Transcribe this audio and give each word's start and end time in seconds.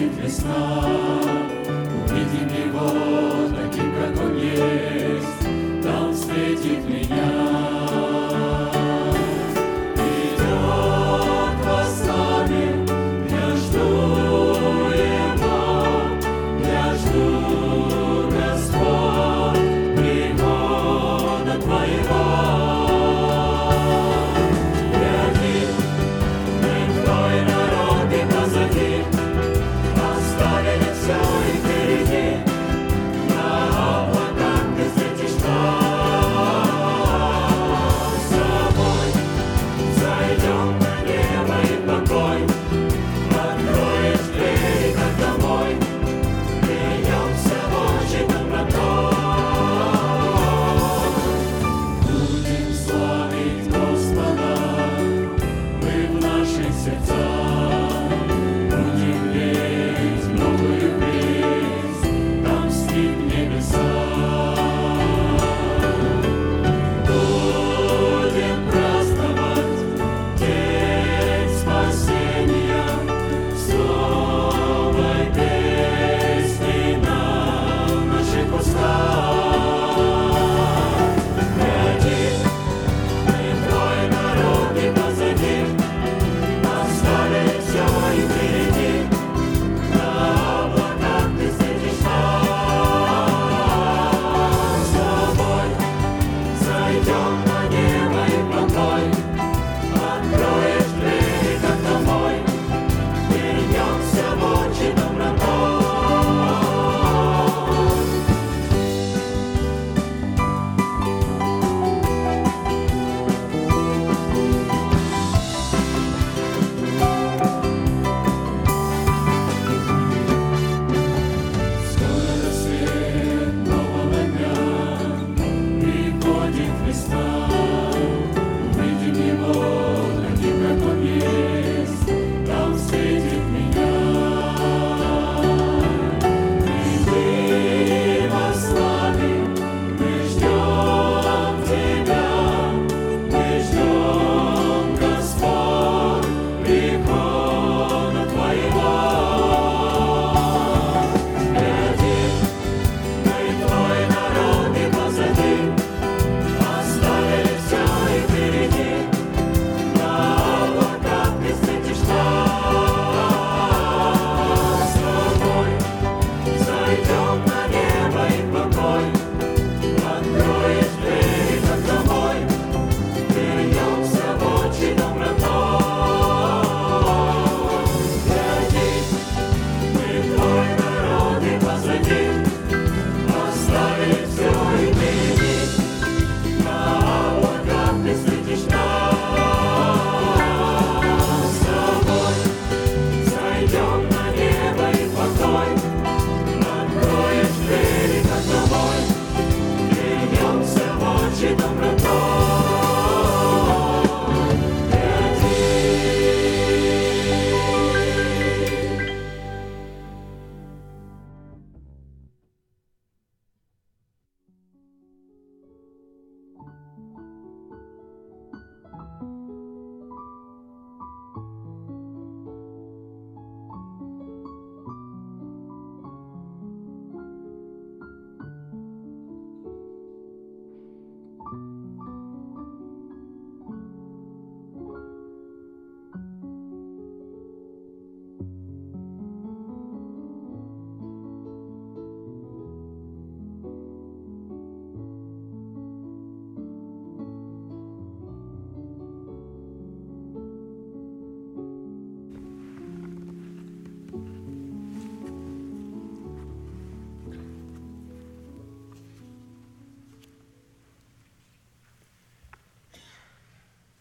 будет 0.00 0.24
весна. 0.24 0.82
Увидим 2.04 2.48
его 2.68 2.90
таким, 3.56 3.92
как 3.92 4.24
он 4.24 4.36
есть, 4.36 5.82
там 5.82 6.14
светит 6.14 6.88
меня. 6.88 7.49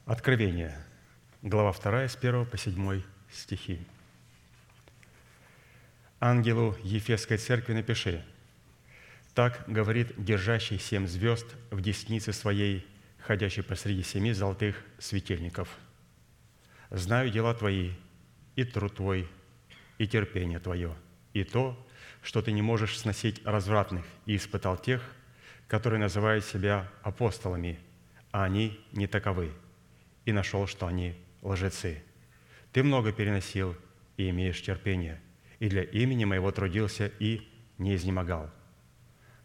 Откровение, 0.09 0.75
глава 1.43 1.71
2, 1.71 2.07
с 2.07 2.15
1 2.15 2.47
по 2.47 2.57
7 2.57 3.03
стихи. 3.31 3.79
«Ангелу 6.19 6.75
Ефесской 6.81 7.37
церкви 7.37 7.73
напиши, 7.73 8.25
так 9.35 9.63
говорит 9.67 10.11
держащий 10.17 10.79
семь 10.79 11.05
звезд 11.05 11.45
в 11.69 11.81
деснице 11.81 12.33
своей, 12.33 12.87
ходящий 13.19 13.61
посреди 13.61 14.01
семи 14.01 14.33
золотых 14.33 14.83
светильников. 14.97 15.69
Знаю 16.89 17.29
дела 17.29 17.53
твои, 17.53 17.91
и 18.55 18.63
труд 18.63 18.95
твой, 18.95 19.29
и 19.99 20.07
терпение 20.07 20.57
твое, 20.57 20.95
и 21.33 21.43
то, 21.43 21.77
что 22.23 22.41
ты 22.41 22.51
не 22.51 22.63
можешь 22.63 22.97
сносить 22.97 23.45
развратных, 23.45 24.07
и 24.25 24.37
испытал 24.37 24.75
тех, 24.75 25.03
которые 25.67 25.99
называют 25.99 26.43
себя 26.45 26.89
апостолами, 27.03 27.79
а 28.31 28.45
они 28.45 28.83
не 28.91 29.05
таковы, 29.05 29.53
и 30.25 30.31
нашел, 30.31 30.67
что 30.67 30.87
они 30.87 31.15
лжецы. 31.41 32.03
Ты 32.71 32.83
много 32.83 33.11
переносил 33.11 33.75
и 34.17 34.29
имеешь 34.29 34.61
терпение, 34.61 35.19
и 35.59 35.69
для 35.69 35.83
имени 35.83 36.25
моего 36.25 36.51
трудился 36.51 37.11
и 37.19 37.47
не 37.77 37.95
изнемогал. 37.95 38.49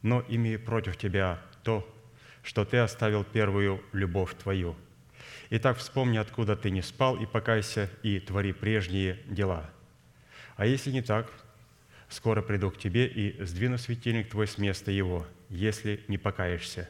Но 0.03 0.25
имею 0.29 0.61
против 0.61 0.97
тебя 0.97 1.41
то, 1.63 1.89
что 2.43 2.65
ты 2.65 2.79
оставил 2.79 3.25
первую 3.25 3.83
любовь 3.93 4.35
твою. 4.35 4.77
Итак, 5.51 5.79
вспомни, 5.79 6.19
откуда 6.19 6.57
ты 6.57 6.71
не 6.71 6.83
спал, 6.83 7.17
и 7.17 7.27
покайся, 7.27 7.91
и 8.03 8.19
твори 8.19 8.53
прежние 8.53 9.19
дела. 9.27 9.71
А 10.57 10.67
если 10.67 10.91
не 10.91 11.03
так, 11.03 11.33
скоро 12.09 12.43
приду 12.43 12.71
к 12.71 12.79
тебе 12.79 13.07
и 13.07 13.43
сдвину 13.45 13.79
светильник 13.79 14.31
твой 14.31 14.47
с 14.47 14.59
места 14.59 14.91
его, 14.91 15.27
если 15.49 16.05
не 16.09 16.19
покаешься. 16.19 16.89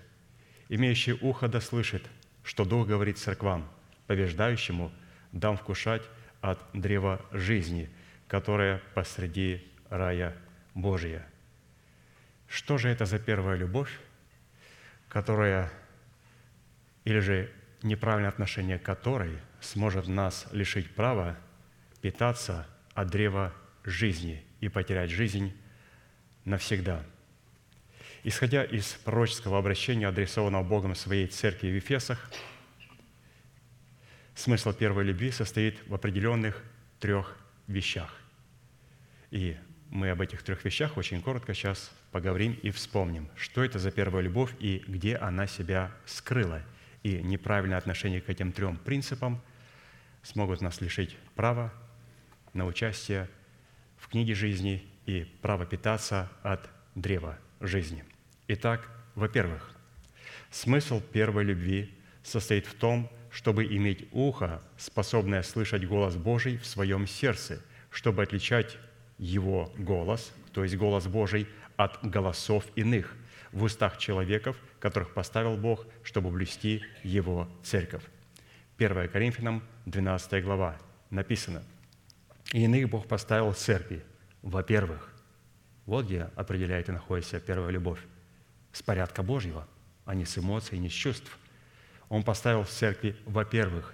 Имеющий 0.69 1.13
ухо 1.13 1.49
да 1.49 1.61
слышит, 1.61 2.05
что 2.43 2.65
Дух 2.65 2.87
говорит 2.87 3.19
церквам, 3.19 3.69
побеждающему 4.07 4.93
дам 5.33 5.57
вкушать 5.57 6.03
от 6.41 6.59
древа 6.73 7.25
жизни, 7.33 7.91
которое 8.29 8.81
посреди 8.95 9.67
рая 9.91 10.37
Божия». 10.75 11.27
Что 12.49 12.79
же 12.79 12.89
это 12.89 13.05
за 13.07 13.19
первая 13.19 13.57
любовь, 13.57 13.91
которая, 15.09 15.73
или 17.05 17.19
же 17.19 17.51
неправильное 17.83 18.31
отношение 18.31 18.79
которой 18.79 19.39
сможет 19.61 20.09
нас 20.09 20.47
лишить 20.53 20.95
права 20.95 21.37
питаться 22.01 22.67
от 22.95 23.09
древа 23.09 23.53
жизни 23.85 24.45
и 24.61 24.69
потерять 24.69 25.11
жизнь 25.11 25.53
навсегда. 26.45 27.03
Исходя 28.25 28.65
из 28.65 28.87
пророческого 29.05 29.59
обращения, 29.59 30.09
адресованного 30.09 30.63
Богом 30.63 30.95
своей 30.95 31.27
церкви 31.27 31.69
в 31.69 31.75
Ефесах, 31.75 32.31
смысл 34.35 34.73
первой 34.73 35.05
любви 35.05 35.31
состоит 35.31 35.79
в 35.87 35.95
определенных 35.95 36.63
трех 37.01 37.37
вещах. 37.67 38.15
И 39.31 39.57
мы 39.91 40.11
об 40.11 40.21
этих 40.21 40.43
трех 40.43 40.65
вещах 40.65 40.97
очень 40.97 41.23
коротко 41.23 41.55
сейчас 41.55 41.93
поговорим 42.11 42.59
и 42.63 42.71
вспомним, 42.71 43.29
что 43.37 43.63
это 43.65 43.79
за 43.79 43.91
первая 43.91 44.23
любовь 44.23 44.55
и 44.59 44.83
где 44.87 45.17
она 45.17 45.47
себя 45.47 45.93
скрыла. 46.07 46.63
И 47.03 47.23
неправильное 47.23 47.79
отношение 47.79 48.21
к 48.21 48.29
этим 48.29 48.53
трем 48.53 48.77
принципам 48.77 49.41
смогут 50.23 50.61
нас 50.61 50.81
лишить 50.81 51.17
права 51.35 51.73
на 52.55 52.67
участие 52.67 53.29
в 53.99 54.09
книге 54.09 54.35
жизни 54.35 54.85
и 55.07 55.25
право 55.43 55.67
питаться 55.67 56.31
от 56.43 56.69
древа 56.95 57.39
жизни. 57.61 58.05
Итак, 58.49 58.89
во-первых, 59.15 59.71
смысл 60.51 61.01
первой 61.01 61.45
любви 61.45 61.93
состоит 62.23 62.67
в 62.67 62.75
том, 62.75 63.11
чтобы 63.35 63.65
иметь 63.65 64.07
ухо, 64.13 64.63
способное 64.79 65.43
слышать 65.43 65.85
голос 65.85 66.15
Божий 66.15 66.57
в 66.57 66.65
своем 66.67 67.09
сердце, 67.09 67.61
чтобы 67.91 68.23
отличать 68.23 68.79
его 69.19 69.73
голос, 69.77 70.33
то 70.53 70.63
есть 70.63 70.77
голос 70.77 71.09
Божий, 71.09 71.49
от 71.77 71.99
голосов 72.09 72.65
иных 72.77 73.13
в 73.51 73.65
устах 73.65 73.99
человеков, 73.99 74.57
которых 74.79 75.13
поставил 75.15 75.57
Бог, 75.57 75.85
чтобы 76.05 76.31
блюсти 76.31 76.85
Его 77.03 77.49
церковь. 77.65 78.05
1 78.79 79.09
Коринфянам, 79.09 79.65
12 79.87 80.45
глава, 80.45 80.79
написано, 81.11 81.65
«И 82.53 82.63
иных 82.63 82.89
Бог 82.89 83.09
поставил 83.09 83.51
в 83.51 83.59
церкви, 83.59 84.05
во-первых». 84.43 85.13
Вот 85.87 86.07
где 86.07 86.31
определяет 86.37 86.89
и 86.89 86.93
находится 86.93 87.41
первая 87.41 87.71
любовь. 87.71 88.01
С 88.73 88.81
порядка 88.81 89.25
Божьего, 89.25 89.67
а 90.05 90.15
не 90.15 90.25
с 90.25 90.39
эмоций, 90.39 90.79
не 90.79 90.89
с 90.89 90.93
чувств. 90.93 91.37
Он 92.15 92.23
поставил 92.23 92.63
в 92.63 92.71
церкви, 92.71 93.17
во-первых, 93.25 93.93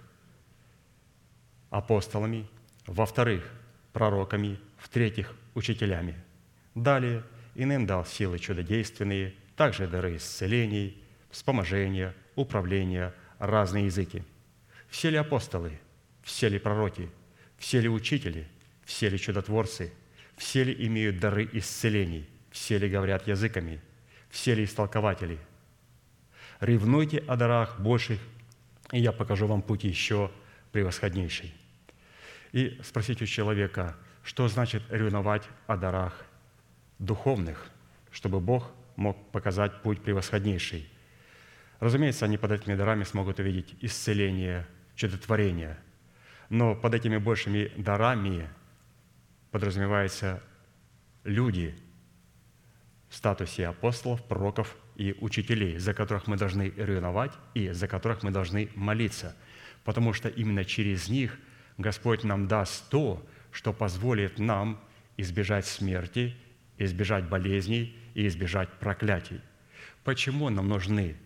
апостолами, 1.71 2.47
во-вторых, 2.87 3.51
пророками, 3.95 4.61
в-третьих, 4.77 5.35
учителями. 5.55 6.15
Далее, 6.75 7.25
иным 7.55 7.87
дал 7.87 8.05
силы 8.05 8.39
чудодейственные, 8.39 9.35
также 9.57 9.89
дары 9.89 10.17
исцелений, 10.17 11.03
вспоможения, 11.31 12.15
управления, 12.37 13.15
разные 13.39 13.87
языки. 13.87 14.23
Все 14.91 15.09
ли 15.09 15.17
апостолы, 15.17 15.81
все 16.23 16.51
ли 16.51 16.59
пророки, 16.59 17.09
все 17.57 17.81
ли 17.81 17.89
учители, 17.89 18.47
все 18.85 19.09
ли 19.09 19.19
чудотворцы, 19.19 19.95
все 20.37 20.63
ли 20.65 20.87
имеют 20.87 21.21
дары 21.21 21.49
исцелений, 21.55 22.29
все 22.51 22.77
ли 22.77 22.87
говорят 22.87 23.27
языками, 23.27 23.81
все 24.29 24.55
ли 24.55 24.65
истолкователи. 24.65 25.39
Ревнуйте 26.61 27.25
о 27.27 27.37
дарах 27.37 27.81
больших, 27.81 28.21
и 28.93 29.01
я 29.01 29.13
покажу 29.13 29.47
вам 29.47 29.63
путь 29.63 29.85
еще 29.85 30.31
превосходнейший 30.73 31.55
и 32.53 32.79
спросить 32.83 33.23
у 33.23 33.27
человека, 33.27 33.97
что 34.23 34.47
значит 34.49 34.83
ревновать 34.91 35.49
о 35.67 35.77
дарах 35.77 36.27
духовных, 36.99 37.71
чтобы 38.11 38.41
Бог 38.41 38.71
мог 38.97 39.31
показать 39.31 39.81
путь 39.83 40.03
превосходнейший. 40.03 40.87
Разумеется, 41.79 42.27
они 42.27 42.37
под 42.37 42.53
этими 42.53 42.75
дарами 42.75 43.05
смогут 43.05 43.39
увидеть 43.39 43.75
исцеление, 43.81 44.67
чудотворение, 44.95 45.79
но 46.51 46.75
под 46.75 46.95
этими 46.95 47.17
большими 47.17 47.73
дарами 47.77 48.51
подразумеваются 49.51 50.43
люди 51.25 51.75
в 53.09 53.17
статусе 53.17 53.67
апостолов, 53.67 54.23
пророков 54.23 54.77
и 55.01 55.17
учителей, 55.21 55.79
за 55.79 55.95
которых 55.95 56.27
мы 56.27 56.37
должны 56.37 56.73
ревновать 56.77 57.33
и 57.55 57.71
за 57.71 57.89
которых 57.89 58.23
мы 58.23 58.31
должны 58.31 58.69
молиться, 58.75 59.35
потому 59.85 60.13
что 60.13 60.29
именно 60.29 60.65
через 60.65 61.09
них– 61.09 61.39
Господь 61.81 62.25
нам 62.25 62.47
даст 62.47 62.91
то, 62.91 63.27
что 63.51 63.73
позволит 63.73 64.39
нам 64.39 64.79
избежать 65.17 65.67
смерти, 65.67 66.37
избежать 66.77 67.25
болезней 67.25 67.97
и 68.15 68.27
избежать 68.27 68.69
проклятий. 68.79 69.41
Почему 70.05 70.51
нам 70.51 70.69
нужны 70.69 71.17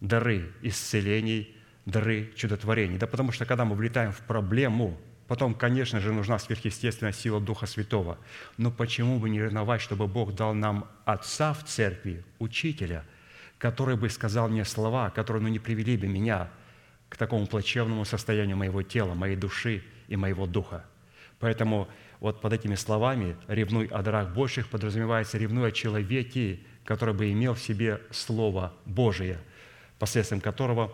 дары 0.00 0.50
исцелений, 0.62 1.54
дары 1.84 2.32
чудотворений? 2.36 2.96
Да 2.96 3.06
потому 3.06 3.32
что, 3.32 3.44
когда 3.44 3.66
мы 3.66 3.74
влетаем 3.74 4.12
в 4.12 4.20
проблему, 4.22 4.98
потом, 5.34 5.54
конечно 5.54 6.00
же, 6.00 6.12
нужна 6.12 6.38
сверхъестественная 6.38 7.12
сила 7.12 7.40
Духа 7.40 7.66
Святого. 7.66 8.18
Но 8.58 8.70
почему 8.70 9.18
бы 9.18 9.30
не 9.30 9.40
ревновать, 9.40 9.80
чтобы 9.80 10.06
Бог 10.06 10.34
дал 10.34 10.54
нам 10.54 10.86
отца 11.04 11.54
в 11.54 11.64
церкви, 11.64 12.24
учителя, 12.38 13.04
который 13.58 13.96
бы 13.96 14.10
сказал 14.10 14.48
мне 14.48 14.64
слова, 14.64 15.10
которые 15.10 15.42
ну, 15.42 15.48
не 15.48 15.58
привели 15.58 15.96
бы 15.96 16.06
меня– 16.06 16.50
к 17.12 17.16
такому 17.18 17.46
плачевному 17.46 18.06
состоянию 18.06 18.56
моего 18.56 18.82
тела, 18.82 19.12
моей 19.12 19.36
души 19.36 19.84
и 20.08 20.16
моего 20.16 20.46
духа. 20.46 20.86
Поэтому 21.40 21.86
вот 22.20 22.40
под 22.40 22.54
этими 22.54 22.74
словами 22.74 23.36
«ревнуй 23.48 23.86
о 23.88 24.00
дарах 24.00 24.32
больших» 24.32 24.68
подразумевается 24.68 25.36
«ревнуй 25.36 25.68
о 25.68 25.72
человеке, 25.72 26.60
который 26.86 27.12
бы 27.12 27.30
имел 27.30 27.52
в 27.52 27.60
себе 27.60 28.00
Слово 28.10 28.72
Божие, 28.86 29.38
посредством 29.98 30.40
которого 30.40 30.90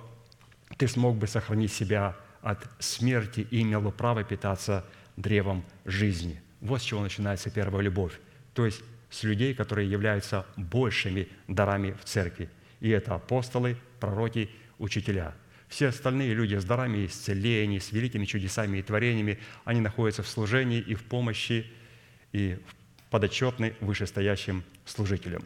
ты 0.76 0.88
смог 0.88 1.16
бы 1.16 1.28
сохранить 1.28 1.72
себя 1.72 2.16
от 2.42 2.66
смерти 2.78 3.46
и 3.50 3.62
имел 3.62 3.80
бы 3.80 3.92
право 3.92 4.24
питаться 4.24 4.84
древом 5.16 5.64
жизни». 5.84 6.40
Вот 6.60 6.80
с 6.80 6.84
чего 6.84 7.02
начинается 7.02 7.50
первая 7.50 7.82
любовь. 7.82 8.18
То 8.54 8.66
есть 8.66 8.82
с 9.10 9.22
людей, 9.22 9.54
которые 9.54 9.90
являются 9.90 10.44
большими 10.56 11.28
дарами 11.46 11.92
в 11.92 12.04
церкви. 12.04 12.50
И 12.80 12.90
это 12.90 13.14
апостолы, 13.14 13.76
пророки, 14.00 14.50
учителя– 14.78 15.34
все 15.68 15.88
остальные 15.88 16.34
люди 16.34 16.54
с 16.54 16.64
дарами 16.64 17.06
исцелений, 17.06 17.78
с 17.78 17.92
великими 17.92 18.24
чудесами 18.24 18.78
и 18.78 18.82
творениями, 18.82 19.38
они 19.64 19.80
находятся 19.80 20.22
в 20.22 20.28
служении 20.28 20.80
и 20.80 20.94
в 20.94 21.04
помощи, 21.04 21.70
и 22.32 22.58
подотчетны 23.10 23.74
вышестоящим 23.80 24.64
служителям. 24.86 25.44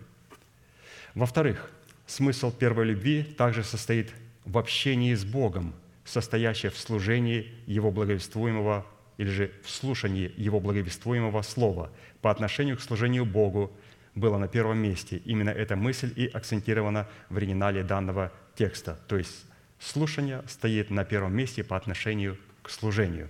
Во-вторых, 1.14 1.70
смысл 2.06 2.52
первой 2.52 2.86
любви 2.86 3.24
также 3.24 3.64
состоит 3.64 4.12
в 4.44 4.58
общении 4.58 5.14
с 5.14 5.24
Богом, 5.24 5.74
состоящее 6.12 6.70
в 6.70 6.78
служении 6.78 7.52
Его 7.66 7.90
благовествуемого 7.90 8.86
или 9.18 9.30
же 9.30 9.52
в 9.64 9.70
слушании 9.70 10.32
Его 10.36 10.60
благовествуемого 10.60 11.42
Слова 11.42 11.90
по 12.20 12.30
отношению 12.30 12.76
к 12.76 12.80
служению 12.80 13.24
Богу 13.24 13.72
было 14.14 14.38
на 14.38 14.48
первом 14.48 14.78
месте. 14.78 15.16
Именно 15.24 15.50
эта 15.50 15.76
мысль 15.76 16.12
и 16.14 16.26
акцентирована 16.26 17.08
в 17.30 17.36
оригинале 17.36 17.82
данного 17.82 18.32
текста, 18.54 18.98
то 19.08 19.16
есть 19.16 19.44
Слушание 19.82 20.44
стоит 20.46 20.90
на 20.90 21.04
первом 21.04 21.34
месте 21.34 21.64
по 21.64 21.76
отношению 21.76 22.38
к 22.62 22.70
служению. 22.70 23.28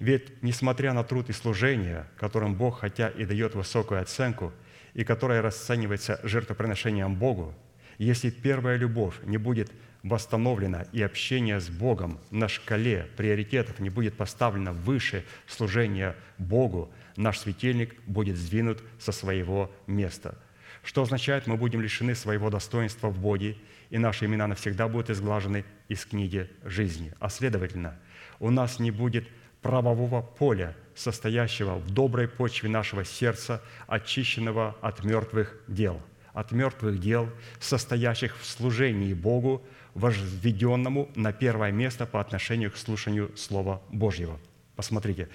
Ведь, 0.00 0.42
несмотря 0.42 0.92
на 0.92 1.04
труд 1.04 1.30
и 1.30 1.32
служение, 1.32 2.06
которым 2.16 2.56
Бог 2.56 2.80
хотя 2.80 3.08
и 3.08 3.24
дает 3.24 3.54
высокую 3.54 4.02
оценку, 4.02 4.52
и 4.94 5.04
которое 5.04 5.40
расценивается 5.42 6.18
жертвоприношением 6.24 7.14
Богу, 7.14 7.54
если 7.98 8.30
первая 8.30 8.76
любовь 8.76 9.14
не 9.22 9.36
будет 9.36 9.70
восстановлена 10.02 10.86
и 10.92 11.02
общение 11.02 11.60
с 11.60 11.68
Богом 11.68 12.18
на 12.30 12.48
шкале 12.48 13.08
приоритетов 13.16 13.78
не 13.80 13.90
будет 13.90 14.16
поставлено 14.16 14.72
выше 14.72 15.24
служения 15.46 16.16
Богу, 16.38 16.92
наш 17.16 17.38
светильник 17.38 18.00
будет 18.04 18.36
сдвинут 18.36 18.82
со 18.98 19.12
своего 19.12 19.70
места. 19.86 20.38
Что 20.82 21.02
означает, 21.02 21.46
мы 21.46 21.56
будем 21.56 21.82
лишены 21.82 22.14
своего 22.14 22.48
достоинства 22.48 23.08
в 23.08 23.18
Боге, 23.18 23.56
и 23.90 23.98
наши 23.98 24.24
имена 24.24 24.46
навсегда 24.46 24.88
будут 24.88 25.10
изглажены 25.10 25.64
из 25.88 26.06
книги 26.06 26.48
жизни. 26.64 27.12
А 27.18 27.28
следовательно, 27.28 27.98
у 28.38 28.50
нас 28.50 28.78
не 28.78 28.90
будет 28.90 29.28
правового 29.60 30.22
поля, 30.22 30.74
состоящего 30.94 31.74
в 31.76 31.90
доброй 31.90 32.28
почве 32.28 32.68
нашего 32.68 33.04
сердца, 33.04 33.62
очищенного 33.86 34.76
от 34.80 35.04
мертвых 35.04 35.54
дел, 35.66 36.00
от 36.32 36.52
мертвых 36.52 36.98
дел, 36.98 37.28
состоящих 37.58 38.38
в 38.38 38.46
служении 38.46 39.12
Богу, 39.12 39.62
возведенному 39.94 41.08
на 41.14 41.32
первое 41.32 41.72
место 41.72 42.06
по 42.06 42.20
отношению 42.20 42.70
к 42.70 42.76
слушанию 42.76 43.36
Слова 43.36 43.82
Божьего. 43.90 44.38
Посмотрите, 44.76 45.28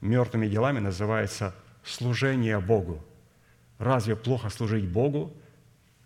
мертвыми 0.00 0.48
делами 0.48 0.78
называется 0.78 1.54
служение 1.84 2.60
Богу. 2.60 3.04
Разве 3.78 4.16
плохо 4.16 4.48
служить 4.48 4.88
Богу? 4.88 5.32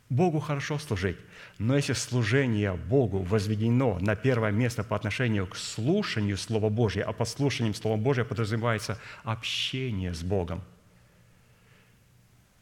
Богу 0.08 0.40
хорошо 0.40 0.78
служить. 0.78 1.16
Но 1.58 1.76
если 1.76 1.92
служение 1.92 2.74
Богу 2.74 3.20
возведено 3.20 3.98
на 4.00 4.16
первое 4.16 4.50
место 4.50 4.82
по 4.82 4.96
отношению 4.96 5.46
к 5.46 5.54
слушанию 5.56 6.36
Слова 6.36 6.68
Божьего, 6.68 7.08
а 7.08 7.12
под 7.12 7.28
слушанием 7.28 7.74
Слова 7.74 7.96
Божьего 7.96 8.24
подразумевается 8.24 8.98
общение 9.22 10.12
с 10.12 10.22
Богом, 10.22 10.62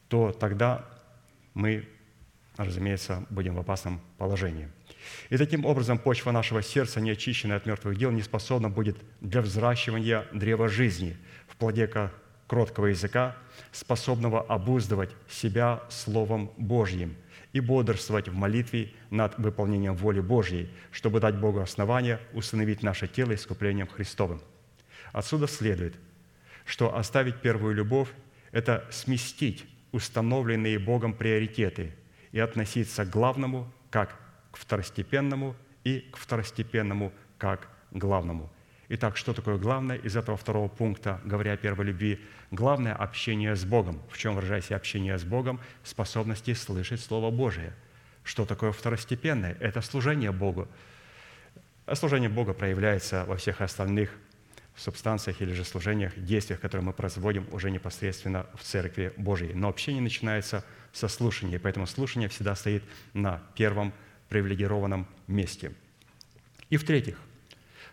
то 0.08 0.32
тогда 0.32 0.84
мы, 1.54 1.88
разумеется, 2.56 3.26
будем 3.30 3.54
в 3.54 3.60
опасном 3.60 4.00
положении. 4.18 4.68
И 5.30 5.36
таким 5.36 5.64
образом 5.64 5.98
почва 5.98 6.32
нашего 6.32 6.62
сердца, 6.62 7.00
не 7.00 7.10
очищенная 7.10 7.56
от 7.56 7.66
мертвых 7.66 7.96
дел, 7.96 8.10
не 8.10 8.22
способна 8.22 8.68
будет 8.68 8.96
для 9.20 9.40
взращивания 9.42 10.26
древа 10.32 10.68
жизни 10.68 11.16
в 11.48 11.56
плоде 11.56 11.90
кроткого 12.46 12.86
языка, 12.86 13.36
способного 13.72 14.42
обуздывать 14.42 15.10
себя 15.28 15.82
Словом 15.90 16.50
Божьим 16.56 17.16
и 17.52 17.60
бодрствовать 17.60 18.28
в 18.28 18.34
молитве 18.34 18.92
над 19.10 19.38
выполнением 19.38 19.94
воли 19.94 20.20
Божьей, 20.20 20.70
чтобы 20.90 21.20
дать 21.20 21.36
Богу 21.36 21.60
основание 21.60 22.20
установить 22.32 22.82
наше 22.82 23.06
тело 23.06 23.34
искуплением 23.34 23.86
Христовым. 23.86 24.40
Отсюда 25.12 25.46
следует, 25.46 25.94
что 26.64 26.96
оставить 26.96 27.40
первую 27.40 27.74
любовь– 27.74 28.08
это 28.52 28.86
сместить 28.90 29.66
установленные 29.92 30.78
Богом 30.78 31.14
приоритеты 31.14 31.94
и 32.32 32.38
относиться 32.38 33.04
к 33.04 33.10
главному 33.10 33.72
как 33.90 34.18
к 34.50 34.56
второстепенному 34.56 35.56
и 35.84 36.00
к 36.12 36.16
второстепенному 36.16 37.12
как 37.38 37.68
главному. 37.90 38.50
Итак, 38.90 39.18
что 39.18 39.34
такое 39.34 39.58
главное 39.58 39.96
из 39.96 40.16
этого 40.16 40.38
второго 40.38 40.68
пункта, 40.68 41.20
говоря 41.24 41.52
о 41.52 41.56
первой 41.58 41.86
любви? 41.86 42.20
Главное– 42.50 42.94
общение 42.94 43.54
с 43.54 43.64
Богом. 43.64 44.00
В 44.10 44.16
чем 44.16 44.34
выражается 44.34 44.76
общение 44.76 45.18
с 45.18 45.24
Богом? 45.24 45.60
Способности 45.84 46.54
слышать 46.54 47.00
Слово 47.00 47.30
Божие. 47.30 47.74
Что 48.24 48.46
такое 48.46 48.72
второстепенное? 48.72 49.56
Это 49.60 49.82
служение 49.82 50.32
Богу. 50.32 50.68
А 51.84 51.94
служение 51.94 52.30
Бога 52.30 52.54
проявляется 52.54 53.24
во 53.26 53.36
всех 53.36 53.60
остальных 53.60 54.10
субстанциях 54.74 55.42
или 55.42 55.52
же 55.52 55.64
служениях, 55.64 56.12
действиях, 56.16 56.60
которые 56.60 56.84
мы 56.84 56.92
производим 56.92 57.46
уже 57.52 57.70
непосредственно 57.70 58.46
в 58.54 58.62
Церкви 58.62 59.12
Божьей. 59.16 59.52
Но 59.52 59.68
общение 59.68 60.02
начинается 60.02 60.64
со 60.92 61.08
слушания, 61.08 61.58
поэтому 61.58 61.86
слушание 61.86 62.28
всегда 62.28 62.54
стоит 62.54 62.84
на 63.12 63.42
первом 63.54 63.92
привилегированном 64.28 65.06
месте. 65.26 65.72
И 66.70 66.76
в-третьих, 66.76 67.18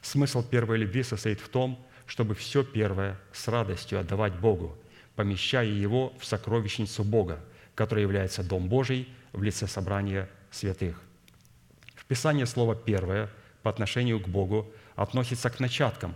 смысл 0.02 0.44
первой 0.44 0.78
любви 0.78 1.04
состоит 1.04 1.40
в 1.40 1.50
том, 1.50 1.84
чтобы 2.06 2.36
все 2.36 2.64
первое 2.64 3.20
с 3.34 3.48
радостью 3.48 4.00
отдавать 4.00 4.34
Богу, 4.40 4.78
помещая 5.16 5.66
его 5.66 6.14
в 6.20 6.26
сокровищницу 6.26 7.04
Бога, 7.04 7.44
которая 7.74 8.04
является 8.04 8.44
Дом 8.44 8.68
Божий 8.68 9.10
в 9.34 9.42
лице 9.44 9.68
собрания 9.68 10.30
святых. 10.52 11.02
В 11.96 12.06
Писании 12.06 12.44
слово 12.44 12.76
«первое» 12.76 13.30
по 13.64 13.70
отношению 13.70 14.20
к 14.20 14.28
Богу 14.28 14.72
относится 14.96 15.50
к 15.50 15.60
начаткам 15.60 16.16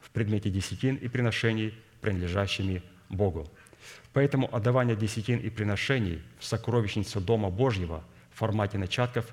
в 0.00 0.10
предмете 0.10 0.50
десятин 0.50 0.96
и 0.96 1.08
приношений, 1.08 1.74
принадлежащими 2.00 2.82
Богу. 3.08 3.48
Поэтому 4.12 4.52
отдавание 4.54 4.96
десятин 4.96 5.38
и 5.38 5.50
приношений 5.50 6.22
в 6.38 6.44
сокровищницу 6.44 7.20
Дома 7.20 7.48
Божьего 7.50 8.02
в 8.32 8.38
формате 8.38 8.76
начатков 8.78 9.26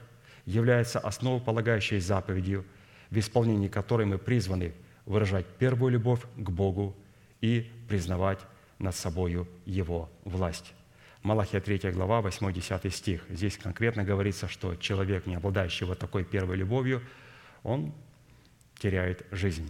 является 0.48 0.98
основополагающей 1.00 2.00
заповедью, 2.00 2.66
в 3.12 3.20
исполнении 3.20 3.68
которой 3.68 4.08
мы 4.08 4.18
призваны 4.18 4.74
выражать 5.06 5.46
первую 5.46 5.92
любовь 5.92 6.22
к 6.36 6.50
Богу 6.50 6.96
и 7.42 7.70
признавать 7.88 8.40
над 8.80 8.96
собою 8.96 9.48
Его 9.66 10.10
власть. 10.24 10.74
Малахия 11.22 11.60
3 11.60 11.92
глава, 11.92 12.22
8-10 12.22 12.90
стих. 12.92 13.26
Здесь 13.30 13.58
конкретно 13.58 14.06
говорится, 14.06 14.48
что 14.48 14.76
человек, 14.76 15.26
не 15.26 15.36
обладающий 15.36 15.86
вот 15.86 16.00
такой 16.00 16.24
первой 16.24 16.56
любовью, 16.56 17.04
он 17.64 17.94
теряет 18.80 19.26
жизнь. 19.32 19.70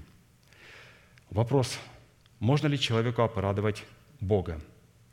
Вопрос, 1.32 1.80
можно 2.40 2.68
ли 2.68 2.80
человеку 2.80 3.24
обрадовать 3.24 3.84
Бога? 4.22 4.62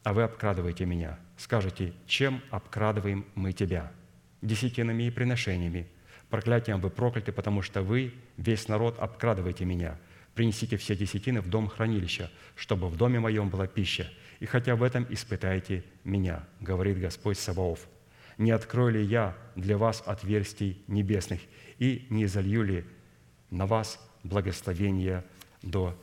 А 0.03 0.13
вы 0.13 0.25
обкрадываете 0.25 0.85
меня. 0.85 1.19
Скажете, 1.39 1.95
чем 2.07 2.43
обкрадываем 2.51 3.25
мы 3.35 3.53
тебя– 3.53 3.91
десятинами 4.45 5.05
и 5.05 5.11
приношениями. 5.11 5.89
Проклятием 6.31 6.81
вы 6.81 6.91
прокляты, 6.91 7.33
потому 7.33 7.63
что 7.63 7.83
вы, 7.83 8.13
весь 8.37 8.69
народ, 8.69 8.99
обкрадываете 8.99 9.65
меня. 9.65 9.99
Принесите 10.35 10.77
все 10.77 10.97
десятины 10.97 11.41
в 11.41 11.49
дом 11.49 11.69
хранилища, 11.69 12.31
чтобы 12.57 12.89
в 12.89 12.97
доме 12.97 13.21
моем 13.21 13.49
была 13.49 13.67
пища. 13.67 14.11
И 14.41 14.47
хотя 14.47 14.77
в 14.77 14.83
этом 14.83 15.07
испытайте 15.11 15.85
меня, 16.03 16.45
говорит 16.61 16.99
Господь 17.01 17.39
Саваоф. 17.39 17.87
Не 18.37 18.51
открою 18.51 18.95
ли 18.95 19.05
я 19.05 19.37
для 19.55 19.79
вас 19.79 20.03
отверстий 20.05 20.83
небесных 20.89 21.41
и 21.79 22.07
не 22.11 22.27
залью 22.27 22.63
ли 22.63 22.85
на 23.51 23.67
вас 23.67 24.01
благословение 24.25 25.25
до 25.63 25.97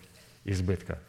избытка. 0.45 1.01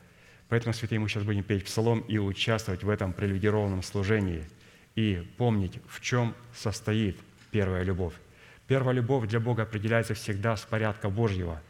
Поэтому, 0.48 0.74
святые, 0.74 0.98
мы 0.98 1.08
сейчас 1.08 1.22
будем 1.22 1.44
петь 1.44 1.64
псалом 1.64 2.00
и 2.00 2.18
участвовать 2.18 2.82
в 2.82 2.90
этом 2.90 3.12
прелюдированном 3.12 3.82
служении– 3.82 4.44
и 4.94 5.26
помнить, 5.36 5.80
в 5.88 6.00
чем 6.00 6.34
состоит 6.54 7.18
первая 7.50 7.82
любовь. 7.82 8.14
Первая 8.66 8.94
любовь 8.94 9.28
для 9.28 9.40
Бога 9.40 9.62
определяется 9.62 10.14
всегда 10.14 10.56
с 10.56 10.62
порядка 10.62 11.10
Божьего. 11.10 11.60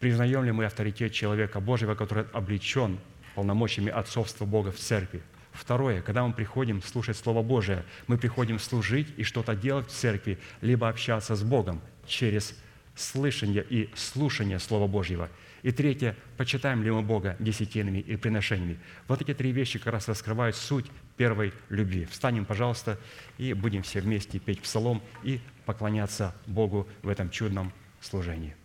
Признаем 0.00 0.44
ли 0.44 0.52
мы 0.52 0.66
авторитет 0.66 1.12
человека 1.12 1.60
Божьего, 1.60 1.94
который 1.94 2.24
облечен 2.32 2.98
полномочиями 3.34 3.90
отцовства 3.90 4.44
Бога 4.44 4.70
в 4.72 4.76
церкви? 4.76 5.22
Второе, 5.52 6.02
когда 6.02 6.24
мы 6.24 6.32
приходим 6.32 6.82
слушать 6.82 7.16
Слово 7.16 7.42
Божие, 7.42 7.84
мы 8.06 8.16
приходим 8.16 8.58
служить 8.58 9.08
и 9.16 9.24
что-то 9.24 9.56
делать 9.56 9.88
в 9.88 9.92
церкви, 9.92 10.38
либо 10.60 10.88
общаться 10.88 11.34
с 11.34 11.42
Богом 11.42 11.80
через 12.06 12.54
слышание 12.94 13.64
и 13.68 13.90
слушание 13.94 14.58
Слова 14.58 14.86
Божьего. 14.86 15.28
И 15.62 15.72
третье, 15.72 16.14
почитаем 16.36 16.84
ли 16.84 16.90
мы 16.90 17.02
Бога 17.02 17.36
десятинами 17.40 17.98
и 17.98 18.16
приношениями. 18.16 18.78
Вот 19.08 19.20
эти 19.20 19.34
три 19.34 19.50
вещи 19.50 19.78
как 19.78 19.92
раз 19.94 20.08
раскрывают 20.08 20.54
суть 20.54 20.86
первой 21.18 21.52
любви. 21.68 22.06
Встанем, 22.06 22.46
пожалуйста, 22.46 22.98
и 23.36 23.52
будем 23.52 23.82
все 23.82 24.00
вместе 24.00 24.38
петь 24.38 24.62
псалом 24.62 25.02
и 25.22 25.40
поклоняться 25.66 26.34
Богу 26.46 26.88
в 27.02 27.08
этом 27.08 27.28
чудном 27.28 27.72
служении. 28.00 28.56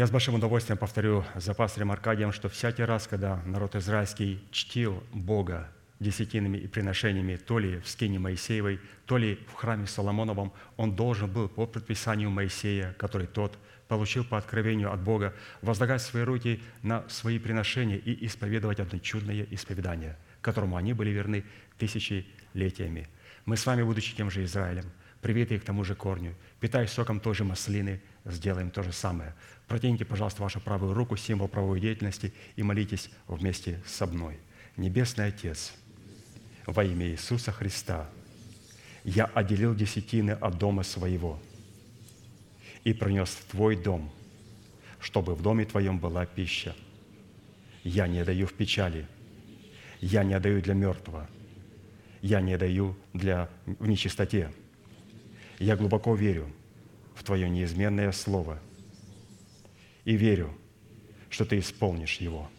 Я 0.00 0.06
с 0.06 0.10
большим 0.10 0.34
удовольствием 0.34 0.78
повторю 0.78 1.26
за 1.34 1.52
пастырем 1.52 1.92
Аркадием, 1.92 2.32
что 2.32 2.48
всякий 2.48 2.84
раз, 2.84 3.06
когда 3.06 3.42
народ 3.44 3.76
израильский 3.76 4.42
чтил 4.50 5.04
Бога 5.12 5.68
десятинами 5.98 6.56
и 6.56 6.66
приношениями, 6.66 7.36
то 7.36 7.58
ли 7.58 7.80
в 7.80 7.86
скине 7.86 8.18
Моисеевой, 8.18 8.80
то 9.04 9.18
ли 9.18 9.38
в 9.46 9.52
храме 9.52 9.86
Соломоновом, 9.86 10.54
он 10.78 10.96
должен 10.96 11.30
был 11.30 11.50
по 11.50 11.66
предписанию 11.66 12.30
Моисея, 12.30 12.94
который 12.94 13.26
тот 13.26 13.58
получил 13.88 14.24
по 14.24 14.38
откровению 14.38 14.90
от 14.90 15.02
Бога, 15.02 15.34
возлагать 15.60 16.00
свои 16.00 16.22
руки 16.22 16.62
на 16.82 17.06
свои 17.10 17.38
приношения 17.38 17.98
и 17.98 18.24
исповедовать 18.24 18.80
одно 18.80 19.00
чудное 19.00 19.46
исповедание, 19.50 20.16
которому 20.40 20.76
они 20.76 20.94
были 20.94 21.10
верны 21.10 21.44
тысячелетиями. 21.76 23.06
Мы 23.44 23.58
с 23.58 23.66
вами, 23.66 23.82
будучи 23.82 24.16
тем 24.16 24.30
же 24.30 24.44
Израилем, 24.44 24.86
привитые 25.20 25.60
к 25.60 25.64
тому 25.64 25.84
же 25.84 25.94
корню, 25.94 26.34
питаясь 26.60 26.90
соком 26.90 27.20
той 27.20 27.34
же 27.34 27.44
маслины, 27.44 28.00
сделаем 28.24 28.70
то 28.70 28.82
же 28.82 28.92
самое. 28.92 29.34
Протяните, 29.66 30.04
пожалуйста, 30.04 30.42
вашу 30.42 30.60
правую 30.60 30.94
руку, 30.94 31.16
символ 31.16 31.48
правовой 31.48 31.80
деятельности, 31.80 32.32
и 32.56 32.62
молитесь 32.62 33.10
вместе 33.28 33.80
со 33.86 34.06
мной. 34.06 34.38
Небесный 34.76 35.26
Отец, 35.26 35.74
во 36.66 36.84
имя 36.84 37.06
Иисуса 37.08 37.52
Христа, 37.52 38.08
я 39.04 39.24
отделил 39.26 39.74
десятины 39.74 40.32
от 40.32 40.58
дома 40.58 40.82
своего 40.82 41.40
и 42.84 42.92
принес 42.92 43.28
в 43.28 43.44
Твой 43.50 43.76
дом, 43.76 44.10
чтобы 45.00 45.34
в 45.34 45.42
доме 45.42 45.64
Твоем 45.64 45.98
была 45.98 46.26
пища. 46.26 46.74
Я 47.82 48.06
не 48.06 48.24
даю 48.24 48.46
в 48.46 48.52
печали, 48.52 49.06
я 50.00 50.22
не 50.22 50.38
даю 50.38 50.60
для 50.60 50.74
мертвого, 50.74 51.28
я 52.20 52.40
не 52.40 52.56
даю 52.58 52.96
для, 53.14 53.48
в 53.66 53.86
нечистоте. 53.86 54.50
Я 55.60 55.76
глубоко 55.76 56.16
верю– 56.16 56.52
в 57.20 57.22
Твое 57.22 57.50
неизменное 57.50 58.12
Слово 58.12 58.58
и 60.04 60.16
верю, 60.16 60.56
что 61.28 61.44
Ты 61.44 61.58
исполнишь 61.58 62.16
его. 62.16 62.50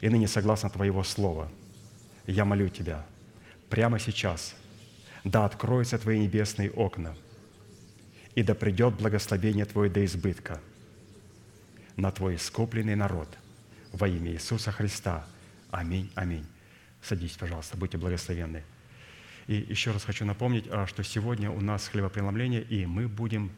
И 0.00 0.08
ныне, 0.08 0.26
согласно 0.26 0.68
Твоего 0.68 1.04
Слова, 1.04 1.48
я 2.26 2.44
молю 2.44 2.68
Тебя 2.68 3.06
прямо 3.70 4.00
сейчас, 4.00 4.56
да 5.22 5.44
откроются 5.44 5.96
Твои 5.96 6.18
небесные 6.18 6.72
окна, 6.72 7.16
и 8.34 8.42
да 8.42 8.56
придет 8.56 8.94
благословение 8.94 9.64
Твое 9.64 9.88
до 9.88 10.04
избытка 10.04 10.60
на 11.96 12.10
Твой 12.10 12.34
искупленный 12.34 12.96
народ 12.96 13.28
во 13.92 14.08
имя 14.08 14.32
Иисуса 14.32 14.72
Христа. 14.72 15.24
Аминь, 15.70 16.10
аминь. 16.16 16.46
Садитесь, 17.00 17.36
пожалуйста, 17.36 17.76
будьте 17.76 17.96
благословенны. 17.96 18.64
И 19.46 19.54
еще 19.56 19.90
раз 19.90 20.04
хочу 20.04 20.24
напомнить, 20.24 20.66
а, 20.70 20.86
что 20.86 21.02
сегодня 21.02 21.50
у 21.50 21.60
нас 21.60 21.88
хлебопреломление, 21.88 22.62
и 22.62 22.86
мы 22.86 23.08
будем 23.08 23.52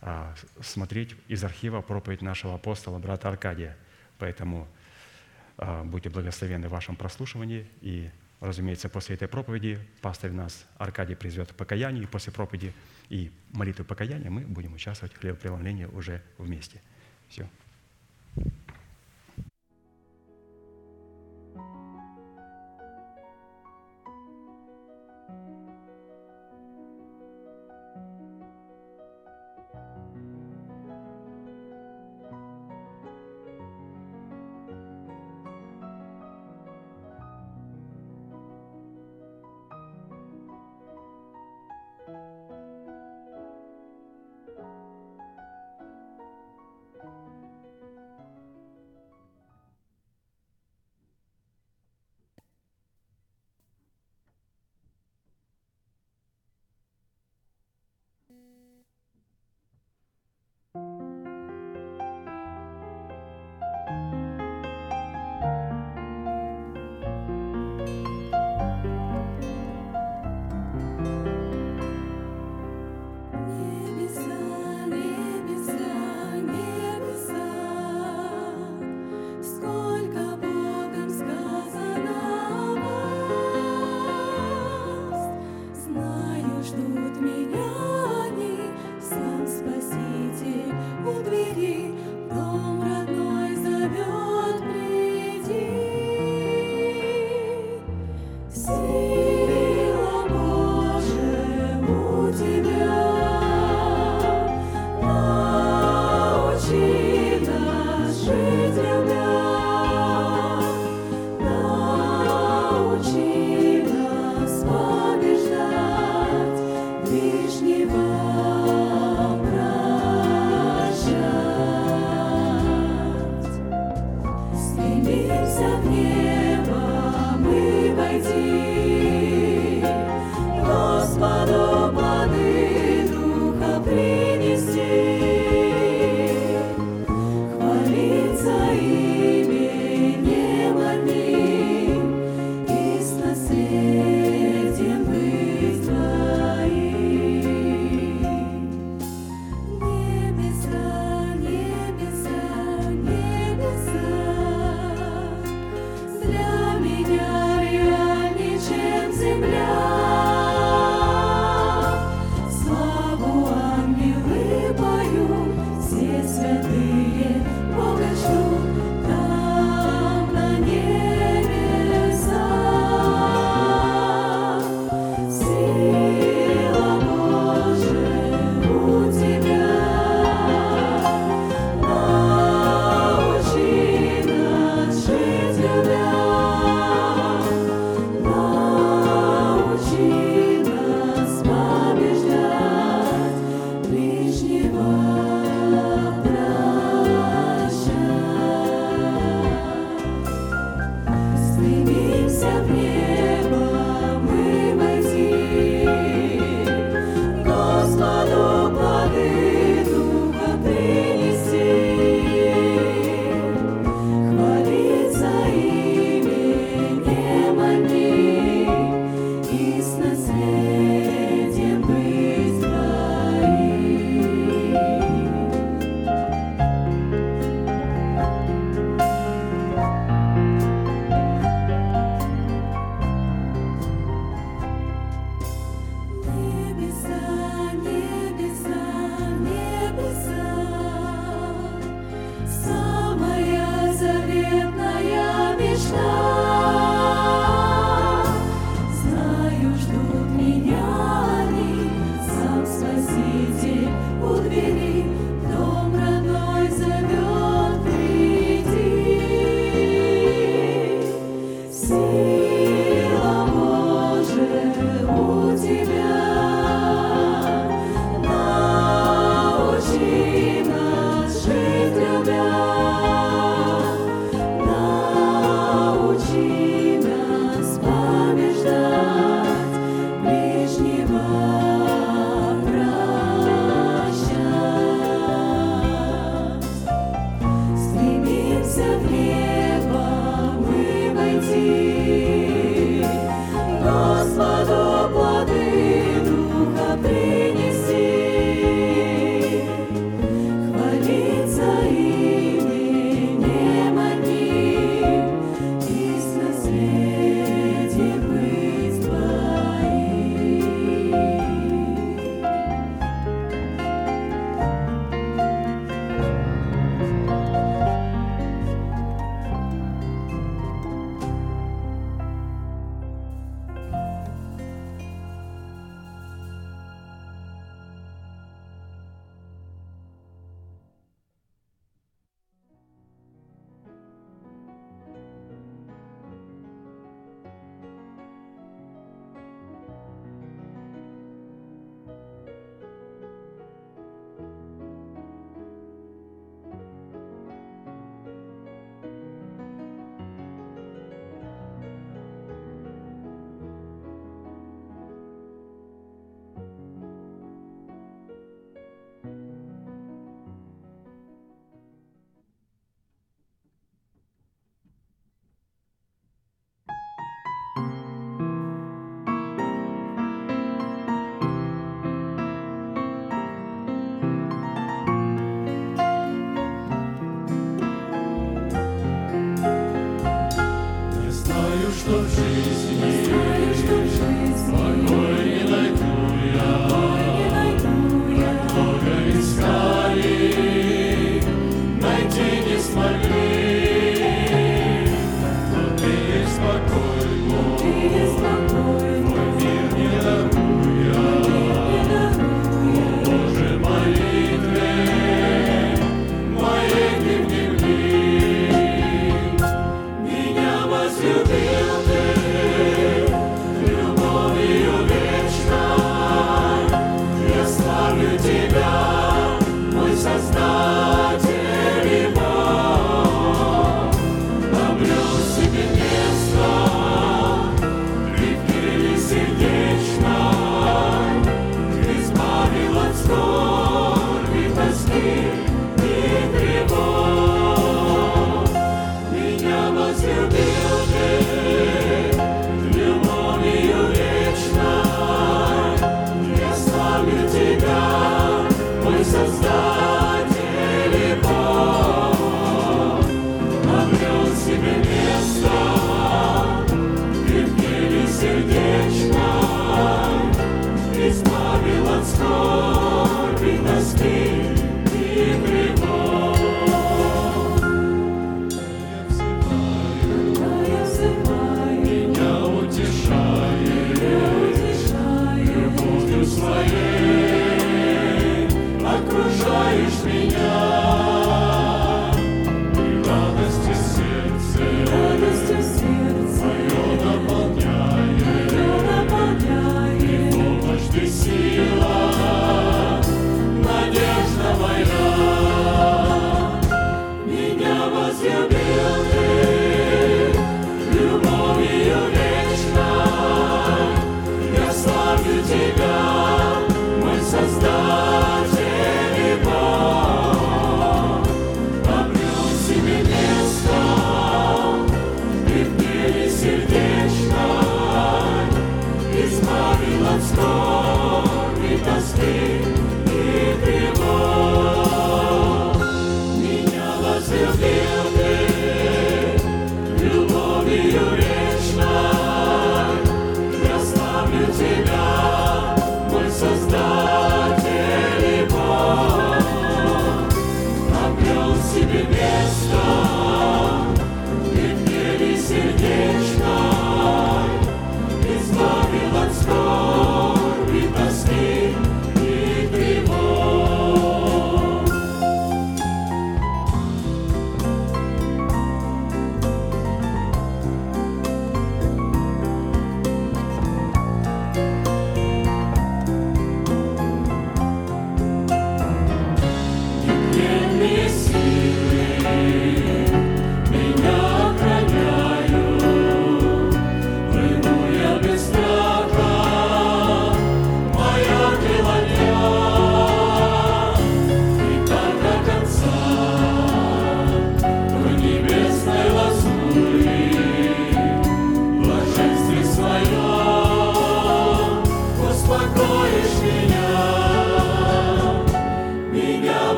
а, 0.00 0.34
смотреть 0.60 1.16
из 1.28 1.42
архива 1.44 1.80
проповедь 1.80 2.22
нашего 2.22 2.54
апостола, 2.54 2.98
брата 2.98 3.28
Аркадия. 3.28 3.76
Поэтому 4.18 4.68
а, 5.56 5.82
будьте 5.84 6.10
благословенны 6.10 6.68
в 6.68 6.72
вашем 6.72 6.94
прослушивании. 6.94 7.66
И, 7.80 8.10
разумеется, 8.40 8.88
после 8.88 9.16
этой 9.16 9.28
проповеди 9.28 9.80
пастор 10.02 10.30
нас, 10.30 10.66
Аркадий, 10.78 11.14
призовет 11.14 11.52
к 11.52 11.54
покаянию. 11.54 12.04
И 12.04 12.06
после 12.06 12.32
проповеди 12.32 12.72
и 13.08 13.32
молитвы 13.52 13.84
покаяния 13.84 14.30
мы 14.30 14.42
будем 14.42 14.74
участвовать 14.74 15.14
в 15.14 15.18
хлебопреломлении 15.18 15.86
уже 15.86 16.22
вместе. 16.38 16.80
Все. 17.28 17.48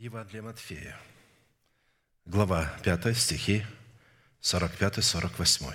Евангелие 0.00 0.42
Матфея, 0.42 0.96
глава 2.26 2.68
5, 2.82 3.16
стихи 3.16 3.64
45-48. 4.42 5.72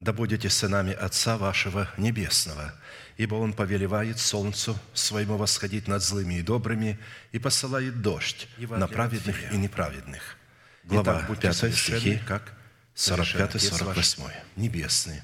«Да 0.00 0.14
будете 0.14 0.48
сынами 0.48 0.94
Отца 0.94 1.36
вашего 1.36 1.86
Небесного, 1.98 2.74
ибо 3.18 3.34
Он 3.34 3.52
повелевает 3.52 4.18
солнцу 4.18 4.78
своему 4.94 5.36
восходить 5.36 5.86
над 5.86 6.02
злыми 6.02 6.38
и 6.38 6.42
добрыми 6.42 6.98
и 7.30 7.38
посылает 7.38 8.00
дождь 8.00 8.48
на 8.56 8.88
праведных 8.88 9.52
и 9.52 9.58
неправедных». 9.58 10.38
Глава 10.84 11.18
Итак, 11.18 11.28
будьте 11.28 11.48
5 11.48 11.56
совершенны, 11.56 12.00
стихи, 12.00 12.22
как 12.26 12.54
совершен 12.94 13.42
Отец 13.42 13.70
45-48. 13.70 14.32
Небесные. 14.56 15.22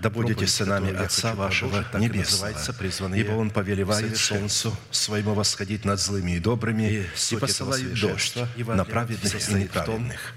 Да 0.00 0.10
будете 0.10 0.46
сынами 0.46 0.94
Отца 0.94 1.34
вашего 1.34 1.84
Небесного, 1.98 2.18
называется, 2.18 2.72
«Призванные 2.72 3.20
ибо 3.20 3.32
Он 3.32 3.50
повелевает 3.50 4.16
совершенству». 4.16 4.70
солнцу 4.70 4.80
своему 4.90 5.34
восходить 5.34 5.84
над 5.84 6.00
злыми 6.00 6.32
и 6.32 6.38
добрыми 6.38 6.82
И 6.82 7.06
и, 7.30 7.36
посылает 7.36 8.00
дождь 8.00 8.36
на 8.56 8.84
праведных 8.84 9.50
и 9.50 9.54
неправедных. 9.54 10.34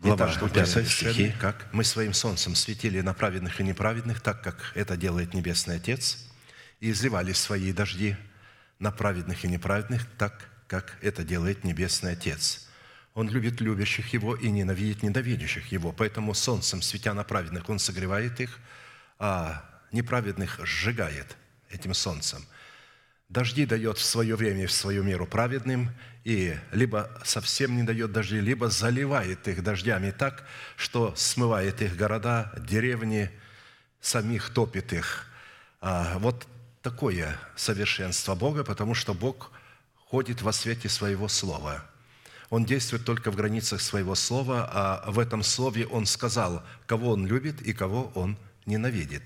Глава 0.00 0.26
Итак, 0.26 0.40
будьте 0.40 0.60
5 0.60 0.68
совершенны, 0.68 1.12
стихи, 1.12 1.34
как 1.40 1.66
мы 1.72 1.82
своим 1.82 2.12
солнцем 2.12 2.54
светили 2.54 3.00
на 3.00 3.14
праведных 3.14 3.60
и 3.60 3.64
неправедных, 3.64 4.20
так 4.20 4.42
как 4.42 4.72
это 4.74 4.96
делает 4.96 5.32
Небесный 5.32 5.76
Отец, 5.76 6.18
и 6.80 6.90
изливали 6.90 7.32
свои 7.32 7.72
дожди 7.72 8.16
на 8.78 8.90
праведных 8.90 9.46
и 9.46 9.48
неправедных, 9.48 10.04
так 10.18 10.50
как 10.68 10.98
это 11.00 11.24
делает 11.24 11.64
Небесный 11.64 12.12
Отец. 12.12 12.68
Он 13.14 13.30
любит 13.30 13.62
любящих 13.62 14.12
Его 14.12 14.34
и 14.34 14.50
ненавидит 14.50 15.02
ненавидящих 15.02 15.72
Его. 15.72 15.92
Поэтому 15.92 16.34
солнцем, 16.34 16.82
светя 16.82 17.14
на 17.14 17.24
праведных, 17.24 17.70
Он 17.70 17.78
согревает 17.78 18.38
их, 18.40 18.58
а 19.18 19.64
неправедных 19.92 20.60
сжигает 20.64 21.36
этим 21.70 21.94
солнцем. 21.94 22.44
Дожди 23.28 23.66
дает 23.66 23.98
в 23.98 24.04
свое 24.04 24.36
время 24.36 24.64
и 24.64 24.66
в 24.66 24.72
свою 24.72 25.02
меру 25.02 25.26
праведным, 25.26 25.90
и 26.24 26.56
либо 26.72 27.10
совсем 27.24 27.76
не 27.76 27.82
дает 27.82 28.12
дожди, 28.12 28.40
либо 28.40 28.68
заливает 28.68 29.48
их 29.48 29.62
дождями 29.62 30.12
так, 30.12 30.46
что 30.76 31.14
смывает 31.16 31.82
их 31.82 31.96
города, 31.96 32.52
деревни, 32.56 33.30
самих 34.00 34.50
топит 34.50 34.92
их. 34.92 35.26
А 35.80 36.18
вот 36.18 36.46
такое 36.82 37.36
совершенство 37.56 38.34
Бога, 38.34 38.62
потому 38.62 38.94
что 38.94 39.12
Бог 39.12 39.50
ходит 40.08 40.42
во 40.42 40.52
свете 40.52 40.88
своего 40.88 41.28
Слова– 41.28 41.84
он 42.50 42.64
действует 42.64 43.04
только 43.04 43.30
в 43.30 43.36
границах 43.36 43.80
своего 43.80 44.14
слова, 44.14 44.68
а 44.72 45.10
в 45.10 45.18
этом 45.18 45.42
слове 45.42 45.86
он 45.86 46.06
сказал, 46.06 46.62
кого 46.86 47.10
он 47.12 47.26
любит 47.26 47.60
и 47.60 47.72
кого 47.72 48.12
он 48.14 48.36
ненавидит. 48.66 49.22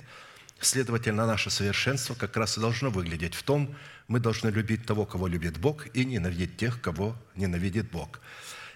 Следовательно, 0.61 1.27
наше 1.27 1.51
совершенство 1.51 2.15
как 2.15 2.37
раз 2.37 2.59
и 2.59 2.61
должно 2.61 2.91
выглядеть 2.91 3.35
в 3.35 3.43
том, 3.43 3.75
мы 4.09 4.21
должны 4.21 4.49
любить 4.51 4.85
того, 4.87 5.07
кого 5.07 5.27
любит 5.27 5.59
Бог, 5.59 5.87
и 5.95 6.05
ненавидеть 6.05 6.59
тех, 6.59 6.81
кого 6.81 7.17
ненавидит 7.35 7.91
Бог. 7.91 8.21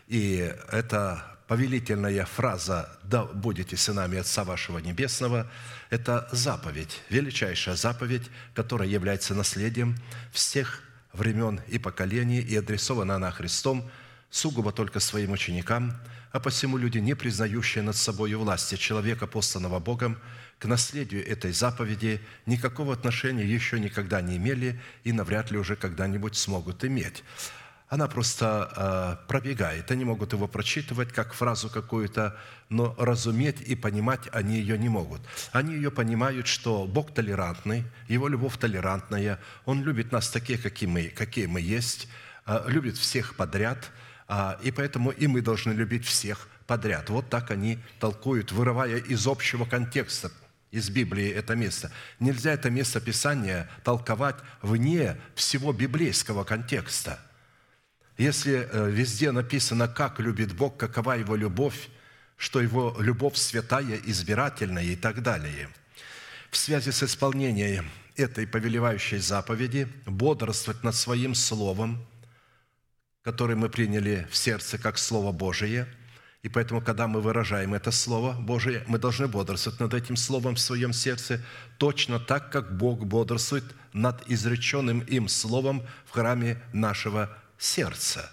И 0.08 0.54
это 0.70 1.36
повелительная 1.46 2.24
фраза 2.24 2.98
«Да 3.02 3.24
будете 3.24 3.76
сынами 3.76 4.18
Отца 4.18 4.44
вашего 4.44 4.78
Небесного»– 4.78 5.50
это 5.90 6.28
заповедь, 6.32 7.02
величайшая 7.10 7.76
заповедь, 7.76 8.30
которая 8.54 8.88
является 8.88 9.34
наследием 9.34 9.96
всех 10.32 10.82
времен 11.12 11.60
и 11.68 11.78
поколений, 11.78 12.40
и 12.40 12.56
адресована 12.56 13.16
она 13.16 13.30
Христом 13.30 13.88
сугубо 14.30 14.72
только 14.72 15.00
своим 15.00 15.32
ученикам, 15.32 15.96
а 16.32 16.40
посему 16.40 16.76
люди, 16.76 16.98
не 16.98 17.14
признающие 17.14 17.82
над 17.82 17.96
собой 17.96 18.34
власти 18.34 18.74
человека, 18.74 19.26
посланного 19.26 19.78
Богом, 19.78 20.18
к 20.64 20.66
наследию 20.66 21.22
этой 21.28 21.52
заповеди 21.52 22.22
никакого 22.46 22.94
отношения 22.94 23.44
еще 23.44 23.78
никогда 23.78 24.22
не 24.22 24.38
имели 24.38 24.80
и 25.02 25.12
навряд 25.12 25.50
ли 25.50 25.58
уже 25.58 25.76
когда-нибудь 25.76 26.36
смогут 26.36 26.86
иметь. 26.86 27.22
Она 27.90 28.08
просто 28.08 28.72
э, 28.74 29.28
пробегает. 29.28 29.90
Они 29.90 30.06
могут 30.06 30.32
его 30.32 30.48
прочитывать 30.48 31.12
как 31.12 31.34
фразу 31.34 31.68
какую-то, 31.68 32.38
но 32.70 32.94
разуметь 32.96 33.60
и 33.60 33.76
понимать 33.76 34.22
они 34.32 34.56
ее 34.56 34.78
не 34.78 34.88
могут. 34.88 35.20
Они 35.52 35.74
ее 35.74 35.90
понимают, 35.90 36.46
что 36.46 36.86
Бог 36.86 37.12
толерантный, 37.12 37.84
Его 38.08 38.28
любовь 38.28 38.56
толерантная, 38.56 39.38
Он 39.66 39.84
любит 39.84 40.12
нас 40.12 40.30
такие, 40.30 40.58
какие 40.58 40.88
мы, 40.88 41.08
какие 41.08 41.44
мы 41.44 41.60
есть, 41.60 42.08
э, 42.46 42.64
любит 42.68 42.96
всех 42.96 43.36
подряд– 43.36 43.90
а, 44.26 44.58
и 44.62 44.70
поэтому 44.70 45.10
и 45.10 45.26
мы 45.26 45.42
должны 45.42 45.72
любить 45.72 46.06
всех 46.06 46.48
подряд. 46.66 47.10
Вот 47.10 47.28
так 47.28 47.50
они 47.50 47.78
толкуют, 48.00 48.52
вырывая 48.52 48.96
из 48.96 49.26
общего 49.26 49.64
контекста, 49.66 50.30
из 50.74 50.90
Библии 50.90 51.30
это 51.30 51.54
место. 51.54 51.90
Нельзя 52.20 52.52
это 52.52 52.70
место 52.70 53.00
Писания 53.00 53.70
толковать 53.82 54.36
вне 54.62 55.16
всего 55.34 55.72
библейского 55.72 56.44
контекста. 56.44 57.18
Если 58.18 58.68
э, 58.70 58.90
везде 58.90 59.32
написано, 59.32 59.88
как 59.88 60.20
любит 60.20 60.54
Бог, 60.54 60.76
какова 60.76 61.16
Его 61.16 61.36
любовь, 61.36 61.88
что 62.36 62.60
Его 62.60 62.96
любовь 62.98 63.36
святая, 63.36 64.00
избирательная 64.04 64.84
и 64.84 64.96
так 64.96 65.22
далее. 65.22 65.68
В 66.50 66.56
связи 66.56 66.90
с 66.90 67.02
исполнением 67.02 67.90
этой 68.16 68.46
повелевающей 68.46 69.18
заповеди 69.18 69.88
бодрствовать 70.06 70.82
над 70.82 70.94
Своим 70.94 71.34
Словом– 71.34 72.06
который 73.24 73.56
мы 73.56 73.70
приняли 73.70 74.28
в 74.30 74.36
сердце 74.36 74.76
как 74.76 74.98
Слово 74.98 75.32
Божие. 75.32 75.88
И 76.44 76.48
поэтому, 76.50 76.82
когда 76.82 77.08
мы 77.08 77.22
выражаем 77.22 77.72
это 77.72 77.90
Слово 77.90 78.34
Божие, 78.34 78.84
мы 78.86 78.98
должны 78.98 79.26
бодрствовать 79.26 79.80
над 79.80 79.94
этим 79.94 80.14
Словом 80.14 80.54
в 80.54 80.60
своем 80.60 80.92
сердце 80.92 81.40
точно 81.78 82.20
так, 82.20 82.52
как 82.52 82.76
Бог 82.76 83.06
бодрствует 83.06 83.64
над 83.94 84.22
изреченным 84.30 85.00
им 85.00 85.26
Словом 85.26 85.82
в 86.04 86.10
храме 86.10 86.62
нашего 86.74 87.36
сердца. 87.58 88.30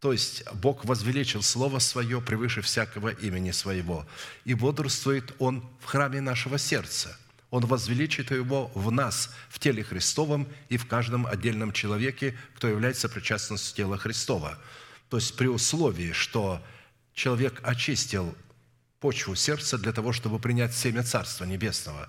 То 0.00 0.12
есть 0.12 0.50
Бог 0.54 0.86
возвеличил 0.86 1.42
Слово 1.42 1.78
Свое 1.78 2.22
превыше 2.22 2.62
всякого 2.62 3.10
имени 3.10 3.50
Своего. 3.50 4.06
И 4.46 4.54
бодрствует 4.54 5.34
Он 5.38 5.62
в 5.80 5.84
храме 5.84 6.20
нашего 6.20 6.58
сердца– 6.58 7.16
он 7.50 7.64
возвеличит 7.64 8.32
его 8.32 8.70
в 8.74 8.90
нас, 8.90 9.30
в 9.48 9.60
теле 9.60 9.84
Христовом 9.84 10.48
и 10.68 10.76
в 10.76 10.86
каждом 10.86 11.26
отдельном 11.26 11.72
человеке, 11.72 12.36
кто 12.56 12.66
является 12.68 13.08
причастностью 13.08 13.76
тела 13.76 13.96
Христова. 13.96 14.58
То 15.08 15.16
есть 15.16 15.36
при 15.36 15.46
условии, 15.46 16.12
что 16.12 16.60
человек 17.16 17.60
очистил 17.64 18.36
почву 19.00 19.34
сердца 19.34 19.76
для 19.78 19.92
того, 19.92 20.12
чтобы 20.12 20.38
принять 20.38 20.72
семя 20.72 21.02
Царства 21.02 21.44
Небесного. 21.44 22.08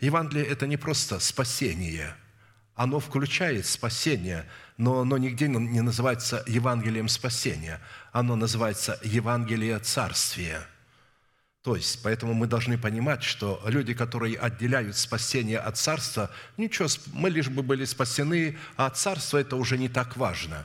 Евангелие– 0.00 0.44
это 0.46 0.66
не 0.66 0.76
просто 0.76 1.20
спасение. 1.20 2.16
Оно 2.74 2.98
включает 2.98 3.66
спасение, 3.66 4.44
но 4.76 5.00
оно 5.00 5.16
нигде 5.18 5.46
не 5.46 5.80
называется 5.80 6.42
Евангелием 6.48 7.08
спасения. 7.08 7.80
Оно 8.12 8.34
называется 8.34 8.98
Евангелие 9.04 9.78
Царствия– 9.78 10.66
то 11.66 11.74
есть, 11.74 12.00
поэтому 12.04 12.32
мы 12.32 12.46
должны 12.46 12.78
понимать, 12.78 13.24
что 13.24 13.60
люди, 13.66 13.92
которые 13.92 14.38
отделяют 14.38 14.96
спасение 14.96 15.58
от 15.58 15.76
царства, 15.76 16.30
ничего, 16.56 16.86
мы 17.12 17.28
лишь 17.28 17.48
бы 17.48 17.64
были 17.64 17.84
спасены, 17.84 18.56
а 18.76 18.88
царство 18.90 19.38
это 19.38 19.56
уже 19.56 19.76
не 19.76 19.88
так 19.88 20.16
важно. 20.16 20.64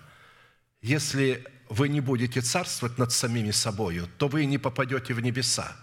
Если 0.83 1.43
вы 1.71 1.87
не 1.87 2.01
будете 2.01 2.41
царствовать 2.41 2.97
над 2.97 3.13
самими 3.13 3.51
собою, 3.51 4.09
то 4.17 4.27
вы 4.27 4.43
не 4.43 4.57
попадете 4.57 5.13
в 5.13 5.21
небеса. 5.21 5.73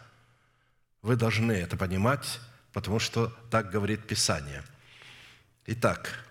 Вы 1.00 1.16
должны 1.16 1.52
это 1.52 1.78
понимать, 1.78 2.40
потому 2.74 2.98
что 2.98 3.28
так 3.50 3.70
говорит 3.70 4.06
Писание. 4.06 4.62
Итак, 5.64 6.26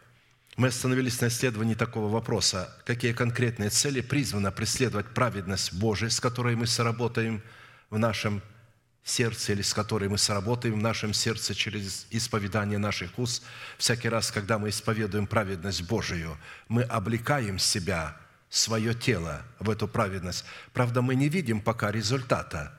мы 0.57 0.67
остановились 0.67 1.19
на 1.21 1.29
исследовании 1.29 1.73
такого 1.73 2.07
вопроса, 2.07 2.71
какие 2.85 3.13
конкретные 3.13 3.71
цели 3.71 4.01
призвано 4.01 4.51
преследовать 4.51 5.07
праведность 5.15 5.73
Божия, 5.73 6.09
с 6.09 6.19
которой 6.19 6.55
мы 6.55 6.67
сработаем 6.67 7.41
в 7.89 7.97
нашем 7.97 8.43
сердце, 9.03 9.53
или 9.53 9.63
с 9.63 9.73
которой 9.73 10.07
мы 10.07 10.19
сработаем 10.19 10.75
в 10.75 10.83
нашем 10.83 11.15
сердце 11.15 11.55
через 11.55 12.05
исповедание 12.11 12.77
наших 12.77 13.17
уст. 13.17 13.43
Всякий 13.79 14.09
раз, 14.09 14.31
когда 14.31 14.59
мы 14.59 14.69
исповедуем 14.69 15.25
праведность 15.25 15.81
Божию, 15.81 16.37
мы 16.67 16.83
облекаем 16.83 17.57
себя, 17.57 18.15
свое 18.49 18.93
тело 18.93 19.41
в 19.59 19.69
эту 19.69 19.87
праведность. 19.87 20.45
Правда, 20.73 21.01
мы 21.01 21.15
не 21.15 21.29
видим 21.29 21.61
пока 21.61 21.91
результата, 21.91 22.73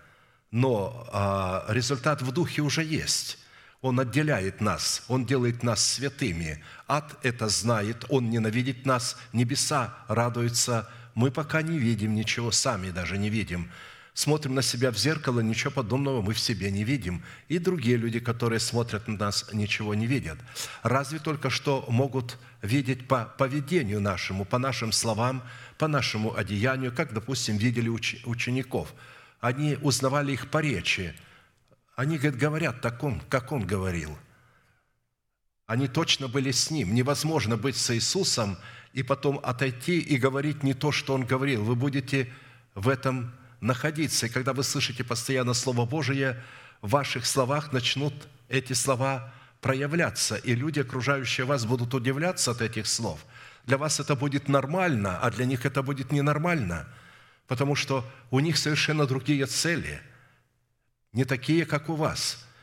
но 0.51 1.09
а, 1.13 1.65
результат 1.69 2.23
в 2.23 2.33
духе 2.33 2.63
уже 2.63 2.85
есть. 2.85 3.39
Он 3.81 4.01
отделяет 4.01 4.61
нас, 4.61 5.05
Он 5.09 5.25
делает 5.25 5.63
нас 5.63 5.85
святыми. 5.85 6.65
Ад 6.89 7.17
это 7.23 7.49
знает, 7.49 8.05
Он 8.09 8.29
ненавидит 8.29 8.87
нас, 8.87 9.17
небеса 9.33 9.95
радуются. 10.09 10.89
Мы 11.15 11.31
пока 11.31 11.63
не 11.63 11.79
видим 11.79 12.15
ничего, 12.15 12.51
сами 12.51 12.91
даже 12.91 13.19
не 13.19 13.31
видим 13.31 13.71
смотрим 14.19 14.57
на 14.57 14.63
себя 14.63 14.91
в 14.91 14.99
зеркало, 14.99 15.39
ничего 15.41 15.71
подобного 15.71 16.23
мы 16.23 16.35
в 16.35 16.41
себе 16.41 16.73
не 16.73 16.83
видим. 16.83 17.23
И 17.49 17.59
другие 17.59 17.97
люди, 17.97 18.19
которые 18.19 18.59
смотрят 18.59 19.07
на 19.07 19.17
нас, 19.17 19.47
ничего 19.53 19.95
не 19.95 20.07
видят. 20.07 20.39
Разве 20.83 21.21
только 21.21 21.51
что 21.51 21.85
могут 21.89 22.37
видеть 22.63 23.07
по 23.07 23.25
поведению 23.25 24.01
нашему, 24.01 24.45
по 24.45 24.59
нашим 24.59 24.93
словам, 24.93 25.43
по 25.79 25.89
нашему 25.89 26.35
одеянию, 26.35 26.93
как, 26.93 27.13
допустим, 27.13 27.57
видели 27.57 27.89
учеников. 27.89 28.93
Они 29.41 29.79
узнавали 29.81 30.33
их 30.33 30.51
по 30.51 30.59
речи. 30.59 31.15
Они 31.95 32.19
говорят 32.19 32.81
так 32.81 33.03
он, 33.03 33.21
как 33.29 33.53
он 33.53 33.67
говорил. 33.67 34.17
Они 35.67 35.87
точно 35.87 36.29
были 36.29 36.51
с 36.51 36.71
Ним. 36.71 36.95
Невозможно 36.95 37.57
быть 37.57 37.77
с 37.77 37.95
Иисусом 37.95 38.57
и 38.95 39.03
потом 39.03 39.39
отойти 39.43 40.01
и 40.01 40.17
говорить 40.17 40.63
не 40.63 40.75
то, 40.75 40.93
что 40.93 41.15
Он 41.15 41.27
говорил. 41.27 41.63
Вы 41.63 41.77
будете 41.77 42.33
в 42.75 42.89
этом 42.89 43.35
находиться. 43.61 44.27
И 44.27 44.31
когда 44.31 44.55
вы 44.55 44.65
слышите 44.65 45.05
постоянно 45.05 45.53
Слово 45.53 45.85
Божие, 45.85 46.43
в 46.81 46.91
ваших 46.91 47.27
словах 47.27 47.73
начнут 47.73 48.15
эти 48.49 48.73
слова 48.73 49.33
проявляться, 49.61 50.37
и 50.37 50.55
люди, 50.55 50.81
окружающие 50.81 51.47
вас, 51.47 51.65
будут 51.65 51.95
удивляться 51.95 52.51
от 52.51 52.63
этих 52.63 52.87
слов. 52.87 53.25
Для 53.67 53.79
вас 53.79 54.01
это 54.01 54.15
будет 54.15 54.49
нормально, 54.49 55.19
а 55.19 55.31
для 55.31 55.45
них 55.45 55.67
это 55.67 55.83
будет 55.83 56.13
ненормально, 56.13 56.89
потому 57.47 57.75
что 57.75 58.05
у 58.31 58.41
них 58.41 58.57
совершенно 58.57 59.07
другие 59.07 59.47
цели, 59.47 60.01
не 61.13 61.25
такие, 61.25 61.65
как 61.65 61.89
у 61.89 61.95
вас– 61.95 62.45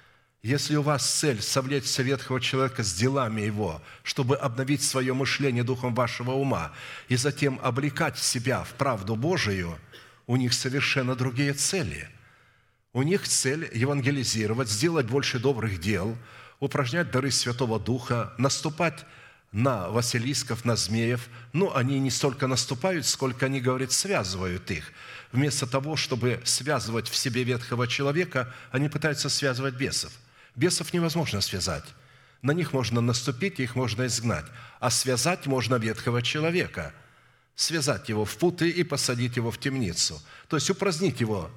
если 0.45 0.75
у 0.75 0.83
вас 0.83 1.03
цель 1.09 1.41
совлечь 1.41 1.97
ветхого 1.97 2.39
человека 2.39 2.83
с 2.83 2.93
делами 2.93 3.41
его, 3.41 3.81
чтобы 4.03 4.35
обновить 4.37 4.83
свое 4.83 5.11
мышление 5.11 5.63
духом 5.63 5.95
вашего 5.95 6.33
ума 6.33 6.71
и 7.07 7.15
затем 7.15 7.59
облекать 7.63 8.19
себя 8.19 8.63
в 8.63 8.75
правду 8.75 9.15
Божию, 9.15 9.79
у 10.27 10.35
них 10.35 10.53
совершенно 10.53 11.15
другие 11.15 11.53
цели. 11.53 12.07
У 12.93 13.01
них 13.01 13.27
цель 13.27 13.67
евангелизировать, 13.73 14.69
сделать 14.69 15.07
больше 15.07 15.39
добрых 15.39 15.79
дел, 15.79 16.15
упражнять 16.59 17.11
дары 17.11 17.31
Святого 17.31 17.79
Духа, 17.79 18.33
наступать 18.37 19.05
на 19.51 19.89
Василисков, 19.89 20.65
на 20.65 20.75
змеев, 20.75 21.27
но 21.53 21.75
они 21.75 21.99
не 21.99 22.11
столько 22.11 22.47
наступают, 22.47 23.05
сколько 23.05 23.45
они, 23.45 23.61
говорят, 23.61 23.91
связывают 23.91 24.69
их. 24.71 24.91
Вместо 25.31 25.67
того, 25.67 25.95
чтобы 25.95 26.41
связывать 26.43 27.07
в 27.07 27.15
себе 27.15 27.43
ветхого 27.43 27.87
человека, 27.87 28.53
они 28.71 28.89
пытаются 28.89 29.29
связывать 29.29 29.75
бесов– 29.75 30.11
Бесов 30.55 30.93
невозможно 30.93 31.41
связать. 31.41 31.83
На 32.41 32.51
них 32.51 32.73
можно 32.73 33.01
наступить, 33.01 33.59
их 33.59 33.75
можно 33.75 34.05
изгнать. 34.05 34.45
А 34.79 34.89
связать 34.89 35.45
можно 35.47 35.75
ветхого 35.75 36.21
человека. 36.21 36.93
Связать 37.55 38.09
его 38.09 38.25
в 38.25 38.37
путы 38.37 38.69
и 38.69 38.83
посадить 38.83 39.35
его 39.35 39.51
в 39.51 39.59
темницу. 39.59 40.21
То 40.47 40.57
есть 40.57 40.69
упразднить 40.69 41.19
его 41.19 41.51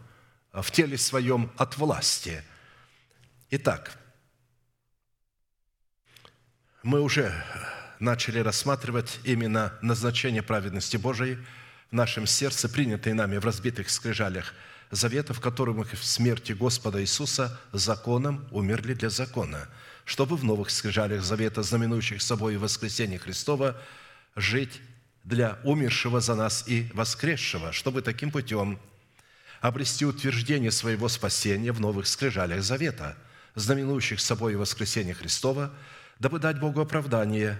в 0.52 0.70
теле 0.70 0.98
своем 0.98 1.50
от 1.56 1.76
власти. 1.76 2.42
Итак, 3.50 3.96
мы 6.88 7.02
уже 7.02 7.34
начали 7.98 8.38
рассматривать 8.38 9.20
именно 9.22 9.74
назначение 9.82 10.42
праведности 10.42 10.96
Божией 10.96 11.36
в 11.90 11.94
нашем 11.94 12.26
сердце, 12.26 12.66
принятые 12.66 13.12
нами 13.12 13.36
в 13.36 13.44
разбитых 13.44 13.90
скрижалях– 13.90 14.54
завета, 14.90 15.34
в 15.34 15.40
котором 15.40 15.76
мы 15.76 15.84
в 15.84 16.02
смерти 16.02 16.52
Господа 16.52 17.02
Иисуса 17.02 17.60
законом 17.74 18.48
умерли 18.50 18.94
для 18.94 19.10
закона, 19.10 19.68
чтобы 20.06 20.36
в 20.36 20.44
новых 20.44 20.70
скрижалях 20.70 21.22
завета, 21.22 21.62
знаменующих 21.62 22.22
собой 22.22 22.56
воскресение 22.56 23.18
Христова, 23.18 23.76
жить 24.34 24.80
для 25.24 25.58
умершего 25.64 26.22
за 26.22 26.36
нас 26.36 26.64
и 26.68 26.88
воскресшего, 26.94 27.70
чтобы 27.74 28.00
таким 28.00 28.30
путем 28.30 28.80
обрести 29.60 30.06
утверждение 30.06 30.70
своего 30.70 31.08
спасения 31.08 31.72
в 31.72 31.80
новых 31.80 32.06
скрижалях 32.06 32.62
завета, 32.62 33.14
знаменующих 33.56 34.20
собой 34.20 34.56
воскресение 34.56 35.12
Христова, 35.12 35.70
дабы 36.18 36.38
дать 36.38 36.58
Богу 36.58 36.80
оправдание 36.80 37.58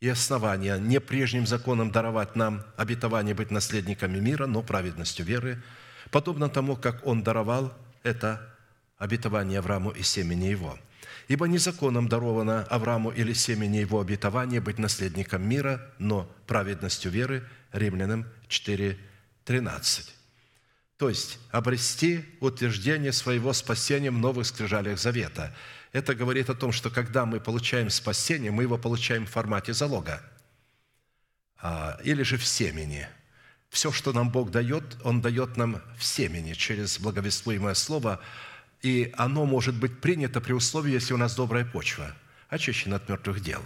и 0.00 0.08
основания 0.08 0.78
не 0.78 1.00
прежним 1.00 1.46
законом 1.46 1.90
даровать 1.90 2.36
нам 2.36 2.64
обетование 2.76 3.34
быть 3.34 3.50
наследниками 3.50 4.18
мира, 4.18 4.46
но 4.46 4.62
праведностью 4.62 5.26
веры, 5.26 5.62
подобно 6.10 6.48
тому, 6.48 6.76
как 6.76 7.06
Он 7.06 7.22
даровал 7.22 7.72
это 8.02 8.54
обетование 8.96 9.58
Аврааму 9.58 9.90
и 9.90 10.02
семени 10.02 10.46
его. 10.46 10.78
Ибо 11.28 11.46
не 11.46 11.58
законом 11.58 12.08
даровано 12.08 12.64
Аврааму 12.64 13.10
или 13.10 13.32
семени 13.32 13.78
его 13.78 14.00
обетование 14.00 14.60
быть 14.60 14.78
наследником 14.78 15.48
мира, 15.48 15.80
но 15.98 16.30
праведностью 16.46 17.10
веры, 17.10 17.44
Римлянам 17.72 18.26
4, 18.48 18.98
13. 19.44 20.14
То 20.96 21.08
есть 21.08 21.38
обрести 21.50 22.24
утверждение 22.40 23.12
своего 23.12 23.52
спасения 23.52 24.10
в 24.10 24.18
новых 24.18 24.46
скрижалях 24.46 24.98
завета. 24.98 25.54
Это 25.92 26.14
говорит 26.14 26.50
о 26.50 26.54
том, 26.54 26.72
что 26.72 26.90
когда 26.90 27.26
мы 27.26 27.40
получаем 27.40 27.90
спасение, 27.90 28.50
мы 28.50 28.62
его 28.62 28.78
получаем 28.78 29.26
в 29.26 29.30
формате 29.30 29.72
залога. 29.72 30.22
А, 31.58 31.98
или 32.04 32.22
же 32.22 32.36
в 32.36 32.44
семени– 32.44 33.08
все, 33.70 33.92
что 33.92 34.12
нам 34.12 34.30
Бог 34.30 34.50
дает, 34.50 34.98
Он 35.04 35.20
дает 35.20 35.56
нам 35.56 35.80
в 35.96 36.04
семени 36.04 36.54
через 36.54 36.98
благовествуемое 36.98 37.74
слово, 37.74 38.20
и 38.82 39.14
оно 39.16 39.46
может 39.46 39.76
быть 39.76 40.00
принято 40.00 40.40
при 40.40 40.52
условии, 40.52 40.92
если 40.92 41.14
у 41.14 41.16
нас 41.16 41.36
добрая 41.36 41.64
почва, 41.64 42.14
очищена 42.48 42.96
от 42.96 43.08
мертвых 43.08 43.40
дел. 43.40 43.62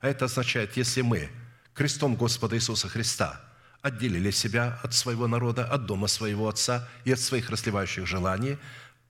А 0.00 0.08
это 0.08 0.26
означает, 0.26 0.76
если 0.76 1.00
мы 1.00 1.30
крестом 1.74 2.16
Господа 2.16 2.56
Иисуса 2.56 2.88
Христа 2.88 3.40
отделили 3.80 4.30
себя 4.30 4.78
от 4.82 4.92
своего 4.92 5.26
народа, 5.26 5.64
от 5.64 5.86
дома 5.86 6.06
своего 6.08 6.48
Отца 6.48 6.86
и 7.04 7.12
от 7.12 7.20
своих 7.20 7.48
расливающих 7.48 8.06
желаний, 8.06 8.58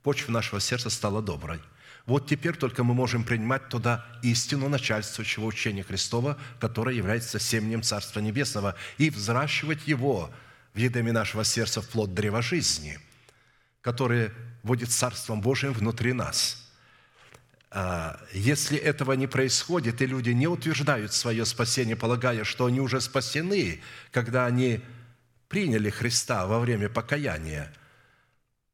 почва 0.01 0.31
нашего 0.31 0.61
сердца 0.61 0.89
стала 0.89 1.21
доброй– 1.21 1.59
вот 2.07 2.25
теперь 2.25 2.55
только 2.55 2.83
мы 2.83 2.93
можем 2.93 3.23
принимать 3.23 3.69
туда 3.69 4.05
истину 4.23 4.69
начальствующего 4.69 5.45
учения 5.45 5.83
Христова, 5.83 6.37
которое 6.59 6.95
является 6.95 7.37
семенем 7.37 7.83
Царства 7.83 8.21
Небесного, 8.21 8.75
и 8.97 9.09
взращивать 9.09 9.87
его 9.87 10.31
в 10.73 10.77
едеме 10.77 11.11
нашего 11.11 11.43
сердца 11.43 11.81
в 11.81 11.89
плод 11.89 12.13
древа 12.13 12.41
жизни, 12.41 12.97
который 13.81 14.31
будет 14.63 14.89
Царством 14.89 15.41
Божиим 15.41 15.73
внутри 15.73 16.13
нас– 16.13 16.63
а, 17.69 18.19
если 18.33 18.77
этого 18.77 19.11
не 19.11 19.27
происходит, 19.27 20.01
и 20.01 20.05
люди 20.05 20.29
не 20.29 20.47
утверждают 20.47 21.11
свое 21.11 21.45
спасение, 21.45 21.97
полагая, 21.97 22.45
что 22.45 22.65
они 22.65 22.79
уже 22.79 23.01
спасены, 23.01 23.81
когда 24.11 24.45
они 24.45 24.79
приняли 25.49 25.89
Христа 25.89 26.47
во 26.47 26.59
время 26.59 26.87
покаяния– 26.89 27.71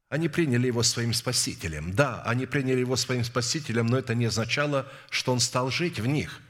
они 0.08 0.28
приняли 0.28 0.66
его 0.66 0.82
своим 0.82 1.12
спасителем. 1.12 1.92
Да, 1.94 2.22
они 2.24 2.46
приняли 2.46 2.80
его 2.80 2.96
своим 2.96 3.24
спасителем, 3.24 3.86
но 3.86 3.98
это 3.98 4.14
не 4.14 4.26
означало, 4.26 4.90
что 5.10 5.32
он 5.32 5.40
стал 5.40 5.70
жить 5.70 5.98
в 5.98 6.06
них, 6.06 6.40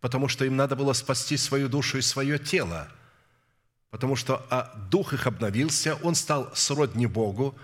потому 0.00 0.28
что 0.28 0.44
им 0.44 0.56
надо 0.56 0.76
было 0.76 0.92
спасти 0.92 1.36
свою 1.36 1.68
душу 1.68 1.98
и 1.98 2.02
свое 2.02 2.38
тело, 2.38 2.88
потому 3.90 4.16
что 4.16 4.46
а, 4.50 4.74
дух 4.90 5.12
их 5.12 5.26
обновился, 5.26 5.96
он 6.02 6.14
стал 6.14 6.50
сродни 6.54 7.06
Богу, 7.06 7.56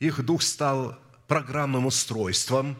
их 0.00 0.24
дух 0.24 0.42
стал 0.42 0.98
программным 1.26 1.86
устройством 1.86 2.76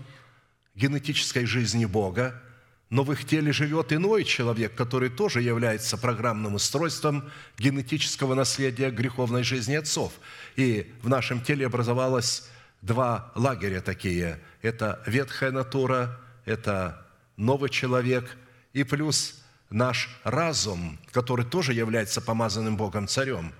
генетической 0.74 1.44
жизни 1.44 1.84
Бога, 1.84 2.42
но 2.90 3.02
в 3.02 3.12
их 3.12 3.26
теле 3.26 3.52
живет 3.52 3.92
иной 3.92 4.24
человек, 4.24 4.74
который 4.74 5.10
тоже 5.10 5.42
является 5.42 5.98
программным 5.98 6.54
устройством 6.54 7.30
генетического 7.58 8.34
наследия 8.34 8.90
греховной 8.90 9.42
жизни 9.42 9.74
отцов. 9.74 10.12
И 10.56 10.92
в 11.02 11.08
нашем 11.08 11.42
теле 11.42 11.66
образовалось 11.66 12.48
два 12.80 13.30
лагеря 13.34 13.80
такие. 13.80 14.40
Это 14.62 15.02
ветхая 15.06 15.50
натура, 15.50 16.18
это 16.46 17.06
новый 17.36 17.68
человек, 17.68 18.36
и 18.72 18.84
плюс 18.84 19.42
наш 19.70 20.08
разум, 20.24 20.98
который 21.12 21.44
тоже 21.44 21.74
является 21.74 22.20
помазанным 22.20 22.76
Богом 22.76 23.06
царем, 23.06 23.52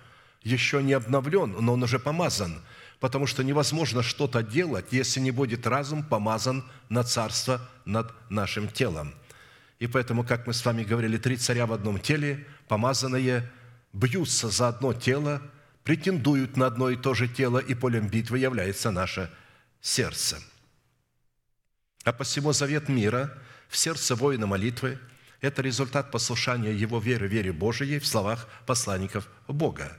еще 0.43 0.83
не 0.83 0.95
обновлен, 0.95 1.55
но 1.61 1.75
он 1.75 1.83
уже 1.83 1.99
помазан, 1.99 2.63
потому 3.01 3.27
что 3.27 3.45
невозможно 3.45 4.03
что-то 4.03 4.43
делать, 4.43 4.87
если 4.91 5.21
не 5.21 5.31
будет 5.31 5.67
разум 5.67 6.03
помазан 6.03 6.65
на 6.89 7.05
царство 7.05 7.61
над 7.85 8.13
нашим 8.31 8.69
телом. 8.69 9.15
И 9.79 9.87
поэтому, 9.87 10.25
как 10.25 10.47
мы 10.47 10.53
с 10.53 10.65
вами 10.65 10.83
говорили, 10.83 11.19
три 11.19 11.37
царя 11.37 11.67
в 11.67 11.73
одном 11.73 12.01
теле, 12.01 12.47
помазанные, 12.67 13.51
бьются 13.93 14.49
за 14.49 14.69
одно 14.69 14.93
тело, 14.93 15.41
претендуют 15.85 16.57
на 16.57 16.67
одно 16.67 16.91
и 16.91 16.97
то 16.97 17.15
же 17.15 17.29
тело, 17.29 17.59
и 17.59 17.75
полем 17.75 18.09
битвы 18.09 18.39
является 18.39 18.91
наше 18.91 19.31
сердце. 19.81 20.39
А 22.05 22.13
посему 22.13 22.53
завет 22.53 22.89
мира 22.89 23.39
в 23.69 23.77
сердце 23.77 24.15
воина 24.17 24.47
молитвы– 24.47 24.99
это 25.41 25.63
результат 25.63 26.11
послушания 26.11 26.73
его 26.73 26.99
веры, 26.99 27.29
вере 27.29 27.53
Божией 27.53 28.01
в 28.01 28.07
словах 28.07 28.49
посланников 28.67 29.29
Бога. 29.47 29.97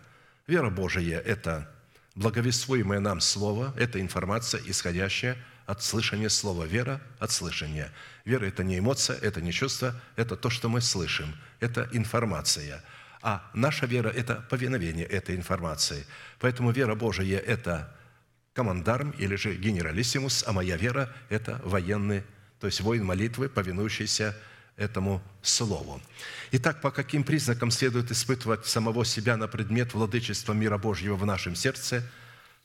Вера 0.47 0.69
Божия– 0.69 1.19
это 1.25 1.73
благовествуемое 2.15 2.99
нам 2.99 3.19
Слово, 3.21 3.73
это 3.77 3.99
информация, 4.01 4.61
исходящая 4.65 5.37
от 5.65 5.83
слышания 5.83 6.29
слова. 6.29 6.65
Вера 6.65 6.99
от 7.19 7.31
слышания. 7.31 7.91
Вера– 8.25 8.45
это 8.47 8.63
не 8.63 8.79
эмоция, 8.79 9.17
это 9.17 9.41
не 9.41 9.51
чувство, 9.51 9.93
это 10.15 10.35
то, 10.35 10.49
что 10.49 10.67
мы 10.67 10.81
слышим, 10.81 11.35
это 11.59 11.87
информация. 11.91 12.83
А 13.21 13.49
наша 13.53 13.85
вера– 13.85 14.09
это 14.15 14.35
повиновение 14.49 15.05
этой 15.05 15.35
информации. 15.35 16.05
Поэтому 16.39 16.71
вера 16.71 16.95
Божия– 16.95 17.37
это 17.47 17.95
командарм 18.53 19.11
или 19.11 19.35
же 19.35 19.55
генералиссимус, 19.55 20.43
а 20.47 20.53
моя 20.53 20.75
вера– 20.75 21.13
это 21.29 21.61
военный, 21.63 22.23
то 22.59 22.67
есть 22.67 22.81
воин 22.81 23.05
молитвы, 23.05 23.47
повинующийся 23.47 24.35
этому 24.79 25.21
слову. 25.41 26.01
Итак, 26.51 26.81
по 26.81 26.91
каким 26.91 27.23
признакам 27.23 27.69
следует 27.69 28.11
испытывать 28.11 28.65
самого 28.65 29.05
себя 29.05 29.37
на 29.37 29.47
предмет 29.47 29.93
владычества 29.93 30.53
мира 30.53 30.77
Божьего 30.77 31.15
в 31.15 31.25
нашем 31.25 31.55
сердце– 31.55 32.03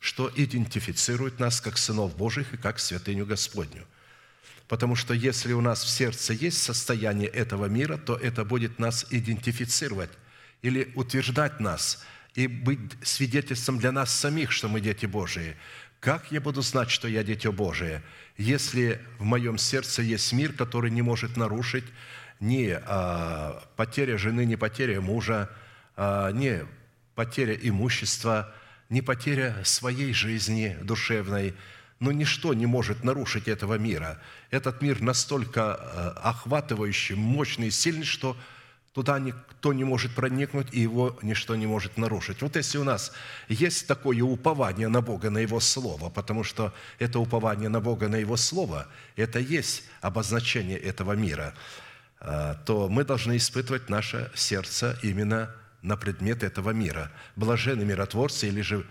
что 0.05 0.31
идентифицирует 0.37 1.41
нас 1.41 1.63
как 1.63 1.79
сынов 1.79 2.15
Божьих 2.15 2.53
и 2.53 2.59
как 2.59 2.79
святыню 2.79 3.25
Господню. 3.25 3.87
Потому 4.69 4.97
что 4.97 5.15
если 5.15 5.55
у 5.55 5.63
нас 5.63 5.83
в 5.83 5.89
сердце 5.89 6.35
есть 6.35 6.63
состояние 6.63 7.29
этого 7.29 7.67
мира, 7.67 7.97
то 7.97 8.15
это 8.15 8.45
будет 8.45 8.79
нас 8.79 9.07
идентифицировать 9.09 10.11
или 10.61 10.93
утверждать 10.95 11.59
нас 11.59 12.05
и 12.35 12.47
быть 12.49 12.81
свидетельством 13.03 13.79
для 13.79 13.93
нас 13.93 14.13
самих, 14.13 14.53
что 14.53 14.69
мы 14.69 14.83
дети 14.83 15.07
Божии. 15.07 15.57
Как 16.05 16.31
я 16.31 16.43
буду 16.43 16.61
знать, 16.61 16.91
что 16.91 17.09
я 17.09 17.25
дитя 17.25 17.51
Божие, 17.51 18.03
если 18.37 19.01
в 19.19 19.25
моем 19.25 19.57
сердце 19.57 20.03
есть 20.03 20.35
мир, 20.35 20.53
который 20.53 20.91
не 20.91 21.01
может 21.01 21.39
нарушить 21.39 21.87
ни 22.41 22.79
а, 22.79 23.65
потеря 23.77 24.19
жены, 24.19 24.45
ни 24.45 24.55
потеря 24.55 25.01
мужа, 25.01 25.49
а, 25.97 26.31
не 26.31 26.67
потеря 27.15 27.55
имущества, 27.55 28.53
не 28.91 29.01
потеря 29.01 29.57
своей 29.65 30.13
жизни 30.13 30.77
душевной, 30.83 31.55
но 32.01 32.13
ничто 32.13 32.53
не 32.53 32.67
может 32.67 33.03
нарушить 33.03 33.49
этого 33.49 33.79
мира. 33.79 34.21
Этот 34.51 34.83
мир 34.83 35.01
настолько 35.01 35.81
э, 35.81 36.09
охватывающий, 36.21 37.15
мощный 37.15 37.71
сильный, 37.71 38.05
что 38.05 38.37
туда 38.95 39.19
никто 39.19 39.73
не 39.73 39.83
может 39.85 40.15
проникнуть, 40.15 40.69
и 40.73 40.81
его 40.81 41.19
ничто 41.21 41.57
не 41.57 41.67
может 41.67 41.99
нарушить. 41.99 42.41
Вот 42.43 42.55
если 42.57 42.79
у 42.79 42.85
нас 42.85 43.13
есть 43.49 43.89
такое 43.89 44.23
упование 44.23 44.89
на 44.89 45.01
Бога, 45.01 45.31
на 45.31 45.39
Его 45.39 45.59
Слово, 45.59 46.11
потому 46.11 46.45
что 46.45 46.73
это 47.01 47.19
упование 47.19 47.69
на 47.69 47.81
Бога, 47.81 48.09
на 48.09 48.17
Его 48.17 48.37
Слово, 48.37 48.87
это 49.17 49.41
есть 49.41 49.83
обозначение 50.01 50.79
этого 50.79 51.13
мира, 51.13 51.55
э, 52.21 52.55
то 52.65 52.89
мы 52.89 53.05
должны 53.05 53.37
испытывать 53.37 53.91
наше 53.91 54.31
сердце 54.37 54.97
именно 55.03 55.51
на 55.83 55.97
предмет 55.97 56.45
этого 56.45 56.71
мира. 56.71 57.11
Блаженны 57.35 57.85
миротворцы 57.85 58.47
или 58.47 58.61
же 58.61 58.87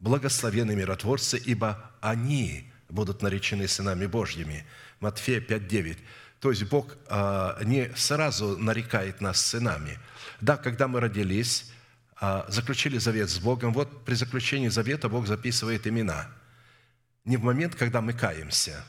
благословенны 0.00 0.74
миротворцы, 0.74 1.38
ибо 1.38 1.92
они 2.00 2.72
будут 2.88 3.22
наречены 3.22 3.68
сынами 3.68 4.06
Божьими. 4.06 4.66
Матфея 4.98 5.40
5:9. 5.40 5.98
То 6.44 6.50
есть 6.50 6.64
Бог 6.64 6.98
а, 7.08 7.58
не 7.64 7.90
сразу 7.96 8.58
нарекает 8.58 9.22
нас 9.22 9.40
сынами. 9.40 9.98
Да, 10.42 10.58
когда 10.58 10.88
мы 10.88 11.00
родились, 11.00 11.72
а, 12.20 12.44
заключили 12.50 12.98
завет 12.98 13.30
с 13.30 13.38
Богом, 13.38 13.72
вот 13.72 14.04
при 14.04 14.12
заключении 14.12 14.68
завета 14.68 15.08
Бог 15.08 15.26
записывает 15.26 15.86
имена. 15.86 16.28
Не 17.24 17.38
в 17.38 17.44
момент, 17.44 17.76
когда 17.76 18.02
мы 18.02 18.12
каемся, 18.12 18.84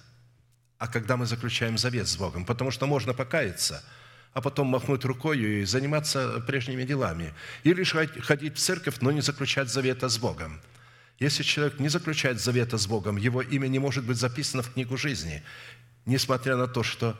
а 0.79 0.89
когда 0.89 1.15
мы 1.15 1.25
заключаем 1.25 1.77
завет 1.77 2.09
с 2.09 2.17
Богом. 2.17 2.43
Потому 2.43 2.71
что 2.71 2.87
можно 2.87 3.13
покаяться– 3.13 3.81
а 4.33 4.41
потом 4.41 4.67
махнуть 4.67 5.05
рукой 5.05 5.39
и 5.39 5.63
заниматься 5.63 6.43
прежними 6.45 6.83
делами. 6.83 7.33
Или 7.63 7.85
ходить 7.85 8.57
в 8.57 8.59
церковь, 8.59 8.97
но 8.99 9.13
не 9.13 9.21
заключать 9.21 9.69
завета 9.69 10.09
с 10.09 10.17
Богом. 10.17 10.59
Если 11.19 11.41
человек 11.41 11.79
не 11.79 11.87
заключает 11.87 12.41
завета 12.41 12.77
с 12.77 12.85
Богом, 12.85 13.15
его 13.15 13.41
имя 13.41 13.67
не 13.67 13.79
может 13.79 14.03
быть 14.03 14.17
записано 14.17 14.61
в 14.61 14.73
книгу 14.73 14.97
жизни, 14.97 15.41
несмотря 16.05 16.57
на 16.57 16.67
то, 16.67 16.83
что 16.83 17.17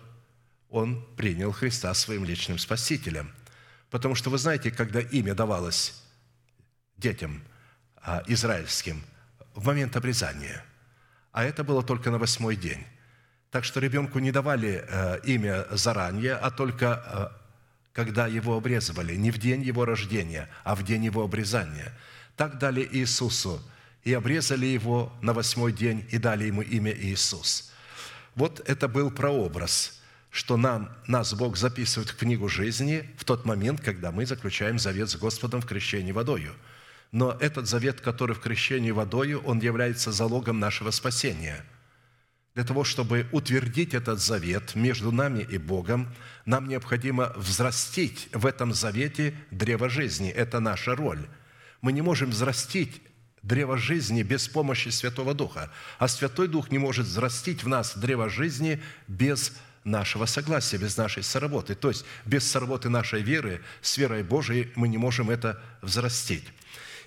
он 0.70 1.06
принял 1.16 1.52
Христа 1.52 1.94
своим 1.94 2.26
личным 2.26 2.58
спасителем. 2.58 3.32
Потому 3.90 4.16
что 4.16 4.30
вы 4.30 4.38
знаете, 4.38 4.72
когда 4.72 5.00
имя 5.00 5.34
давалось 5.34 6.04
детям 6.98 7.44
а, 7.98 8.24
израильским 8.28 9.04
в 9.54 9.66
момент 9.66 9.96
обрезания, 9.96 10.64
а 11.32 11.44
это 11.44 11.64
было 11.64 11.84
только 11.84 12.12
на 12.12 12.18
восьмой 12.18 12.56
день, 12.56 12.86
так 13.52 13.64
что 13.64 13.80
ребенку 13.80 14.20
не 14.20 14.32
давали 14.32 14.86
э, 14.86 15.20
имя 15.24 15.66
заранее, 15.72 16.34
а 16.34 16.52
только 16.52 17.32
э, 17.36 17.46
когда 17.94 18.28
его 18.28 18.58
обрезывали, 18.58 19.16
не 19.16 19.32
в 19.32 19.38
день 19.38 19.62
его 19.62 19.86
рождения, 19.86 20.50
а 20.66 20.76
в 20.76 20.84
день 20.84 21.06
его 21.06 21.24
обрезания. 21.24 21.94
Так 22.36 22.58
дали 22.58 22.88
Иисусу, 22.92 23.62
и 24.04 24.14
обрезали 24.14 24.66
его 24.66 25.12
на 25.22 25.34
восьмой 25.34 25.72
день, 25.72 26.06
и 26.12 26.18
дали 26.18 26.46
ему 26.46 26.62
имя 26.62 26.94
Иисус. 26.94 27.72
Вот 28.36 28.62
это 28.70 28.88
был 28.88 29.10
прообраз, 29.10 30.02
что 30.36 30.58
нам, 30.58 30.90
нас 31.08 31.34
Бог 31.34 31.56
записывает 31.56 32.10
в 32.10 32.18
книгу 32.18 32.50
жизни 32.50 33.10
в 33.18 33.24
тот 33.24 33.46
момент, 33.46 33.80
когда 33.80 34.12
мы 34.12 34.26
заключаем 34.26 34.78
завет 34.78 35.10
с 35.10 35.16
Господом 35.16 35.62
в 35.62 35.66
крещении 35.66 36.12
водою. 36.12 36.54
Но 37.12 37.38
этот 37.40 37.68
завет, 37.68 38.02
который 38.02 38.36
в 38.36 38.42
крещении 38.42 38.92
водою, 38.92 39.42
он 39.46 39.60
является 39.60 40.12
залогом 40.12 40.60
нашего 40.60 40.92
спасения– 40.92 41.66
для 42.56 42.64
того, 42.64 42.86
чтобы 42.86 43.28
утвердить 43.34 43.94
этот 43.94 44.22
завет 44.22 44.76
между 44.76 45.12
нами 45.12 45.46
и 45.50 45.58
Богом, 45.58 46.08
нам 46.46 46.70
необходимо 46.70 47.34
взрастить 47.36 48.30
в 48.32 48.46
этом 48.46 48.74
завете 48.74 49.36
древо 49.52 49.90
жизни. 49.90 50.30
Это 50.30 50.62
наша 50.62 50.96
роль. 50.96 51.28
Мы 51.82 51.92
не 51.92 52.02
можем 52.02 52.30
взрастить 52.30 53.02
древо 53.44 53.78
жизни 53.78 54.24
без 54.24 54.48
помощи 54.48 54.88
Святого 54.88 55.34
Духа. 55.34 55.70
А 56.00 56.08
Святой 56.08 56.48
Дух 56.48 56.72
не 56.72 56.78
может 56.78 57.06
взрастить 57.06 57.62
в 57.62 57.68
нас 57.68 57.98
древо 57.98 58.30
жизни 58.30 58.82
без 59.10 59.52
нашего 59.86 60.26
согласия, 60.26 60.78
без 60.78 60.98
нашей 60.98 61.24
соработы. 61.24 61.76
То 61.76 61.90
есть 61.90 62.04
без 62.26 62.50
соработы 62.50 62.90
нашей 62.90 63.22
веры 63.22 63.62
с 63.82 63.98
верой 63.98 64.24
Божией 64.24 64.72
мы 64.76 64.88
не 64.90 64.98
можем 64.98 65.30
это 65.30 65.62
взрастить. 65.82 66.44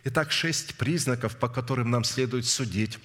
Итак, 0.04 0.32
шесть 0.32 0.76
признаков, 0.76 1.36
по 1.36 1.48
которым 1.48 1.90
нам 1.90 2.04
следует 2.04 2.46
судить 2.46 2.98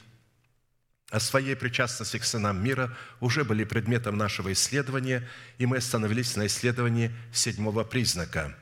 о 1.10 1.20
своей 1.20 1.56
причастности 1.56 2.18
к 2.18 2.24
сынам 2.24 2.64
мира 2.64 2.96
уже 3.20 3.44
были 3.44 3.64
предметом 3.66 4.18
нашего 4.18 4.54
исследования, 4.54 5.28
и 5.58 5.66
мы 5.66 5.78
остановились 5.78 6.36
на 6.36 6.48
исследовании 6.48 7.12
седьмого 7.32 7.84
признака. 7.84 8.56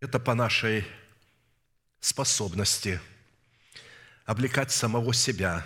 Это 0.00 0.18
по 0.18 0.34
нашей 0.34 0.86
способности 2.00 3.00
облекать 4.24 4.70
самого 4.70 5.12
себя 5.12 5.64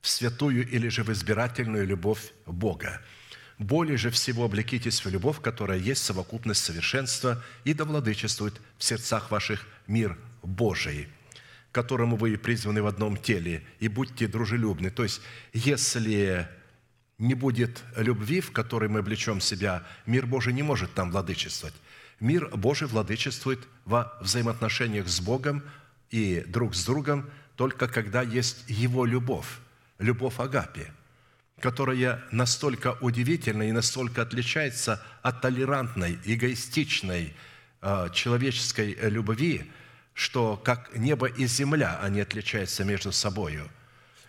в 0.00 0.08
святую 0.08 0.68
или 0.68 0.88
же 0.88 1.02
в 1.02 1.10
избирательную 1.10 1.86
любовь 1.86 2.32
Бога. 2.46 3.00
Более 3.58 3.96
же 3.96 4.10
всего 4.10 4.44
облекитесь 4.44 5.04
в 5.04 5.08
любовь, 5.08 5.40
которая 5.40 5.78
есть 5.78 6.02
совокупность 6.02 6.62
совершенства 6.62 7.42
и 7.64 7.72
да 7.72 7.84
владычествует 7.84 8.60
в 8.78 8.84
сердцах 8.84 9.30
ваших 9.30 9.66
мир 9.86 10.18
Божий, 10.42 11.08
которому 11.72 12.16
вы 12.16 12.36
призваны 12.36 12.82
в 12.82 12.86
одном 12.86 13.16
теле, 13.16 13.62
и 13.78 13.88
будьте 13.88 14.26
дружелюбны. 14.26 14.90
То 14.90 15.04
есть, 15.04 15.22
если 15.52 16.48
не 17.18 17.34
будет 17.34 17.82
любви, 17.96 18.40
в 18.40 18.50
которой 18.50 18.88
мы 18.88 18.98
облечем 18.98 19.40
себя, 19.40 19.86
мир 20.04 20.26
Божий 20.26 20.52
не 20.52 20.62
может 20.62 20.92
там 20.94 21.10
владычествовать. 21.12 21.74
Мир 22.20 22.48
Божий 22.56 22.88
владычествует 22.88 23.60
во 23.84 24.16
взаимоотношениях 24.20 25.08
с 25.08 25.20
Богом 25.20 25.62
и 26.10 26.44
друг 26.46 26.74
с 26.74 26.84
другом 26.84 27.30
только 27.56 27.88
когда 27.88 28.22
есть 28.22 28.64
Его 28.68 29.04
любовь, 29.04 29.58
любовь 29.98 30.38
Агапи, 30.38 30.86
которая 31.60 32.22
настолько 32.30 32.96
удивительна 33.00 33.68
и 33.68 33.72
настолько 33.72 34.22
отличается 34.22 35.02
от 35.22 35.40
толерантной, 35.40 36.18
эгоистичной, 36.24 37.34
э, 37.80 38.08
человеческой 38.12 38.96
любви, 39.08 39.70
что 40.14 40.56
как 40.56 40.96
небо 40.96 41.26
и 41.26 41.46
земля, 41.46 41.98
они 42.00 42.20
отличаются 42.20 42.84
между 42.84 43.12
собою. 43.12 43.68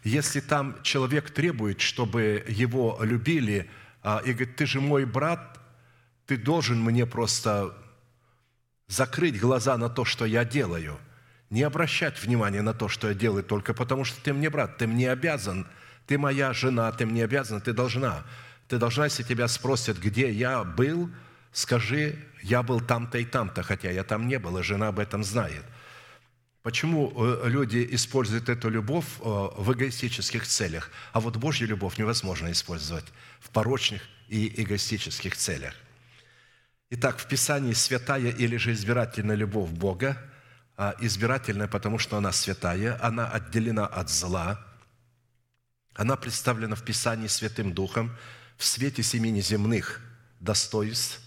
Если 0.04 0.40
там 0.40 0.82
человек 0.84 1.32
требует, 1.32 1.82
чтобы 1.82 2.44
его 2.48 3.00
любили, 3.02 3.70
а, 4.04 4.22
и 4.24 4.34
говорит, 4.34 4.56
ты 4.56 4.68
же 4.68 4.80
мой 4.80 5.06
брат, 5.06 5.60
ты 6.28 6.38
должен 6.38 6.80
мне 6.82 7.06
просто 7.08 7.76
закрыть 8.88 9.40
глаза 9.40 9.78
на 9.78 9.90
то, 9.90 10.06
что 10.06 10.26
я 10.26 10.46
делаю, 10.46 11.00
не 11.50 11.64
обращать 11.64 12.22
внимания 12.22 12.62
на 12.62 12.74
то, 12.74 12.88
что 12.90 13.08
я 13.10 13.14
делаю, 13.14 13.44
только 13.44 13.74
потому 13.74 14.04
что 14.04 14.20
ты 14.22 14.34
мне 14.34 14.50
брат, 14.50 14.78
ты 14.78 14.88
мне 14.88 15.12
обязан, 15.12 15.68
ты 16.08 16.18
моя 16.18 16.54
жена, 16.54 16.92
ты 16.92 17.06
мне 17.06 17.24
обязан, 17.24 17.62
ты 17.62 17.74
должна. 17.74 18.26
Ты 18.68 18.78
должна, 18.78 19.06
если 19.06 19.24
тебя 19.24 19.48
спросят, 19.48 19.98
где 19.98 20.32
я 20.32 20.64
был, 20.64 21.10
скажи, 21.52 22.18
я 22.42 22.64
был 22.64 22.82
там-то 22.82 23.18
и 23.18 23.26
там-то, 23.26 23.64
хотя 23.64 23.92
я 23.92 24.04
там 24.04 24.28
не 24.28 24.40
был, 24.40 24.58
и 24.58 24.64
жена 24.64 24.88
об 24.88 25.00
этом 25.00 25.24
знает. 25.24 25.64
Почему 26.64 27.14
э, 27.16 27.48
люди 27.48 27.88
используют 27.92 28.50
эту 28.50 28.70
любовь 28.70 29.06
э, 29.20 29.24
в 29.24 29.72
эгоистических 29.74 30.48
целях, 30.48 30.90
а 31.14 31.20
вот 31.20 31.38
Божью 31.38 31.68
любовь 31.68 32.00
невозможно 32.00 32.52
использовать 32.52 33.06
в 33.40 33.52
порочных 33.52 34.02
и 34.30 34.64
эгоистических 34.64 35.38
целях? 35.38 35.76
Итак, 36.90 37.20
в 37.20 37.28
Писании 37.28 37.74
святая 37.74 38.32
или 38.32 38.58
же 38.58 38.74
избирательная 38.74 39.36
любовь 39.36 39.70
Бога, 39.70 40.18
избирательная, 41.00 41.68
потому 41.68 42.00
что 42.00 42.18
она 42.18 42.32
святая, 42.32 42.98
она 43.02 43.28
отделена 43.30 43.86
от 43.86 44.10
зла, 44.10 44.66
она 45.94 46.16
представлена 46.16 46.76
в 46.76 46.84
Писании 46.84 47.28
Святым 47.28 47.74
Духом 47.74 48.16
в 48.58 48.66
свете 48.66 49.02
семи 49.04 49.32
неземных 49.32 50.02
достоинств 50.40 51.22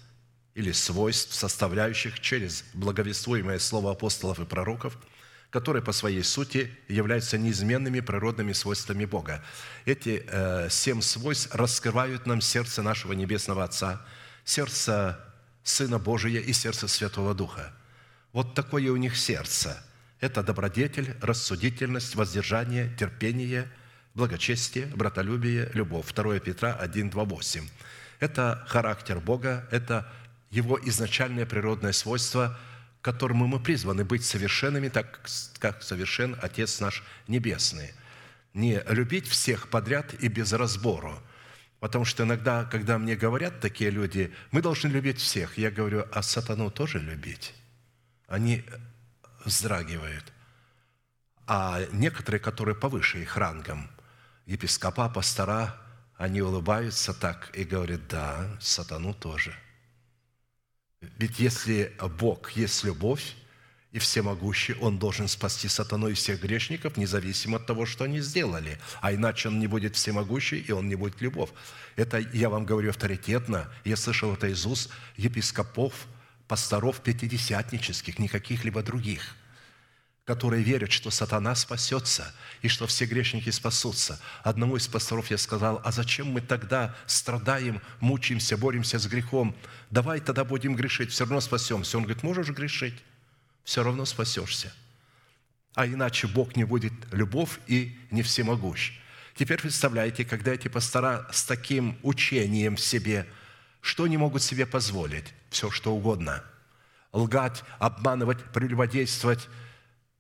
или 0.55 0.72
свойств, 0.72 1.34
составляющих 1.34 2.20
через 2.20 2.64
благовествуемое 2.74 3.59
слово 3.59 3.92
апостолов 3.92 4.40
и 4.40 4.44
пророков– 4.44 4.99
которые 5.51 5.82
по 5.82 5.92
своей 5.92 6.22
сути 6.22 6.70
являются 6.88 7.38
неизменными 7.38 8.01
природными 8.01 8.53
свойствами 8.53 9.05
Бога. 9.07 9.42
Эти 9.86 10.24
э, 10.26 10.68
семь 10.70 11.01
свойств 11.01 11.55
раскрывают 11.55 12.26
нам 12.26 12.40
сердце 12.40 12.82
нашего 12.82 13.14
Небесного 13.14 13.64
Отца, 13.64 14.05
сердце 14.44 15.18
Сына 15.62 15.99
Божия 15.99 16.40
и 16.40 16.53
сердце 16.53 16.88
Святого 16.88 17.34
Духа. 17.34 17.72
Вот 18.33 18.55
такое 18.55 18.91
у 18.91 18.97
них 18.97 19.16
сердце. 19.16 19.83
Это 20.20 20.43
добродетель, 20.43 21.16
рассудительность, 21.20 22.14
воздержание, 22.14 22.95
терпение, 22.99 23.68
благочестие, 24.14 24.87
братолюбие, 24.87 25.70
любовь. 25.74 26.12
2 26.12 26.41
Петра 26.41 26.74
1, 26.74 27.11
2, 27.11 27.24
8. 27.24 27.68
Это 28.20 28.64
характер 28.66 29.20
Бога, 29.20 29.66
это 29.70 30.11
Его 30.51 30.79
изначальное 30.85 31.47
природное 31.47 31.93
свойство, 31.93 32.59
которому 33.01 33.47
мы 33.47 33.61
призваны 33.61 34.05
быть 34.05 34.24
совершенными, 34.24 34.89
так 34.89 35.20
как 35.59 35.83
совершен 35.83 36.37
Отец 36.43 36.81
наш 36.81 37.05
Небесный. 37.29 37.93
Не 38.55 38.83
любить 38.89 39.29
всех 39.29 39.68
подряд 39.68 40.14
и 40.20 40.29
без 40.29 40.53
разбору. 40.53 41.16
Потому 41.81 42.05
что 42.05 42.24
иногда, 42.24 42.64
когда 42.64 42.99
мне 42.99 43.14
говорят 43.14 43.61
такие 43.61 43.91
люди, 43.91 44.35
мы 44.51 44.62
должны 44.62 44.89
любить 44.89 45.18
всех, 45.18 45.59
я 45.59 45.70
говорю, 45.70 46.07
а 46.12 46.22
сатану 46.22 46.70
тоже 46.70 46.99
любить? 46.99 47.55
Они 48.29 48.64
вздрагивают. 49.45 50.33
А 51.47 51.83
некоторые, 51.93 52.41
которые 52.41 52.76
повыше 52.76 53.20
их 53.22 53.37
рангом, 53.37 53.91
епископа, 54.47 55.09
пастора, 55.09 55.74
они 56.16 56.43
улыбаются 56.43 57.14
так 57.14 57.51
и 57.57 57.64
говорят, 57.64 58.07
да, 58.09 58.47
сатану 58.61 59.14
тоже. 59.14 59.55
Ведь 61.01 61.39
если 61.39 61.97
Бог 62.18 62.51
есть 62.51 62.85
любовь 62.85 63.35
и 63.93 63.99
всемогущий, 63.99 64.74
Он 64.74 64.99
должен 64.99 65.26
спасти 65.29 65.68
сатану 65.68 66.09
и 66.09 66.14
всех 66.14 66.43
грешников, 66.43 66.97
независимо 66.97 67.57
от 67.57 67.66
того, 67.66 67.87
что 67.87 68.05
они 68.05 68.20
сделали. 68.20 68.79
А 69.01 69.14
иначе 69.14 69.49
Он 69.49 69.59
не 69.59 69.68
будет 69.68 69.97
всемогущий, 69.97 70.59
и 70.59 70.72
Он 70.72 70.89
не 70.89 70.97
будет 70.97 71.22
любовь. 71.22 71.51
Это 71.97 72.18
я 72.18 72.51
вам 72.51 72.66
говорю 72.66 72.91
авторитетно. 72.91 73.72
Я 73.85 73.97
слышал 73.97 74.35
это 74.35 74.49
из 74.49 74.66
уст 74.66 74.91
епископов, 75.16 75.95
пасторов 76.49 77.01
пятидесятнических, 77.01 78.18
не 78.18 78.28
каких-либо 78.28 78.82
других– 78.82 79.36
которые 80.28 80.62
верят, 80.62 80.92
что 80.92 81.11
сатана 81.11 81.55
спасется 81.55 82.34
и 82.61 82.68
что 82.68 82.86
все 82.86 83.07
грешники 83.07 83.49
спасутся. 83.49 84.20
Одному 84.42 84.76
из 84.76 84.86
пасторов 84.86 85.30
я 85.30 85.38
сказал, 85.38 85.80
а 85.82 85.90
зачем 85.90 86.26
мы 86.26 86.42
тогда 86.42 86.94
страдаем, 87.07 87.80
мучаемся, 88.01 88.59
боремся 88.59 88.99
с 88.99 89.07
грехом? 89.07 89.57
Давай 89.88 90.20
тогда 90.20 90.44
будем 90.44 90.76
грешить, 90.76 91.12
все 91.12 91.24
равно 91.24 91.40
спасемся. 91.40 91.96
Он 91.96 92.05
говорит, 92.05 92.22
можешь 92.22 92.51
грешить, 92.51 93.03
все 93.64 93.82
равно 93.82 94.05
спасешься. 94.05 94.70
А 95.74 95.86
иначе 95.86 96.26
Бог 96.26 96.57
не 96.57 96.64
будет 96.64 96.92
любовь 97.11 97.59
и 97.66 97.99
не 98.11 98.20
всемогущ. 98.20 99.01
Теперь 99.34 99.59
представляете, 99.59 100.26
когда 100.26 100.53
эти 100.53 100.68
пастора 100.68 101.26
с 101.32 101.42
таким 101.42 101.99
учением 102.03 102.76
в 102.76 102.80
себе, 102.80 103.26
что 103.80 104.05
они 104.05 104.18
могут 104.18 104.42
себе 104.42 104.66
позволить? 104.66 105.32
Все, 105.51 105.70
что 105.70 105.94
угодно. 105.94 106.44
Лгать, 107.12 107.64
обманывать, 107.78 108.42
прелюбодействовать– 108.53 109.49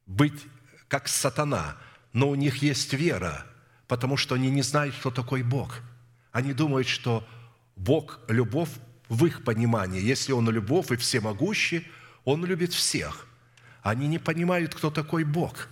быть 0.08 0.46
как 0.88 1.06
сатана, 1.06 1.76
но 2.12 2.30
у 2.30 2.34
них 2.34 2.62
есть 2.62 2.94
вера, 2.94 3.46
потому 3.86 4.16
что 4.16 4.34
они 4.34 4.50
не 4.50 4.62
знают, 4.62 4.96
кто 4.96 5.10
такой 5.10 5.42
Бог. 5.42 5.80
Они 6.32 6.52
думают, 6.52 6.88
что 6.88 7.26
Бог– 7.76 8.20
любовь 8.28 8.70
в 9.08 9.24
их 9.26 9.44
понимании. 9.44 10.00
Если 10.00 10.32
Он 10.32 10.48
любовь 10.50 10.90
и 10.90 10.96
всемогущий, 10.96 11.86
Он 12.24 12.44
любит 12.44 12.72
всех. 12.72 13.26
Они 13.82 14.08
не 14.08 14.18
понимают, 14.18 14.74
кто 14.74 14.90
такой 14.90 15.24
Бог. 15.24 15.68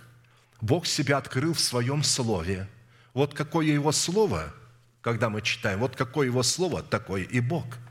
Бог 0.61 0.85
себя 0.85 1.17
открыл 1.17 1.53
в 1.53 1.59
Своем 1.59 2.03
Слове. 2.03 2.67
Вот 3.13 3.33
какое 3.33 3.65
Его 3.65 3.91
Слово, 3.91 4.53
когда 5.01 5.29
мы 5.29 5.41
читаем, 5.41 5.79
вот 5.79 5.95
какое 5.95 6.27
Его 6.27 6.43
Слово, 6.43 6.83
такой 6.83 7.23
и 7.23 7.39
Бог– 7.39 7.65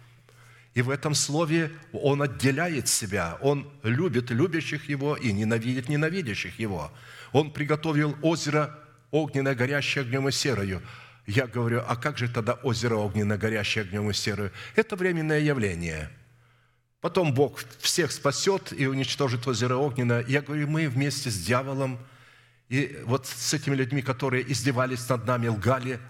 и 0.77 0.83
в 0.83 0.91
этом 0.91 1.14
слове 1.14 1.72
Он 1.95 2.20
отделяет 2.20 2.87
себя. 2.87 3.39
Он 3.41 3.66
любит 3.83 4.31
любящих 4.31 4.91
Его 4.91 5.16
и 5.16 5.33
ненавидит 5.33 5.89
ненавидящих 5.89 6.59
Его. 6.59 6.93
Он 7.33 7.51
приготовил 7.51 8.14
озеро 8.20 8.79
огненное, 9.11 9.55
горящее 9.55 10.03
огнем 10.03 10.29
и 10.29 10.33
серою. 10.33 10.83
Я 11.27 11.47
говорю, 11.47 11.83
а 11.89 11.97
как 11.97 12.18
же 12.18 12.29
тогда 12.29 12.53
озеро 12.62 12.97
огненное, 12.97 13.39
горящее 13.39 13.85
огнем 13.85 14.11
и 14.11 14.12
серою? 14.12 14.53
Это 14.74 14.97
временное 14.97 15.41
явление. 15.41 16.11
Потом 17.01 17.33
Бог 17.33 17.64
всех 17.81 18.12
спасет 18.12 18.74
и 18.79 18.87
уничтожит 18.87 19.49
озеро 19.49 19.77
огненное. 19.77 20.27
Я 20.29 20.43
говорю, 20.43 20.68
мы 20.68 20.91
вместе 20.91 21.31
с 21.31 21.39
дьяволом 21.39 21.99
и 22.68 23.01
вот 23.07 23.27
с 23.27 23.55
этими 23.55 23.74
людьми, 23.74 24.03
которые 24.03 24.53
издевались 24.53 25.09
над 25.09 25.24
нами, 25.24 25.49
лгали, 25.49 26.01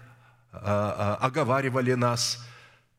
а, 0.51 1.17
а, 1.21 1.25
оговаривали 1.25 1.93
нас– 1.93 2.45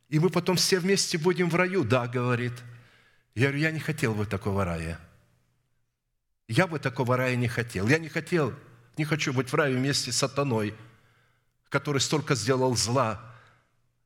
и 0.09 0.19
мы 0.19 0.31
потом 0.31 0.57
все 0.57 0.79
вместе 0.79 1.19
будем 1.19 1.51
в 1.51 1.55
раю. 1.55 1.85
Да, 1.85 2.07
говорит. 2.07 2.55
Я 3.35 3.49
говорю, 3.49 3.59
я 3.59 3.71
не 3.71 3.81
хотел 3.81 4.15
бы 4.15 4.27
такого 4.27 4.65
рая. 4.65 4.99
Я 6.49 6.67
бы 6.67 6.79
такого 6.79 7.17
рая 7.17 7.37
не 7.37 7.49
хотел. 7.49 7.87
Я 7.89 7.99
не 7.99 8.09
хотел, 8.09 8.55
не 8.97 9.05
хочу 9.05 9.33
быть 9.33 9.51
в 9.51 9.55
раю 9.55 9.77
вместе 9.77 10.11
с 10.11 10.17
сатаной, 10.17 10.75
который 11.69 12.01
столько 12.01 12.35
сделал 12.35 12.75
зла 12.75 13.21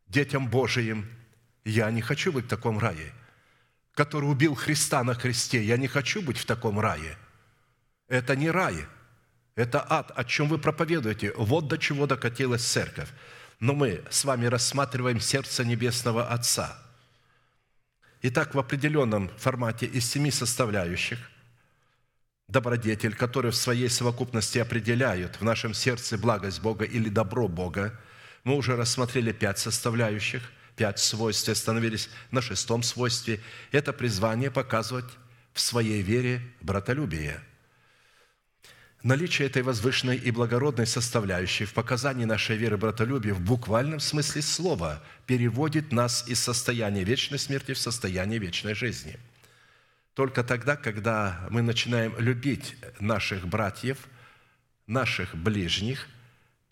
детям 0.09 0.48
Божиим. 0.48 1.09
Я 1.64 1.90
не 1.92 2.03
хочу 2.03 2.32
быть 2.32 2.46
в 2.46 2.48
таком 2.48 2.78
рае. 2.78 3.12
Который 3.94 4.24
убил 4.24 4.57
Христа 4.57 5.05
на 5.05 5.14
кресте. 5.14 5.62
Я 5.62 5.76
не 5.76 5.86
хочу 5.86 6.20
быть 6.20 6.38
в 6.38 6.44
таком 6.44 6.80
рае. 6.80 7.16
Это 8.09 8.34
не 8.34 8.50
рай. 8.50 8.86
Это 9.55 9.86
ад, 9.88 10.11
о 10.16 10.24
чем 10.24 10.48
вы 10.48 10.59
проповедуете. 10.59 11.32
Вот 11.36 11.68
до 11.68 11.78
чего 11.78 12.07
докатилась 12.07 12.64
церковь 12.64 13.09
но 13.62 13.74
мы 13.74 14.02
с 14.10 14.24
вами 14.24 14.46
рассматриваем 14.46 15.20
сердце 15.20 15.64
Небесного 15.64 16.28
Отца. 16.28 16.76
Итак, 18.20 18.56
в 18.56 18.58
определенном 18.58 19.28
формате 19.38 19.86
из 19.86 20.04
семи 20.10 20.32
составляющих 20.32 21.30
добродетель, 22.48 23.14
который 23.14 23.52
в 23.52 23.56
своей 23.56 23.88
совокупности 23.88 24.58
определяют 24.58 25.36
в 25.36 25.44
нашем 25.44 25.74
сердце 25.74 26.18
благость 26.18 26.60
Бога 26.60 26.84
или 26.84 27.08
добро 27.08 27.46
Бога, 27.46 27.96
мы 28.42 28.56
уже 28.56 28.74
рассмотрели 28.74 29.30
пять 29.30 29.60
составляющих, 29.60 30.42
пять 30.74 30.98
свойств, 30.98 31.48
остановились 31.48 32.10
на 32.32 32.42
шестом 32.42 32.82
свойстве. 32.82 33.40
Это 33.70 33.92
призвание 33.92 34.50
показывать 34.50 35.06
в 35.52 35.60
своей 35.60 36.02
вере 36.02 36.42
братолюбие– 36.62 37.40
Наличие 39.03 39.48
этой 39.48 39.62
возвышенной 39.62 40.16
и 40.16 40.30
благородной 40.30 40.86
составляющей 40.86 41.64
в 41.64 41.74
показании 41.74 42.24
нашей 42.24 42.57
веры 42.57 42.76
братолюбия 42.76 43.34
в 43.34 43.40
буквальном 43.40 43.98
смысле 43.98 44.42
слова 44.42 45.03
переводит 45.26 45.90
нас 45.90 46.28
из 46.28 46.38
состояния 46.38 47.03
вечной 47.03 47.40
смерти 47.40 47.72
в 47.72 47.78
состояние 47.78 48.38
вечной 48.38 48.74
жизни. 48.74 49.18
Только 50.14 50.44
тогда, 50.44 50.76
когда 50.76 51.48
мы 51.50 51.62
начинаем 51.62 52.14
любить 52.16 52.76
наших 53.00 53.48
братьев, 53.48 53.98
наших 54.86 55.34
ближних, 55.34 56.07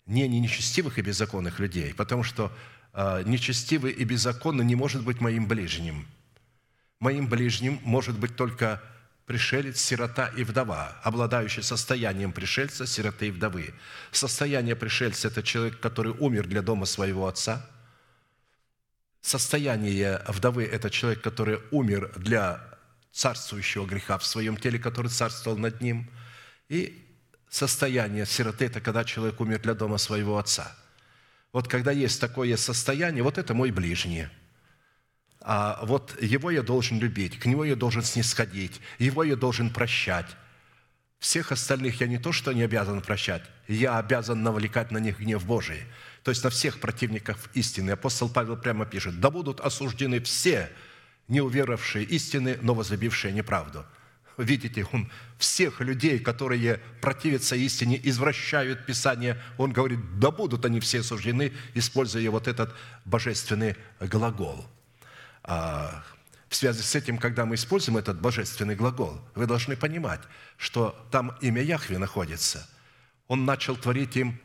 не 0.05 0.25
нечестивых 0.29 0.99
и 0.99 1.01
беззаконных 1.01 1.59
людей, 1.59 1.93
потому 1.93 2.23
что 2.23 2.49
э, 2.93 3.23
нечестивый 3.25 3.91
и 3.91 4.05
беззаконный 4.05 4.63
не 4.63 4.75
может 4.75 5.03
быть 5.03 5.19
моим 5.19 5.47
ближним. 5.47 6.07
Моим 7.01 7.27
ближним 7.27 7.81
может 7.83 8.17
быть 8.17 8.37
только 8.37 8.81
пришелец, 9.25 9.79
сирота 9.79 10.27
и 10.35 10.43
вдова, 10.43 10.99
обладающий 11.03 11.63
состоянием 11.63 12.31
пришельца, 12.31 12.85
сироты 12.85 13.27
и 13.27 13.31
вдовы. 13.31 13.73
Состояние 14.11 14.75
пришельца– 14.75 15.27
это 15.29 15.43
человек, 15.43 15.79
который 15.79 16.13
умер 16.13 16.47
для 16.47 16.61
дома 16.61 16.85
своего 16.85 17.27
отца. 17.27 17.65
Состояние 19.21 20.21
вдовы– 20.27 20.63
это 20.71 20.89
человек, 20.89 21.21
который 21.21 21.59
умер 21.71 22.11
для 22.17 22.61
царствующего 23.11 23.85
греха 23.85 24.17
в 24.17 24.25
своем 24.25 24.57
теле, 24.57 24.79
который 24.79 25.09
царствовал 25.09 25.57
над 25.57 25.81
ним. 25.81 26.09
И 26.69 27.07
состояние 27.49 28.25
сироты– 28.25 28.65
это 28.67 28.81
когда 28.81 29.03
человек 29.03 29.39
умер 29.39 29.59
для 29.59 29.75
дома 29.75 29.97
своего 29.97 30.37
отца. 30.37 30.75
Вот 31.53 31.67
когда 31.67 31.91
есть 31.91 32.19
такое 32.19 32.57
состояние, 32.57 33.23
вот 33.23 33.37
это 33.37 33.53
мой 33.53 33.71
ближний– 33.71 34.27
вот 35.43 36.21
его 36.21 36.51
я 36.51 36.61
должен 36.61 36.99
любить, 36.99 37.39
к 37.39 37.45
нему 37.45 37.63
я 37.63 37.75
должен 37.75 38.03
снисходить, 38.03 38.79
его 38.99 39.23
я 39.23 39.35
должен 39.35 39.71
прощать. 39.71 40.27
Всех 41.19 41.51
остальных 41.51 42.01
я 42.01 42.07
не 42.07 42.17
то, 42.17 42.31
что 42.31 42.51
не 42.51 42.63
обязан 42.63 43.01
прощать, 43.01 43.43
я 43.67 43.97
обязан 43.97 44.43
навлекать 44.43 44.91
на 44.91 44.97
них 44.97 45.19
гнев 45.19 45.45
Божий. 45.45 45.83
То 46.23 46.29
есть 46.29 46.43
на 46.43 46.49
всех 46.49 46.79
противников 46.79 47.49
истины. 47.53 47.91
Апостол 47.91 48.29
Павел 48.29 48.57
прямо 48.57 48.85
пишет, 48.85 49.19
да 49.19 49.29
будут 49.31 49.59
осуждены 49.59 50.19
все, 50.19 50.69
не 51.27 51.41
уверовавшие 51.41 52.05
истины, 52.05 52.57
но 52.61 52.73
возлюбившие 52.73 53.33
неправду. 53.33 53.85
Видите, 54.37 54.85
он 54.91 55.11
всех 55.37 55.81
людей, 55.81 56.19
которые 56.19 56.79
противятся 57.01 57.55
истине, 57.55 57.99
извращают 58.03 58.85
Писание, 58.85 59.39
он 59.57 59.71
говорит, 59.71 60.19
да 60.19 60.31
будут 60.31 60.65
они 60.65 60.79
все 60.79 61.01
осуждены, 61.01 61.51
используя 61.73 62.29
вот 62.31 62.47
этот 62.47 62.75
божественный 63.05 63.75
глагол– 63.99 64.67
а, 64.75 64.80
в 65.43 66.55
связи 66.55 66.81
с 66.81 66.95
этим, 66.95 67.17
когда 67.17 67.45
мы 67.45 67.55
используем 67.55 67.97
этот 67.97 68.19
божественный 68.19 68.75
глагол, 68.75 69.21
вы 69.35 69.47
должны 69.47 69.75
понимать, 69.75 70.21
что 70.57 71.07
там 71.11 71.35
имя 71.41 71.61
Яхве 71.61 71.97
находится. 71.97 72.67
Он 73.27 73.45
начал 73.45 73.75
творить 73.75 74.17
им 74.17 74.39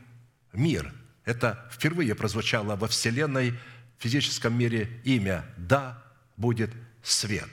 мир. 0.53 0.93
Это 1.25 1.69
впервые 1.71 2.15
прозвучало 2.15 2.75
во 2.75 2.87
Вселенной, 2.87 3.51
в 3.97 4.03
физическом 4.03 4.57
мире 4.57 5.01
имя 5.03 5.43
«Да 5.57 6.01
будет 6.37 6.71
свет». 7.03 7.49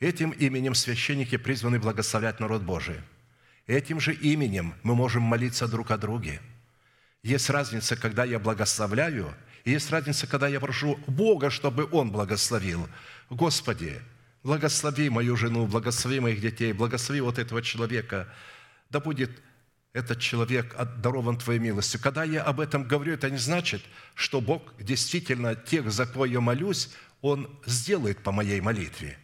Этим 0.00 0.30
именем 0.30 0.74
священники 0.74 1.36
призваны 1.36 1.78
благословлять 1.78 2.40
народ 2.40 2.62
Божий. 2.62 3.00
Этим 3.66 4.00
же 4.00 4.14
именем 4.14 4.74
мы 4.82 4.94
можем 4.94 5.22
молиться 5.22 5.68
друг 5.68 5.90
о 5.90 5.98
друге. 5.98 6.40
Есть 7.22 7.50
разница, 7.50 7.96
когда 7.96 8.24
я 8.24 8.38
благословляю, 8.38 9.34
есть 9.70 9.90
разница, 9.90 10.26
когда 10.26 10.48
я 10.48 10.60
прошу 10.60 10.98
Бога, 11.06 11.50
чтобы 11.50 11.88
Он 11.90 12.10
благословил. 12.10 12.88
Господи, 13.30 14.00
благослови 14.42 15.10
мою 15.10 15.36
жену, 15.36 15.66
благослови 15.66 16.20
моих 16.20 16.40
детей, 16.40 16.72
благослови 16.72 17.20
вот 17.20 17.38
этого 17.38 17.62
человека. 17.62 18.28
Да 18.90 19.00
будет 19.00 19.30
этот 19.92 20.20
человек 20.20 20.76
дарован 20.98 21.38
Твоей 21.38 21.58
милостью. 21.58 22.00
Когда 22.00 22.24
я 22.24 22.42
об 22.42 22.60
этом 22.60 22.84
говорю, 22.84 23.14
это 23.14 23.30
не 23.30 23.38
значит, 23.38 23.82
что 24.14 24.40
Бог 24.40 24.62
действительно 24.78 25.54
тех, 25.54 25.90
за 25.90 26.06
кого 26.06 26.26
я 26.26 26.40
молюсь, 26.40 26.90
Он 27.20 27.48
сделает 27.66 28.22
по 28.22 28.32
моей 28.32 28.60
молитве. 28.60 29.18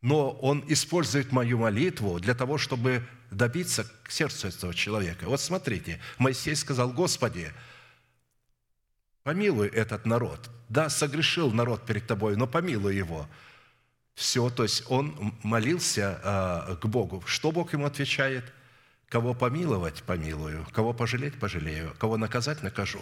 Но 0.00 0.30
Он 0.30 0.64
использует 0.68 1.32
мою 1.32 1.58
молитву 1.58 2.20
для 2.20 2.34
того, 2.34 2.58
чтобы 2.58 3.06
добиться 3.30 3.84
к 4.04 4.10
сердцу 4.10 4.48
этого 4.48 4.74
человека. 4.74 5.24
Вот 5.24 5.40
смотрите, 5.40 6.00
Моисей 6.18 6.54
сказал, 6.54 6.92
Господи, 6.92 7.52
помилуй 9.24 9.68
этот 9.68 10.06
народ. 10.06 10.50
Да, 10.68 10.88
согрешил 10.88 11.50
народ 11.50 11.84
перед 11.84 12.06
Тобой, 12.06 12.36
но 12.36 12.46
помилуй 12.46 12.94
его. 12.94 13.26
Все, 14.14 14.48
то 14.48 14.62
есть 14.62 14.84
он 14.88 15.34
молился 15.42 16.20
а, 16.22 16.76
к 16.76 16.86
Богу. 16.86 17.22
Что 17.26 17.50
Бог 17.50 17.72
ему 17.72 17.86
отвечает? 17.86 18.44
Кого 19.08 19.34
помиловать– 19.34 20.02
помилую, 20.06 20.66
кого 20.72 20.92
пожалеть– 20.92 21.38
пожалею, 21.40 21.94
кого 21.98 22.16
наказать– 22.16 22.62
накажу. 22.62 23.00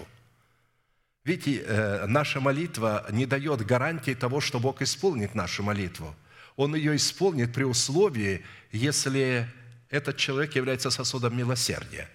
Видите, 1.25 1.62
э, 1.64 2.07
наша 2.07 2.41
молитва 2.41 3.07
не 3.11 3.27
дает 3.27 3.64
гарантии 3.64 4.14
того, 4.14 4.41
что 4.41 4.59
Бог 4.59 4.83
исполнит 4.83 5.35
нашу 5.35 5.62
молитву. 5.62 6.14
Он 6.57 6.75
ее 6.75 6.97
исполнит 6.97 7.55
при 7.55 7.62
условии, 7.62 8.45
если 8.73 9.47
этот 9.89 10.16
человек 10.16 10.57
является 10.57 10.91
сосудом 10.91 11.37
милосердия. 11.37 12.09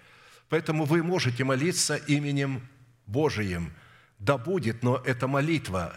Поэтому 0.48 0.84
вы 0.84 1.02
можете 1.02 1.42
молиться 1.44 1.96
именем 1.96 2.60
Божиим. 3.06 3.72
Да 4.18 4.36
будет, 4.36 4.82
но 4.82 4.96
это 4.96 5.28
молитва. 5.28 5.94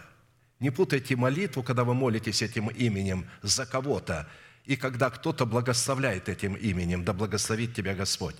Не 0.59 0.69
путайте 0.69 1.15
молитву, 1.15 1.63
когда 1.63 1.83
вы 1.83 1.93
молитесь 1.95 2.41
этим 2.41 2.67
именем 2.69 3.27
за 3.41 3.65
кого-то, 3.65 4.29
и 4.65 4.75
когда 4.75 5.09
кто-то 5.09 5.45
благословляет 5.45 6.29
этим 6.29 6.53
именем, 6.53 7.03
да 7.03 7.13
благословит 7.13 7.73
тебя 7.73 7.95
Господь. 7.95 8.35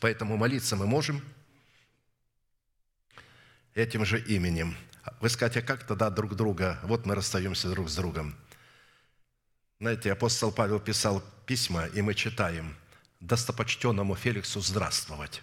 Поэтому 0.00 0.36
молиться 0.36 0.76
мы 0.76 0.86
можем 0.86 1.22
этим 3.74 4.04
же 4.04 4.20
именем. 4.20 4.76
Вы 5.20 5.28
скажете, 5.28 5.60
а 5.60 5.62
как 5.62 5.84
тогда 5.84 6.10
друг 6.10 6.36
друга? 6.36 6.78
Вот 6.84 7.04
мы 7.04 7.14
расстаемся 7.14 7.68
друг 7.70 7.88
с 7.88 7.96
другом. 7.96 8.36
Знаете, 9.80 10.12
апостол 10.12 10.52
Павел 10.52 10.78
писал 10.78 11.22
письма, 11.46 11.86
и 11.86 12.00
мы 12.00 12.14
читаем 12.14 12.76
«Достопочтенному 13.20 14.14
Феликсу 14.14 14.60
здравствовать». 14.60 15.42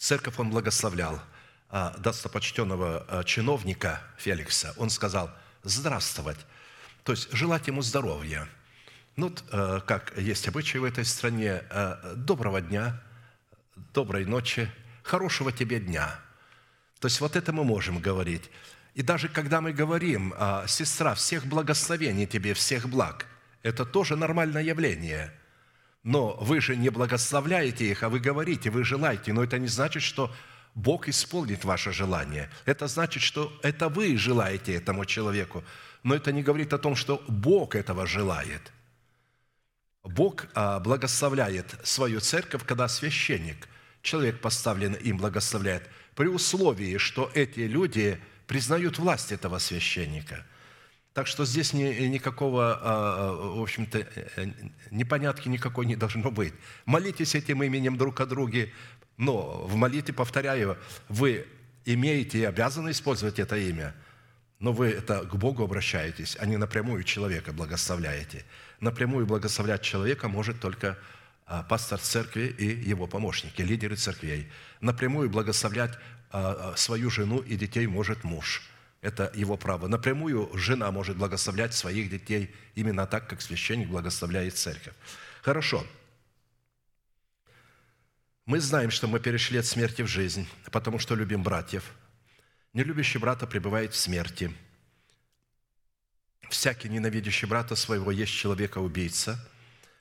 Церковь 0.00 0.38
он 0.38 0.48
благословлял 0.48 1.20
а, 1.68 1.94
достопочтенного 1.98 3.04
а, 3.06 3.22
чиновника 3.22 4.00
Феликса. 4.16 4.74
Он 4.78 4.88
сказал 4.88 5.30
«здравствовать», 5.62 6.38
то 7.04 7.12
есть 7.12 7.30
желать 7.32 7.66
ему 7.66 7.82
здоровья. 7.82 8.48
Ну, 9.16 9.28
вот, 9.28 9.44
а, 9.52 9.80
как 9.80 10.16
есть 10.16 10.48
обычай 10.48 10.78
в 10.78 10.84
этой 10.84 11.04
стране, 11.04 11.62
доброго 12.16 12.62
дня, 12.62 12.98
доброй 13.92 14.24
ночи, 14.24 14.72
хорошего 15.02 15.52
тебе 15.52 15.80
дня. 15.80 16.18
То 16.98 17.06
есть 17.06 17.20
вот 17.20 17.36
это 17.36 17.52
мы 17.52 17.62
можем 17.62 17.98
говорить. 17.98 18.50
И 18.94 19.02
даже 19.02 19.28
когда 19.28 19.60
мы 19.60 19.74
говорим, 19.74 20.34
сестра, 20.66 21.14
всех 21.14 21.44
благословений 21.44 22.26
тебе, 22.26 22.54
всех 22.54 22.88
благ, 22.88 23.26
это 23.62 23.84
тоже 23.84 24.16
нормальное 24.16 24.62
явление– 24.62 25.34
но 26.02 26.36
вы 26.40 26.60
же 26.60 26.76
не 26.76 26.88
благословляете 26.88 27.90
их, 27.90 28.02
а 28.02 28.08
вы 28.08 28.20
говорите, 28.20 28.70
вы 28.70 28.84
желаете. 28.84 29.32
Но 29.32 29.44
это 29.44 29.58
не 29.58 29.68
значит, 29.68 30.02
что 30.02 30.34
Бог 30.74 31.08
исполнит 31.08 31.64
ваше 31.64 31.92
желание. 31.92 32.50
Это 32.64 32.86
значит, 32.86 33.22
что 33.22 33.52
это 33.62 33.88
вы 33.88 34.16
желаете 34.16 34.74
этому 34.74 35.04
человеку. 35.04 35.62
Но 36.02 36.14
это 36.14 36.32
не 36.32 36.42
говорит 36.42 36.72
о 36.72 36.78
том, 36.78 36.96
что 36.96 37.22
Бог 37.28 37.74
этого 37.74 38.06
желает. 38.06 38.72
Бог 40.02 40.46
а, 40.54 40.80
благословляет 40.80 41.74
свою 41.84 42.20
церковь, 42.20 42.64
когда 42.64 42.88
священник, 42.88 43.68
человек 44.00 44.40
поставлен 44.40 44.94
им, 44.94 45.18
благословляет, 45.18 45.82
при 46.14 46.26
условии, 46.28 46.96
что 46.96 47.30
эти 47.34 47.60
люди 47.60 48.18
признают 48.46 48.98
власть 48.98 49.32
этого 49.32 49.58
священника– 49.58 50.46
так 51.12 51.26
что 51.26 51.44
здесь 51.44 51.72
ни, 51.72 51.82
никакого, 52.06 52.74
а, 52.74 52.80
а, 52.82 53.56
в 53.58 53.62
общем-то, 53.62 53.98
э, 53.98 54.46
непонятки 54.90 55.48
никакой 55.48 55.86
не 55.86 55.96
должно 55.96 56.30
быть. 56.30 56.54
Молитесь 56.84 57.34
этим 57.34 57.62
именем 57.62 57.96
друг 57.96 58.20
о 58.20 58.26
друге, 58.26 58.72
но 59.16 59.66
в 59.66 59.74
молитве, 59.74 60.14
повторяю, 60.14 60.78
вы 61.08 61.46
имеете 61.84 62.38
и 62.38 62.44
обязаны 62.44 62.90
использовать 62.90 63.40
это 63.40 63.56
имя, 63.56 63.94
но 64.60 64.72
вы 64.72 64.88
это 64.88 65.24
к 65.24 65.34
Богу 65.34 65.64
обращаетесь, 65.64 66.36
а 66.38 66.46
не 66.46 66.56
напрямую 66.56 67.02
человека 67.02 67.52
благословляете. 67.52 68.44
Напрямую 68.78 69.26
благословлять 69.26 69.82
человека 69.82 70.28
может 70.28 70.60
только 70.60 70.96
а, 71.44 71.64
пастор 71.64 71.98
церкви 71.98 72.54
и 72.56 72.66
его 72.66 73.08
помощники, 73.08 73.62
лидеры 73.62 73.96
церквей. 73.96 74.48
Напрямую 74.80 75.28
благословлять 75.28 75.98
свою 76.76 77.10
жену 77.10 77.40
и 77.40 77.56
детей 77.56 77.88
может 77.88 78.22
муж– 78.22 78.62
это 79.00 79.32
его 79.34 79.56
право. 79.56 79.88
Напрямую 79.88 80.50
жена 80.54 80.90
может 80.90 81.16
благословлять 81.16 81.74
своих 81.74 82.10
детей 82.10 82.54
именно 82.74 83.06
так, 83.06 83.28
как 83.28 83.40
священник 83.40 83.88
благословляет 83.88 84.56
церковь. 84.56 84.94
Хорошо. 85.42 85.86
Мы 88.44 88.60
знаем, 88.60 88.90
что 88.90 89.06
мы 89.06 89.20
перешли 89.20 89.58
от 89.58 89.66
смерти 89.66 90.02
в 90.02 90.06
жизнь, 90.06 90.46
потому 90.70 90.98
что 90.98 91.14
любим 91.14 91.42
братьев. 91.42 91.92
Нелюбящий 92.72 93.18
брата 93.18 93.46
пребывает 93.46 93.94
в 93.94 93.96
смерти. 93.96 94.52
Всякий 96.50 96.88
ненавидящий 96.88 97.46
брата 97.46 97.76
своего 97.76 98.10
есть 98.10 98.32
человека-убийца. 98.32 99.38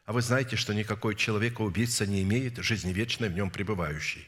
А 0.05 0.13
вы 0.13 0.21
знаете, 0.21 0.55
что 0.55 0.73
никакой 0.73 1.15
человека-убийца 1.15 2.05
не 2.07 2.23
имеет 2.23 2.57
жизни 2.57 2.91
вечной 2.91 3.29
в 3.29 3.33
нем 3.33 3.51
пребывающей. 3.51 4.27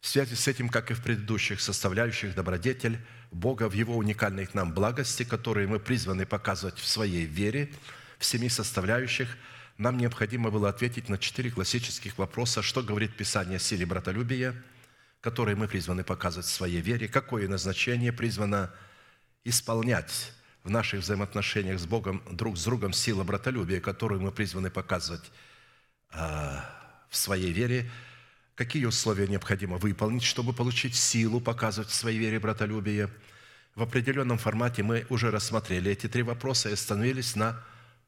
В 0.00 0.08
связи 0.08 0.34
с 0.34 0.46
этим, 0.46 0.68
как 0.68 0.90
и 0.90 0.94
в 0.94 1.02
предыдущих 1.02 1.60
составляющих 1.60 2.34
добродетель 2.34 2.98
Бога 3.32 3.68
в 3.68 3.72
Его 3.72 3.96
уникальной 3.96 4.46
к 4.46 4.54
нам 4.54 4.72
благости, 4.72 5.24
которые 5.24 5.66
мы 5.66 5.80
призваны 5.80 6.26
показывать 6.26 6.78
в 6.78 6.86
своей 6.86 7.24
вере, 7.24 7.72
в 8.18 8.24
семи 8.24 8.48
составляющих, 8.48 9.36
нам 9.78 9.98
необходимо 9.98 10.50
было 10.50 10.70
ответить 10.70 11.08
на 11.08 11.18
четыре 11.18 11.50
классических 11.50 12.16
вопроса, 12.16 12.62
что 12.62 12.82
говорит 12.82 13.16
Писание 13.16 13.56
о 13.56 13.60
силе 13.60 13.84
братолюбия, 13.84 14.54
которые 15.20 15.56
мы 15.56 15.68
призваны 15.68 16.02
показывать 16.04 16.46
в 16.46 16.52
своей 16.52 16.80
вере, 16.80 17.08
какое 17.08 17.48
назначение 17.48 18.12
призвано 18.12 18.72
исполнять 19.44 20.32
в 20.64 20.70
наших 20.70 21.00
взаимоотношениях 21.00 21.78
с 21.78 21.86
Богом 21.86 22.22
друг 22.30 22.56
с 22.56 22.64
другом 22.64 22.92
сила 22.92 23.22
братолюбия, 23.22 23.80
которую 23.80 24.20
мы 24.20 24.32
призваны 24.32 24.70
показывать 24.70 25.30
а, 26.10 26.64
в 27.10 27.16
своей 27.16 27.52
вере– 27.52 27.90
какие 28.56 28.86
условия 28.86 29.28
необходимо 29.28 29.76
выполнить, 29.76 30.24
чтобы 30.24 30.52
получить 30.52 30.96
силу 30.96 31.40
показывать 31.40 31.90
в 31.90 31.94
своей 31.94 32.18
вере 32.18 32.40
братолюбие. 32.40 33.10
В 33.74 33.82
определенном 33.82 34.38
формате 34.38 34.82
мы 34.82 35.06
уже 35.10 35.30
рассмотрели 35.30 35.92
эти 35.92 36.08
три 36.08 36.22
вопроса 36.22 36.70
и 36.70 36.72
остановились 36.72 37.36
на 37.36 37.62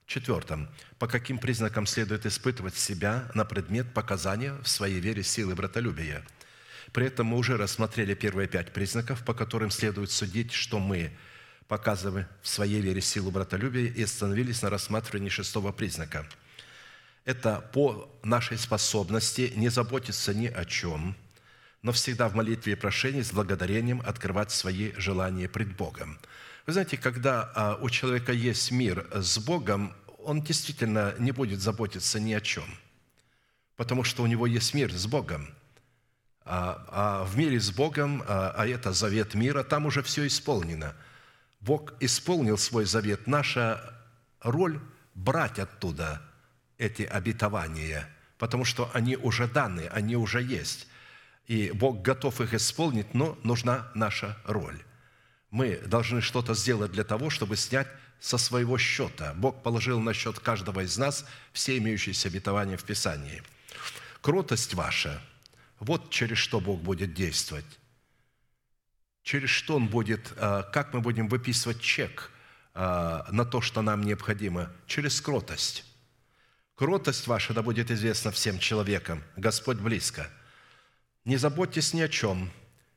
четвертом. 0.07 0.69
По 0.99 1.07
каким 1.07 1.39
признакам 1.39 1.87
следует 1.87 2.25
испытывать 2.25 2.77
себя 2.77 3.31
на 3.35 3.45
предмет 3.45 3.93
показания 3.93 4.55
в 4.63 4.69
своей 4.69 5.01
вере 5.01 5.23
силы 5.23 5.55
братолюбия? 5.55 6.25
При 6.93 7.05
этом 7.05 7.27
мы 7.27 7.37
уже 7.37 7.59
рассмотрели 7.59 8.15
первые 8.15 8.49
пять 8.49 8.73
признаков, 8.73 9.23
по 9.27 9.35
которым 9.35 9.71
следует 9.71 10.11
судить, 10.11 10.53
что 10.53 10.79
мы 10.79 11.13
показываем 11.69 12.27
в 12.41 12.49
своей 12.49 12.81
вере 12.81 13.03
силу 13.03 13.31
братолюбия, 13.31 13.93
и 13.93 14.03
остановились 14.03 14.63
на 14.63 14.71
рассматривании 14.71 15.29
шестого 15.29 15.73
признака– 15.73 16.27
это 17.29 17.61
по 17.75 18.09
нашей 18.23 18.57
способности 18.57 19.53
не 19.55 19.69
заботиться 19.69 20.33
ни 20.33 20.47
о 20.47 20.65
чем, 20.65 21.15
но 21.83 21.93
всегда 21.93 22.27
в 22.27 22.35
молитве 22.35 22.73
и 22.73 22.77
прошении 22.77 23.21
с 23.21 23.33
благодарением 23.33 24.01
открывать 24.01 24.51
свои 24.51 24.93
желания 24.97 25.47
пред 25.47 25.77
Богом. 25.77 26.19
Вы 26.67 26.73
знаете, 26.73 26.97
когда 26.97 27.53
а, 27.55 27.79
у 27.83 27.91
человека 27.91 28.33
есть 28.33 28.71
мир 28.71 29.07
с 29.13 29.39
Богом, 29.39 29.93
он 30.25 30.41
действительно 30.41 31.15
не 31.19 31.33
будет 31.33 31.61
заботиться 31.61 32.19
ни 32.19 32.33
о 32.33 32.41
чем, 32.41 32.65
потому 33.77 34.05
что 34.05 34.23
у 34.23 34.27
него 34.27 34.47
есть 34.47 34.73
мир 34.73 34.91
с 34.91 35.07
Богом. 35.07 35.55
А, 36.47 36.87
а 36.89 37.25
в 37.27 37.37
мире 37.37 37.61
с 37.61 37.71
Богом, 37.71 38.23
а, 38.27 38.55
а 38.57 38.67
это 38.67 38.95
завет 38.95 39.35
мира, 39.35 39.65
там 39.65 39.85
уже 39.85 40.03
все 40.03 40.27
исполнено. 40.27 40.95
Бог 41.61 41.93
исполнил 42.01 42.57
свой 42.57 42.87
завет. 42.87 43.27
Наша 43.27 43.83
роль– 44.41 44.81
брать 45.15 45.59
оттуда– 45.59 46.23
эти 46.79 47.03
обетования, 47.03 48.09
потому 48.39 48.65
что 48.65 48.91
они 48.95 49.17
уже 49.17 49.47
даны, 49.47 49.89
они 49.89 50.17
уже 50.17 50.43
есть. 50.43 50.87
И 51.47 51.71
Бог 51.73 52.03
готов 52.03 52.41
их 52.41 52.55
исполнить, 52.55 53.15
но 53.15 53.39
нужна 53.43 53.91
наша 53.95 54.37
роль. 54.45 54.83
Мы 55.51 55.77
должны 55.77 56.21
что-то 56.21 56.55
сделать 56.55 56.93
для 56.93 57.05
того, 57.05 57.31
чтобы 57.31 57.57
снять 57.57 57.89
со 58.21 58.39
своего 58.39 58.79
счета. 58.79 59.33
Бог 59.35 59.63
положил 59.63 60.01
на 60.01 60.13
счет 60.13 60.39
каждого 60.39 60.81
из 60.81 60.97
нас 60.99 61.25
все 61.53 61.79
имеющиеся 61.79 62.29
обетования 62.29 62.77
в 62.77 62.85
Писании. 62.85 63.43
Кротость 64.21 64.75
ваша– 64.75 65.23
вот 65.81 66.11
через 66.11 66.39
что 66.39 66.61
Бог 66.61 66.81
будет 66.81 67.15
действовать. 67.15 67.79
Через 69.23 69.51
что 69.51 69.77
Он 69.77 69.89
будет, 69.89 70.33
а, 70.37 70.63
как 70.63 70.93
мы 70.93 71.01
будем 71.01 71.29
выписывать 71.29 71.81
чек 71.81 72.31
а, 72.75 73.27
на 73.31 73.45
то, 73.45 73.61
что 73.61 73.83
нам 73.83 74.03
необходимо? 74.03 74.73
Через 74.87 75.21
кротость. 75.21 75.85
Кротость 76.79 77.27
ваша 77.27 77.53
да 77.53 77.63
будет 77.63 77.91
известна 77.91 78.31
всем 78.31 78.59
человекам. 78.59 79.23
Господь 79.37 79.79
близко. 79.79 80.31
Не 81.25 81.37
заботьтесь 81.37 81.93
ни 81.93 82.01
о 82.01 82.09
чем, 82.09 82.51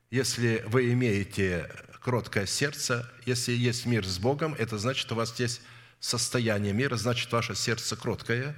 если 0.09 0.63
вы 0.67 0.93
имеете 0.93 1.69
кроткое 1.99 2.45
сердце, 2.45 3.11
если 3.25 3.51
есть 3.51 3.85
мир 3.85 4.05
с 4.05 4.19
Богом, 4.19 4.55
это 4.57 4.77
значит, 4.77 5.11
у 5.11 5.15
вас 5.15 5.37
есть 5.39 5.61
состояние 5.99 6.71
мира, 6.71 6.95
значит, 6.95 7.31
ваше 7.31 7.55
сердце 7.55 7.97
кроткое, 7.97 8.55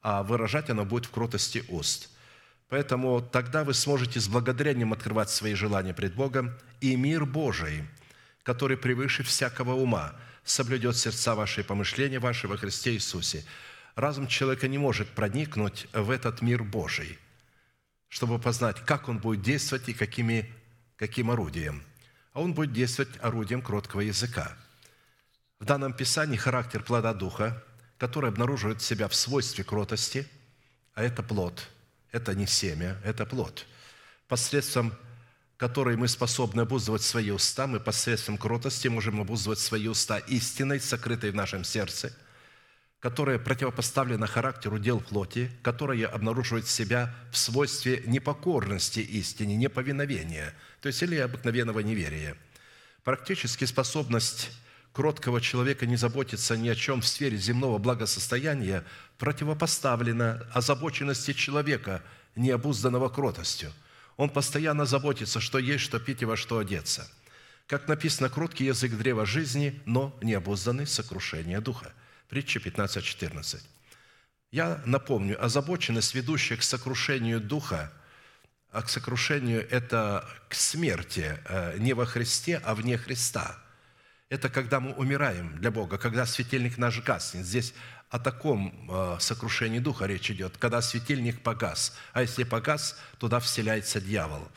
а 0.00 0.22
выражать 0.22 0.70
оно 0.70 0.84
будет 0.86 1.06
в 1.06 1.10
кротости 1.10 1.64
уст– 1.68 2.08
Поэтому 2.70 3.20
тогда 3.20 3.64
вы 3.64 3.74
сможете 3.74 4.20
с 4.20 4.28
благодарением 4.28 4.92
открывать 4.92 5.28
свои 5.28 5.54
желания 5.54 5.92
пред 5.92 6.14
Богом, 6.14 6.56
и 6.80 6.94
мир 6.94 7.26
Божий, 7.26 7.84
который 8.44 8.76
превыше 8.76 9.24
всякого 9.24 9.72
ума, 9.72 10.14
соблюдет 10.44 10.96
сердца 10.96 11.34
ваши 11.34 11.60
и 11.60 11.64
помышления 11.64 12.20
ваши 12.20 12.46
во 12.46 12.56
Христе 12.56 12.92
Иисусе. 12.92 13.44
Разум 13.94 14.26
человека 14.26 14.68
не 14.68 14.78
может 14.78 15.08
проникнуть 15.10 15.88
в 15.92 16.10
этот 16.10 16.42
мир 16.42 16.62
Божий, 16.62 17.18
чтобы 18.08 18.38
познать, 18.38 18.84
как 18.84 19.08
он 19.08 19.18
будет 19.18 19.42
действовать 19.42 19.88
и 19.88 19.94
какими, 19.94 20.52
каким 20.96 21.30
орудием. 21.30 21.82
А 22.32 22.40
он 22.40 22.54
будет 22.54 22.72
действовать 22.72 23.10
орудием 23.20 23.62
кроткого 23.62 24.00
языка. 24.00 24.56
В 25.58 25.64
данном 25.64 25.92
Писании 25.92 26.36
характер 26.36 26.82
плода 26.82 27.12
Духа, 27.12 27.62
который 27.98 28.30
обнаруживает 28.30 28.80
себя 28.80 29.08
в 29.08 29.14
свойстве 29.14 29.64
кротости, 29.64 30.26
а 30.94 31.02
это 31.02 31.22
плод– 31.22 31.68
это 32.12 32.34
не 32.34 32.46
семя, 32.46 32.98
это 33.04 33.26
плод, 33.26 33.66
посредством 34.28 34.94
которой 35.56 35.96
мы 35.96 36.08
способны 36.08 36.62
обуздывать 36.62 37.02
свои 37.02 37.30
уста, 37.30 37.66
мы 37.66 37.80
посредством 37.80 38.38
кротости 38.38 38.88
можем 38.88 39.20
обуздывать 39.20 39.58
свои 39.58 39.88
уста 39.88 40.18
истиной, 40.18 40.80
сокрытой 40.80 41.32
в 41.32 41.34
нашем 41.34 41.64
сердце, 41.64 42.16
которая 43.00 43.38
противопоставлена 43.38 44.26
характеру 44.26 44.78
дел 44.78 45.00
плоти, 45.00 45.50
которая 45.62 46.06
обнаруживает 46.06 46.68
себя 46.68 47.14
в 47.32 47.38
свойстве 47.38 48.02
непокорности 48.06 49.00
истине, 49.00 49.56
неповиновения, 49.56 50.54
то 50.82 50.88
есть 50.88 51.02
или 51.02 51.16
обыкновенного 51.16 51.80
неверия. 51.80 52.36
Практически 53.02 53.64
способность 53.64 54.50
кроткого 54.92 55.40
человека 55.40 55.86
не 55.86 55.96
заботиться 55.96 56.58
ни 56.58 56.68
о 56.68 56.74
чем 56.74 57.00
в 57.00 57.06
сфере 57.06 57.38
земного 57.38 57.78
благосостояния 57.78 58.84
противопоставлена 59.18 60.46
озабоченности 60.52 61.32
человека, 61.32 62.02
необузданного 62.36 63.08
кротостью. 63.08 63.72
Он 64.18 64.28
постоянно 64.28 64.84
заботится, 64.84 65.40
что 65.40 65.58
есть, 65.58 65.84
что 65.84 65.98
пить 65.98 66.20
и 66.20 66.26
во 66.26 66.36
что 66.36 66.58
одеться. 66.58 67.10
Как 67.66 67.88
написано, 67.88 68.28
кроткий 68.28 68.66
язык 68.66 68.92
древа 68.92 69.24
жизни, 69.24 69.80
но 69.86 70.16
необузданный 70.22 70.86
сокрушение 70.86 71.60
духа. 71.60 71.94
Притча 72.30 72.58
15.14. 72.58 73.60
Я 74.52 74.80
напомню, 74.86 75.42
озабоченность, 75.44 76.14
ведущая 76.14 76.56
к 76.56 76.62
сокрушению 76.62 77.40
духа, 77.40 77.92
а 78.70 78.82
к 78.82 78.88
сокрушению– 78.88 79.68
это 79.70 80.26
к 80.48 80.54
смерти 80.54 81.38
э, 81.44 81.76
не 81.78 81.92
во 81.92 82.06
Христе, 82.06 82.60
а 82.64 82.74
вне 82.74 82.96
Христа– 82.96 83.58
это 84.30 84.48
когда 84.48 84.78
мы 84.78 84.92
умираем 84.92 85.58
для 85.58 85.72
Бога, 85.72 85.98
когда 85.98 86.24
светильник 86.24 86.78
наш 86.78 87.02
гаснет. 87.02 87.44
Здесь 87.44 87.74
о 88.08 88.20
таком 88.20 88.88
э, 88.88 89.16
сокрушении 89.18 89.80
духа 89.80 90.06
речь 90.06 90.30
идет, 90.30 90.56
когда 90.56 90.80
светильник 90.82 91.42
погас. 91.42 91.96
А 92.12 92.22
если 92.22 92.44
погас, 92.44 92.96
туда 93.18 93.40
вселяется 93.40 94.00
дьявол. 94.00 94.48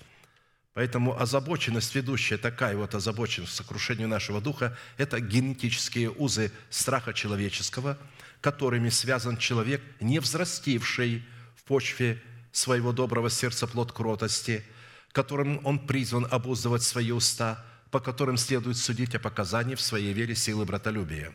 Поэтому 0.74 1.20
озабоченность, 1.20 1.94
ведущая 1.94 2.38
такая 2.38 2.76
вот 2.76 2.96
озабоченность 2.96 3.54
сокрушению 3.54 4.08
нашего 4.08 4.42
духа, 4.42 4.76
это 4.98 5.20
генетические 5.20 6.10
узы 6.10 6.52
страха 6.70 7.14
человеческого, 7.14 7.98
которыми 8.42 8.90
связан 8.90 9.38
человек, 9.38 9.82
не 10.00 10.20
взрастивший 10.20 11.24
в 11.56 11.64
почве 11.64 12.22
своего 12.52 12.92
доброго 12.92 13.30
сердца 13.30 13.68
плод 13.68 13.92
кротости, 13.92 14.64
которым 15.12 15.60
он 15.64 15.80
призван 15.80 16.28
обуздывать 16.30 16.84
свои 16.84 17.12
уста– 17.12 17.64
по 17.94 18.00
которым 18.00 18.38
следует 18.38 18.78
судить 18.78 19.14
о 19.14 19.20
показании 19.20 19.76
в 19.76 19.82
своей 19.82 20.14
вере 20.14 20.34
силы 20.34 20.66
братолюбия. 20.66 21.32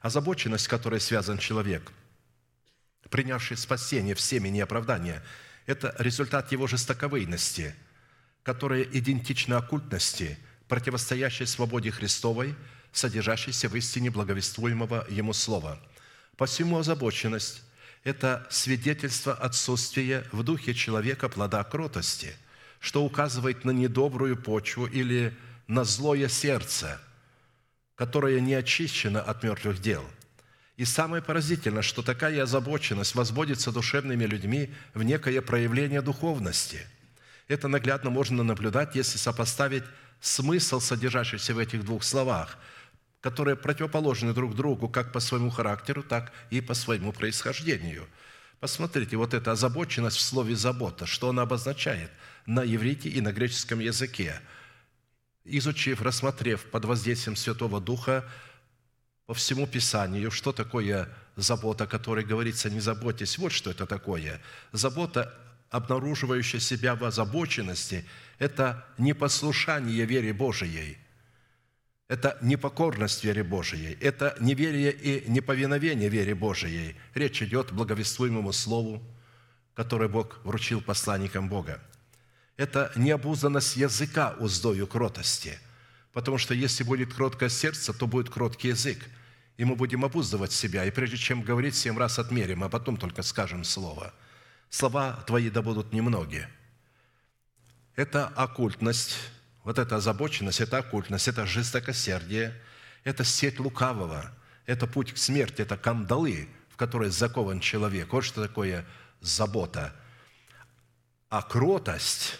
Озабоченность, 0.00 0.68
которой 0.68 1.00
связан 1.00 1.38
человек, 1.38 1.90
принявший 3.10 3.56
спасение 3.56 4.14
в 4.14 4.20
семени 4.20 4.60
оправдания, 4.60 5.24
это 5.66 5.92
результат 5.98 6.52
его 6.52 6.68
жестоковыйности, 6.68 7.74
которая 8.42 8.82
идентична 8.82 9.58
оккультности, 9.58 10.38
противостоящей 10.68 11.46
свободе 11.46 11.90
Христовой, 11.90 12.54
содержащейся 12.92 13.68
в 13.68 13.76
истине 13.76 14.10
благовествуемого 14.10 15.06
Ему 15.08 15.32
Слова. 15.32 15.80
Посему 16.36 16.78
озабоченность– 16.78 17.62
это 18.04 18.46
свидетельство 18.50 19.32
отсутствия 19.32 20.26
в 20.32 20.42
духе 20.42 20.74
человека 20.74 21.28
плода 21.28 21.62
кротости, 21.62 22.34
что 22.80 23.04
указывает 23.04 23.64
на 23.64 23.70
недобрую 23.70 24.36
почву 24.36 24.86
или 24.86 25.36
на 25.68 25.84
злое 25.84 26.28
сердце, 26.28 27.00
которое 27.94 28.40
не 28.40 28.54
очищено 28.54 29.22
от 29.22 29.42
мертвых 29.42 29.80
дел. 29.80 30.04
И 30.76 30.84
самое 30.84 31.22
поразительное, 31.22 31.82
что 31.82 32.02
такая 32.02 32.42
озабоченность 32.42 33.14
возводится 33.14 33.70
душевными 33.70 34.24
людьми 34.24 34.72
в 34.94 35.02
некое 35.02 35.40
проявление 35.40 36.02
духовности. 36.02 36.86
Это 37.52 37.68
наглядно 37.68 38.10
можно 38.10 38.42
наблюдать, 38.42 38.94
если 38.94 39.18
сопоставить 39.18 39.84
смысл, 40.20 40.80
содержащийся 40.80 41.54
в 41.54 41.58
этих 41.58 41.84
двух 41.84 42.02
словах, 42.04 42.58
которые 43.20 43.56
противоположны 43.56 44.32
друг 44.32 44.54
другу 44.54 44.88
как 44.88 45.12
по 45.12 45.20
своему 45.20 45.50
характеру, 45.50 46.02
так 46.02 46.32
и 46.50 46.60
по 46.60 46.74
своему 46.74 47.12
происхождению. 47.12 48.06
Посмотрите, 48.60 49.16
вот 49.16 49.34
эта 49.34 49.52
озабоченность 49.52 50.16
в 50.16 50.22
слове 50.22 50.54
«забота», 50.54 51.06
что 51.06 51.28
она 51.28 51.42
обозначает 51.42 52.10
на 52.46 52.64
иврите 52.64 53.08
и 53.08 53.20
на 53.20 53.32
греческом 53.32 53.80
языке– 53.80 54.40
изучив, 55.44 56.02
рассмотрев 56.02 56.64
под 56.64 56.84
воздействием 56.84 57.36
Святого 57.36 57.80
Духа 57.80 58.24
по 59.26 59.34
всему 59.34 59.66
Писанию, 59.66 60.30
что 60.30 60.52
такое 60.52 61.08
забота, 61.36 61.84
о 61.84 61.86
которой 61.86 62.24
говорится 62.24 62.70
«не 62.70 62.80
заботьтесь». 62.80 63.38
Вот 63.38 63.52
что 63.52 63.70
это 63.70 63.86
такое. 63.86 64.40
Забота, 64.72 65.34
обнаруживающая 65.72 66.60
себя 66.60 66.94
в 66.94 67.04
озабоченности, 67.04 68.04
это 68.38 68.86
непослушание 68.98 70.04
вере 70.04 70.32
Божией. 70.32 70.98
Это 72.08 72.38
непокорность 72.42 73.24
вере 73.24 73.42
Божией, 73.42 73.96
это 74.00 74.36
неверие 74.38 74.92
и 74.92 75.30
неповиновение 75.30 76.08
вере 76.08 76.34
Божией. 76.34 76.94
Речь 77.14 77.42
идет 77.42 77.72
благовествуемому 77.72 78.52
Слову, 78.52 79.02
которое 79.74 80.08
Бог 80.08 80.38
вручил 80.44 80.80
посланникам 80.80 81.48
Бога– 81.48 81.80
это 82.56 82.92
необузданность 82.96 83.76
языка 83.76 84.36
уздою 84.38 84.86
кротости. 84.86 85.58
Потому 86.12 86.38
что 86.38 86.54
если 86.54 86.84
будет 86.84 87.14
кроткое 87.14 87.48
сердце, 87.48 87.92
то 87.92 88.06
будет 88.06 88.28
кроткий 88.28 88.68
язык. 88.68 88.98
И 89.56 89.64
мы 89.64 89.74
будем 89.74 90.04
обуздывать 90.04 90.52
себя. 90.52 90.84
И 90.84 90.90
прежде 90.90 91.16
чем 91.16 91.42
говорить, 91.42 91.74
семь 91.74 91.98
раз 91.98 92.18
отмерим, 92.18 92.62
а 92.62 92.68
потом 92.68 92.96
только 92.96 93.22
скажем 93.22 93.64
слово. 93.64 94.12
Слова 94.72 95.22
твои 95.26 95.50
да 95.50 95.60
будут 95.60 95.92
немногие. 95.92 96.48
Это 97.94 98.26
оккультность, 98.26 99.16
вот 99.64 99.78
эта 99.78 99.96
озабоченность, 99.96 100.60
это 100.60 100.78
оккультность, 100.78 101.28
это 101.28 101.46
жестокосердие, 101.46 102.58
это 103.04 103.22
сеть 103.22 103.60
лукавого, 103.60 104.34
это 104.64 104.86
путь 104.86 105.12
к 105.12 105.18
смерти, 105.18 105.60
это 105.62 105.76
кандалы, 105.76 106.48
в 106.70 106.76
которые 106.76 107.10
закован 107.10 107.60
человек. 107.60 108.12
Вот 108.12 108.24
что 108.24 108.42
такое 108.42 108.86
забота. 109.20 109.94
А 111.28 111.42
кротость 111.42 112.38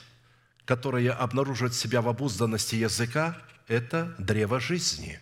которое 0.65 1.13
обнаруживает 1.13 1.75
себя 1.75 2.01
в 2.01 2.09
обузданности 2.09 2.77
языка, 2.77 3.37
это 3.69 4.15
древо 4.19 4.61
жизни. 4.61 5.21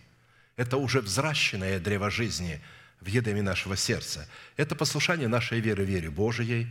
Это 0.56 0.76
уже 0.76 1.00
взращенное 1.00 1.80
древо 1.80 2.10
жизни 2.10 2.60
в 3.00 3.06
едеме 3.06 3.42
нашего 3.42 3.76
сердца. 3.76 4.28
Это 4.56 4.74
послушание 4.74 5.28
нашей 5.28 5.60
веры, 5.60 5.84
вере 5.84 6.10
Божией. 6.10 6.68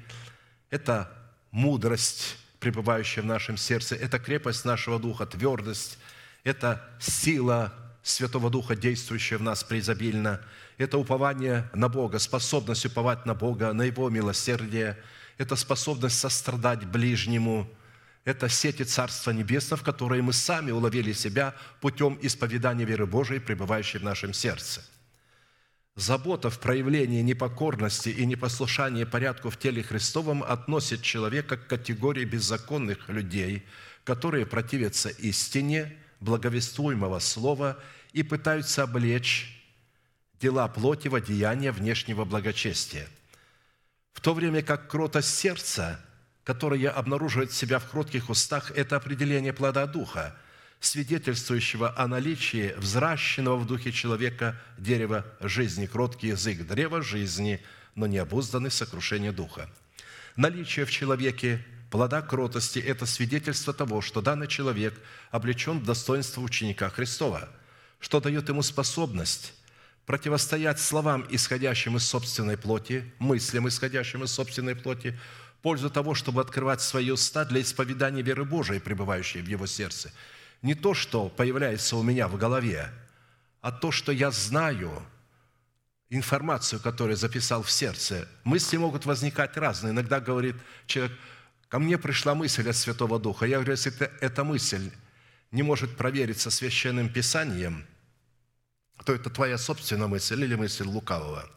Это 0.69 1.11
мудрость, 1.51 2.37
пребывающая 2.59 3.23
в 3.23 3.25
нашем 3.25 3.57
сердце. 3.57 3.95
Это 3.95 4.19
крепость 4.19 4.65
нашего 4.65 4.99
духа, 4.99 5.25
твердость. 5.25 5.97
Это 6.43 6.87
сила 6.99 7.73
Святого 8.03 8.49
Духа, 8.49 8.75
действующая 8.75 9.37
в 9.37 9.43
нас 9.43 9.63
преизобильно. 9.63 10.41
Это 10.77 10.97
упование 10.97 11.69
на 11.73 11.89
Бога, 11.89 12.19
способность 12.19 12.85
уповать 12.85 13.25
на 13.25 13.35
Бога, 13.35 13.73
на 13.73 13.83
Его 13.83 14.09
милосердие. 14.09 14.97
Это 15.37 15.55
способность 15.55 16.19
сострадать 16.19 16.85
ближнему– 16.85 17.69
это 18.25 18.49
сети 18.49 18.83
Царства 18.83 19.31
Небесного, 19.31 19.81
в 19.81 19.83
которые 19.83 20.21
мы 20.21 20.33
сами 20.33 20.71
уловили 20.71 21.13
себя 21.13 21.55
путем 21.81 22.17
исповедания 22.21 22.85
веры 22.85 23.07
Божией, 23.07 23.39
пребывающей 23.39 23.99
в 23.99 24.03
нашем 24.03 24.33
сердце. 24.33 24.83
Забота 25.99 26.49
в 26.49 26.59
проявлении 26.59 27.21
непокорности 27.21 28.07
и 28.07 28.25
непослушания 28.25 29.05
порядку 29.05 29.49
в 29.49 29.57
теле 29.57 29.83
Христовом 29.83 30.43
относит 30.43 31.01
человека 31.01 31.57
к 31.57 31.67
категории 31.67 32.23
беззаконных 32.23 33.09
людей, 33.09 33.65
которые 34.05 34.45
противятся 34.45 35.09
истине 35.09 35.93
благовествуемого 36.21 37.19
слова 37.19 37.77
и 38.13 38.23
пытаются 38.23 38.83
облечь 38.83 39.61
дела 40.39 40.69
плоти 40.69 41.09
в 41.09 41.15
одеяние 41.15 41.73
внешнего 41.73 42.23
благочестия. 42.23 43.09
В 44.13 44.21
то 44.21 44.33
время 44.33 44.61
как 44.61 44.89
кротость 44.89 45.35
сердца, 45.35 45.99
которая 46.45 46.91
обнаруживает 46.91 47.51
себя 47.51 47.77
в 47.77 47.89
кротких 47.89 48.29
устах, 48.29 48.71
это 48.71 48.95
определение 48.95 49.51
плода 49.51 49.85
Духа, 49.85 50.33
свидетельствующего 50.79 51.93
о 51.97 52.07
наличии 52.07 52.73
взращенного 52.77 53.57
в 53.57 53.67
духе 53.67 53.91
человека 53.91 54.59
дерева 54.77 55.25
жизни, 55.41 55.85
кроткий 55.85 56.27
язык, 56.27 56.65
древа 56.65 57.01
жизни, 57.01 57.61
но 57.95 58.07
не 58.07 58.17
обузданный 58.17 58.69
в 58.69 59.31
духа. 59.31 59.69
Наличие 60.35 60.85
в 60.85 60.91
человеке 60.91 61.65
плода 61.91 62.21
кротости– 62.21 62.79
это 62.85 63.05
свидетельство 63.05 63.73
того, 63.73 64.01
что 64.01 64.21
данный 64.21 64.47
человек 64.47 64.99
облечен 65.31 65.79
в 65.79 65.85
достоинство 65.85 66.41
ученика 66.41 66.89
Христова, 66.89 67.49
что 67.99 68.21
дает 68.21 68.47
ему 68.47 68.61
способность 68.61 69.53
противостоять 70.05 70.79
словам, 70.79 71.27
исходящим 71.29 71.97
из 71.97 72.03
собственной 72.03 72.57
плоти, 72.57 73.13
мыслям, 73.19 73.67
исходящим 73.67 74.23
из 74.23 74.31
собственной 74.31 74.75
плоти, 74.75 75.19
пользу 75.61 75.89
того, 75.89 76.15
чтобы 76.15 76.41
открывать 76.41 76.81
свои 76.81 77.11
уста 77.11 77.45
для 77.45 77.61
исповедания 77.61 78.21
веры 78.21 78.45
Божией, 78.45 78.79
пребывающей 78.79 79.41
в 79.41 79.47
его 79.47 79.67
сердце. 79.67 80.11
Не 80.61 80.75
то, 80.75 80.93
что 80.93 81.29
появляется 81.29 81.95
у 81.95 82.03
меня 82.03 82.27
в 82.27 82.37
голове, 82.37 82.89
а 83.61 83.71
то, 83.71 83.91
что 83.91 84.11
я 84.11 84.31
знаю, 84.31 84.91
информацию, 86.09 86.81
которую 86.81 87.15
записал 87.15 87.63
в 87.63 87.71
сердце. 87.71 88.27
Мысли 88.43 88.77
могут 88.77 89.05
возникать 89.05 89.55
разные. 89.57 89.91
Иногда 89.91 90.19
говорит 90.19 90.55
человек, 90.85 91.17
ко 91.67 91.79
мне 91.79 91.97
пришла 91.97 92.35
мысль 92.35 92.69
от 92.69 92.75
Святого 92.75 93.19
Духа. 93.19 93.45
Я 93.45 93.57
говорю, 93.57 93.71
если 93.71 93.93
эта 94.21 94.43
мысль 94.43 94.91
не 95.51 95.63
может 95.63 95.97
провериться 95.97 96.49
священным 96.49 97.09
писанием– 97.09 97.85
то 99.05 99.13
это 99.13 99.29
твоя 99.29 99.57
собственная 99.57 100.07
мысль 100.07 100.43
или 100.43 100.55
мысль 100.55 100.85
лукавого. 100.85 101.49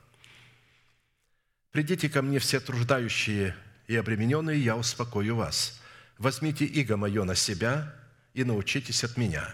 «Придите 1.70 2.08
ко 2.08 2.22
мне 2.22 2.38
все 2.38 2.60
труждающие 2.60 3.56
и 3.86 3.96
обремененные, 3.96 4.62
я 4.62 4.76
успокою 4.76 5.36
вас. 5.36 5.80
Возьмите 6.18 6.64
иго 6.64 6.96
мое 6.96 7.24
на 7.24 7.34
себя 7.34 7.94
и 8.34 8.44
научитесь 8.44 9.04
от 9.04 9.16
меня, 9.16 9.48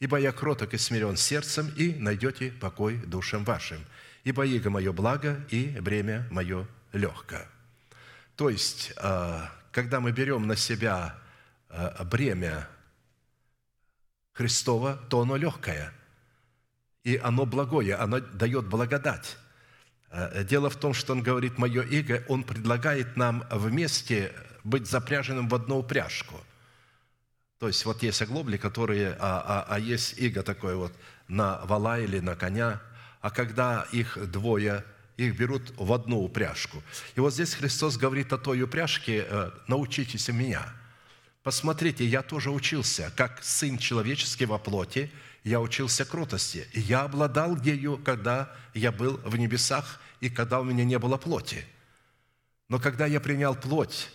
ибо 0.00 0.18
я 0.18 0.32
кроток 0.32 0.74
и 0.74 0.78
смирен 0.78 1.16
сердцем, 1.16 1.72
и 1.76 1.94
найдете 1.94 2.50
покой 2.52 2.96
душам 2.96 3.44
вашим. 3.44 3.84
Ибо 4.24 4.46
иго 4.46 4.70
мое 4.70 4.92
благо, 4.92 5.44
и 5.50 5.66
бремя 5.80 6.26
мое 6.30 6.66
легко». 6.92 7.38
То 8.36 8.48
есть, 8.48 8.92
а, 8.96 9.52
когда 9.70 10.00
мы 10.00 10.12
берем 10.12 10.46
на 10.46 10.56
себя 10.56 11.18
а, 11.68 12.04
бремя 12.04 12.68
Христова, 14.32 14.96
то 15.08 15.20
оно 15.20 15.36
легкое– 15.36 15.92
и 17.04 17.18
оно 17.18 17.44
благое, 17.44 17.94
оно 17.96 18.18
дает 18.20 18.66
благодать. 18.66 19.36
Э, 20.10 20.42
Дело 20.42 20.70
в 20.70 20.76
том, 20.76 20.94
что 20.94 21.12
он 21.12 21.22
говорит 21.22 21.58
«мое 21.58 21.82
иго», 21.82 22.24
он 22.28 22.42
предлагает 22.42 23.16
нам 23.16 23.44
вместе 23.50 24.32
быть 24.64 24.86
запряженным 24.86 25.48
в 25.48 25.54
одну 25.54 25.78
упряжку. 25.78 26.40
То 27.58 27.68
есть 27.68 27.84
вот 27.84 28.02
есть 28.02 28.20
оглобли, 28.20 28.56
которые, 28.56 29.16
а, 29.20 29.64
а, 29.68 29.74
а 29.74 29.78
есть 29.78 30.18
иго 30.18 30.42
такое 30.42 30.76
вот 30.76 30.92
на 31.28 31.64
вала 31.64 31.98
или 31.98 32.20
на 32.20 32.36
коня, 32.36 32.80
а 33.20 33.30
когда 33.30 33.86
их 33.92 34.18
двое, 34.30 34.84
их 35.16 35.38
берут 35.38 35.72
в 35.76 35.92
одну 35.92 36.22
упряжку. 36.22 36.82
И 37.14 37.20
вот 37.20 37.32
здесь 37.32 37.54
Христос 37.54 37.96
говорит 37.96 38.32
о 38.32 38.38
той 38.38 38.62
упряжке 38.62 39.26
э, 39.28 39.50
«научитесь 39.66 40.28
у 40.28 40.32
меня». 40.32 40.66
Посмотрите, 41.42 42.04
я 42.06 42.22
тоже 42.22 42.50
учился, 42.50 43.12
как 43.16 43.42
Сын 43.42 43.78
Человеческий 43.78 44.46
во 44.46 44.58
плоти– 44.58 45.10
я 45.44 45.60
учился 45.60 46.04
кротости. 46.04 46.66
И 46.72 46.80
я 46.80 47.02
обладал 47.02 47.56
ею, 47.56 47.98
когда 47.98 48.50
я 48.72 48.90
был 48.90 49.18
в 49.24 49.36
небесах 49.36 50.00
и 50.20 50.30
когда 50.30 50.58
у 50.60 50.64
меня 50.64 50.84
не 50.84 50.98
было 50.98 51.18
плоти. 51.18 51.66
Но 52.68 52.80
когда 52.80 53.04
я 53.06 53.20
принял 53.20 53.54
плоть, 53.54 54.10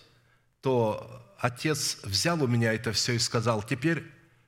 то 0.60 1.19
Отец 1.40 1.98
взял 2.04 2.42
у 2.42 2.46
меня 2.46 2.72
это 2.72 2.92
все 2.92 3.14
и 3.14 3.18
сказал, 3.18 3.62
теперь 3.62 4.04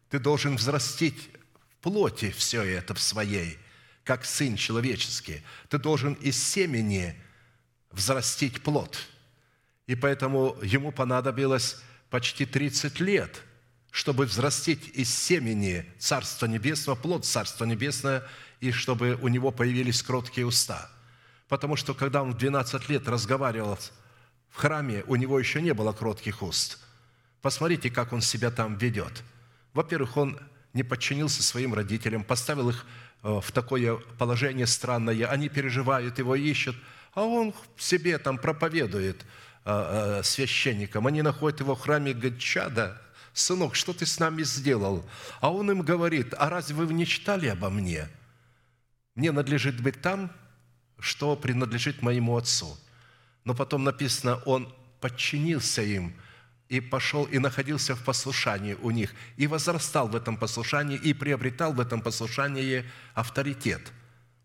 ты 0.08 0.18
должен 0.18 0.56
взрастить 0.56 1.30
в 1.70 1.82
плоти 1.82 2.30
все 2.30 2.62
это 2.62 2.94
в 2.94 3.00
своей, 3.00 3.58
как 4.04 4.24
Сын 4.24 4.56
человеческий. 4.56 5.42
Ты 5.68 5.78
должен 5.78 6.12
из 6.14 6.40
семени 6.40 7.20
взрастить 7.90 8.62
плод. 8.62 8.98
И 9.86 9.96
поэтому 9.96 10.56
ему 10.62 10.92
понадобилось 10.92 11.80
почти 12.10 12.46
30 12.46 13.00
лет– 13.00 13.42
чтобы 13.92 14.24
взрастить 14.24 14.88
из 14.94 15.14
семени 15.14 15.84
Царства 15.98 16.46
Небесного, 16.46 16.96
плод 16.96 17.26
Царства 17.26 17.66
Небесного, 17.66 18.26
и 18.58 18.72
чтобы 18.72 19.18
у 19.20 19.28
него 19.28 19.52
появились 19.52 20.02
кроткие 20.02 20.46
уста. 20.46 20.90
Потому 21.46 21.76
что, 21.76 21.92
когда 21.92 22.22
он 22.22 22.32
в 22.32 22.38
12 22.38 22.88
лет 22.88 23.06
разговаривал 23.06 23.78
в 24.52 24.58
храме, 24.58 25.02
у 25.06 25.16
него 25.16 25.38
еще 25.38 25.60
не 25.60 25.74
было 25.74 25.92
кротких 25.92 26.42
уст. 26.42 26.78
Посмотрите, 27.40 27.90
как 27.90 28.12
он 28.12 28.20
себя 28.20 28.50
там 28.50 28.76
ведет. 28.76 29.22
Во-первых, 29.72 30.16
он 30.16 30.38
не 30.74 30.82
подчинился 30.82 31.42
своим 31.42 31.74
родителям, 31.74 32.22
поставил 32.22 32.70
их 32.70 32.86
э, 33.22 33.40
в 33.42 33.50
такое 33.50 33.96
положение 34.18 34.66
странное. 34.66 35.26
Они 35.26 35.48
переживают, 35.48 36.18
его 36.18 36.36
ищут, 36.36 36.76
а 37.14 37.22
он 37.22 37.54
себе 37.76 38.18
там 38.18 38.38
проповедует 38.38 39.22
э, 39.64 40.18
э, 40.20 40.22
священникам. 40.22 41.06
Они 41.06 41.22
находят 41.22 41.60
его 41.60 41.74
в 41.74 41.80
храме 41.80 42.12
говорят, 42.12 42.38
чада, 42.38 43.02
сынок, 43.32 43.74
что 43.74 43.92
ты 43.92 44.06
с 44.06 44.18
нами 44.18 44.42
сделал? 44.42 45.04
А 45.40 45.50
он 45.50 45.70
им 45.70 45.80
говорит, 45.82 46.34
а 46.38 46.50
разве 46.50 46.76
вы 46.76 46.92
не 46.92 47.06
читали 47.06 47.48
обо 47.48 47.70
мне? 47.70 48.08
Мне 49.14 49.32
надлежит 49.32 49.80
быть 49.80 50.00
там, 50.00 50.30
что 50.98 51.36
принадлежит 51.36 52.02
моему 52.02 52.36
отцу. 52.36 52.78
Но 53.44 53.54
потом 53.54 53.84
написано, 53.84 54.36
он 54.46 54.72
подчинился 55.00 55.82
им 55.82 56.14
и 56.68 56.80
пошел 56.80 57.24
и 57.24 57.38
находился 57.38 57.94
в 57.94 58.04
послушании 58.04 58.74
у 58.74 58.90
них, 58.90 59.14
и 59.36 59.46
возрастал 59.46 60.08
в 60.08 60.16
этом 60.16 60.36
послушании, 60.36 60.96
и 60.96 61.12
приобретал 61.12 61.72
в 61.72 61.80
этом 61.80 62.00
послушании 62.00 62.84
авторитет 63.14 63.92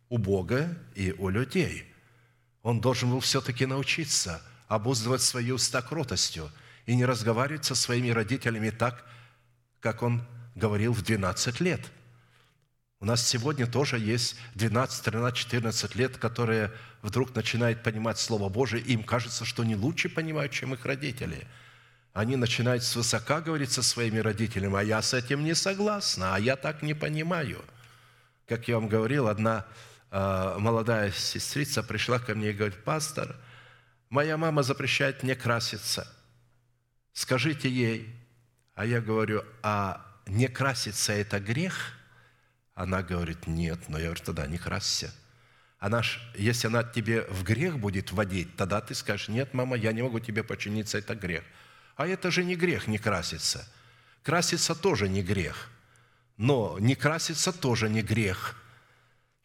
у 0.10 0.18
Бога 0.18 0.78
и 0.96 1.14
у 1.18 1.30
людей. 1.30 1.94
Он 2.64 2.82
должен 2.82 3.12
был 3.12 3.20
все-таки 3.20 3.66
научиться 3.66 4.42
обуздывать 4.68 5.22
свои 5.22 5.52
уста 5.52 5.82
кротостью– 5.82 6.50
и 6.88 6.96
не 6.96 7.06
разговаривать 7.06 7.66
со 7.66 7.76
своими 7.76 8.10
родителями 8.10 8.72
так, 8.72 9.06
как 9.80 10.02
он 10.02 10.26
говорил 10.56 10.94
в 10.94 11.04
12 11.04 11.60
лет. 11.60 11.82
У 13.00 13.06
нас 13.06 13.28
сегодня 13.28 13.68
тоже 13.68 14.00
есть 14.00 14.38
12, 14.56 15.04
13, 15.04 15.38
14 15.38 15.96
лет, 15.96 16.18
которые 16.18 16.72
вдруг 17.08 17.34
начинают 17.36 17.84
понимать 17.84 18.20
Слово 18.20 18.50
Божие, 18.50 18.84
и 18.84 18.94
им 18.94 19.04
кажется, 19.04 19.46
что 19.46 19.64
они 19.64 19.76
лучше 19.76 20.10
понимают, 20.10 20.52
чем 20.52 20.74
их 20.74 20.86
родители. 20.86 21.48
Они 22.14 22.36
начинают 22.36 22.84
свысока 22.84 23.42
говорить 23.42 23.72
со 23.72 23.82
своими 23.82 24.20
родителями, 24.20 24.78
а 24.78 24.84
я 24.84 25.02
с 25.02 25.14
этим 25.14 25.44
не 25.44 25.56
согласна, 25.56 26.36
а 26.36 26.40
я 26.40 26.56
так 26.56 26.82
не 26.82 26.94
понимаю. 26.94 27.64
Как 28.48 28.68
я 28.68 28.76
вам 28.76 28.88
говорил, 28.88 29.28
одна 29.28 29.66
э, 30.12 30.56
молодая 30.60 31.12
сестрица 31.12 31.84
пришла 31.84 32.20
ко 32.20 32.36
мне 32.36 32.52
и 32.52 32.54
говорит, 32.54 32.84
пастор, 32.84 33.36
моя 34.10 34.38
мама 34.38 34.64
запрещает 34.64 35.24
мне 35.24 35.36
краситься– 35.36 36.08
скажите 37.18 37.68
ей, 37.68 38.16
а 38.76 38.86
я 38.86 39.02
говорю, 39.02 39.44
а 39.64 40.06
не 40.28 40.48
краситься– 40.48 41.14
это 41.14 41.40
грех? 41.40 41.94
Она 42.76 43.02
говорит, 43.02 43.48
нет. 43.48 43.90
Но 43.90 43.98
я 43.98 44.06
говорю, 44.06 44.24
тогда 44.24 44.46
не 44.46 44.60
красься. 44.60 45.12
Она 45.80 46.02
ж, 46.02 46.20
если 46.36 46.68
она 46.68 46.84
тебе 46.84 47.24
в 47.30 47.44
грех 47.44 47.78
будет 47.78 48.12
вводить, 48.12 48.56
тогда 48.56 48.82
ты 48.82 48.96
скажешь, 48.96 49.28
нет, 49.28 49.54
мама, 49.54 49.76
я 49.76 49.94
не 49.94 50.02
могу 50.02 50.20
тебе 50.20 50.44
подчиниться, 50.44 50.98
это 50.98 51.16
грех. 51.16 51.44
А 51.96 52.08
это 52.08 52.32
же 52.32 52.44
не 52.44 52.56
грех 52.56 52.88
не 52.88 52.98
краситься. 52.98 53.68
Краситься 54.24 54.76
тоже 54.76 55.08
не 55.08 55.24
грех. 55.24 55.70
Но 56.38 56.78
не 56.80 56.96
краситься 56.96 57.52
тоже 57.52 57.90
не 57.90 58.02
грех– 58.02 58.56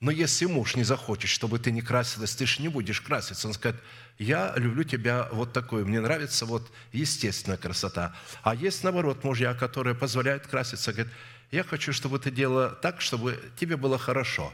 но 0.02 0.10
если 0.10 0.46
муж 0.46 0.74
не 0.74 0.82
захочет, 0.82 1.30
чтобы 1.30 1.60
ты 1.60 1.70
не 1.70 1.80
красилась, 1.80 2.34
ты 2.34 2.44
же 2.44 2.60
не 2.60 2.66
будешь 2.66 3.00
краситься. 3.00 3.46
Он 3.46 3.54
скажет, 3.54 3.80
я 4.18 4.52
люблю 4.56 4.82
тебя 4.82 5.28
вот 5.30 5.52
такой, 5.52 5.84
мне 5.84 6.00
нравится 6.00 6.44
вот 6.44 6.72
естественная 6.90 7.56
красота. 7.56 8.12
А 8.42 8.56
есть, 8.56 8.82
наоборот, 8.82 9.22
мужья, 9.22 9.54
которые 9.54 9.94
позволяют 9.94 10.48
краситься, 10.48 10.92
говорят, 10.92 11.12
я 11.52 11.62
хочу, 11.62 11.92
чтобы 11.92 12.18
ты 12.18 12.32
делала 12.32 12.70
так, 12.70 13.00
чтобы 13.00 13.40
тебе 13.56 13.76
было 13.76 13.96
хорошо. 13.96 14.52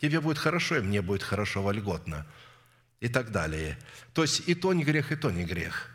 Тебе 0.00 0.20
будет 0.20 0.38
хорошо, 0.38 0.76
и 0.76 0.80
мне 0.80 1.02
будет 1.02 1.22
хорошо, 1.22 1.62
вольготно. 1.62 2.26
И 3.00 3.08
так 3.08 3.30
далее. 3.30 3.78
То 4.12 4.22
есть 4.22 4.48
и 4.48 4.54
то 4.54 4.72
не 4.72 4.84
грех, 4.84 5.12
и 5.12 5.16
то 5.16 5.30
не 5.30 5.44
грех. 5.44 5.90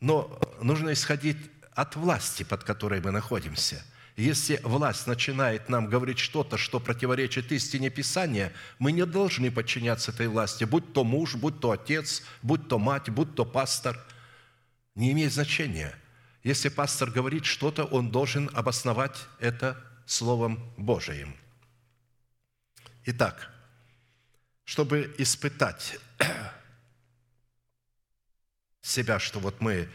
Но 0.00 0.40
нужно 0.60 0.92
исходить 0.92 1.36
от 1.72 1.96
власти, 1.96 2.42
под 2.44 2.64
которой 2.64 3.00
мы 3.00 3.10
находимся. 3.10 3.84
Если 4.16 4.60
власть 4.62 5.08
начинает 5.08 5.68
нам 5.68 5.86
говорить 5.86 6.18
что-то, 6.18 6.56
что 6.56 6.78
противоречит 6.78 7.50
истине 7.50 7.90
Писания, 7.90 8.52
мы 8.78 8.92
не 8.92 9.04
должны 9.04 9.50
подчиняться 9.50 10.12
этой 10.12 10.28
власти, 10.28 10.62
будь 10.62 10.92
то 10.92 11.02
муж, 11.02 11.34
будь 11.34 11.58
то 11.58 11.72
отец, 11.72 12.22
будь 12.40 12.68
то 12.68 12.78
мать, 12.78 13.10
будь 13.10 13.34
то 13.34 13.44
пастор. 13.44 13.98
Не 14.94 15.10
имеет 15.10 15.32
значения. 15.32 15.92
Если 16.44 16.68
пастор 16.68 17.10
говорит 17.10 17.44
что-то, 17.44 17.84
он 17.84 18.10
должен 18.12 18.50
обосновать 18.52 19.16
это 19.40 19.76
Словом 20.06 20.60
Божиим. 20.76 21.34
Итак, 23.06 23.50
чтобы 24.64 25.14
испытать 25.18 25.98
себя, 28.80 29.18
что 29.18 29.40
вот 29.40 29.60
мы 29.60 29.90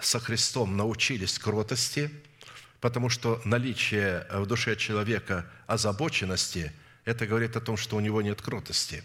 со 0.00 0.20
Христом 0.20 0.76
научились 0.76 1.36
кротости, 1.36 2.10
потому 2.80 3.08
что 3.08 3.42
наличие 3.44 4.24
в 4.30 4.46
душе 4.46 4.76
человека 4.76 5.50
озабоченности, 5.66 6.72
это 7.04 7.26
говорит 7.26 7.56
о 7.56 7.60
том, 7.60 7.76
что 7.76 7.96
у 7.96 8.00
него 8.00 8.22
нет 8.22 8.40
кротости. 8.40 9.02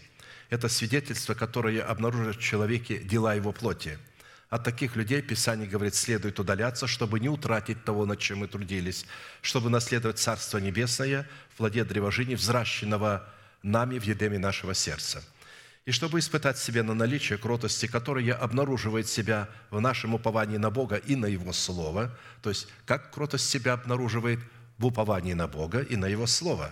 Это 0.48 0.68
свидетельство, 0.68 1.34
которое 1.34 1.82
обнаружит 1.82 2.36
в 2.36 2.40
человеке 2.40 2.98
дела 2.98 3.34
его 3.34 3.50
плоти. 3.52 3.98
От 4.48 4.62
таких 4.62 4.94
людей 4.94 5.22
Писание 5.22 5.68
говорит, 5.68 5.96
следует 5.96 6.38
удаляться, 6.38 6.86
чтобы 6.86 7.18
не 7.18 7.28
утратить 7.28 7.84
того, 7.84 8.06
над 8.06 8.20
чем 8.20 8.38
мы 8.38 8.48
трудились, 8.48 9.06
чтобы 9.42 9.70
наследовать 9.70 10.18
Царство 10.18 10.58
Небесное 10.58 11.28
в 11.52 11.56
плоде 11.56 11.84
древожини, 11.84 12.36
взращенного 12.36 13.28
нами 13.62 13.98
в 13.98 14.04
едеме 14.04 14.38
нашего 14.38 14.74
сердца– 14.74 15.22
и 15.86 15.92
чтобы 15.92 16.18
испытать 16.18 16.58
себя 16.58 16.82
на 16.82 16.94
наличие 16.94 17.38
кротости, 17.38 17.86
которая 17.86 18.34
обнаруживает 18.34 19.08
себя 19.08 19.48
в 19.70 19.80
нашем 19.80 20.14
уповании 20.14 20.58
на 20.58 20.70
Бога 20.70 20.96
и 20.96 21.16
на 21.16 21.26
Его 21.26 21.52
Слово, 21.52 22.16
то 22.42 22.50
есть 22.50 22.68
как 22.84 23.12
кротость 23.12 23.48
себя 23.48 23.72
обнаруживает 23.72 24.40
в 24.78 24.86
уповании 24.86 25.32
на 25.32 25.48
Бога 25.48 25.80
и 25.80 25.96
на 25.96 26.06
Его 26.06 26.26
Слово, 26.26 26.70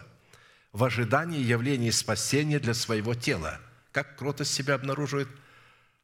в 0.73 0.85
ожидании 0.85 1.41
явления 1.41 1.91
спасения 1.91 2.59
для 2.59 2.75
своего 2.75 3.15
тела. 3.15 3.59
Как 3.93 4.17
кротость 4.17 4.53
себя 4.53 4.75
обнаруживает? 4.75 5.29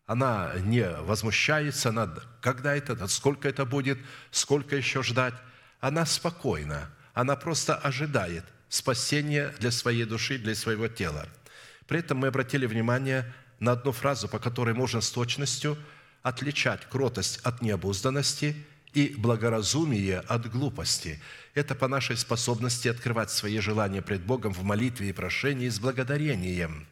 Она 0.07 0.53
не 0.61 0.89
возмущается, 1.03 1.91
она, 1.91 2.13
когда 2.41 2.75
это, 2.75 3.07
сколько 3.07 3.49
это 3.49 3.65
будет, 3.65 3.99
сколько 4.31 4.77
еще 4.77 5.03
ждать. 5.03 5.35
Она 5.81 6.07
спокойна, 6.07 6.91
она 7.13 7.37
просто 7.37 7.77
ожидает 7.77 8.45
спасения 8.75 9.55
для 9.59 9.71
своей 9.71 10.05
души, 10.05 10.39
для 10.39 10.55
своего 10.55 10.89
тела– 10.89 11.29
при 11.87 11.99
этом 11.99 12.19
мы 12.19 12.29
обратили 12.29 12.67
внимание 12.67 13.33
на 13.61 13.73
одну 13.73 13.93
фразу, 13.93 14.29
по 14.29 14.39
которой 14.39 14.75
можно 14.75 15.01
с 15.01 15.11
точностью 15.11 15.77
отличать 16.23 16.87
кротость 16.89 17.41
от 17.43 17.61
необузданности 17.61 18.57
и 18.95 19.15
благоразумие 19.17 20.21
от 20.21 20.51
глупости. 20.51 21.21
Это 21.55 21.75
по 21.75 21.89
нашей 21.89 22.17
способности 22.17 22.89
открывать 22.89 23.31
свои 23.31 23.59
желания 23.59 24.01
пред 24.01 24.23
Богом 24.23 24.53
в 24.53 24.63
молитве 24.63 25.11
и 25.11 25.13
прошении 25.13 25.69
с 25.69 25.79
благодарением, 25.79 26.87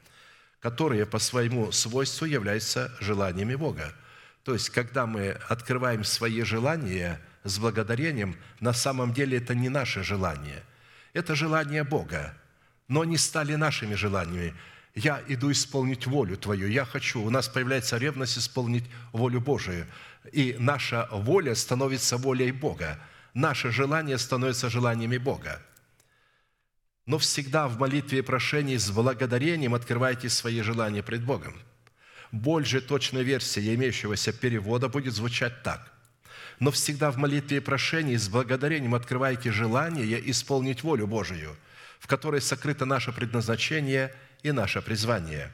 которые 0.60 1.06
по 1.06 1.18
своему 1.18 1.72
свойству 1.72 2.26
являются 2.26 2.94
желаниями 3.00 3.54
Бога. 3.54 3.94
То 4.44 4.52
есть, 4.52 4.70
когда 4.70 5.06
мы 5.06 5.30
открываем 5.48 6.04
свои 6.04 6.42
желания 6.42 7.20
с 7.44 7.59
благодарением, 7.59 8.36
на 8.60 8.72
самом 8.72 9.14
деле 9.14 9.38
это 9.38 9.54
не 9.54 9.68
наше 9.68 10.02
желание. 10.02 10.62
Это 11.12 11.34
желание 11.34 11.84
Бога, 11.84 12.34
но 12.89 13.02
они 13.02 13.16
стали 13.16 13.55
нашими 13.55 13.94
желаниями 13.94 14.55
я 14.94 15.22
иду 15.28 15.51
исполнить 15.51 16.06
волю 16.06 16.36
Твою, 16.36 16.68
я 16.68 16.84
хочу, 16.84 17.22
у 17.22 17.30
нас 17.30 17.48
появляется 17.48 17.97
ревность 17.97 18.39
исполнить 18.39 18.84
волю 19.12 19.40
Божию, 19.40 19.86
и 20.32 20.56
наша 20.59 21.09
воля 21.10 21.55
становится 21.55 22.16
волей 22.16 22.52
Бога, 22.52 22.98
наше 23.32 23.70
желание 23.70 24.18
становится 24.18 24.68
желаниями 24.68 25.16
Бога. 25.16 25.62
Но 27.06 27.18
всегда 27.18 27.68
в 27.68 27.78
молитве 27.78 28.18
и 28.18 28.22
прошении 28.22 28.76
с 28.76 28.90
благодарением 28.90 29.74
открывайте 29.74 30.28
свои 30.28 30.60
желания 30.60 31.02
пред 31.02 31.24
Богом. 31.24 31.55
Больше 32.30 32.80
точная 32.80 33.22
версия 33.22 33.74
имеющегося 33.74 34.32
перевода 34.32 34.89
будет 34.89 35.14
звучать 35.14 35.62
так. 35.62 35.91
Но 36.62 36.70
всегда 36.70 37.10
в 37.10 37.16
молитве 37.16 37.56
и 37.56 37.60
прошении 37.60 38.16
с 38.16 38.28
благодарением 38.28 38.94
открывайте 38.94 39.51
желание 39.51 40.30
исполнить 40.30 40.82
волю 40.82 41.06
Божию, 41.09 41.56
в 41.98 42.06
которой 42.06 42.40
сокрыто 42.40 42.84
наше 42.86 43.12
предназначение– 43.12 44.14
и 44.43 44.52
наше 44.52 44.82
призвание. 44.82 45.52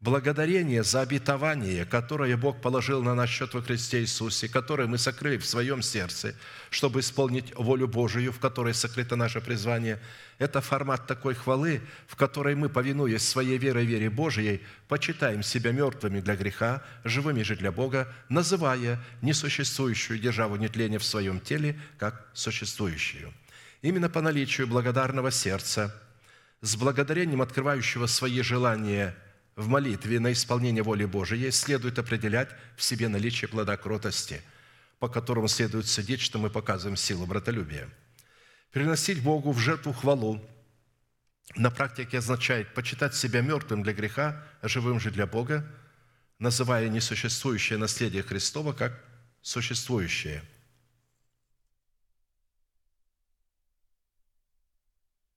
Благодарение 0.00 0.82
за 0.82 1.02
обетование, 1.02 1.84
которое 1.84 2.34
Бог 2.38 2.62
положил 2.62 3.02
на 3.02 3.14
наш 3.14 3.28
счет 3.28 3.52
во 3.52 3.60
Христе 3.60 4.00
Иисусе, 4.00 4.48
которое 4.48 4.88
мы 4.88 4.96
сокрыли 4.96 5.36
в 5.36 5.44
своем 5.44 5.82
сердце, 5.82 6.34
чтобы 6.70 7.00
исполнить 7.00 7.54
волю 7.54 7.86
Божию, 7.86 8.32
в 8.32 8.38
которой 8.38 8.72
сокрыто 8.72 9.14
наше 9.16 9.42
призвание, 9.42 10.00
это 10.38 10.62
формат 10.62 11.06
такой 11.06 11.34
хвалы, 11.34 11.82
в 12.06 12.16
которой 12.16 12.54
мы, 12.54 12.70
повинуясь 12.70 13.28
своей 13.28 13.58
верой 13.58 13.84
вере 13.84 14.08
Божией, 14.08 14.62
почитаем 14.88 15.42
себя 15.42 15.70
мертвыми 15.70 16.20
для 16.20 16.34
греха, 16.34 16.82
живыми 17.04 17.42
же 17.42 17.54
для 17.54 17.70
Бога, 17.70 18.10
называя 18.30 18.98
несуществующую 19.20 20.18
державу 20.18 20.56
нетления 20.56 20.98
в 20.98 21.04
своем 21.04 21.40
теле 21.40 21.78
как 21.98 22.26
существующую. 22.32 23.34
Именно 23.82 24.08
по 24.08 24.22
наличию 24.22 24.66
благодарного 24.66 25.30
сердца– 25.30 25.94
с 26.62 26.76
благодарением 26.76 27.40
открывающего 27.40 28.06
свои 28.06 28.42
желания 28.42 29.16
в 29.56 29.68
молитве 29.68 30.20
на 30.20 30.32
исполнение 30.32 30.82
воли 30.82 31.04
Божией 31.04 31.50
следует 31.50 31.98
определять 31.98 32.50
в 32.76 32.82
себе 32.82 33.08
наличие 33.08 33.48
плода 33.48 33.76
кротости, 33.76 34.42
по 34.98 35.08
которому 35.08 35.48
следует 35.48 35.86
судить, 35.86 36.20
что 36.20 36.38
мы 36.38 36.50
показываем 36.50 36.96
силу 36.96 37.26
братолюбия. 37.26 37.88
Приносить 38.70 39.22
Богу 39.22 39.52
в 39.52 39.58
жертву 39.58 39.92
хвалу 39.92 40.40
на 41.56 41.70
практике 41.70 42.18
означает 42.18 42.74
почитать 42.74 43.14
себя 43.14 43.40
мертвым 43.40 43.82
для 43.82 43.92
греха, 43.92 44.46
а 44.60 44.68
живым 44.68 45.00
же 45.00 45.10
для 45.10 45.26
Бога, 45.26 45.66
называя 46.38 46.88
несуществующее 46.88 47.78
наследие 47.78 48.22
Христова 48.22 48.72
как 48.72 49.04
существующее. 49.42 50.44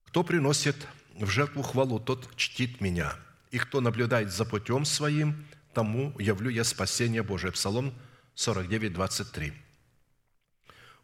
Кто 0.06 0.24
приносит 0.24 0.76
в 1.16 1.28
жертву 1.28 1.64
хвалу, 1.64 2.00
тот 2.00 2.36
чтит 2.36 2.80
меня. 2.80 3.16
И 3.54 3.60
кто 3.60 3.82
наблюдает 3.82 4.32
за 4.32 4.46
путем 4.46 4.84
своим, 4.84 5.46
тому 5.76 6.20
явлю 6.20 6.50
я 6.50 6.64
спасение 6.64 7.22
Божие». 7.22 7.52
Псалом 7.52 7.94
49, 8.34 8.94
23. 8.94 9.54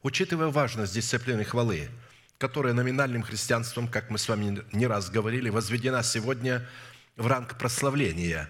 Учитывая 0.01 0.47
важность 0.47 0.95
дисциплины 0.95 1.43
хвалы, 1.43 1.89
которая 2.39 2.73
номинальным 2.73 3.21
христианством, 3.21 3.87
как 3.87 4.09
мы 4.09 4.17
с 4.17 4.27
вами 4.27 4.63
не 4.71 4.87
раз 4.87 5.11
говорили, 5.11 5.51
возведена 5.51 6.01
сегодня 6.01 6.67
в 7.17 7.27
ранг 7.27 7.55
прославления, 7.59 8.49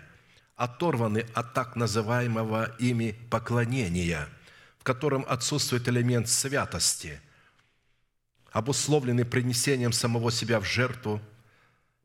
оторваны 0.55 1.25
от 1.33 1.53
так 1.53 1.75
называемого 1.75 2.73
ими 2.79 3.19
поклонения, 3.29 4.29
в 4.77 4.85
котором 4.85 5.25
отсутствует 5.27 5.89
элемент 5.89 6.29
святости, 6.29 7.19
обусловленный 8.53 9.25
принесением 9.25 9.91
самого 9.91 10.31
себя 10.31 10.61
в 10.61 10.63
жертву– 10.63 11.21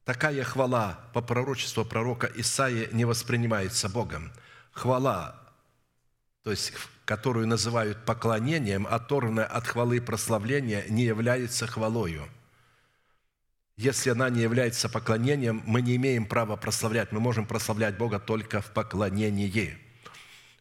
Такая 0.04 0.44
хвала 0.44 1.00
по 1.14 1.22
пророчеству 1.22 1.84
пророка 1.84 2.30
Исаия 2.34 2.88
не 2.92 3.06
воспринимается 3.06 3.88
Богом. 3.88 4.32
Хвала, 4.72 5.40
то 6.42 6.50
есть 6.50 6.72
которую 7.06 7.46
называют 7.46 8.04
поклонением, 8.04 8.86
оторванная 8.86 9.46
от 9.46 9.66
хвалы 9.66 10.00
прославления, 10.00 10.84
не 10.88 11.04
является 11.04 11.66
хвалою. 11.66 12.28
Если 13.76 14.10
она 14.10 14.30
не 14.30 14.42
является 14.42 14.88
поклонением, 14.88 15.62
мы 15.66 15.82
не 15.82 15.96
имеем 15.96 16.26
права 16.26 16.56
прославлять. 16.56 17.10
Мы 17.10 17.20
можем 17.20 17.46
прославлять 17.46 17.96
Бога 17.96 18.18
только 18.18 18.60
в 18.60 18.70
поклонении. 18.72 19.76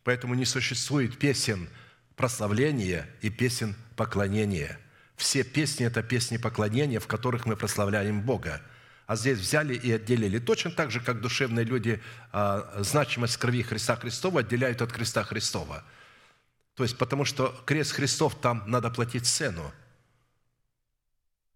Поэтому 0.04 0.36
не 0.36 0.46
существует 0.46 1.18
песен 1.18 1.70
прославления 2.16 3.08
и 3.22 3.30
песен 3.30 3.76
поклонения. 3.96 4.80
Все 5.16 5.44
песни– 5.44 5.86
это 5.88 6.02
песни 6.02 6.38
поклонения, 6.38 7.00
в 7.00 7.08
которых 7.08 7.46
мы 7.46 7.56
прославляем 7.58 8.22
Бога– 8.22 8.62
а 9.14 9.16
здесь 9.16 9.38
взяли 9.38 9.76
и 9.76 9.92
отделили. 9.92 10.40
Точно 10.40 10.72
так 10.72 10.90
же, 10.90 11.00
как 11.00 11.22
душевные 11.22 11.66
люди 11.66 12.02
а, 12.32 12.80
значимость 12.80 13.38
крови 13.38 13.62
Христа 13.62 13.96
Христова 13.96 14.40
отделяют 14.40 14.82
от 14.82 14.92
креста 14.92 15.24
Христова. 15.24 15.84
То 16.74 16.82
есть, 16.82 16.98
потому 16.98 17.24
что 17.24 17.56
крест 17.68 17.92
Христов, 17.92 18.34
там 18.42 18.64
надо 18.66 18.90
платить 18.90 19.28
цену. 19.28 19.72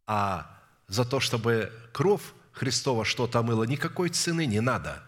А 0.06 0.56
за 0.88 1.04
то, 1.04 1.20
чтобы 1.20 1.74
кровь 1.94 2.22
Христова 2.52 3.04
что-то 3.06 3.40
омыла, 3.40 3.64
никакой 3.64 4.10
цены 4.10 4.46
не 4.46 4.62
надо. 4.62 5.02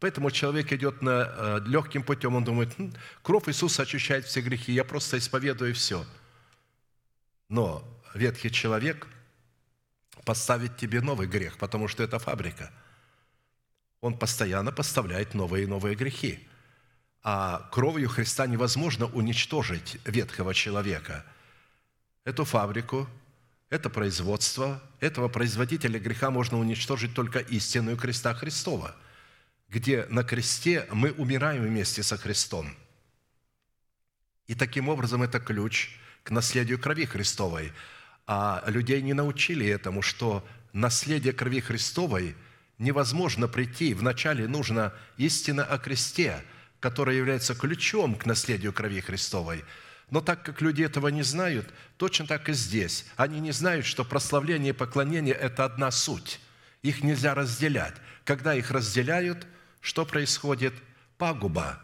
Поэтому 0.00 0.32
человек 0.32 0.72
идет 0.72 1.02
на, 1.02 1.32
э, 1.36 1.60
легким 1.66 2.02
путем, 2.02 2.34
он 2.34 2.42
думает, 2.42 2.74
«Хм, 2.76 2.92
кровь 3.22 3.48
Иисуса 3.48 3.82
очищает 3.82 4.24
все 4.24 4.40
грехи, 4.40 4.72
я 4.72 4.82
просто 4.82 5.18
исповедую 5.18 5.72
все. 5.72 6.04
Но 7.48 7.84
ветхий 8.12 8.50
человек– 8.50 9.06
поставить 10.24 10.76
тебе 10.76 11.00
новый 11.00 11.26
грех, 11.26 11.58
потому 11.58 11.88
что 11.88 12.02
это 12.02 12.18
фабрика. 12.18 12.70
Он 14.00 14.18
постоянно 14.18 14.72
поставляет 14.72 15.34
новые 15.34 15.64
и 15.64 15.66
новые 15.66 15.94
грехи. 15.94 16.46
А 17.22 17.68
кровью 17.70 18.08
Христа 18.08 18.46
невозможно 18.46 19.06
уничтожить 19.06 19.98
ветхого 20.04 20.54
человека. 20.54 21.24
Эту 22.24 22.44
фабрику, 22.44 23.08
это 23.70 23.88
производство, 23.88 24.82
этого 25.00 25.28
производителя 25.28 25.98
греха 25.98 26.30
можно 26.30 26.58
уничтожить 26.58 27.14
только 27.14 27.38
истинную 27.38 27.96
креста 27.96 28.34
Христова, 28.34 28.94
где 29.68 30.06
на 30.10 30.24
кресте 30.24 30.86
мы 30.92 31.12
умираем 31.12 31.62
вместе 31.62 32.02
со 32.02 32.16
Христом. 32.16 32.76
И 34.46 34.54
таким 34.54 34.88
образом 34.88 35.22
это 35.22 35.40
ключ 35.40 35.96
к 36.24 36.30
наследию 36.30 36.78
крови 36.78 37.06
Христовой. 37.06 37.72
А 38.26 38.62
людей 38.66 39.02
не 39.02 39.14
научили 39.14 39.66
этому, 39.66 40.02
что 40.02 40.46
наследие 40.72 41.32
крови 41.32 41.60
Христовой 41.60 42.34
невозможно 42.78 43.48
прийти. 43.48 43.94
Вначале 43.94 44.48
нужно 44.48 44.92
истина 45.16 45.64
о 45.64 45.78
кресте, 45.78 46.42
которая 46.80 47.16
является 47.16 47.54
ключом 47.54 48.14
к 48.14 48.26
наследию 48.26 48.72
крови 48.72 49.00
Христовой– 49.00 49.64
но 50.12 50.20
так 50.20 50.42
как 50.42 50.60
люди 50.60 50.82
этого 50.82 51.08
не 51.08 51.22
знают, 51.22 51.72
точно 51.96 52.26
так 52.26 52.50
и 52.50 52.52
здесь. 52.52 53.06
Они 53.16 53.40
не 53.40 53.50
знают, 53.50 53.86
что 53.86 54.04
прославление 54.04 54.74
и 54.74 54.76
поклонение– 54.76 55.34
это 55.40 55.64
одна 55.64 55.90
суть. 55.90 56.38
Их 56.82 57.02
нельзя 57.02 57.34
разделять. 57.34 57.94
Когда 58.24 58.54
их 58.54 58.70
разделяют, 58.70 59.46
что 59.80 60.04
происходит? 60.04 60.74
Пагуба. 61.16 61.80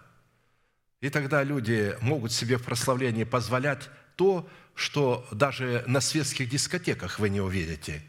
И 1.01 1.09
тогда 1.09 1.43
люди 1.43 1.97
могут 2.03 2.31
себе 2.31 2.59
в 2.59 2.65
прославлении 2.65 3.25
позволять 3.25 3.89
то, 4.15 4.47
что 4.79 5.27
даже 5.31 5.85
на 5.87 6.01
светских 6.01 6.49
дискотеках 6.49 7.19
вы 7.19 7.29
не 7.29 7.41
увидите. 7.41 8.03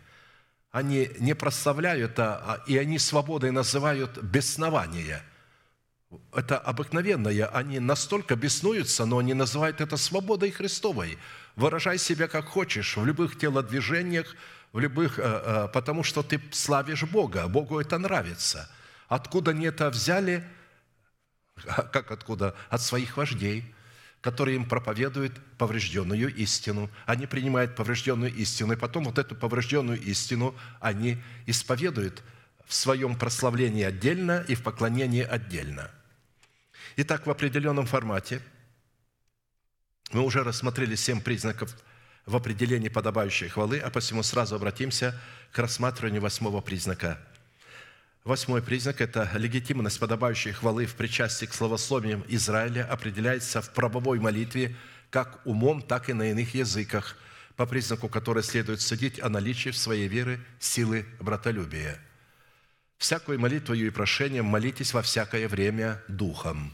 Они 0.71 1.09
не 1.19 1.33
прославляют, 1.33 2.19
а, 2.19 2.63
и 2.67 2.77
они 2.77 2.99
свободой 2.99 3.51
называют 3.51 4.17
беснование– 4.21 5.23
это 6.33 6.57
обыкновенное, 6.57 7.45
они 7.47 7.79
настолько 7.79 8.35
беснуются, 8.35 9.05
но 9.05 9.19
они 9.19 9.33
называют 9.33 9.81
это 9.81 9.97
свободой 9.97 10.51
Христовой. 10.51 11.19
Выражай 11.55 11.97
себя 11.97 12.27
как 12.27 12.45
хочешь, 12.47 12.97
в 12.97 13.05
любых 13.05 13.37
телодвижениях, 13.37 14.35
в 14.71 14.79
любых, 14.79 15.19
э, 15.19 15.21
э, 15.23 15.67
потому 15.71 16.03
что 16.03 16.23
ты 16.23 16.41
славишь 16.51 17.03
Бога, 17.03 17.47
Богу 17.47 17.79
это 17.79 17.97
нравится. 17.97 18.69
Откуда 19.07 19.51
они 19.51 19.65
это 19.65 19.89
взяли? 19.89 20.47
Как 21.91 22.11
откуда? 22.11 22.55
От 22.69 22.81
своих 22.81 23.17
вождей, 23.17 23.75
которые 24.21 24.55
им 24.55 24.65
проповедуют 24.65 25.33
поврежденную 25.57 26.33
истину. 26.35 26.89
Они 27.05 27.25
принимают 27.25 27.75
поврежденную 27.75 28.33
истину, 28.33 28.73
и 28.73 28.77
потом 28.77 29.05
вот 29.05 29.17
эту 29.17 29.35
поврежденную 29.35 29.99
истину 30.01 30.55
они 30.79 31.17
исповедуют 31.45 32.23
в 32.65 32.73
своем 32.73 33.15
прославлении 33.15 33.83
отдельно 33.83 34.43
и 34.47 34.55
в 34.55 34.63
поклонении 34.63 35.23
отдельно– 35.23 35.91
Итак, 37.01 37.25
в 37.25 37.29
определенном 37.29 37.85
формате 37.85 38.41
мы 40.11 40.21
уже 40.21 40.43
рассмотрели 40.43 40.95
семь 40.95 41.21
признаков 41.21 41.73
в 42.25 42.35
определении 42.35 42.89
подобающей 42.89 43.47
хвалы, 43.47 43.79
а 43.79 43.89
посему 43.89 44.21
сразу 44.21 44.55
обратимся 44.55 45.17
к 45.53 45.59
рассматриванию 45.59 46.21
восьмого 46.21 46.59
признака. 46.59 47.17
Восьмой 48.23 48.61
признак– 48.61 48.99
это 49.01 49.29
легитимность 49.35 49.99
подобающей 49.99 50.51
хвалы 50.51 50.85
в 50.85 50.95
причастии 50.95 51.45
к 51.45 51.53
словословиям 51.53 52.23
Израиля 52.27 52.85
определяется 52.85 53.61
в 53.61 53.69
правовой 53.73 54.19
молитве 54.19 54.75
как 55.09 55.39
умом, 55.45 55.81
так 55.81 56.09
и 56.09 56.13
на 56.13 56.31
иных 56.31 56.53
языках, 56.53 57.17
по 57.55 57.65
признаку 57.65 58.09
которой 58.09 58.43
следует 58.43 58.81
судить 58.81 59.19
о 59.21 59.29
наличии 59.29 59.69
в 59.69 59.77
своей 59.77 60.07
веры 60.07 60.39
силы 60.59 61.05
братолюбия. 61.19 61.99
«Всякую 62.97 63.39
молитвою 63.39 63.87
и 63.87 63.89
прошением 63.89 64.45
молитесь 64.45 64.93
во 64.93 65.01
всякое 65.01 65.47
время 65.47 66.03
Духом» 66.07 66.73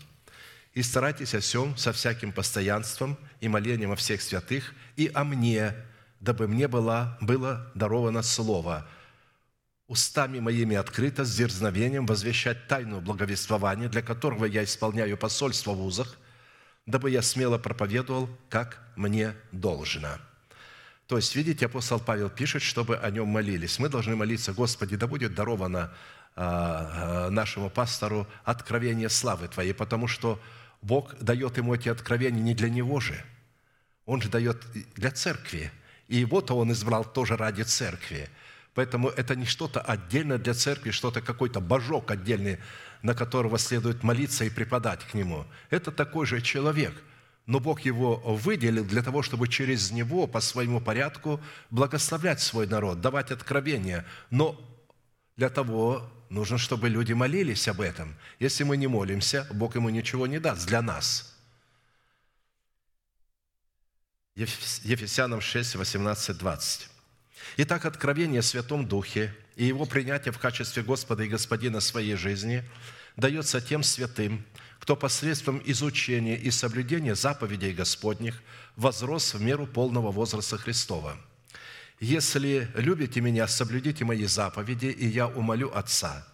и 0.76 0.84
старайтесь 0.84 1.34
о 1.34 1.40
всем 1.40 1.76
со 1.78 1.94
всяким 1.94 2.32
постоянством 2.32 3.18
и 3.40 3.48
молением 3.48 3.94
о 3.94 3.96
всех 3.96 4.22
святых 4.22 4.74
и 4.98 5.10
о 5.14 5.24
мне, 5.24 5.74
дабы 6.20 6.48
мне 6.48 6.68
было, 6.68 7.18
было 7.22 7.72
даровано 7.76 8.22
слово, 8.22 8.86
устами 9.88 10.40
моими 10.40 10.76
открыто, 10.76 11.26
с 11.26 11.36
дерзновением 11.36 12.06
возвещать 12.06 12.68
тайну 12.68 13.02
благовествования, 13.02 13.90
для 13.90 14.02
которого 14.02 14.46
я 14.46 14.64
исполняю 14.64 15.18
посольство 15.18 15.72
в 15.72 15.86
узах, 15.86 16.18
дабы 16.86 17.12
я 17.12 17.22
смело 17.22 17.58
проповедовал, 17.58 18.30
как 18.50 18.82
мне 18.96 19.36
должно». 19.52 20.18
То 21.08 21.18
есть, 21.18 21.36
видите, 21.36 21.68
апостол 21.68 22.00
Павел 22.00 22.30
пишет, 22.30 22.64
чтобы 22.64 22.98
о 22.98 23.12
нем 23.12 23.28
молились. 23.28 23.78
Мы 23.78 23.90
должны 23.90 24.16
молиться, 24.16 24.54
Господи, 24.54 24.96
да 24.96 25.06
будет 25.06 25.36
даровано 25.36 25.94
а, 26.36 27.28
а, 27.28 27.30
нашему 27.30 27.70
пастору 27.70 28.28
откровение 28.44 29.10
славы 29.10 29.48
Твоей, 29.48 29.74
потому 29.74 30.08
что 30.08 30.42
Бог 30.82 31.16
дает 31.20 31.58
ему 31.58 31.76
эти 31.76 31.90
откровения 31.90 32.42
не 32.42 32.56
для 32.56 32.70
него 32.70 33.00
же. 33.00 33.24
Он 34.06 34.22
же 34.22 34.30
дает 34.30 34.66
для 34.96 35.12
церкви. 35.12 35.72
И 36.08 36.18
его-то 36.18 36.56
он 36.56 36.72
избрал 36.72 37.04
тоже 37.04 37.38
ради 37.38 37.62
церкви. 37.62 38.30
Поэтому 38.76 39.08
это 39.08 39.36
не 39.36 39.46
что-то 39.46 39.80
отдельно 39.80 40.38
для 40.38 40.54
церкви, 40.54 40.92
что-то 40.92 41.22
какой-то 41.22 41.62
божок 41.62 42.12
отдельный, 42.12 42.60
на 43.02 43.16
которого 43.16 43.58
следует 43.58 44.04
молиться 44.04 44.44
и 44.44 44.50
преподать 44.50 45.00
к 45.06 45.14
нему. 45.14 45.46
Это 45.70 45.92
такой 45.92 46.26
же 46.26 46.42
человек, 46.42 46.94
но 47.46 47.62
Бог 47.62 47.82
его 47.82 48.18
выделил 48.18 48.84
для 48.84 49.02
того, 49.02 49.24
чтобы 49.24 49.48
через 49.48 49.92
него 49.92 50.28
по 50.28 50.42
своему 50.42 50.82
порядку 50.82 51.40
благословлять 51.70 52.42
свой 52.42 52.68
народ, 52.68 53.00
давать 53.00 53.32
откровения. 53.32 54.06
Но 54.30 54.60
для 55.38 55.50
того 55.50 56.12
нужно, 56.30 56.58
чтобы 56.58 56.90
люди 56.90 57.14
молились 57.14 57.70
об 57.70 57.80
этом. 57.80 58.14
Если 58.40 58.66
мы 58.66 58.76
не 58.76 58.88
молимся, 58.88 59.48
Бог 59.52 59.76
ему 59.76 59.90
ничего 59.90 60.28
не 60.28 60.40
даст 60.40 60.68
для 60.68 60.82
нас. 60.82 61.34
Ефесянам 64.36 65.40
6, 65.40 65.76
18, 65.76 66.38
20. 66.38 66.95
Итак, 67.58 67.86
откровение 67.86 68.40
о 68.40 68.44
Святом 68.44 68.88
Духе 68.88 69.34
и 69.56 69.66
его 69.66 69.86
принятие 69.86 70.32
в 70.32 70.40
качестве 70.40 70.84
Господа 70.84 71.24
и 71.24 71.30
Господина 71.30 71.80
своей 71.80 72.16
жизни 72.16 72.64
дается 73.16 73.62
тем 73.62 73.84
святым, 73.84 74.46
кто 74.80 74.96
посредством 74.96 75.62
изучения 75.66 76.38
и 76.38 76.52
соблюдения 76.52 77.16
заповедей 77.16 77.74
Господних 77.74 78.42
возрос 78.76 79.34
в 79.34 79.42
меру 79.42 79.68
полного 79.68 80.12
возраста 80.12 80.58
Христова– 80.58 81.18
если 82.00 82.70
любите 82.76 83.22
меня, 83.22 83.48
соблюдите 83.48 84.04
мои 84.04 84.26
заповеди, 84.26 84.88
и 84.88 85.08
я 85.08 85.28
умолю 85.28 85.72
Отца, 85.74 86.28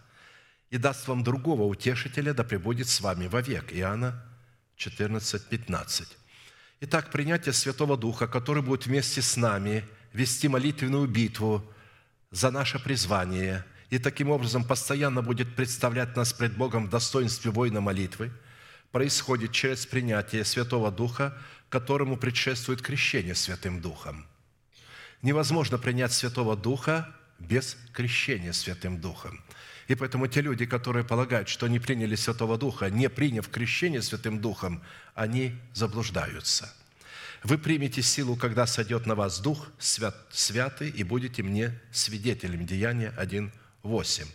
и 0.70 0.78
даст 0.78 1.06
вам 1.06 1.22
другого 1.22 1.62
утешителя, 1.62 2.34
да 2.34 2.42
пребудет 2.42 2.88
с 2.88 3.00
вами 3.00 3.28
вовек». 3.28 3.72
Иоанна 3.72 4.22
14, 4.76 5.48
15. 5.48 6.08
Итак, 6.80 7.12
принятие 7.12 7.52
Святого 7.52 7.96
Духа, 7.96 8.26
который 8.26 8.62
будет 8.62 8.86
вместе 8.86 9.22
с 9.22 9.36
нами 9.36 9.84
вести 10.12 10.48
молитвенную 10.48 11.06
битву 11.06 11.64
за 12.30 12.50
наше 12.50 12.78
призвание 12.78 13.64
и 13.90 13.98
таким 13.98 14.30
образом 14.30 14.64
постоянно 14.64 15.22
будет 15.22 15.54
представлять 15.54 16.16
нас 16.16 16.32
пред 16.32 16.56
Богом 16.56 16.86
в 16.86 16.90
достоинстве 16.90 17.50
воина 17.50 17.80
молитвы, 17.80 18.32
происходит 18.90 19.52
через 19.52 19.86
принятие 19.86 20.44
Святого 20.44 20.90
Духа, 20.90 21.36
которому 21.68 22.16
предшествует 22.16 22.82
крещение 22.82 23.34
Святым 23.34 23.80
Духом– 23.80 24.26
невозможно 25.22 25.78
принять 25.78 26.12
Святого 26.12 26.56
Духа 26.56 27.14
без 27.38 27.76
крещения 27.92 28.52
Святым 28.52 29.00
Духом. 29.00 29.42
И 29.88 29.94
поэтому 29.94 30.26
те 30.26 30.40
люди, 30.40 30.66
которые 30.66 31.04
полагают, 31.04 31.48
что 31.48 31.66
они 31.66 31.78
приняли 31.78 32.14
Святого 32.14 32.58
Духа, 32.58 32.90
не 32.90 33.08
приняв 33.08 33.48
крещение 33.48 34.02
Святым 34.02 34.40
Духом, 34.40 34.82
они 35.14 35.56
заблуждаются. 35.72 36.72
Вы 37.44 37.58
примете 37.58 38.02
силу, 38.02 38.36
когда 38.36 38.66
сойдет 38.66 39.06
на 39.06 39.14
вас 39.14 39.40
Дух 39.40 39.68
свят, 39.78 40.16
святый, 40.30 40.90
и 40.90 41.02
будете 41.02 41.42
мне 41.42 41.78
свидетелем. 41.90 42.66
Деяния 42.66 43.12
1.8. 43.18 44.26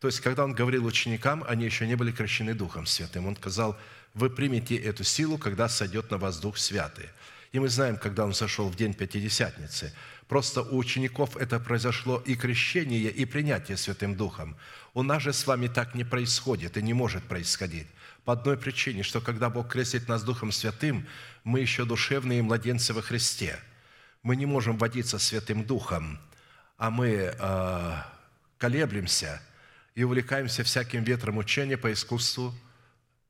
То 0.00 0.08
есть, 0.08 0.20
когда 0.20 0.44
он 0.44 0.54
говорил 0.54 0.84
ученикам, 0.84 1.44
они 1.48 1.64
еще 1.64 1.86
не 1.86 1.96
были 1.96 2.12
крещены 2.12 2.54
Духом 2.54 2.86
Святым. 2.86 3.26
Он 3.26 3.36
сказал, 3.36 3.76
вы 4.12 4.30
примете 4.30 4.76
эту 4.76 5.02
силу, 5.02 5.38
когда 5.38 5.68
сойдет 5.68 6.10
на 6.10 6.18
вас 6.18 6.38
Дух 6.38 6.58
Святый. 6.58 7.08
И 7.52 7.58
мы 7.58 7.68
знаем, 7.68 7.96
когда 7.96 8.24
он 8.24 8.34
сошел 8.34 8.68
в 8.68 8.76
день 8.76 8.94
Пятидесятницы– 8.94 9.92
Просто 10.28 10.62
у 10.62 10.78
учеников 10.78 11.36
это 11.36 11.60
произошло 11.60 12.22
и 12.24 12.34
крещение, 12.34 13.10
и 13.10 13.24
принятие 13.24 13.76
Святым 13.76 14.16
Духом. 14.16 14.56
У 14.94 15.02
нас 15.02 15.22
же 15.22 15.32
с 15.32 15.46
вами 15.46 15.68
так 15.68 15.94
не 15.94 16.04
происходит 16.04 16.76
и 16.76 16.82
не 16.82 16.94
может 16.94 17.24
происходить. 17.24 17.86
По 18.24 18.32
одной 18.32 18.56
причине, 18.56 19.02
что 19.02 19.20
когда 19.20 19.50
Бог 19.50 19.68
крестит 19.68 20.08
нас 20.08 20.22
Духом 20.22 20.50
Святым, 20.50 21.06
мы 21.44 21.60
еще 21.60 21.84
душевные 21.84 22.42
младенцы 22.42 22.94
во 22.94 23.02
Христе. 23.02 23.58
Мы 24.22 24.36
не 24.36 24.46
можем 24.46 24.78
водиться 24.78 25.18
Святым 25.18 25.64
Духом, 25.64 26.18
а 26.78 26.90
мы 26.90 27.34
э, 27.38 27.96
колеблемся 28.56 29.42
и 29.94 30.04
увлекаемся 30.04 30.64
всяким 30.64 31.04
ветром 31.04 31.36
учения 31.36 31.76
по 31.76 31.92
искусству 31.92 32.54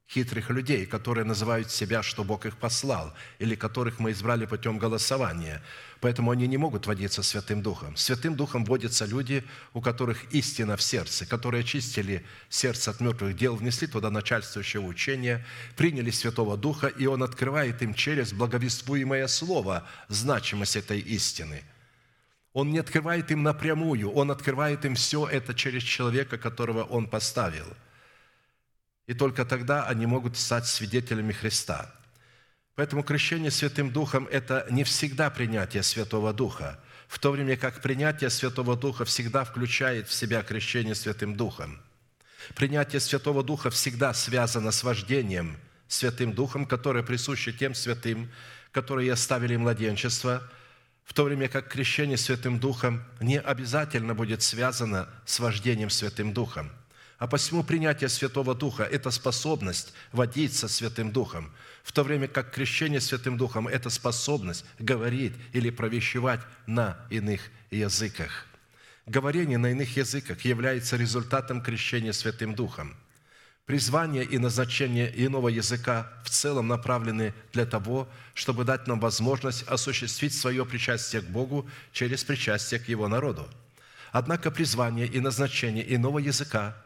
хитрых 0.09 0.51
людей, 0.51 0.87
которые 0.87 1.25
называют 1.25 1.71
себя, 1.71 2.03
что 2.03 2.23
Бог 2.23 2.47
их 2.47 2.57
послал, 2.57 3.13
или 3.41 3.57
которых 3.57 3.99
мы 3.99 4.13
избрали 4.13 4.47
путем 4.47 4.79
голосования. 4.79 5.61
Поэтому 6.05 6.33
они 6.33 6.47
не 6.47 6.59
могут 6.59 6.87
водиться 6.87 7.23
Святым 7.23 7.63
Духом. 7.63 7.97
Святым 7.97 8.37
Духом 8.37 8.67
водятся 8.67 9.07
люди, 9.07 9.43
у 9.73 9.81
которых 9.81 10.31
истина 10.35 10.77
в 10.77 10.83
сердце, 10.83 11.25
которые 11.25 11.63
очистили 11.63 12.27
сердце 12.51 12.91
от 12.91 13.01
мертвых 13.01 13.35
дел, 13.35 13.57
внесли 13.57 13.87
туда 13.87 14.11
начальствующее 14.11 14.83
учение, 14.83 15.47
приняли 15.79 16.11
Святого 16.11 16.59
Духа, 16.59 16.89
и 16.89 17.07
Он 17.07 17.23
открывает 17.23 17.81
им 17.81 17.95
через 17.95 18.35
благовествуемое 18.35 19.27
Слово 19.29 19.89
значимость 20.09 20.77
этой 20.77 21.01
истины. 21.01 21.63
Он 22.53 22.71
не 22.71 22.81
открывает 22.81 23.31
им 23.31 23.43
напрямую, 23.43 24.11
Он 24.11 24.31
открывает 24.31 24.85
им 24.85 24.97
все 24.97 25.27
это 25.27 25.55
через 25.55 25.83
человека, 25.83 26.37
которого 26.37 26.85
Он 26.85 27.09
поставил. 27.09 27.75
И 29.07 29.15
только 29.15 29.47
тогда 29.47 29.87
они 29.87 30.05
могут 30.05 30.37
стать 30.37 30.67
свидетелями 30.67 31.33
Христа. 31.33 31.95
Поэтому 32.75 33.03
крещение 33.03 33.51
Святым 33.51 33.91
Духом– 33.91 34.29
это 34.31 34.67
не 34.71 34.85
всегда 34.85 35.31
принятие 35.31 35.83
Святого 35.83 36.33
Духа, 36.33 36.81
в 37.09 37.19
то 37.19 37.31
время 37.31 37.57
как 37.57 37.81
принятие 37.81 38.31
Святого 38.31 38.77
Духа 38.77 39.05
всегда 39.05 39.45
включает 39.45 40.09
в 40.09 40.15
себя 40.15 40.43
крещение 40.43 40.95
Святым 40.95 41.37
Духом. 41.37 41.81
Принятие 42.57 43.01
Святого 43.01 43.43
Духа 43.43 43.71
всегда 43.71 44.13
связано 44.13 44.73
с 44.73 44.83
вождением 44.83 45.57
Святым 45.87 46.33
Духом, 46.33 46.67
которое 46.67 47.05
присуще 47.05 47.53
тем 47.53 47.75
святым, 47.75 48.31
которые 48.73 49.13
оставили 49.13 49.57
младенчество– 49.57 50.43
в 51.05 51.13
то 51.13 51.25
время 51.25 51.49
как 51.49 51.69
крещение 51.69 52.17
Святым 52.17 52.59
Духом 52.59 53.05
не 53.21 53.39
обязательно 53.39 54.15
будет 54.15 54.43
связано 54.43 55.09
с 55.27 55.39
вождением 55.39 55.91
Святым 55.91 56.33
Духом. 56.33 56.73
А 57.19 57.27
посему 57.27 57.63
принятие 57.63 58.09
Святого 58.09 58.55
Духа– 58.55 58.83
это 58.91 59.11
способность 59.11 59.93
водиться 60.13 60.67
Святым 60.67 61.13
Духом, 61.13 61.53
в 61.85 61.93
то 61.93 62.03
время 62.03 62.27
как 62.27 62.51
крещение 62.51 63.01
Святым 63.01 63.37
Духом– 63.37 63.69
это 63.69 63.91
способность 63.91 64.65
говорить 64.81 65.35
или 65.53 65.71
провещевать 65.71 66.41
на 66.67 66.99
иных 67.11 67.43
языках. 67.71 68.47
Говорение 69.07 69.59
на 69.59 69.71
иных 69.71 69.97
языках 69.97 70.41
является 70.41 70.97
результатом 70.97 71.63
крещения 71.63 72.11
Святым 72.11 72.57
Духом– 72.57 72.97
Призвание 73.67 74.25
и 74.25 74.37
назначение 74.37 75.11
иного 75.25 75.49
языка 75.49 76.13
в 76.23 76.29
целом 76.29 76.69
направлены 76.69 77.33
для 77.55 77.65
того, 77.65 78.07
чтобы 78.35 78.65
дать 78.65 78.87
нам 78.87 79.01
возможность 79.01 79.63
осуществить 79.63 80.35
свое 80.35 80.67
причастие 80.67 81.23
к 81.23 81.31
Богу 81.31 81.67
через 81.91 82.25
причастие 82.25 82.79
к 82.79 82.89
Его 82.89 83.09
народу. 83.09 83.49
Однако 84.13 84.51
призвание 84.51 85.07
и 85.07 85.19
назначение 85.19 85.95
иного 85.95 86.19
языка 86.19 86.77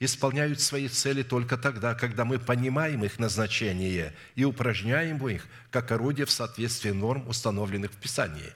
исполняют 0.00 0.60
свои 0.60 0.88
цели 0.88 1.22
только 1.22 1.56
тогда, 1.56 1.94
когда 1.94 2.24
мы 2.24 2.38
понимаем 2.38 3.04
их 3.04 3.18
назначение 3.18 4.14
и 4.34 4.44
упражняем 4.44 5.26
их 5.28 5.46
как 5.70 5.92
орудие 5.92 6.26
в 6.26 6.30
соответствии 6.30 6.90
норм, 6.90 7.28
установленных 7.28 7.92
в 7.92 7.96
Писании. 7.96 8.52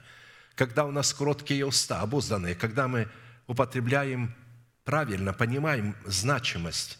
Когда 0.55 0.85
у 0.85 0.91
нас 0.91 1.13
кроткие 1.13 1.65
уста, 1.65 2.01
обузданные, 2.01 2.55
когда 2.55 2.87
мы 2.87 3.07
употребляем 3.47 4.35
правильно, 4.83 5.33
понимаем 5.33 5.95
значимость 6.05 6.99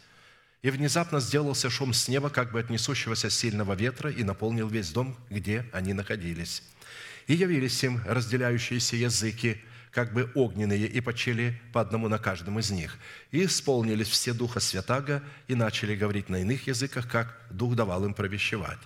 и 0.61 0.69
внезапно 0.69 1.19
сделался 1.19 1.69
шум 1.69 1.93
с 1.93 2.07
неба, 2.07 2.29
как 2.29 2.51
бы 2.51 2.59
от 2.59 2.69
несущегося 2.69 3.29
сильного 3.29 3.73
ветра, 3.73 4.11
и 4.11 4.23
наполнил 4.23 4.67
весь 4.67 4.91
дом, 4.91 5.17
где 5.29 5.65
они 5.71 5.93
находились. 5.93 6.63
И 7.27 7.33
явились 7.33 7.83
им 7.83 8.01
разделяющиеся 8.05 8.95
языки, 8.95 9.61
как 9.97 10.13
бы 10.13 10.31
огненные, 10.35 10.85
и 10.85 11.01
почели 11.01 11.59
по 11.73 11.81
одному 11.81 12.07
на 12.07 12.19
каждом 12.19 12.59
из 12.59 12.69
них. 12.69 12.99
И 13.31 13.45
исполнились 13.45 14.07
все 14.07 14.31
Духа 14.31 14.59
Святаго, 14.59 15.23
и 15.47 15.55
начали 15.55 15.95
говорить 15.95 16.29
на 16.29 16.41
иных 16.41 16.67
языках, 16.67 17.09
как 17.09 17.35
Дух 17.49 17.73
давал 17.73 18.05
им 18.05 18.13
провещевать. 18.13 18.77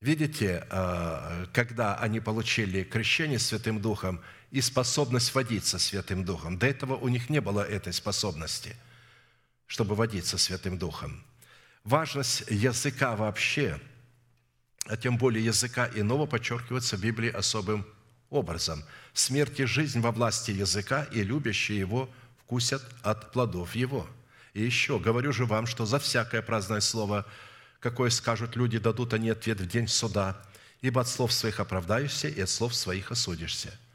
Видите, 0.00 0.66
а, 0.70 1.44
когда 1.52 1.96
они 1.96 2.20
получили 2.20 2.82
крещение 2.82 3.38
Святым 3.38 3.78
Духом 3.82 4.22
и 4.50 4.62
способность 4.62 5.34
водиться 5.34 5.78
Святым 5.78 6.24
Духом, 6.24 6.56
до 6.56 6.66
этого 6.66 6.96
у 6.96 7.08
них 7.08 7.28
не 7.28 7.42
было 7.42 7.60
этой 7.60 7.92
способности– 7.92 8.74
чтобы 9.66 9.94
водиться 9.96 10.38
Святым 10.38 10.78
Духом. 10.78 11.22
Важность 11.84 12.44
языка 12.48 13.16
вообще, 13.16 13.78
а 14.86 14.96
тем 14.96 15.18
более 15.18 15.44
языка 15.44 15.90
иного, 15.94 16.24
подчеркивается 16.24 16.96
в 16.96 17.00
Библии 17.00 17.30
особым 17.30 17.84
образом. 18.30 18.84
Смерть 19.12 19.60
и 19.60 19.64
жизнь 19.64 20.00
во 20.00 20.12
власти 20.12 20.50
языка, 20.50 21.04
и 21.12 21.22
любящие 21.22 21.78
его 21.78 22.08
вкусят 22.42 22.82
от 23.02 23.32
плодов 23.32 23.74
его. 23.74 24.06
И 24.54 24.62
еще, 24.62 24.98
говорю 24.98 25.32
же 25.32 25.44
вам, 25.44 25.66
что 25.66 25.86
за 25.86 25.98
всякое 25.98 26.42
праздное 26.42 26.80
слово, 26.80 27.26
какое 27.80 28.10
скажут 28.10 28.56
люди, 28.56 28.78
дадут 28.78 29.12
они 29.12 29.30
ответ 29.30 29.60
в 29.60 29.66
день 29.66 29.88
суда, 29.88 30.36
ибо 30.80 31.00
от 31.00 31.08
слов 31.08 31.32
своих 31.32 31.60
оправдаешься, 31.60 32.28
и 32.28 32.40
от 32.40 32.50
слов 32.50 32.74
своих 32.74 33.10
осудишься– 33.10 33.78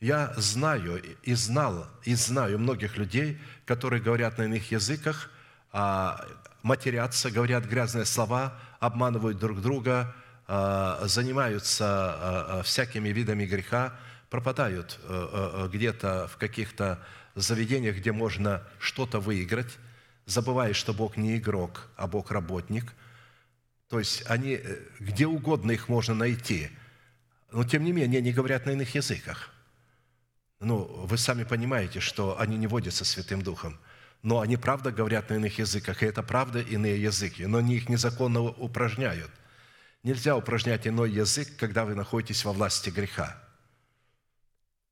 я 0.00 0.32
знаю 0.36 1.02
и 1.24 1.34
знал, 1.34 1.88
и 2.04 2.14
знаю 2.14 2.58
многих 2.60 2.96
людей, 2.96 3.40
которые 3.66 4.00
говорят 4.00 4.38
на 4.38 4.44
иных 4.44 4.70
языках, 4.70 5.28
а, 5.72 6.24
матерятся, 6.62 7.32
говорят 7.32 7.64
грязные 7.64 8.04
слова, 8.04 8.56
обманывают 8.78 9.38
друг 9.38 9.60
друга, 9.60 10.14
занимаются 10.48 11.84
а, 11.86 12.62
всякими 12.64 13.10
видами 13.10 13.44
греха, 13.44 13.94
пропадают 14.30 14.98
где-то 15.72 16.28
в 16.28 16.36
каких-то 16.36 16.98
заведениях, 17.34 17.96
где 17.96 18.12
можно 18.12 18.62
что-то 18.78 19.20
выиграть, 19.20 19.78
забывая, 20.26 20.72
что 20.72 20.92
Бог 20.92 21.16
не 21.16 21.36
игрок, 21.36 21.88
а 21.96 22.06
Бог 22.06 22.30
работник. 22.30 22.92
То 23.88 23.98
есть 23.98 24.22
они, 24.26 24.54
э, 24.62 24.80
где 24.98 25.26
угодно 25.26 25.70
их 25.70 25.88
можно 25.88 26.14
найти, 26.14 26.70
но 27.52 27.64
тем 27.64 27.84
не 27.84 27.92
менее 27.92 28.18
они 28.18 28.32
говорят 28.32 28.66
на 28.66 28.70
иных 28.72 28.94
языках– 28.94 29.50
ну, 30.60 30.84
вы 31.06 31.16
сами 31.18 31.44
понимаете, 31.44 32.00
что 32.00 32.38
они 32.40 32.56
не 32.56 32.66
водятся 32.66 33.04
Святым 33.04 33.42
Духом. 33.42 33.78
Но 34.22 34.40
они 34.40 34.56
правда 34.56 34.90
говорят 34.90 35.30
на 35.30 35.34
иных 35.34 35.58
языках, 35.58 36.02
и 36.02 36.06
это 36.06 36.24
правда 36.24 36.60
иные 36.60 37.00
языки, 37.00 37.46
но 37.46 37.58
они 37.58 37.76
их 37.76 37.88
незаконно 37.88 38.40
упражняют. 38.40 39.30
Нельзя 40.02 40.36
упражнять 40.36 40.86
иной 40.86 41.10
язык, 41.10 41.56
когда 41.56 41.84
вы 41.84 41.94
находитесь 41.94 42.44
во 42.44 42.52
власти 42.52 42.90
греха. 42.90 43.42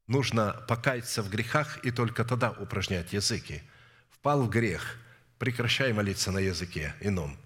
Нужно 0.07 0.65
покаяться 0.69 1.23
в 1.23 1.31
грехах 1.31 1.85
и 1.85 1.91
только 1.91 2.25
тогда 2.25 2.51
упражнять 2.51 3.13
языки. 3.13 3.63
Впал 4.11 4.43
в 4.43 4.51
грех, 4.51 4.99
прекращай 5.39 5.93
молиться 5.93 6.31
на 6.31 6.39
языке 6.39 6.95
ином. 7.01 7.37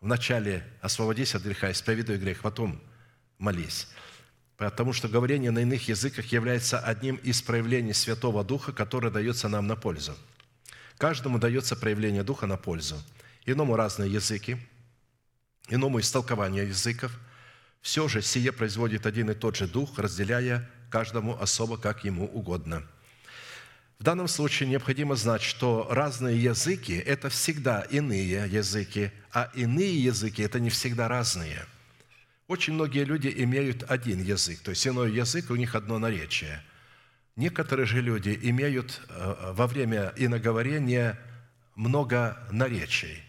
Вначале 0.00 0.64
освободись 0.80 1.34
от 1.34 1.42
греха, 1.42 1.70
исповедуй 1.72 2.18
грех, 2.18 2.40
потом 2.42 2.80
молись 3.38 3.88
потому 4.60 4.92
что 4.92 5.08
говорение 5.08 5.50
на 5.50 5.60
иных 5.60 5.88
языках 5.88 6.26
является 6.26 6.78
одним 6.78 7.16
из 7.16 7.40
проявлений 7.40 7.94
Святого 7.94 8.44
Духа, 8.44 8.72
которое 8.72 9.10
дается 9.10 9.48
нам 9.48 9.66
на 9.66 9.74
пользу. 9.74 10.14
Каждому 10.98 11.38
дается 11.38 11.76
проявление 11.76 12.22
Духа 12.22 12.46
на 12.46 12.58
пользу. 12.58 13.02
Иному 13.46 13.74
разные 13.74 14.12
языки, 14.12 14.58
иному 15.70 16.00
истолкование 16.00 16.68
языков. 16.68 17.12
Все 17.80 18.08
же 18.08 18.20
сие 18.20 18.52
производит 18.52 19.06
один 19.06 19.30
и 19.30 19.34
тот 19.34 19.56
же 19.56 19.66
Дух, 19.66 19.98
разделяя 19.98 20.68
каждому 20.90 21.40
особо, 21.40 21.78
как 21.78 22.04
ему 22.04 22.26
угодно. 22.26 22.82
В 23.98 24.02
данном 24.04 24.28
случае 24.28 24.68
необходимо 24.68 25.16
знать, 25.16 25.42
что 25.42 25.86
разные 25.90 26.42
языки– 26.42 26.94
это 27.06 27.28
всегда 27.28 27.82
иные 27.82 28.46
языки, 28.48 29.10
а 29.32 29.50
иные 29.54 30.02
языки– 30.02 30.42
это 30.44 30.60
не 30.60 30.70
всегда 30.70 31.08
разные– 31.08 31.64
очень 32.50 32.72
многие 32.72 33.04
люди 33.04 33.32
имеют 33.44 33.88
один 33.88 34.20
язык, 34.20 34.58
то 34.58 34.70
есть 34.70 34.84
иной 34.84 35.12
язык, 35.12 35.50
у 35.50 35.54
них 35.54 35.76
одно 35.76 36.00
наречие. 36.00 36.60
Некоторые 37.36 37.86
же 37.86 38.00
люди 38.00 38.36
имеют 38.42 39.00
э, 39.08 39.52
во 39.52 39.68
время 39.68 40.12
иноговорения 40.16 41.16
много 41.76 42.36
наречий. 42.50 43.22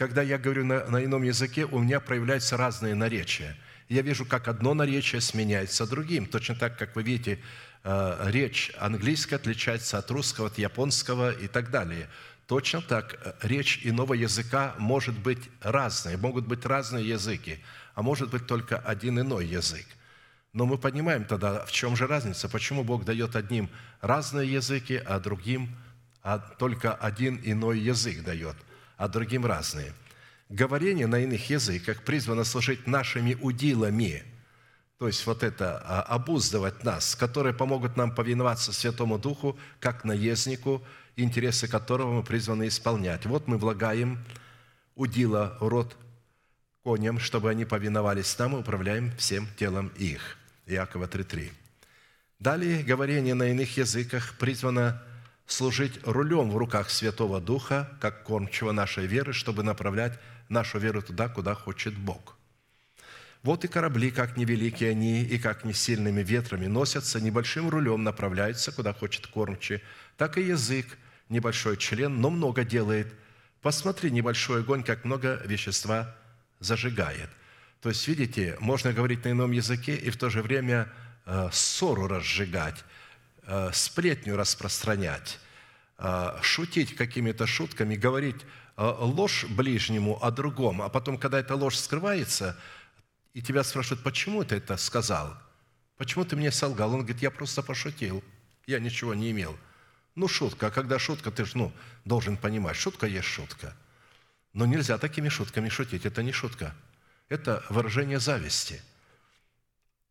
Когда 0.00 0.22
я 0.22 0.38
говорю 0.38 0.64
на, 0.64 0.86
на 0.86 1.04
ином 1.04 1.24
языке, 1.24 1.66
у 1.66 1.78
меня 1.78 2.00
проявляются 2.00 2.56
разные 2.56 2.94
наречия. 2.94 3.54
Я 3.90 4.00
вижу, 4.00 4.24
как 4.24 4.48
одно 4.48 4.72
наречие 4.72 5.20
сменяется 5.20 5.86
другим. 5.86 6.24
Точно 6.24 6.54
так, 6.54 6.78
как 6.78 6.96
вы 6.96 7.02
видите, 7.02 7.38
э, 7.84 8.30
речь 8.30 8.72
английская 8.78 9.36
отличается 9.36 9.98
от 9.98 10.10
русского, 10.10 10.46
от 10.46 10.56
японского 10.56 11.30
и 11.32 11.48
так 11.48 11.70
далее. 11.70 12.08
Точно 12.46 12.80
так 12.80 13.20
э, 13.22 13.34
речь 13.42 13.80
иного 13.84 14.14
языка 14.14 14.74
может 14.78 15.18
быть 15.18 15.50
разной, 15.60 16.16
могут 16.16 16.46
быть 16.46 16.64
разные 16.64 17.06
языки– 17.06 17.58
а 17.94 18.02
может 18.02 18.30
быть 18.30 18.46
только 18.46 18.78
один 18.78 19.20
иной 19.20 19.46
язык. 19.46 19.84
Но 20.54 20.64
мы 20.64 20.78
понимаем 20.78 21.24
тогда, 21.24 21.66
в 21.66 21.72
чем 21.72 21.96
же 21.96 22.06
разница, 22.06 22.48
почему 22.48 22.82
Бог 22.82 23.04
дает 23.04 23.36
одним 23.36 23.68
разные 24.00 24.50
языки, 24.50 24.96
а 25.04 25.20
другим 25.20 25.68
а 26.22 26.38
только 26.38 26.94
один 26.94 27.38
иной 27.42 27.78
язык 27.78 28.22
дает, 28.22 28.56
а 29.00 29.08
другим 29.08 29.46
разные. 29.46 29.94
Говорение 30.50 31.06
на 31.06 31.20
иных 31.20 31.48
языках 31.48 32.02
призвано 32.02 32.44
служить 32.44 32.86
нашими 32.86 33.34
удилами, 33.40 34.22
то 34.98 35.06
есть 35.06 35.24
вот 35.24 35.42
это 35.42 35.82
а, 35.86 36.02
обуздывать 36.02 36.84
нас, 36.84 37.16
которые 37.16 37.54
помогут 37.54 37.96
нам 37.96 38.14
повиноваться 38.14 38.74
Святому 38.74 39.18
Духу, 39.18 39.58
как 39.80 40.04
наезднику, 40.04 40.82
интересы 41.16 41.66
которого 41.66 42.12
мы 42.12 42.22
призваны 42.22 42.68
исполнять. 42.68 43.24
Вот 43.24 43.48
мы 43.48 43.56
влагаем 43.56 44.22
удила 44.96 45.56
в 45.60 45.68
рот 45.68 45.96
коням, 46.84 47.20
чтобы 47.20 47.48
они 47.48 47.64
повиновались 47.64 48.38
нам, 48.38 48.54
и 48.54 48.58
управляем 48.58 49.16
всем 49.16 49.48
телом 49.58 49.90
их». 49.96 50.36
Иакова 50.66 51.06
3.3. 51.06 51.50
Далее, 52.38 52.82
говорение 52.82 53.32
на 53.34 53.44
иных 53.50 53.78
языках 53.78 54.34
призвано 54.38 55.02
служить 55.52 56.00
рулем 56.04 56.50
в 56.50 56.56
руках 56.56 56.90
Святого 56.90 57.40
Духа, 57.40 57.90
как 58.00 58.24
кормчего 58.24 58.72
нашей 58.72 59.06
веры, 59.06 59.32
чтобы 59.32 59.62
направлять 59.62 60.18
нашу 60.48 60.78
веру 60.78 61.02
туда, 61.02 61.28
куда 61.28 61.54
хочет 61.54 61.96
Бог. 61.96 62.36
Вот 63.42 63.64
и 63.64 63.68
корабли, 63.68 64.10
как 64.10 64.36
невеликие 64.36 64.90
они, 64.90 65.22
и 65.22 65.38
как 65.38 65.64
не 65.64 65.72
сильными 65.72 66.22
ветрами 66.22 66.66
носятся, 66.66 67.20
небольшим 67.20 67.70
рулем 67.70 68.04
направляются, 68.04 68.70
куда 68.70 68.92
хочет 68.92 69.26
кормчий, 69.26 69.82
так 70.18 70.36
и 70.36 70.42
язык, 70.42 70.86
небольшой 71.30 71.78
член, 71.78 72.20
но 72.20 72.28
много 72.28 72.64
делает. 72.64 73.14
Посмотри, 73.62 74.10
небольшой 74.10 74.60
огонь, 74.60 74.82
как 74.82 75.04
много 75.04 75.40
вещества 75.46 76.14
зажигает. 76.58 77.30
То 77.80 77.88
есть, 77.88 78.06
видите, 78.08 78.56
можно 78.60 78.92
говорить 78.92 79.24
на 79.24 79.30
ином 79.30 79.52
языке 79.52 79.94
и 79.96 80.10
в 80.10 80.18
то 80.18 80.28
же 80.28 80.42
время 80.42 80.92
э, 81.24 81.48
ссору 81.50 82.08
разжигать, 82.08 82.84
сплетню 83.72 84.36
распространять, 84.36 85.38
э, 85.98 86.38
шутить 86.42 86.94
какими-то 86.96 87.46
шутками, 87.46 87.96
говорить 87.96 88.42
э, 88.76 88.82
ложь 88.82 89.44
ближнему 89.48 90.22
о 90.22 90.30
другом, 90.30 90.82
а 90.82 90.88
потом, 90.88 91.18
когда 91.18 91.40
эта 91.40 91.54
ложь 91.54 91.76
скрывается, 91.76 92.58
и 93.34 93.42
тебя 93.42 93.62
спрашивают, 93.64 94.02
почему 94.02 94.44
ты 94.44 94.56
это 94.56 94.76
сказал? 94.76 95.36
Почему 95.96 96.24
ты 96.24 96.36
мне 96.36 96.50
солгал? 96.50 96.92
Он 96.94 97.00
говорит, 97.00 97.22
я 97.22 97.30
просто 97.30 97.62
пошутил, 97.62 98.24
я 98.66 98.80
ничего 98.80 99.14
не 99.14 99.30
имел. 99.30 99.56
Ну, 100.14 100.28
шутка. 100.28 100.68
А 100.68 100.70
когда 100.70 100.98
шутка, 100.98 101.30
ты 101.30 101.44
же 101.44 101.56
ну, 101.56 101.72
должен 102.04 102.36
понимать, 102.36 102.76
шутка 102.76 103.06
есть 103.06 103.28
шутка. 103.28 103.76
Но 104.52 104.66
нельзя 104.66 104.98
такими 104.98 105.28
шутками 105.28 105.68
шутить, 105.68 106.04
это 106.06 106.22
не 106.22 106.32
шутка– 106.32 106.74
это 107.30 107.64
выражение 107.70 108.18
зависти. 108.18 108.82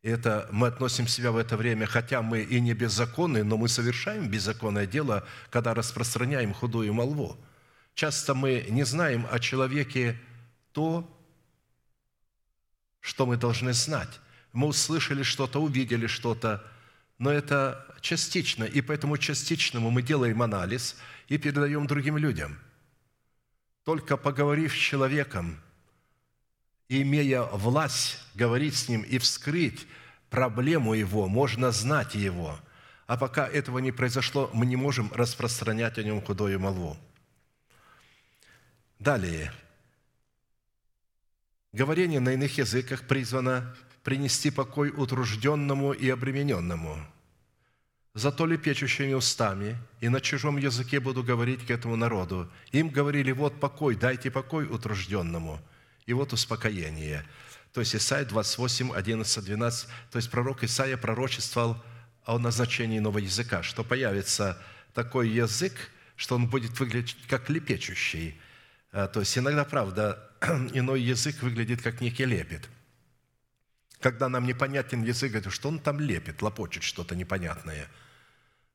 Это 0.01 0.47
мы 0.51 0.67
относим 0.67 1.07
себя 1.07 1.31
в 1.31 1.37
это 1.37 1.57
время, 1.57 1.85
хотя 1.85 2.21
мы 2.21 2.41
и 2.41 2.61
не 2.61 2.73
беззаконны, 2.73 3.43
но 3.43 3.57
мы 3.57 3.67
совершаем 3.67 4.29
беззаконное 4.29 4.85
дело, 4.85 5.27
когда 5.49 5.73
распространяем 5.73 6.53
худую 6.53 6.93
молву. 6.93 7.37
Часто 7.95 8.33
мы 8.33 8.65
не 8.69 8.83
знаем 8.83 9.27
о 9.29 9.39
человеке 9.39 10.17
то, 10.71 11.05
что 13.01 13.25
мы 13.25 13.35
должны 13.35 13.73
знать. 13.73 14.21
Мы 14.53 14.67
услышали 14.67 15.23
что-то, 15.23 15.61
увидели 15.61 16.07
что-то, 16.07 16.63
но 17.17 17.29
это 17.29 17.85
частично, 17.99 18.63
и 18.63 18.79
поэтому 18.79 19.17
частичному 19.17 19.91
мы 19.91 20.01
делаем 20.01 20.41
анализ 20.41 20.95
и 21.27 21.37
передаем 21.37 21.87
другим 21.87 22.17
людям. 22.17 22.57
Только 23.83 24.15
поговорив 24.15 24.73
с 24.73 24.77
человеком– 24.77 25.61
имея 26.89 27.43
власть 27.43 28.19
говорить 28.33 28.75
с 28.75 28.89
ним 28.89 29.03
и 29.03 29.19
вскрыть 29.19 29.87
проблему 30.29 30.95
его, 30.95 31.27
можно 31.27 31.71
знать 31.71 32.15
его. 32.15 32.59
А 33.05 33.17
пока 33.17 33.47
этого 33.47 33.79
не 33.79 33.91
произошло, 33.91 34.49
мы 34.53 34.65
не 34.65 34.75
можем 34.75 35.11
распространять 35.13 35.97
о 35.97 36.03
нем 36.03 36.21
худое 36.21 36.57
молву. 36.57 36.97
Далее. 38.99 39.53
Говорение 41.71 42.19
на 42.19 42.33
иных 42.33 42.57
языках 42.57 43.07
призвано 43.07 43.75
принести 44.03 44.49
покой 44.51 44.89
утружденному 44.89 45.93
и 45.93 46.09
обремененному. 46.09 46.97
Зато 48.15 48.47
лепечущими 48.47 49.13
устами 49.13 49.77
и 50.01 50.09
на 50.09 50.19
чужом 50.19 50.57
языке 50.57 50.99
буду 50.99 51.23
говорить 51.23 51.65
к 51.65 51.71
этому 51.71 51.95
народу. 51.95 52.51
Им 52.71 52.89
говорили, 52.89 53.31
вот 53.31 53.59
покой, 53.59 53.95
дайте 53.95 54.31
покой 54.31 54.65
утружденному– 54.65 55.59
и 56.09 56.13
вот 56.13 56.33
успокоение. 56.33 57.23
То 57.71 57.81
есть 57.81 57.95
Исайя 57.95 58.25
28, 58.25 58.93
11, 58.93 59.45
12. 59.45 59.87
То 60.09 60.17
есть 60.17 60.31
пророк 60.31 60.63
Исаия 60.63 60.97
пророчествовал 60.97 61.83
о 62.25 62.39
назначении 62.39 62.97
нового 62.97 63.19
языка, 63.19 63.61
что 63.61 63.83
появится 63.83 64.59
такой 64.95 65.29
язык, 65.29 65.73
что 66.15 66.35
он 66.35 66.47
будет 66.47 66.79
выглядеть 66.79 67.15
как 67.27 67.47
лепечущий. 67.51 68.41
А, 68.91 69.07
то 69.07 69.19
есть 69.19 69.37
иногда, 69.37 69.65
правда, 69.65 70.31
иной 70.73 70.99
язык 71.01 71.43
выглядит 71.43 71.83
как 71.83 72.01
некий 72.01 72.25
лепет. 72.25 72.67
Когда 73.99 74.29
нам 74.29 74.47
непонятен 74.47 75.03
язык, 75.03 75.31
говорит, 75.31 75.53
что 75.53 75.69
он 75.69 75.77
там 75.77 75.99
лепит, 75.99 76.41
лопочет 76.41 76.81
что-то 76.81 77.15
непонятное. 77.15 77.87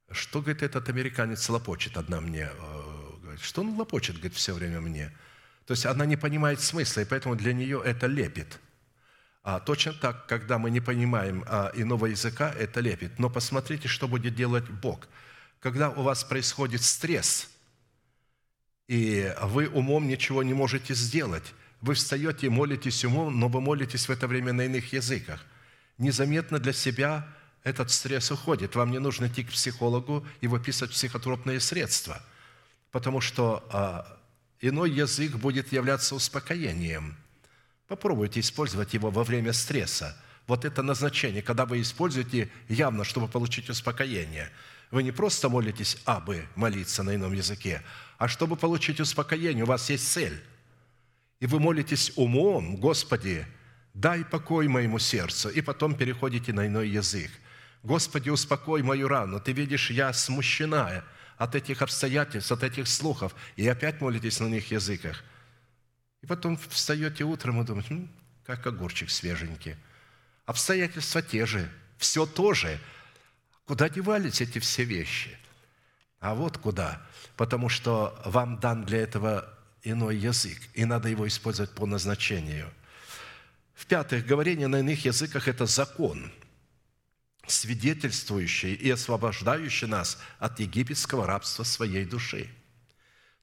Что, 0.08 0.40
говорит, 0.40 0.62
этот 0.62 0.88
американец 0.88 1.48
лопочет, 1.48 1.96
одна 1.96 2.20
мне 2.20 2.48
э, 2.52 3.10
говорит, 3.22 3.40
что 3.40 3.62
он 3.62 3.70
лопочет, 3.76 4.16
говорит, 4.16 4.34
все 4.34 4.54
время 4.54 4.80
мне– 4.80 5.12
то 5.66 5.72
есть 5.72 5.86
она 5.86 6.04
не 6.04 6.16
понимает 6.16 6.60
смысла, 6.60 7.00
и 7.00 7.04
поэтому 7.04 7.36
для 7.36 7.52
нее 7.52 7.80
это 7.84 8.06
лепит. 8.06 8.60
А 9.42 9.60
точно 9.60 9.92
так, 9.92 10.26
когда 10.26 10.58
мы 10.58 10.70
не 10.70 10.80
понимаем 10.80 11.44
а, 11.46 11.70
иного 11.74 12.06
языка, 12.06 12.50
это 12.58 12.80
лепит. 12.80 13.18
Но 13.18 13.28
посмотрите, 13.28 13.88
что 13.88 14.08
будет 14.08 14.34
делать 14.34 14.68
Бог. 14.68 15.06
Когда 15.60 15.90
у 15.90 16.02
вас 16.02 16.24
происходит 16.24 16.82
стресс, 16.82 17.50
и 18.88 19.34
вы 19.42 19.68
умом 19.68 20.08
ничего 20.08 20.42
не 20.42 20.54
можете 20.54 20.94
сделать, 20.94 21.54
вы 21.80 21.94
встаете 21.94 22.46
и 22.46 22.50
молитесь 22.50 23.04
умом, 23.04 23.38
но 23.38 23.48
вы 23.48 23.60
молитесь 23.60 24.08
в 24.08 24.10
это 24.10 24.26
время 24.26 24.52
на 24.52 24.62
иных 24.62 24.92
языках. 24.92 25.44
Незаметно 25.98 26.58
для 26.58 26.72
себя 26.72 27.28
этот 27.62 27.90
стресс 27.90 28.30
уходит. 28.30 28.74
Вам 28.74 28.90
не 28.90 28.98
нужно 28.98 29.26
идти 29.26 29.44
к 29.44 29.50
психологу 29.50 30.26
и 30.40 30.46
выписывать 30.46 30.92
психотропные 30.92 31.60
средства, 31.60 32.22
потому 32.90 33.20
что 33.20 33.66
а, 33.70 34.18
иной 34.60 34.90
язык 34.90 35.36
будет 35.36 35.72
являться 35.72 36.14
успокоением. 36.14 37.16
Попробуйте 37.88 38.40
использовать 38.40 38.94
его 38.94 39.10
во 39.10 39.24
время 39.24 39.52
стресса. 39.52 40.16
Вот 40.46 40.64
это 40.64 40.82
назначение, 40.82 41.42
когда 41.42 41.66
вы 41.66 41.80
используете 41.80 42.50
явно, 42.68 43.04
чтобы 43.04 43.28
получить 43.28 43.70
успокоение. 43.70 44.50
Вы 44.90 45.02
не 45.02 45.12
просто 45.12 45.48
молитесь 45.48 45.96
«абы» 46.04 46.46
молиться 46.54 47.02
на 47.02 47.14
ином 47.14 47.32
языке, 47.32 47.82
а 48.18 48.28
чтобы 48.28 48.56
получить 48.56 49.00
успокоение, 49.00 49.64
у 49.64 49.66
вас 49.66 49.90
есть 49.90 50.10
цель. 50.10 50.40
И 51.40 51.46
вы 51.46 51.60
молитесь 51.60 52.12
умом, 52.16 52.76
Господи, 52.76 53.46
дай 53.92 54.24
покой 54.24 54.68
моему 54.68 54.98
сердцу, 54.98 55.48
и 55.48 55.60
потом 55.60 55.94
переходите 55.94 56.52
на 56.52 56.66
иной 56.66 56.88
язык. 56.88 57.30
Господи, 57.82 58.30
успокой 58.30 58.82
мою 58.82 59.08
рану. 59.08 59.40
Ты 59.40 59.52
видишь, 59.52 59.90
я 59.90 60.12
смущена, 60.12 61.04
от 61.36 61.54
этих 61.54 61.82
обстоятельств, 61.82 62.52
от 62.52 62.62
этих 62.62 62.88
слухов, 62.88 63.34
и 63.56 63.66
опять 63.66 64.00
молитесь 64.00 64.40
на 64.40 64.46
них 64.46 64.70
языках. 64.70 65.24
И 66.22 66.26
потом 66.26 66.56
встаете 66.56 67.24
утром 67.24 67.60
и 67.60 67.64
думаете, 67.64 67.94
ну, 67.94 68.08
как 68.46 68.66
огурчик 68.66 69.10
свеженький. 69.10 69.76
Обстоятельства 70.46 71.22
те 71.22 71.46
же, 71.46 71.70
все 71.98 72.26
то 72.26 72.54
же. 72.54 72.78
Куда 73.66 73.88
девались 73.88 74.40
эти 74.40 74.58
все 74.58 74.84
вещи? 74.84 75.36
А 76.20 76.34
вот 76.34 76.58
куда. 76.58 77.02
Потому 77.36 77.68
что 77.68 78.20
вам 78.24 78.60
дан 78.60 78.84
для 78.84 78.98
этого 78.98 79.52
иной 79.82 80.16
язык, 80.16 80.58
и 80.74 80.84
надо 80.84 81.08
его 81.08 81.26
использовать 81.26 81.74
по 81.74 81.86
назначению. 81.86 82.70
В-пятых, 83.74 84.24
говорение 84.24 84.68
на 84.68 84.80
иных 84.80 85.04
языках– 85.04 85.48
это 85.48 85.66
закон– 85.66 86.32
свидетельствующий 87.46 88.74
и 88.74 88.90
освобождающий 88.90 89.86
нас 89.86 90.18
от 90.38 90.60
египетского 90.60 91.26
рабства 91.26 91.64
своей 91.64 92.04
души. 92.04 92.48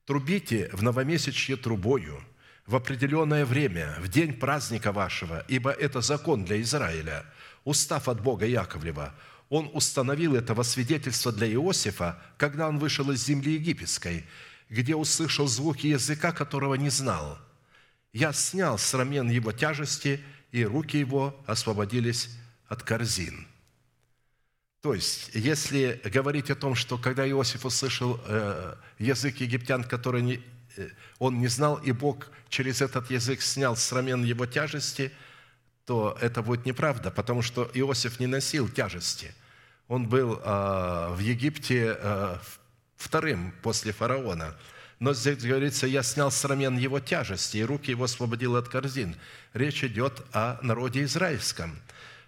Трубите 0.05 0.69
в 0.73 0.81
новомесячье 0.83 1.55
трубою 1.57 2.23
в 2.65 2.75
определенное 2.75 3.45
время, 3.45 3.95
в 3.99 4.07
день 4.07 4.33
праздника 4.33 4.91
вашего, 4.91 5.45
ибо 5.47 5.71
это 5.71 6.01
закон 6.01 6.45
для 6.45 6.61
Израиля, 6.61 7.25
устав 7.63 8.07
от 8.07 8.21
Бога 8.21 8.45
Яковлева. 8.45 9.13
Он 9.49 9.69
установил 9.73 10.35
это 10.35 10.53
во 10.53 10.63
свидетельство 10.63 11.31
для 11.31 11.51
Иосифа, 11.51 12.21
когда 12.37 12.67
он 12.67 12.79
вышел 12.79 13.11
из 13.11 13.23
земли 13.25 13.53
египетской, 13.53 14.25
где 14.69 14.95
услышал 14.95 15.47
звуки 15.47 15.87
языка, 15.87 16.31
которого 16.31 16.75
не 16.75 16.89
знал. 16.89 17.37
Я 18.13 18.33
снял 18.33 18.77
с 18.77 18.93
рамен 18.93 19.29
его 19.29 19.51
тяжести, 19.51 20.21
и 20.51 20.63
руки 20.63 20.97
его 20.97 21.41
освободились 21.45 22.29
от 22.67 22.83
корзин». 22.83 23.50
То 24.81 24.95
есть, 24.95 25.29
если 25.35 26.01
говорить 26.05 26.49
о 26.49 26.55
том, 26.55 26.73
что 26.73 26.97
когда 26.97 27.29
Иосиф 27.29 27.65
услышал 27.65 28.19
э, 28.25 28.75
язык 28.97 29.37
египтян, 29.37 29.83
который 29.83 30.23
не, 30.23 30.41
э, 30.75 30.89
он 31.19 31.39
не 31.39 31.47
знал, 31.47 31.75
и 31.75 31.91
Бог 31.91 32.31
через 32.49 32.81
этот 32.81 33.11
язык 33.11 33.41
снял 33.41 33.75
с 33.75 33.91
рамен 33.91 34.23
его 34.23 34.47
тяжести, 34.47 35.11
то 35.85 36.17
это 36.19 36.41
будет 36.41 36.65
неправда, 36.65 37.11
потому 37.11 37.43
что 37.43 37.69
Иосиф 37.75 38.19
не 38.19 38.25
носил 38.25 38.69
тяжести. 38.69 39.35
Он 39.87 40.07
был 40.07 40.41
э, 40.43 41.13
в 41.13 41.19
Египте 41.19 41.97
вторым 42.95 43.53
после 43.61 43.91
фараона. 43.91 44.55
Но 44.99 45.13
здесь 45.13 45.43
говорится, 45.43 45.85
я 45.85 46.01
снял 46.01 46.31
с 46.31 46.43
рамен 46.45 46.77
его 46.77 46.99
тяжести, 46.99 47.57
и 47.57 47.63
руки 47.63 47.91
его 47.91 48.05
освободил 48.05 48.55
от 48.55 48.67
корзин. 48.67 49.15
Речь 49.53 49.83
идет 49.83 50.23
о 50.31 50.59
народе 50.61 51.03
израильском, 51.03 51.79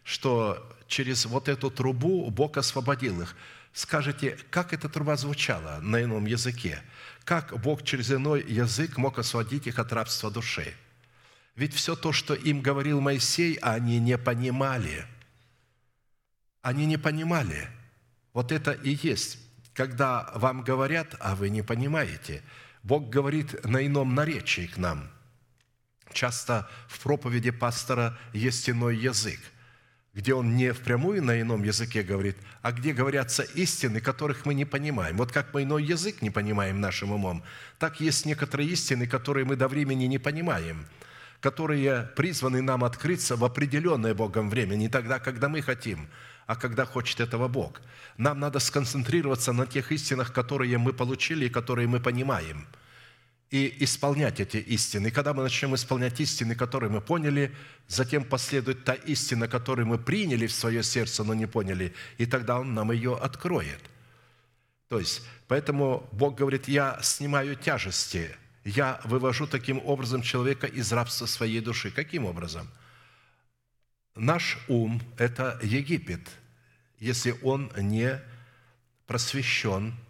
что 0.04 0.68
через 0.88 1.26
вот 1.26 1.50
эту 1.50 1.72
трубу 1.72 2.30
Бог 2.30 2.58
освободил 2.58 3.22
их. 3.22 3.36
Скажите, 3.74 4.38
как 4.50 4.74
эта 4.74 4.88
труба 4.88 5.16
звучала 5.16 5.80
на 5.82 6.04
ином 6.04 6.26
языке? 6.26 6.82
Как 7.24 7.60
Бог 7.62 7.84
через 7.84 8.12
иной 8.12 8.44
язык 8.48 8.98
мог 8.98 9.18
освободить 9.18 9.68
их 9.68 9.80
от 9.80 9.92
рабства 9.92 10.30
души? 10.30 10.74
Ведь 11.56 11.74
все 11.74 11.96
то, 11.96 12.12
что 12.12 12.34
им 12.34 12.62
говорил 12.62 13.00
Моисей, 13.02 13.56
они 13.56 14.00
не 14.00 14.18
понимали. 14.18 15.06
Они 16.62 16.86
не 16.86 16.98
понимали. 16.98 17.68
Вот 18.34 18.52
это 18.52 18.72
и 18.72 18.98
есть. 19.02 19.38
Когда 19.74 20.32
вам 20.36 20.64
говорят, 20.64 21.16
а 21.20 21.36
вы 21.36 21.50
не 21.50 21.62
понимаете, 21.62 22.44
Бог 22.84 23.10
говорит 23.10 23.64
на 23.66 23.86
ином 23.86 24.14
наречии 24.14 24.68
к 24.68 24.78
нам. 24.78 25.10
часто 26.12 26.70
в 26.88 27.00
проповеди 27.00 27.50
пастора 27.50 28.18
есть 28.34 28.70
иной 28.70 28.98
язык, 28.98 29.40
где 30.14 30.36
он 30.36 30.56
не 30.56 30.72
впрямую 30.74 31.24
на 31.24 31.42
ином 31.42 31.64
языке 31.64 32.04
говорит, 32.04 32.38
а 32.62 32.72
где 32.72 32.94
говорятся 32.94 33.44
истины, 33.44 34.00
которых 34.00 34.46
мы 34.46 34.54
не 34.54 34.66
понимаем. 34.66 35.18
Вот 35.18 35.32
как 35.32 35.54
мы 35.54 35.64
иной 35.64 35.84
язык 35.84 36.22
не 36.22 36.30
понимаем 36.30 36.80
нашим 36.80 37.12
умом, 37.12 37.44
так 37.80 38.00
есть 38.00 38.26
некоторые 38.26 38.70
истины, 38.70 39.08
которые 39.08 39.46
мы 39.46 39.56
до 39.56 39.68
времени 39.68 40.06
не 40.06 40.20
понимаем, 40.20 40.86
которые 41.40 42.04
призваны 42.16 42.62
нам 42.62 42.84
открыться 42.84 43.36
в 43.36 43.44
определенное 43.44 44.14
Богом 44.14 44.52
время, 44.52 44.76
не 44.76 44.88
тогда, 44.88 45.18
когда 45.18 45.50
мы 45.50 45.64
хотим, 45.64 46.08
а 46.46 46.56
когда 46.56 46.86
хочет 46.86 47.20
этого 47.20 47.48
Бог. 47.48 47.82
Нам 48.18 48.40
надо 48.40 48.60
сконцентрироваться 48.60 49.52
на 49.52 49.66
тех 49.66 49.92
истинах, 49.92 50.32
которые 50.32 50.78
мы 50.78 50.94
получили 50.94 51.46
и 51.46 51.50
которые 51.50 51.88
мы 51.88 52.00
понимаем– 52.00 52.68
и 53.54 53.84
исполнять 53.84 54.40
эти 54.40 54.58
истины. 54.58 55.10
И 55.10 55.12
когда 55.12 55.32
мы 55.32 55.44
начнем 55.44 55.76
исполнять 55.76 56.20
истины, 56.20 56.56
которые 56.56 56.90
мы 56.90 57.02
поняли, 57.02 57.56
затем 57.88 58.24
последует 58.24 58.84
та 58.84 58.96
истина, 58.96 59.48
которую 59.48 59.86
мы 59.86 60.00
приняли 60.00 60.48
в 60.48 60.52
свое 60.52 60.82
сердце, 60.82 61.24
но 61.24 61.36
не 61.36 61.46
поняли, 61.46 61.94
и 62.18 62.26
тогда 62.26 62.60
Он 62.60 62.74
нам 62.74 62.92
ее 62.92 63.16
откроет. 63.16 63.80
То 64.88 64.98
есть, 64.98 65.22
поэтому 65.48 66.10
Бог 66.12 66.36
говорит, 66.36 66.68
я 66.68 67.00
снимаю 67.04 67.56
тяжести, 67.56 68.36
я 68.66 69.00
вывожу 69.04 69.46
таким 69.46 69.80
образом 69.86 70.24
человека 70.24 70.66
из 70.66 70.92
рабства 70.92 71.28
своей 71.28 71.60
души. 71.60 71.92
Каким 71.92 72.26
образом? 72.26 72.68
Наш 74.16 74.58
ум– 74.68 75.00
это 75.20 75.60
Египет, 75.62 76.28
если 76.98 77.36
он 77.44 77.72
не 77.78 78.20
просвещен– 79.06 79.94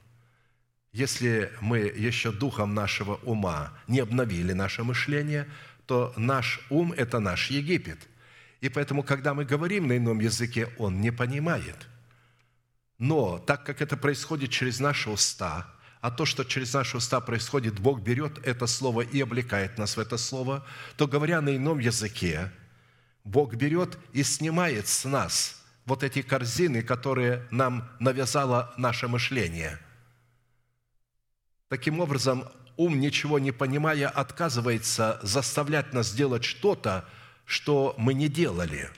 если 0.93 1.51
мы 1.59 1.79
еще 1.79 2.31
духом 2.31 2.75
нашего 2.75 3.15
ума 3.23 3.73
не 3.87 3.99
обновили 3.99 4.53
наше 4.53 4.83
мышление, 4.83 5.49
то 5.87 6.13
наш 6.15 6.61
ум– 6.69 6.93
это 6.97 7.19
наш 7.19 7.49
Египет. 7.49 7.97
И 8.61 8.69
поэтому, 8.69 9.03
когда 9.03 9.33
мы 9.33 9.43
говорим 9.43 9.87
на 9.87 9.97
ином 9.97 10.19
языке, 10.19 10.69
он 10.77 11.01
не 11.01 11.11
понимает. 11.11 11.75
Но 12.99 13.39
так 13.39 13.65
как 13.65 13.81
это 13.81 13.97
происходит 13.97 14.51
через 14.51 14.79
наши 14.79 15.09
уста, 15.09 15.67
а 15.99 16.11
то, 16.11 16.25
что 16.25 16.43
через 16.43 16.73
наши 16.73 16.97
уста 16.97 17.19
происходит, 17.21 17.79
Бог 17.79 18.01
берет 18.01 18.37
это 18.45 18.67
слово 18.67 19.01
и 19.01 19.19
облекает 19.19 19.77
нас 19.79 19.97
в 19.97 19.99
это 19.99 20.17
слово, 20.17 20.65
то, 20.95 21.07
говоря 21.07 21.41
на 21.41 21.55
ином 21.55 21.79
языке, 21.79 22.51
Бог 23.23 23.55
берет 23.55 23.97
и 24.11 24.21
снимает 24.21 24.87
с 24.87 25.05
нас 25.05 25.63
вот 25.85 26.03
эти 26.03 26.21
корзины, 26.21 26.83
которые 26.83 27.47
нам 27.49 27.89
навязало 27.99 28.71
наше 28.77 29.07
мышление– 29.07 29.79
Таким 31.73 32.01
образом, 32.01 32.47
ум, 32.77 32.99
ничего 32.99 33.39
не 33.39 33.51
понимая, 33.51 34.07
отказывается 34.07 35.19
заставлять 35.23 35.91
нас 35.91 36.13
делать 36.13 36.43
что-то, 36.43 37.03
что 37.45 37.95
мы 37.97 38.13
не 38.13 38.29
делали. 38.29 38.91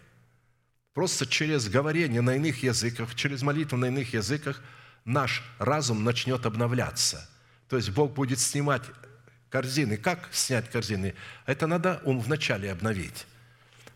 Просто 0.94 1.26
через 1.26 1.70
говорение 1.70 2.20
на 2.20 2.36
иных 2.36 2.64
языках, 2.64 3.16
через 3.16 3.44
молитву 3.44 3.78
на 3.78 3.86
иных 3.86 4.14
языках 4.14 4.62
наш 5.06 5.42
разум 5.58 6.04
начнет 6.04 6.46
обновляться. 6.46 7.30
То 7.70 7.78
есть 7.78 7.92
Бог 7.92 8.12
будет 8.12 8.40
снимать 8.40 8.84
корзины. 9.50 9.96
Как 9.96 10.28
снять 10.34 10.70
корзины? 10.70 11.16
Это 11.46 11.68
надо 11.68 12.02
ум 12.04 12.20
вначале 12.20 12.70
обновить. 12.70 13.26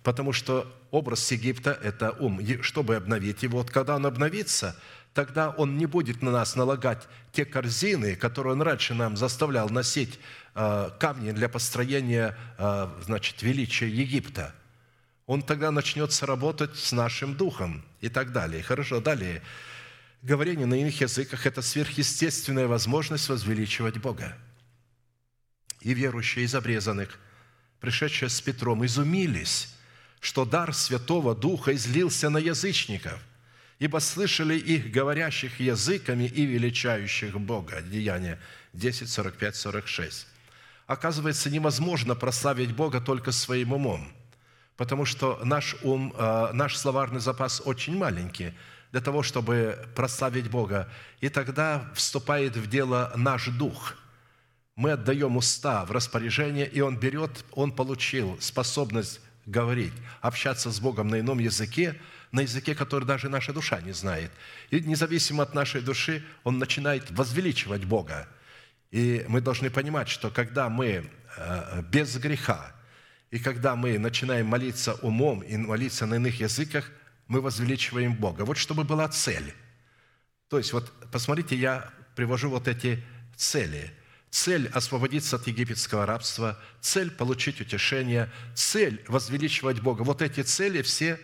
Потому 0.03 0.31
что 0.31 0.73
образ 0.89 1.30
Египта– 1.34 1.77
это 1.84 2.11
ум. 2.11 2.39
Чтобы 2.61 2.95
обновить 2.95 3.43
его, 3.43 3.57
вот 3.57 3.72
когда 3.72 3.97
он 3.97 4.06
обновится– 4.06 4.73
тогда 5.14 5.49
Он 5.52 5.77
не 5.77 5.86
будет 5.86 6.22
на 6.22 6.31
нас 6.31 6.56
налагать 6.56 7.07
те 7.31 7.45
корзины, 7.45 8.15
которые 8.15 8.53
Он 8.53 8.61
раньше 8.61 8.94
нам 8.94 9.18
заставлял 9.18 9.69
носить 9.69 10.19
э, 10.56 10.91
камни 10.99 11.31
для 11.31 11.49
построения 11.49 12.38
э, 12.57 12.90
значит, 13.06 13.41
величия 13.41 13.90
Египта. 13.90 14.53
Он 15.26 15.41
тогда 15.41 15.72
начнет 15.72 16.18
работать 16.23 16.76
с 16.76 16.91
нашим 16.91 17.36
духом 17.36 17.84
и 18.02 18.10
так 18.10 18.31
далее. 18.31 18.64
Хорошо, 18.64 18.99
далее. 18.99 19.41
Говорение 20.22 20.65
на 20.65 20.80
иных 20.81 21.02
языках– 21.02 21.45
это 21.45 21.61
сверхъестественная 21.61 22.68
возможность 22.68 23.30
возвеличивать 23.30 23.98
Бога. 23.99 24.36
И 25.81 25.94
верующие 25.94 26.45
из 26.45 26.56
обрезанных, 26.56 27.19
пришедшие 27.80 28.30
с 28.30 28.41
Петром, 28.41 28.86
изумились, 28.86 29.73
что 30.19 30.45
дар 30.45 30.73
Святого 30.73 31.36
Духа 31.36 31.73
излился 31.73 32.30
на 32.30 32.38
язычников– 32.38 33.19
ибо 33.80 33.99
слышали 33.99 34.56
их, 34.56 34.91
говорящих 34.91 35.60
языками 35.60 36.26
и 36.26 36.45
величающих 36.45 37.39
Бога». 37.39 37.81
Деяние 37.81 38.39
10, 38.73 39.10
45, 39.10 39.56
46. 39.56 40.27
Оказывается, 40.85 41.49
невозможно 41.49 42.15
прославить 42.15 42.76
Бога 42.76 43.01
только 43.01 43.31
своим 43.31 43.73
умом, 43.73 44.11
потому 44.77 45.06
что 45.06 45.39
наш 45.43 45.76
ум, 45.81 46.14
э, 46.18 46.49
наш 46.53 46.77
словарный 46.77 47.19
запас 47.19 47.61
очень 47.65 47.97
маленький 47.97 48.53
для 48.91 49.01
того, 49.01 49.23
чтобы 49.23 49.88
прославить 49.95 50.49
Бога. 50.49 50.91
И 51.22 51.30
тогда 51.30 51.89
вступает 51.93 52.56
в 52.57 52.68
дело 52.68 53.11
наш 53.15 53.47
дух– 53.47 53.95
мы 54.80 54.91
отдаем 54.91 55.35
уста 55.35 55.84
в 55.84 55.91
распоряжение, 55.91 56.65
и 56.65 56.80
он 56.80 56.95
берет, 56.95 57.43
он 57.51 57.73
получил 57.73 58.38
способность 58.39 59.19
говорить, 59.45 59.91
общаться 60.22 60.72
с 60.72 60.80
Богом 60.80 61.10
на 61.10 61.19
ином 61.19 61.39
языке, 61.39 61.99
на 62.31 62.41
языке, 62.41 62.76
который 62.76 63.06
даже 63.06 63.30
наша 63.30 63.53
душа 63.53 63.81
не 63.81 63.91
знает. 63.91 64.31
И 64.69 64.80
независимо 64.81 65.43
от 65.43 65.53
нашей 65.53 65.81
души, 65.81 66.23
он 66.43 66.60
начинает 66.60 67.10
возвеличивать 67.11 67.85
Бога. 67.85 68.27
И 68.91 69.26
мы 69.27 69.41
должны 69.41 69.69
понимать, 69.69 70.10
что 70.10 70.30
когда 70.30 70.69
мы 70.69 71.10
э, 71.38 71.84
без 71.89 72.18
греха, 72.18 72.73
и 73.31 73.39
когда 73.39 73.76
мы 73.76 73.99
начинаем 73.99 74.47
молиться 74.47 74.95
умом 74.95 75.41
и 75.41 75.56
молиться 75.57 76.06
на 76.06 76.15
иных 76.15 76.39
языках, 76.39 76.89
мы 77.27 77.41
возвеличиваем 77.41 78.15
Бога. 78.15 78.43
Вот 78.43 78.57
чтобы 78.57 78.84
была 78.84 79.07
цель. 79.07 79.53
То 80.49 80.57
есть, 80.57 80.73
вот 80.73 80.91
посмотрите, 81.11 81.56
я 81.56 81.91
привожу 82.15 82.49
вот 82.49 82.68
эти 82.68 83.03
цели. 83.35 83.93
Цель– 84.31 84.68
освободиться 84.73 85.35
от 85.35 85.47
египетского 85.47 86.06
рабства, 86.06 86.60
цель– 86.81 87.10
получить 87.18 87.61
утешение, 87.61 88.31
цель– 88.53 89.03
возвеличивать 89.07 89.80
Бога. 89.80 90.03
Вот 90.03 90.22
эти 90.22 90.41
цели 90.41 90.81
все 90.81 91.19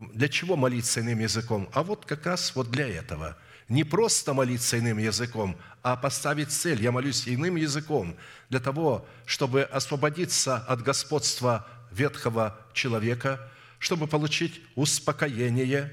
для 0.00 0.28
чего 0.28 0.56
молиться 0.56 1.00
иным 1.00 1.20
языком? 1.20 1.68
А 1.72 1.82
вот 1.82 2.06
как 2.06 2.26
раз 2.26 2.54
вот 2.54 2.70
для 2.70 2.88
этого. 2.88 3.36
Не 3.68 3.84
просто 3.84 4.34
молиться 4.34 4.78
иным 4.78 4.98
языком, 4.98 5.56
а 5.82 5.94
поставить 5.94 6.50
цель. 6.50 6.82
Я 6.82 6.90
молюсь 6.90 7.28
иным 7.28 7.56
языком 7.56 8.16
для 8.48 8.58
того, 8.58 9.06
чтобы 9.26 9.62
освободиться 9.62 10.56
от 10.56 10.82
господства 10.82 11.68
ветхого 11.92 12.58
человека, 12.72 13.48
чтобы 13.78 14.06
получить 14.06 14.60
успокоение, 14.74 15.92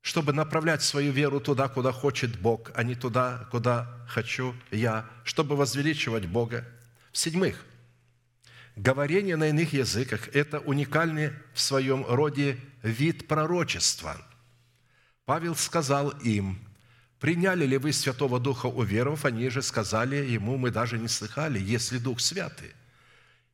чтобы 0.00 0.32
направлять 0.32 0.82
свою 0.82 1.12
веру 1.12 1.40
туда, 1.40 1.68
куда 1.68 1.92
хочет 1.92 2.38
Бог, 2.38 2.70
а 2.74 2.84
не 2.84 2.94
туда, 2.94 3.48
куда 3.50 4.06
хочу 4.08 4.54
я, 4.70 5.04
чтобы 5.24 5.56
возвеличивать 5.56 6.26
Бога. 6.26 6.64
В-седьмых– 7.12 7.64
Говорение 8.76 9.36
на 9.36 9.48
иных 9.48 9.72
языках– 9.72 10.28
это 10.34 10.60
уникальный 10.60 11.32
в 11.54 11.60
своем 11.62 12.04
роде 12.06 12.58
вид 12.82 13.26
пророчества. 13.26 14.18
Павел 15.24 15.56
сказал 15.56 16.10
им, 16.10 16.58
«Приняли 17.18 17.64
ли 17.64 17.78
вы 17.78 17.94
Святого 17.94 18.38
Духа, 18.38 18.66
уверовав?» 18.66 19.24
Они 19.24 19.48
же 19.48 19.62
сказали 19.62 20.16
ему, 20.16 20.58
«Мы 20.58 20.70
даже 20.70 20.98
не 20.98 21.08
слыхали, 21.08 21.58
если 21.58 21.96
Дух 21.96 22.20
Святый». 22.20 22.72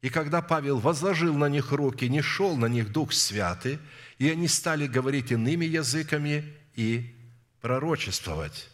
И 0.01 0.11
когда 0.11 0.43
Павел 0.43 0.81
возложил 0.81 1.35
на 1.37 1.49
них 1.49 1.71
руки, 1.71 2.09
не 2.09 2.21
шел 2.21 2.57
на 2.57 2.67
них 2.67 2.91
Дух 2.91 3.13
Святый, 3.13 3.79
и 4.19 4.29
они 4.29 4.49
стали 4.49 4.89
говорить 4.89 5.31
иными 5.31 5.65
языками 5.65 6.53
и 6.75 7.15
пророчествовать. 7.61 8.72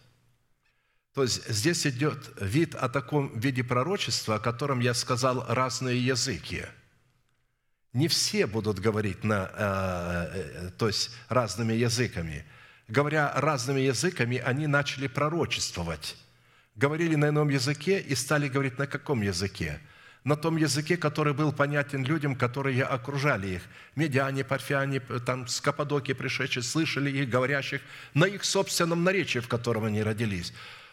То 1.18 1.24
есть 1.24 1.48
здесь 1.48 1.84
идет 1.84 2.30
вид 2.40 2.76
о 2.76 2.88
таком 2.88 3.36
виде 3.36 3.64
пророчества, 3.64 4.36
о 4.36 4.38
котором 4.38 4.78
я 4.78 4.94
сказал 4.94 5.44
разные 5.48 5.98
языки. 5.98 6.64
Не 7.92 8.06
все 8.06 8.46
будут 8.46 8.78
говорить 8.78 9.24
на, 9.24 9.50
э, 9.52 10.68
э, 10.68 10.70
то 10.78 10.86
есть 10.86 11.10
разными 11.28 11.72
языками. 11.72 12.44
Говоря 12.86 13.32
разными 13.34 13.80
языками, 13.80 14.36
они 14.36 14.68
начали 14.68 15.08
пророчествовать. 15.08 16.16
Говорили 16.76 17.16
на 17.16 17.30
ином 17.30 17.48
языке 17.48 17.98
и 17.98 18.14
стали 18.14 18.48
говорить 18.48 18.78
на 18.78 18.86
каком 18.86 19.20
языке? 19.22 19.80
на 20.24 20.36
том 20.36 20.56
языке, 20.56 20.96
который 20.96 21.32
был 21.32 21.52
понятен 21.52 22.04
людям, 22.04 22.36
которые 22.36 22.84
окружали 22.84 23.54
их. 23.54 23.62
Медиане, 23.96 24.44
парфяне, 24.44 25.00
там 25.00 25.48
с 25.48 25.60
Каппадокии 25.60 26.12
пришедшие, 26.12 26.62
слышали 26.62 27.10
их, 27.10 27.30
говорящих 27.30 27.80
на 28.14 28.26
их 28.26 28.44
собственном 28.44 29.04
наречии, 29.04 29.38
в 29.38 29.48
котором 29.48 29.84
они 29.84 30.02
родились. 30.02 30.52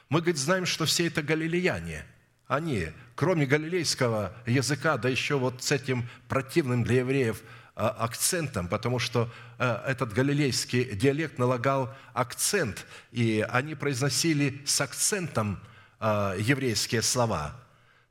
Мы, 0.10 0.19
говорит, 0.19 0.38
знаем, 0.38 0.65
что 0.65 0.86
все 0.86 1.07
это 1.07 1.23
галилеяне. 1.23 2.06
Они, 2.48 2.90
кроме 3.15 3.45
галилейского 3.45 4.34
языка, 4.45 4.98
да 4.98 5.10
еще 5.10 5.38
вот 5.38 5.64
с 5.64 5.72
этим 5.72 6.07
противным 6.27 6.84
для 6.84 6.99
евреев 6.99 7.41
а, 7.77 7.90
акцентом, 7.90 8.68
потому 8.68 8.99
что 8.99 9.30
а, 9.57 9.84
этот 9.86 10.14
галилейский 10.14 10.95
диалект 10.95 11.40
налагал 11.40 11.94
акцент, 12.14 12.86
и 13.11 13.45
они 13.49 13.73
произносили 13.73 14.61
с 14.65 14.80
акцентом 14.80 15.60
а, 15.99 16.36
еврейские 16.38 17.02
слова. 17.02 17.60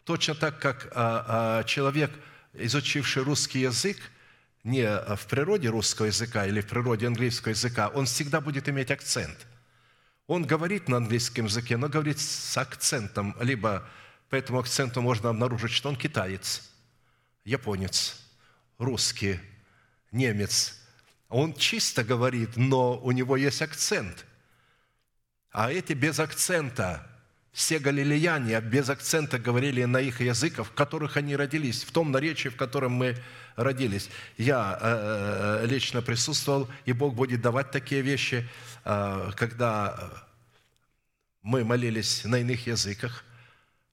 Точно 0.05 0.35
так, 0.35 0.59
как 0.59 1.65
человек 1.67 2.11
изучивший 2.53 3.23
русский 3.23 3.61
язык, 3.61 3.97
не 4.63 4.87
в 4.87 5.27
природе 5.31 5.71
русского 5.71 6.07
языка 6.07 6.45
или 6.47 6.61
в 6.61 6.67
природе 6.67 7.07
английского 7.07 7.53
языка, 7.53 7.89
он 7.89 8.05
всегда 8.05 8.43
будет 8.43 8.69
иметь 8.69 8.91
акцент. 8.91 9.47
Он 10.27 10.45
говорит 10.45 10.89
на 10.89 10.97
английском 10.97 11.47
языке, 11.47 11.77
но 11.77 11.89
говорит 11.89 12.19
с 12.19 12.57
акцентом, 12.57 13.37
либо 13.41 13.87
по 14.31 14.37
этому 14.37 14.59
акценту 14.59 15.03
можно 15.03 15.29
обнаружить, 15.29 15.73
что 15.73 15.91
он 15.91 15.97
китаец, 15.97 16.71
японец, 17.45 18.23
русский, 18.79 19.39
немец. 20.13 20.81
Он 21.29 21.53
чисто 21.53 22.05
говорит, 22.05 22.57
но 22.57 22.99
у 22.99 23.11
него 23.13 23.37
есть 23.37 23.61
акцент. 23.61 24.25
А 25.51 25.71
эти 25.71 25.93
без 25.93 26.19
акцента, 26.19 27.07
все 27.53 27.79
галилеяне 27.79 28.61
без 28.61 28.89
акцента 28.89 29.39
говорили 29.39 29.85
на 29.85 29.99
их 29.99 30.21
языках, 30.21 30.69
в 30.69 30.73
которых 30.73 31.19
они 31.19 31.37
родились, 31.37 31.85
в 31.85 31.93
том 31.93 32.11
наречии, 32.11 32.49
в 32.49 32.57
котором 32.57 32.93
мы 32.93 33.17
родились. 33.57 34.11
Я 34.37 34.79
э, 34.81 35.63
э, 35.63 35.67
лично 35.67 36.03
присутствовал, 36.03 36.69
и 36.85 36.93
Бог 36.93 37.15
будет 37.15 37.41
давать 37.41 37.71
такие 37.71 38.03
вещи, 38.03 38.49
э, 38.85 39.31
когда 39.37 40.25
мы 41.43 41.65
молились 41.65 42.25
на 42.25 42.37
иных 42.37 42.67
языках. 42.67 43.25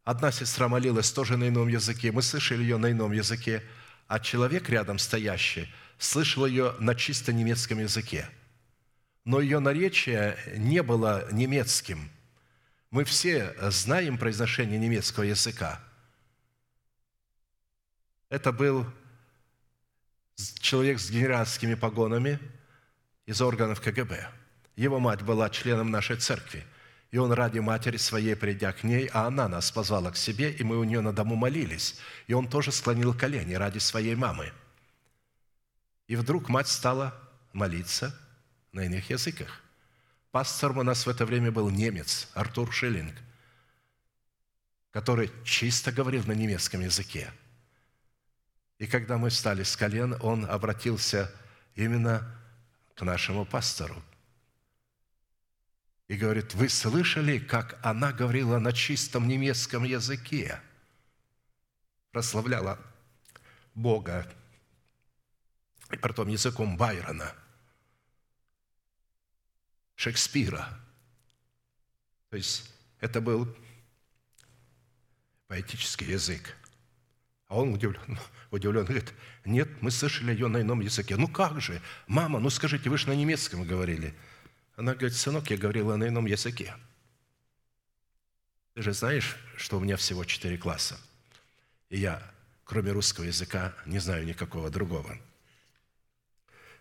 Одна 0.04 0.32
сестра 0.32 0.68
молилась 0.68 1.12
тоже 1.12 1.38
на 1.38 1.48
ином 1.48 1.68
языке, 1.68 2.12
мы 2.12 2.22
слышали 2.22 2.62
ее 2.62 2.78
на 2.78 2.92
ином 2.92 3.12
языке, 3.12 3.64
а 4.08 4.20
человек 4.20 4.70
рядом 4.70 4.98
стоящий 4.98 5.72
слышал 5.98 6.46
ее 6.46 6.74
на 6.80 6.96
чисто 6.96 7.32
немецком 7.32 7.80
языке. 7.80 8.28
Но 9.24 9.40
ее 9.40 9.60
наречие 9.60 10.38
не 10.58 10.82
было 10.82 11.28
немецким. 11.32 12.10
Мы 12.90 13.04
все 13.04 13.56
знаем 13.70 14.18
произношение 14.18 14.80
немецкого 14.80 15.24
языка. 15.24 15.80
Это 18.30 18.52
был 18.52 18.86
человек 20.60 21.00
с 21.00 21.10
генеральскими 21.10 21.76
погонами 21.76 22.40
из 23.26 23.42
органов 23.42 23.82
КГБ. 23.82 24.30
Его 24.76 25.00
мать 25.00 25.22
была 25.22 25.50
членом 25.50 25.92
нашей 25.92 26.18
церкви. 26.18 26.66
И 27.12 27.18
он 27.18 27.34
ради 27.34 27.60
матери 27.60 27.98
своей, 27.98 28.36
придя 28.36 28.72
к 28.72 28.84
ней, 28.84 29.10
а 29.14 29.28
она 29.28 29.50
нас 29.50 29.70
позвала 29.70 30.12
к 30.12 30.18
себе, 30.18 30.52
и 30.52 30.64
мы 30.64 30.78
у 30.78 30.86
нее 30.86 31.02
на 31.02 31.12
дому 31.12 31.36
молились. 31.36 31.98
И 32.28 32.34
он 32.34 32.48
тоже 32.48 32.72
склонил 32.72 33.14
колени 33.14 33.54
ради 33.54 33.80
своей 33.80 34.16
мамы. 34.16 34.54
И 36.08 36.16
вдруг 36.16 36.48
мать 36.48 36.70
стала 36.70 37.14
молиться 37.52 38.16
на 38.72 38.86
иных 38.86 39.10
языках. 39.10 39.62
Пастором 40.32 40.78
у 40.78 40.84
нас 40.84 41.06
в 41.06 41.10
это 41.10 41.26
время 41.26 41.52
был 41.52 41.70
немец 41.70 42.30
Артур 42.34 42.72
Шиллинг, 42.72 43.14
который 44.92 45.30
чисто 45.44 45.92
говорил 45.92 46.24
на 46.26 46.32
немецком 46.32 46.80
языке. 46.82 47.32
И 48.82 48.88
когда 48.88 49.20
мы 49.20 49.30
встали 49.30 49.62
с 49.62 49.78
колен, 49.78 50.18
он 50.22 50.44
обратился 50.44 51.32
именно 51.76 52.36
к 52.96 53.04
нашему 53.04 53.46
пастору, 53.46 54.02
и 56.08 56.18
говорит, 56.18 56.56
вы 56.56 56.68
слышали, 56.68 57.38
как 57.38 57.80
она 57.86 58.12
говорила 58.12 58.58
на 58.58 58.74
чистом 58.74 59.28
немецком 59.28 59.84
языке? 59.84 60.60
Прославляла 62.12 62.80
Бога, 63.76 64.28
и 65.92 65.98
потом 65.98 66.30
языком 66.30 66.76
Байрона, 66.76 67.36
Шекспира. 69.94 70.68
То 72.32 72.38
есть 72.38 72.74
это 73.00 73.22
был 73.22 73.56
поэтический 75.46 76.06
язык. 76.06 76.58
А 77.46 77.58
он 77.58 77.74
удивлен, 77.74 78.18
удивлен, 78.52 78.86
говорит, 78.86 79.12
нет, 79.44 79.82
мы 79.82 79.90
слышали 79.90 80.32
ее 80.32 80.48
на 80.48 80.62
ином 80.62 80.82
языке. 80.82 81.18
Ну 81.18 81.28
как 81.28 81.60
же, 81.62 81.82
мама, 82.06 82.40
ну 82.40 82.50
скажите, 82.52 82.90
вы 82.90 82.98
же 82.98 83.08
на 83.08 83.14
немецком 83.14 83.64
говорили– 83.66 84.14
она 84.82 84.94
говорит, 84.94 85.16
сынок, 85.16 85.50
я 85.52 85.58
говорила 85.58 85.96
на 85.96 86.08
ином 86.08 86.26
языке. 86.26 86.74
Ты 88.74 88.82
же 88.82 88.94
знаешь, 88.94 89.36
что 89.56 89.78
у 89.78 89.80
меня 89.80 89.96
всего 89.98 90.24
четыре 90.24 90.58
класса. 90.58 90.98
И 91.90 92.00
я, 92.00 92.20
кроме 92.64 92.92
русского 92.92 93.26
языка, 93.26 93.76
не 93.86 94.00
знаю 94.00 94.26
никакого 94.26 94.72
другого. 94.72 95.18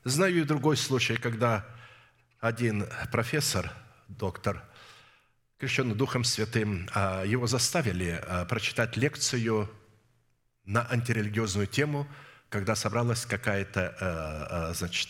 Знаю 0.04 0.40
и 0.40 0.44
другой 0.44 0.78
случай, 0.78 1.16
когда 1.16 1.66
один 2.38 2.86
профессор, 3.12 3.70
доктор, 4.08 4.64
крещенный 5.58 5.94
Духом 5.94 6.24
Святым, 6.24 6.88
а, 6.94 7.24
его 7.24 7.46
заставили 7.46 8.18
а, 8.26 8.46
прочитать 8.46 8.96
лекцию 8.96 9.68
на 10.70 10.86
антирелигиозную 10.88 11.66
тему, 11.66 12.06
когда 12.48 12.76
собралась 12.76 13.26
какая-то, 13.26 13.96
а, 14.00 14.72
значит, 14.72 15.08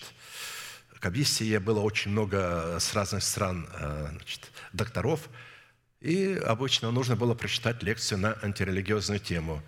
комиссии 1.00 1.56
было 1.58 1.80
очень 1.80 2.12
много 2.12 2.78
с 2.78 2.94
разных 2.94 3.22
стран 3.22 3.66
э, 3.72 4.08
значит, 4.12 4.50
докторов, 4.72 5.28
и 6.00 6.40
обычно 6.46 6.90
нужно 6.90 7.16
было 7.16 7.34
прочитать 7.34 7.82
лекцию 7.82 8.18
на 8.18 8.38
антирелигиозную 8.42 9.18
тему. 9.18 9.62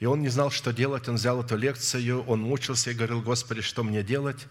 И 0.00 0.06
он 0.06 0.20
не 0.20 0.28
знал, 0.28 0.50
что 0.50 0.72
делать, 0.72 1.08
он 1.08 1.14
взял 1.14 1.40
эту 1.42 1.56
лекцию, 1.56 2.24
он 2.24 2.40
мучился 2.40 2.90
и 2.90 2.94
говорил, 2.94 3.22
Господи, 3.22 3.62
что 3.62 3.82
мне 3.82 4.02
делать? 4.02 4.46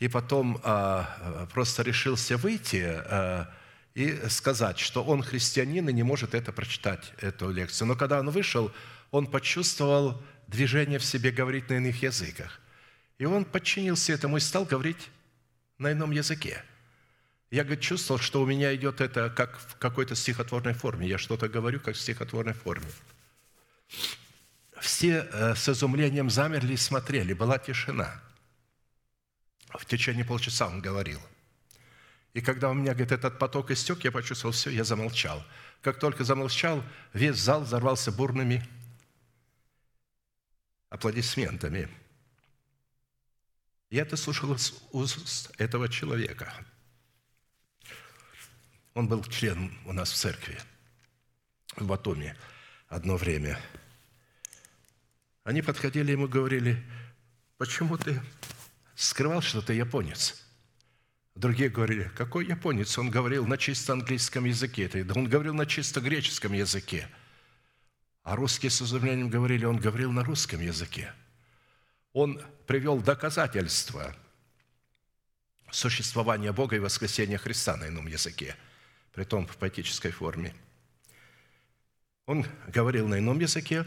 И 0.00 0.08
потом 0.08 0.60
а, 0.62 1.46
просто 1.52 1.82
решился 1.82 2.36
выйти 2.36 2.82
а, 2.86 3.50
и 3.94 4.20
сказать, 4.28 4.78
что 4.78 5.02
он 5.02 5.22
христианин 5.22 5.88
и 5.88 5.92
не 5.92 6.02
может 6.02 6.34
это 6.34 6.52
прочитать, 6.52 7.12
эту 7.20 7.50
лекцию. 7.50 7.88
Но 7.88 7.94
когда 7.94 8.20
он 8.20 8.30
вышел, 8.30 8.70
он 9.14 9.28
почувствовал 9.28 10.20
движение 10.48 10.98
в 10.98 11.04
себе 11.04 11.30
говорить 11.30 11.70
на 11.70 11.74
иных 11.74 12.02
языках. 12.02 12.60
И 13.18 13.24
он 13.24 13.44
подчинился 13.44 14.12
этому 14.12 14.38
и 14.38 14.40
стал 14.40 14.64
говорить 14.64 15.08
на 15.78 15.92
ином 15.92 16.10
языке. 16.10 16.64
Я, 17.52 17.62
говорит, 17.62 17.80
чувствовал, 17.80 18.18
что 18.18 18.42
у 18.42 18.46
меня 18.46 18.74
идет 18.74 19.00
это 19.00 19.30
как 19.30 19.56
в 19.56 19.76
какой-то 19.76 20.16
стихотворной 20.16 20.74
форме. 20.74 21.06
Я 21.06 21.18
что-то 21.18 21.48
говорю, 21.48 21.78
как 21.78 21.94
в 21.94 22.00
стихотворной 22.00 22.54
форме. 22.54 22.88
Все 24.80 25.28
э, 25.30 25.54
с 25.54 25.68
изумлением 25.68 26.28
замерли 26.28 26.72
и 26.72 26.76
смотрели. 26.76 27.34
Была 27.34 27.58
тишина. 27.58 28.20
В 29.78 29.86
течение 29.86 30.24
полчаса 30.24 30.66
он 30.66 30.80
говорил. 30.80 31.20
И 32.32 32.40
когда 32.40 32.68
у 32.68 32.74
меня, 32.74 32.94
говорит, 32.94 33.12
этот 33.12 33.38
поток 33.38 33.70
истек, 33.70 34.02
я 34.02 34.10
почувствовал, 34.10 34.52
все, 34.52 34.70
я 34.70 34.82
замолчал. 34.82 35.40
Как 35.82 36.00
только 36.00 36.24
замолчал, 36.24 36.82
весь 37.12 37.36
зал 37.36 37.62
взорвался 37.62 38.10
бурными 38.10 38.68
аплодисментами– 40.94 41.88
я 43.94 44.02
это 44.02 44.16
слушал 44.16 44.52
из 44.52 44.72
уст 44.90 45.52
этого 45.56 45.88
человека. 45.88 46.52
Он 48.94 49.06
был 49.06 49.22
членом 49.22 49.72
у 49.84 49.92
нас 49.92 50.10
в 50.10 50.16
церкви 50.16 50.58
в 51.76 51.86
Батуми 51.86 52.34
одно 52.88 53.16
время. 53.16 53.56
Они 55.44 55.62
подходили 55.62 56.10
ему 56.10 56.26
и 56.26 56.28
говорили, 56.28 56.84
почему 57.56 57.96
ты 57.96 58.20
скрывал, 58.96 59.42
что 59.42 59.62
ты 59.62 59.74
японец? 59.74 60.44
Другие 61.36 61.70
говорили, 61.70 62.10
какой 62.16 62.46
японец? 62.48 62.98
Он 62.98 63.10
говорил 63.10 63.46
на 63.46 63.56
чисто 63.58 63.92
английском 63.92 64.44
языке. 64.44 64.88
Да 65.04 65.14
он 65.14 65.28
говорил 65.28 65.54
на 65.54 65.66
чисто 65.66 66.00
греческом 66.00 66.52
языке. 66.52 67.08
А 68.24 68.34
русские 68.34 68.70
с 68.70 68.82
изумлением 68.82 69.28
говорили, 69.28 69.64
он 69.64 69.76
говорил 69.76 70.10
на 70.10 70.24
русском 70.24 70.60
языке– 70.60 71.12
он 72.14 72.40
привел 72.66 73.00
доказательства 73.00 74.14
существования 75.70 76.52
Бога 76.52 76.76
и 76.76 76.78
воскресения 76.78 77.36
Христа 77.36 77.76
на 77.76 77.88
ином 77.88 78.06
языке, 78.06 78.56
при 79.12 79.24
том 79.24 79.46
в 79.46 79.56
поэтической 79.56 80.12
форме. 80.12 80.54
Он 82.26 82.46
говорил 82.68 83.08
на 83.08 83.18
ином 83.18 83.40
языке, 83.40 83.84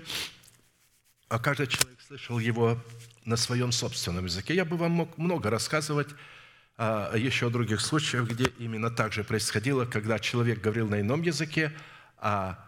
а 1.30 1.40
каждый 1.40 1.68
человек 1.68 2.00
слышал 2.02 2.38
его 2.38 2.78
на 3.24 3.38
своем 3.38 3.72
собственном 3.72 4.26
языке. 4.26 4.54
Я 4.54 4.66
бы 4.66 4.76
вам 4.76 4.92
мог 4.92 5.18
много 5.18 5.50
рассказывать 5.50 6.10
а, 6.78 7.16
еще 7.16 7.48
о 7.48 7.50
других 7.50 7.80
случаях, 7.80 8.30
где 8.30 8.52
именно 8.60 8.92
так 8.92 9.14
же 9.14 9.24
происходило, 9.24 9.86
когда 9.86 10.20
человек 10.20 10.60
говорил 10.60 10.90
на 10.90 11.00
ином 11.00 11.22
языке, 11.22 11.74
а 12.18 12.60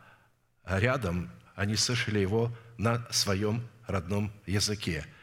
рядом 0.65 1.29
они 1.59 1.75
слышали 1.75 2.19
его 2.19 2.51
на 2.77 3.05
своем 3.11 3.67
родном 3.87 4.31
языке– 4.45 5.05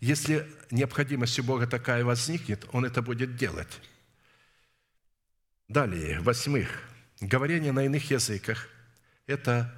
если 0.00 0.46
необходимость 0.70 1.38
у 1.40 1.42
Бога 1.42 1.66
такая 1.66 2.04
возникнет, 2.04 2.66
Он 2.72 2.86
это 2.86 3.02
будет 3.02 3.36
делать. 3.36 3.80
Далее, 5.68 6.20
восьмых, 6.20 6.70
говорение 7.20 7.72
на 7.72 7.84
иных 7.84 8.10
языках– 8.10 8.66
это 9.26 9.72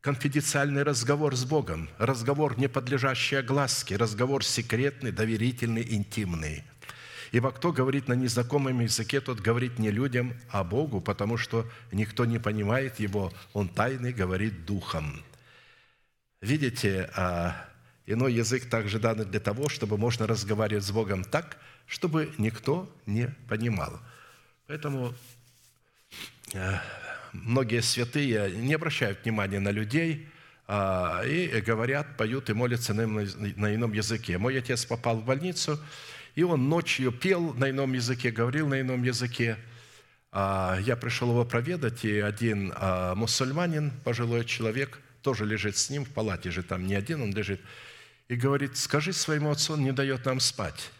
конфиденциальный 0.00 0.82
разговор 0.82 1.36
с 1.36 1.44
Богом, 1.44 1.88
разговор, 1.98 2.58
не 2.58 2.68
подлежащий 2.68 3.36
огласке, 3.36 3.96
разговор 3.96 4.44
секретный, 4.44 5.12
доверительный, 5.12 5.86
интимный. 5.94 6.64
Ибо 7.32 7.50
кто 7.50 7.72
говорит 7.72 8.08
на 8.08 8.12
незнакомом 8.12 8.80
языке, 8.80 9.20
тот 9.22 9.40
говорит 9.40 9.78
не 9.78 9.90
людям, 9.90 10.34
а 10.50 10.62
Богу, 10.62 11.00
потому 11.00 11.38
что 11.38 11.66
никто 11.90 12.26
не 12.26 12.38
понимает 12.38 13.00
его, 13.00 13.32
он 13.54 13.70
тайный 13.70 14.12
говорит 14.12 14.66
духом. 14.66 15.24
Видите, 16.42 17.10
а, 17.16 17.56
иной 18.04 18.34
язык 18.34 18.68
также 18.68 18.98
дан 18.98 19.24
для 19.24 19.40
того, 19.40 19.70
чтобы 19.70 19.96
можно 19.96 20.26
разговаривать 20.26 20.84
с 20.84 20.90
Богом 20.90 21.24
так, 21.24 21.56
чтобы 21.86 22.30
никто 22.36 22.94
не 23.06 23.28
понимал. 23.48 23.98
Поэтому 24.66 25.14
э, 26.52 26.78
многие 27.32 27.80
святые 27.80 28.50
не 28.50 28.74
обращают 28.74 29.24
внимания 29.24 29.58
на 29.60 29.70
людей 29.70 30.28
а, 30.68 31.22
и 31.24 31.62
говорят, 31.62 32.18
поют 32.18 32.50
и 32.50 32.52
молятся 32.52 32.92
на 32.92 33.74
ином 33.74 33.94
языке. 33.94 34.36
Мой 34.36 34.58
отец 34.58 34.84
попал 34.84 35.16
в 35.16 35.24
больницу, 35.24 35.80
и 36.34 36.42
он 36.42 36.68
ночью 36.68 37.12
пел 37.12 37.54
на 37.54 37.70
ином 37.70 37.92
языке, 37.92 38.30
говорил 38.30 38.68
на 38.68 38.80
ином 38.80 39.02
языке. 39.02 39.56
А, 40.30 40.78
Я 40.82 40.96
пришел 40.96 41.30
его 41.30 41.44
проведать, 41.44 42.04
и 42.04 42.18
один 42.18 42.72
а, 42.76 43.14
мусульманин, 43.14 43.92
пожилой 44.04 44.44
человек, 44.44 45.00
тоже 45.22 45.44
лежит 45.44 45.76
с 45.76 45.90
ним 45.90 46.04
в 46.04 46.10
палате 46.10 46.50
же, 46.50 46.62
там 46.62 46.86
не 46.86 46.94
один 46.94 47.22
он 47.22 47.32
лежит, 47.32 47.60
и 48.28 48.34
говорит, 48.34 48.76
скажи 48.76 49.12
своему 49.12 49.50
отцу, 49.50 49.74
он 49.74 49.84
не 49.84 49.92
дает 49.92 50.24
нам 50.24 50.40
спать. 50.40 50.90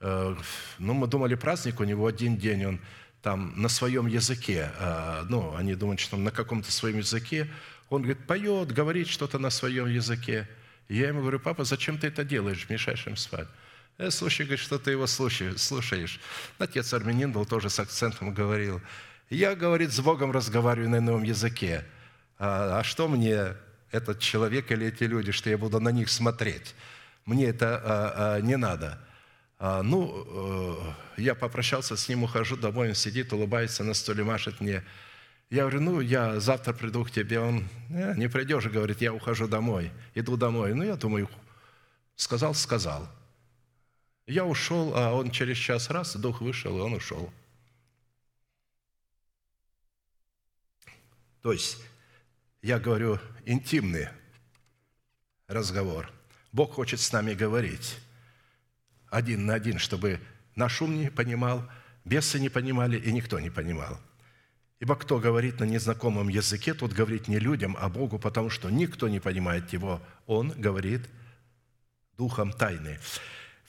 Э, 0.00 0.34
Ну, 0.78 0.94
мы 0.94 1.06
думали, 1.06 1.34
праздник 1.34 1.80
у 1.80 1.84
него 1.84 2.06
один 2.06 2.36
день, 2.36 2.64
он 2.64 2.80
там 3.22 3.52
на 3.60 3.68
своем 3.68 4.06
языке, 4.06 4.72
э, 4.78 5.24
ну, 5.28 5.54
они 5.54 5.74
думают, 5.74 6.00
что 6.00 6.16
он 6.16 6.24
на 6.24 6.30
каком-то 6.30 6.72
своем 6.72 6.98
языке, 6.98 7.48
он 7.90 8.02
говорит, 8.02 8.26
поет, 8.26 8.72
говорит 8.72 9.08
что-то 9.08 9.38
на 9.38 9.50
своем 9.50 9.86
языке. 9.86 10.48
Я 10.88 11.08
ему 11.08 11.20
говорю, 11.20 11.38
папа, 11.40 11.64
зачем 11.64 11.98
ты 11.98 12.06
это 12.06 12.24
делаешь, 12.24 12.66
мешаешь 12.68 13.06
им 13.06 13.16
спать? 13.16 13.48
«Э, 14.00 14.10
слушай, 14.10 14.46
говорит, 14.46 14.64
что 14.64 14.78
ты 14.78 14.92
его 14.92 15.06
слушаешь, 15.06 15.60
слушаешь. 15.60 16.20
Отец 16.58 16.94
армянин 16.94 17.32
был, 17.32 17.44
тоже 17.44 17.68
с 17.68 17.78
акцентом 17.78 18.32
говорил. 18.32 18.80
Я, 19.28 19.54
говорит, 19.54 19.92
с 19.92 20.00
Богом 20.00 20.32
разговариваю 20.32 20.88
на 20.88 21.02
новом 21.02 21.22
языке. 21.22 21.84
А, 22.38 22.78
а 22.80 22.82
что 22.82 23.08
мне 23.08 23.56
этот 23.90 24.18
человек 24.18 24.72
или 24.72 24.86
эти 24.86 25.04
люди, 25.04 25.32
что 25.32 25.50
я 25.50 25.58
буду 25.58 25.80
на 25.80 25.90
них 25.90 26.08
смотреть? 26.08 26.74
Мне 27.26 27.48
это 27.48 27.76
а, 27.84 28.36
а, 28.36 28.40
не 28.40 28.56
надо. 28.56 28.98
А, 29.58 29.82
ну, 29.82 30.94
э, 31.18 31.20
я 31.20 31.34
попрощался 31.34 31.94
с 31.94 32.08
ним, 32.08 32.24
ухожу 32.24 32.56
домой, 32.56 32.88
он 32.88 32.94
сидит, 32.94 33.34
улыбается 33.34 33.84
на 33.84 33.92
столе, 33.92 34.24
машет 34.24 34.62
мне. 34.62 34.82
Я 35.50 35.62
говорю, 35.64 35.80
ну, 35.82 36.00
я 36.00 36.40
завтра 36.40 36.72
приду 36.72 37.04
к 37.04 37.10
тебе. 37.10 37.38
Он, 37.38 37.68
«Э, 37.90 38.14
не 38.16 38.28
придешь, 38.28 38.64
говорит, 38.64 39.02
я 39.02 39.12
ухожу 39.12 39.46
домой, 39.46 39.92
иду 40.14 40.38
домой. 40.38 40.72
Ну, 40.72 40.84
я 40.84 40.96
думаю, 40.96 41.28
сказал, 42.16 42.54
сказал. 42.54 43.06
Я 44.30 44.44
ушел, 44.44 44.92
а 44.94 45.12
он 45.12 45.32
через 45.32 45.56
час 45.56 45.90
раз, 45.90 46.14
дух 46.14 46.40
вышел, 46.40 46.78
и 46.78 46.80
он 46.80 46.92
ушел. 46.92 47.32
То 51.42 51.52
есть, 51.52 51.78
я 52.62 52.78
говорю, 52.78 53.18
интимный 53.44 54.08
разговор. 55.48 56.12
Бог 56.52 56.74
хочет 56.74 57.00
с 57.00 57.10
нами 57.10 57.34
говорить 57.34 57.98
один 59.08 59.46
на 59.46 59.54
один, 59.54 59.80
чтобы 59.80 60.20
наш 60.54 60.80
ум 60.80 60.96
не 60.96 61.10
понимал, 61.10 61.68
бесы 62.04 62.38
не 62.38 62.50
понимали 62.50 63.00
и 63.00 63.10
никто 63.10 63.40
не 63.40 63.50
понимал. 63.50 63.98
Ибо 64.78 64.94
кто 64.94 65.18
говорит 65.18 65.58
на 65.58 65.64
незнакомом 65.64 66.28
языке, 66.28 66.72
тот 66.72 66.92
говорит 66.92 67.26
не 67.26 67.40
людям, 67.40 67.76
а 67.80 67.88
Богу, 67.88 68.20
потому 68.20 68.48
что 68.48 68.70
никто 68.70 69.08
не 69.08 69.18
понимает 69.18 69.72
его. 69.72 70.00
Он 70.26 70.50
говорит 70.52 71.08
духом 72.16 72.52
тайны. 72.52 73.00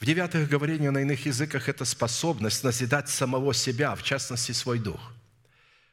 В 0.02 0.04
девятых 0.04 0.48
говорение 0.48 0.90
на 0.90 0.98
иных 0.98 1.26
языках– 1.26 1.68
это 1.68 1.84
способность 1.84 2.64
назидать 2.64 3.08
самого 3.08 3.54
себя, 3.54 3.94
в 3.94 4.02
частности, 4.02 4.50
свой 4.50 4.80
дух. 4.80 5.12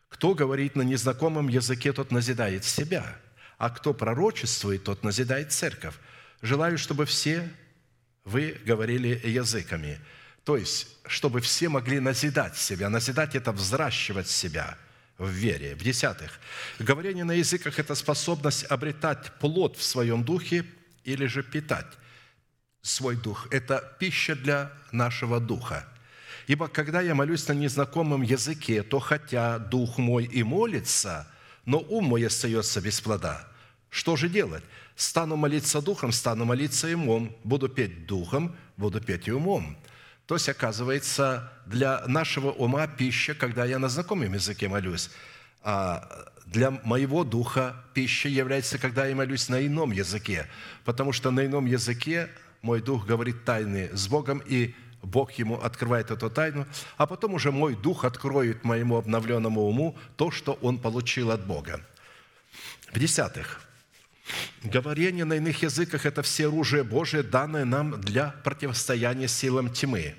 Кто 0.07 0.34
говорит 0.34 0.76
на 0.76 0.81
незнакомом 0.81 1.48
языке, 1.48 1.94
тот 1.94 2.10
назидает 2.10 2.65
себя, 2.65 3.15
а 3.60 3.69
кто 3.69 3.94
пророчествует, 3.94 4.84
тот 4.84 5.03
назидает 5.03 5.52
церковь. 5.52 5.94
Желаю, 6.41 6.80
чтобы 6.80 7.06
все 7.06 7.48
вы 8.26 8.60
говорили 8.65 9.22
языками. 9.26 9.99
То 10.44 10.57
есть, 10.57 10.88
чтобы 11.06 11.40
все 11.40 11.69
могли 11.69 11.99
назидать 11.99 12.57
себя. 12.57 12.90
Назидать– 12.90 13.36
это 13.36 13.52
взращивать 13.52 14.27
себя 14.27 14.76
в 15.19 15.30
вере. 15.30 15.76
В 15.76 15.84
десятых. 15.84 16.40
Говорение 16.80 17.26
на 17.26 17.34
языках– 17.34 17.77
это 17.77 17.94
способность 17.94 18.64
обретать 18.72 19.34
плод 19.38 19.77
в 19.77 19.84
своем 19.84 20.23
духе 20.23 20.65
или 21.03 21.27
же 21.27 21.44
питать 21.44 21.98
свой 22.81 23.15
дух. 23.15 23.47
Это 23.51 23.95
пища 23.99 24.35
для 24.35 24.72
нашего 24.91 25.39
духа. 25.39 25.85
Ибо 26.47 26.68
когда 26.68 27.01
я 27.01 27.14
молюсь 27.14 27.47
на 27.47 27.53
незнакомом 27.53 28.22
языке, 28.22 28.81
то 28.81 28.99
хотя 28.99 29.60
дух 29.60 29.97
мой 29.97 30.26
и 30.26 30.41
молится, 30.41 31.27
но 31.65 31.80
ум 31.80 32.06
мой 32.06 32.26
остается 32.26 32.81
без 32.81 32.99
плода. 33.01 33.47
Что 33.89 34.15
же 34.15 34.30
делать? 34.30 34.64
Стану 34.95 35.35
молиться 35.35 35.81
духом, 35.81 36.11
стану 36.11 36.45
молиться 36.45 36.88
и 36.88 36.95
умом. 36.95 37.35
Буду 37.43 37.69
петь 37.69 38.06
духом, 38.07 38.56
буду 38.77 38.99
петь 38.99 39.27
и 39.27 39.31
умом. 39.31 39.77
То 40.26 40.35
есть, 40.35 40.49
оказывается, 40.49 41.51
для 41.65 42.06
нашего 42.07 42.51
ума 42.51 42.88
пища, 42.88 43.34
когда 43.34 43.65
я 43.65 43.80
на 43.80 43.89
знакомом 43.89 44.34
языке 44.34 44.68
молюсь, 44.68 45.10
а 45.61 46.31
для 46.45 46.72
моего 46.72 47.23
духа 47.23 47.76
пища 47.93 48.30
является, 48.30 48.77
когда 48.77 49.06
я 49.06 49.15
молюсь 49.15 49.49
на 49.49 49.65
ином 49.65 49.91
языке, 49.91 50.47
потому 50.85 51.14
что 51.14 51.31
на 51.31 51.45
ином 51.45 51.65
языке 51.65 52.30
мой 52.61 52.81
дух 52.81 53.06
говорит 53.06 53.45
тайны 53.45 53.90
с 53.94 54.07
Богом, 54.07 54.41
и 54.45 54.73
Бог 55.02 55.31
ему 55.34 55.60
открывает 55.60 56.11
эту 56.11 56.30
тайну, 56.30 56.68
а 56.98 57.06
потом 57.06 57.34
уже 57.34 57.52
мой 57.52 57.76
дух 57.76 58.03
откроет 58.03 58.64
моему 58.64 58.98
обновленному 58.98 59.61
уму 59.61 59.98
то, 60.18 60.31
что 60.31 60.53
он 60.61 60.77
получил 60.77 61.31
от 61.31 61.45
Бога. 61.45 61.81
В 62.91 62.99
десятых. 62.99 63.61
Говорение 64.64 65.26
на 65.26 65.34
иных 65.34 65.64
языках– 65.64 66.06
это 66.07 66.22
все 66.22 66.48
оружие 66.48 66.84
Божие, 66.84 67.23
данное 67.23 67.65
нам 67.65 67.99
для 68.02 68.36
противостояния 68.44 69.27
силам 69.27 69.69
тьмы. 69.69 70.15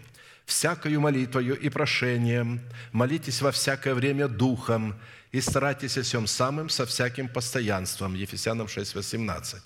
Всякою 0.46 1.00
молитвою 1.00 1.58
и 1.58 1.68
прошением 1.68 2.60
молитесь 2.92 3.40
во 3.40 3.52
всякое 3.52 3.94
время 3.94 4.26
Духом 4.26 4.96
и 5.30 5.40
старайтесь 5.40 5.96
о 5.96 6.02
всем 6.02 6.26
самым 6.26 6.68
со 6.68 6.86
всяким 6.86 7.28
постоянством. 7.28 8.14
Ефесянам 8.14 8.66
6, 8.66 8.94
18. 8.96 9.62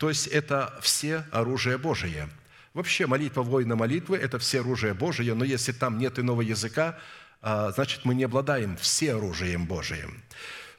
То 0.00 0.08
есть 0.08 0.28
это 0.28 0.72
все 0.80 1.26
оружие 1.30 1.76
Божие. 1.76 2.30
Вообще 2.72 3.06
молитва 3.06 3.42
воина 3.42 3.76
молитвы– 3.76 4.16
это 4.22 4.38
все 4.38 4.60
оружие 4.60 4.94
Божие, 4.94 5.34
но 5.34 5.44
если 5.44 5.72
там 5.72 5.98
нет 5.98 6.18
иного 6.18 6.40
языка, 6.40 6.98
а, 7.42 7.70
значит, 7.72 8.06
мы 8.06 8.14
не 8.14 8.24
обладаем 8.24 8.78
все 8.78 9.14
оружием 9.14 9.66
Божиим. 9.66 10.22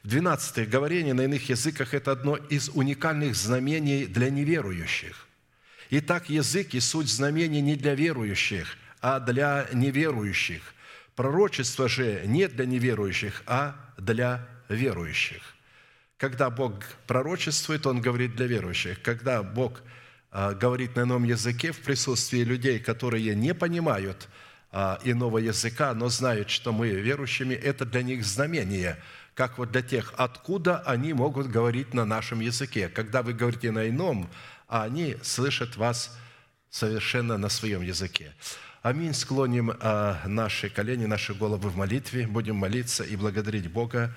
В 0.02 0.08
12 0.08 0.68
говорение 0.68 1.14
на 1.14 1.20
иных 1.20 1.48
языках– 1.48 1.94
это 1.94 2.10
одно 2.10 2.34
из 2.34 2.68
уникальных 2.70 3.36
знамений 3.36 4.06
для 4.06 4.28
неверующих. 4.28 5.28
Итак, 5.90 6.28
язык 6.28 6.74
и 6.74 6.80
суть 6.80 7.08
знамений 7.08 7.60
не 7.60 7.76
для 7.76 7.94
верующих, 7.94 8.76
а 9.00 9.20
для 9.20 9.68
неверующих. 9.72 10.74
Пророчество 11.14 11.88
же 11.88 12.22
не 12.26 12.48
для 12.48 12.66
неверующих, 12.66 13.44
а 13.46 13.76
для 13.98 14.48
верующих. 14.68 15.51
Когда 16.22 16.50
Бог 16.50 16.74
пророчествует, 17.08 17.84
Он 17.84 18.00
говорит 18.00 18.36
для 18.36 18.46
верующих. 18.46 19.02
Когда 19.02 19.42
Бог 19.42 19.82
а, 20.30 20.54
говорит 20.54 20.94
на 20.94 21.00
ином 21.00 21.24
языке 21.24 21.72
в 21.72 21.80
присутствии 21.80 22.44
людей, 22.44 22.78
которые 22.78 23.34
не 23.34 23.52
понимают 23.54 24.28
а, 24.70 25.00
иного 25.02 25.38
языка, 25.38 25.92
но 25.94 26.08
знают, 26.10 26.48
что 26.48 26.72
мы 26.72 26.90
верующими, 26.90 27.54
это 27.54 27.84
для 27.84 28.04
них 28.04 28.24
знамение, 28.24 29.02
как 29.34 29.58
вот 29.58 29.72
для 29.72 29.82
тех, 29.82 30.14
откуда 30.16 30.78
они 30.86 31.12
могут 31.12 31.48
говорить 31.48 31.92
на 31.92 32.04
нашем 32.04 32.38
языке. 32.38 32.88
Когда 32.88 33.22
вы 33.24 33.32
говорите 33.32 33.72
на 33.72 33.88
ином, 33.88 34.30
а 34.68 34.84
они 34.84 35.16
слышат 35.22 35.76
вас 35.76 36.16
совершенно 36.70 37.36
на 37.36 37.48
своем 37.48 37.82
языке. 37.82 38.32
Аминь. 38.82 39.12
Склоним 39.12 39.72
а, 39.80 40.22
наши 40.24 40.70
колени, 40.70 41.06
наши 41.06 41.34
головы 41.34 41.68
в 41.68 41.76
молитве. 41.76 42.28
Будем 42.28 42.54
молиться 42.54 43.02
и 43.02 43.16
благодарить 43.16 43.68
Бога 43.68 44.14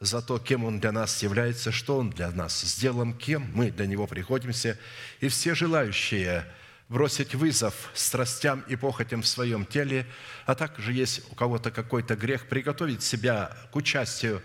за 0.00 0.22
то, 0.22 0.38
кем 0.38 0.64
Он 0.64 0.78
для 0.78 0.92
нас 0.92 1.22
является, 1.22 1.72
что 1.72 1.98
Он 1.98 2.10
для 2.10 2.30
нас 2.30 2.60
сделан, 2.60 3.14
кем 3.14 3.50
мы 3.54 3.70
для 3.70 3.86
Него 3.86 4.06
приходимся. 4.06 4.78
И 5.20 5.28
все 5.28 5.54
желающие 5.54 6.44
бросить 6.88 7.34
вызов 7.34 7.74
страстям 7.94 8.64
и 8.68 8.76
похотям 8.76 9.22
в 9.22 9.26
своем 9.26 9.66
теле, 9.66 10.06
а 10.46 10.54
также 10.54 10.92
есть 10.92 11.22
у 11.30 11.34
кого-то 11.34 11.70
какой-то 11.70 12.16
грех, 12.16 12.48
приготовить 12.48 13.02
себя 13.02 13.56
к 13.72 13.76
участию 13.76 14.40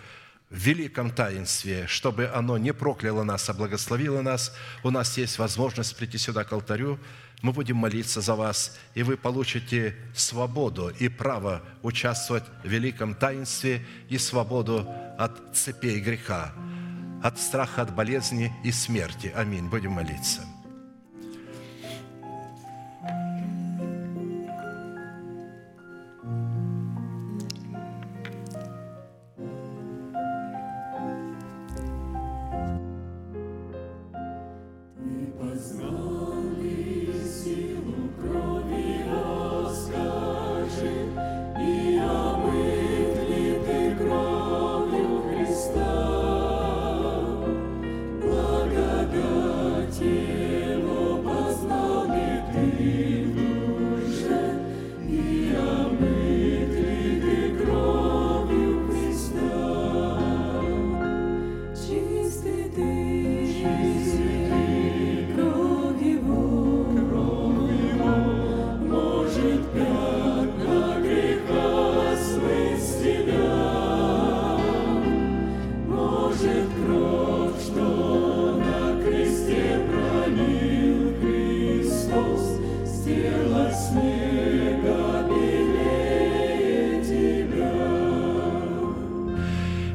в 0.50 0.58
великом 0.58 1.12
таинстве, 1.12 1.88
чтобы 1.88 2.28
оно 2.28 2.58
не 2.58 2.74
прокляло 2.74 3.24
нас, 3.24 3.50
а 3.50 3.54
благословило 3.54 4.22
нас. 4.22 4.56
У 4.84 4.90
нас 4.90 5.18
есть 5.18 5.38
возможность 5.38 5.96
прийти 5.96 6.18
сюда 6.18 6.44
к 6.44 6.52
алтарю, 6.52 7.00
мы 7.44 7.52
будем 7.52 7.76
молиться 7.76 8.22
за 8.22 8.36
вас, 8.36 8.76
и 8.96 9.04
вы 9.04 9.18
получите 9.18 9.96
свободу 10.16 10.90
и 10.98 11.10
право 11.10 11.62
участвовать 11.84 12.46
в 12.64 12.68
великом 12.68 13.14
таинстве 13.14 13.86
и 14.10 14.18
свободу 14.18 14.88
от 15.20 15.54
цепей 15.54 16.00
греха, 16.00 16.54
от 17.22 17.38
страха, 17.38 17.82
от 17.82 17.94
болезни 17.94 18.52
и 18.64 18.72
смерти. 18.72 19.32
Аминь. 19.36 19.68
Будем 19.68 19.92
молиться. 19.92 20.53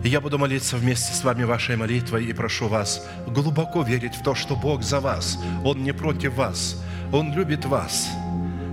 Я 0.09 0.23
буду 0.23 0.39
молиться 0.39 0.79
вместе 0.79 1.13
с 1.13 1.23
вами 1.23 1.45
вашей 1.45 1.77
молитвой 1.77 2.25
и 2.25 2.33
прошу 2.33 2.67
вас 2.67 3.07
глубоко 3.27 3.83
верить 3.83 4.15
в 4.15 4.23
то, 4.23 4.35
что 4.35 4.57
Бог 4.57 4.83
за 4.83 5.01
вас. 5.01 5.39
Он 5.67 5.85
не 5.85 5.93
против 5.93 6.33
вас. 6.33 6.83
Он 7.13 7.35
любит 7.35 7.67
вас, 7.67 8.09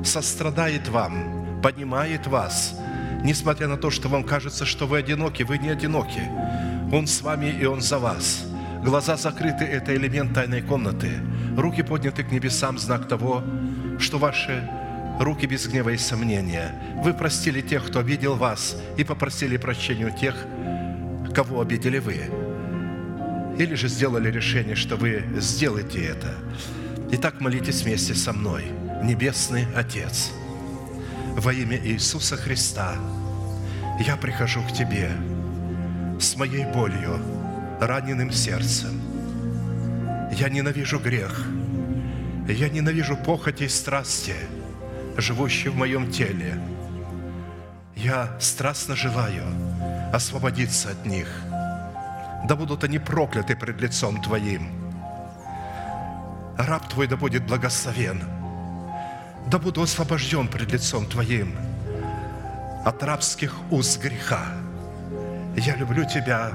сострадает 0.01 0.87
вам, 0.87 1.59
понимает 1.61 2.25
вас. 2.25 2.79
Несмотря 3.21 3.67
на 3.67 3.75
то, 3.75 3.91
что 3.91 4.07
вам 4.07 4.23
кажется, 4.23 4.65
что 4.65 4.87
вы 4.87 4.99
одиноки, 4.99 5.43
вы 5.43 5.57
не 5.57 5.67
одиноки. 5.67 6.21
Он 6.93 7.05
с 7.05 7.21
вами 7.21 7.47
и 7.47 7.65
Он 7.65 7.81
за 7.81 7.99
вас. 7.99 8.45
Глаза 8.81 9.17
закрыты– 9.17 9.65
это 9.65 9.93
элемент 9.93 10.33
тайной 10.33 10.61
комнаты. 10.61 11.19
Руки 11.57 11.83
подняты 11.83 12.23
к 12.23 12.31
небесам– 12.31 12.77
знак 12.79 13.09
того, 13.09 13.43
что 13.99 14.19
ваши 14.19 14.69
руки 15.19 15.47
без 15.47 15.67
гнева 15.67 15.89
и 15.89 15.97
сомнения. 15.97 16.81
Вы 17.03 17.13
простили 17.13 17.59
тех, 17.59 17.85
кто 17.85 17.99
обидел 17.99 18.35
вас, 18.35 18.77
и 18.95 19.03
попросили 19.03 19.57
прощения 19.57 20.05
у 20.05 20.17
тех, 20.17 20.35
кого 21.35 21.59
обидели 21.59 21.99
вы. 21.99 22.21
Или 23.61 23.75
же 23.75 23.89
сделали 23.89 24.31
решение, 24.31 24.75
что 24.75 24.95
вы 24.95 25.23
сделаете 25.37 26.05
это. 26.05 26.33
Итак, 27.11 27.41
молитесь 27.41 27.81
вместе 27.81 28.15
со 28.15 28.31
мной. 28.31 28.63
Небесный 29.03 29.67
Отец, 29.75 30.31
во 31.35 31.53
имя 31.53 31.77
Иисуса 31.77 32.37
Христа, 32.37 32.95
я 33.99 34.15
прихожу 34.15 34.61
к 34.63 34.71
Тебе 34.71 35.11
с 36.19 36.37
моей 36.37 36.65
болью, 36.65 37.19
раненым 37.81 38.31
сердцем. 38.31 38.99
Я 40.31 40.47
ненавижу 40.49 40.99
грех. 40.99 41.45
Я 42.47 42.69
ненавижу 42.69 43.17
похоти 43.17 43.63
и 43.63 43.67
страсти, 43.67 44.35
живущие 45.17 45.71
в 45.71 45.75
моем 45.75 46.09
теле. 46.11 46.57
Я 47.95 48.37
страстно 48.39 48.95
желаю 48.95 49.43
освободиться 50.15 50.91
от 50.91 51.05
них. 51.05 51.27
Да 52.45 52.55
будут 52.55 52.83
они 52.83 52.99
прокляты 52.99 53.55
пред 53.55 53.81
лицом 53.81 54.21
Твоим. 54.21 54.69
Раб 56.57 56.87
Твой 56.87 57.07
да 57.07 57.17
будет 57.17 57.45
благословен. 57.45 58.23
Да 59.47 59.59
буду 59.59 59.81
освобожден 59.81 60.47
пред 60.47 60.71
лицом 60.71 61.05
Твоим 61.05 61.55
от 62.85 63.03
рабских 63.03 63.53
уз 63.71 63.97
греха. 63.97 64.45
Я 65.57 65.75
люблю 65.75 66.05
Тебя, 66.05 66.51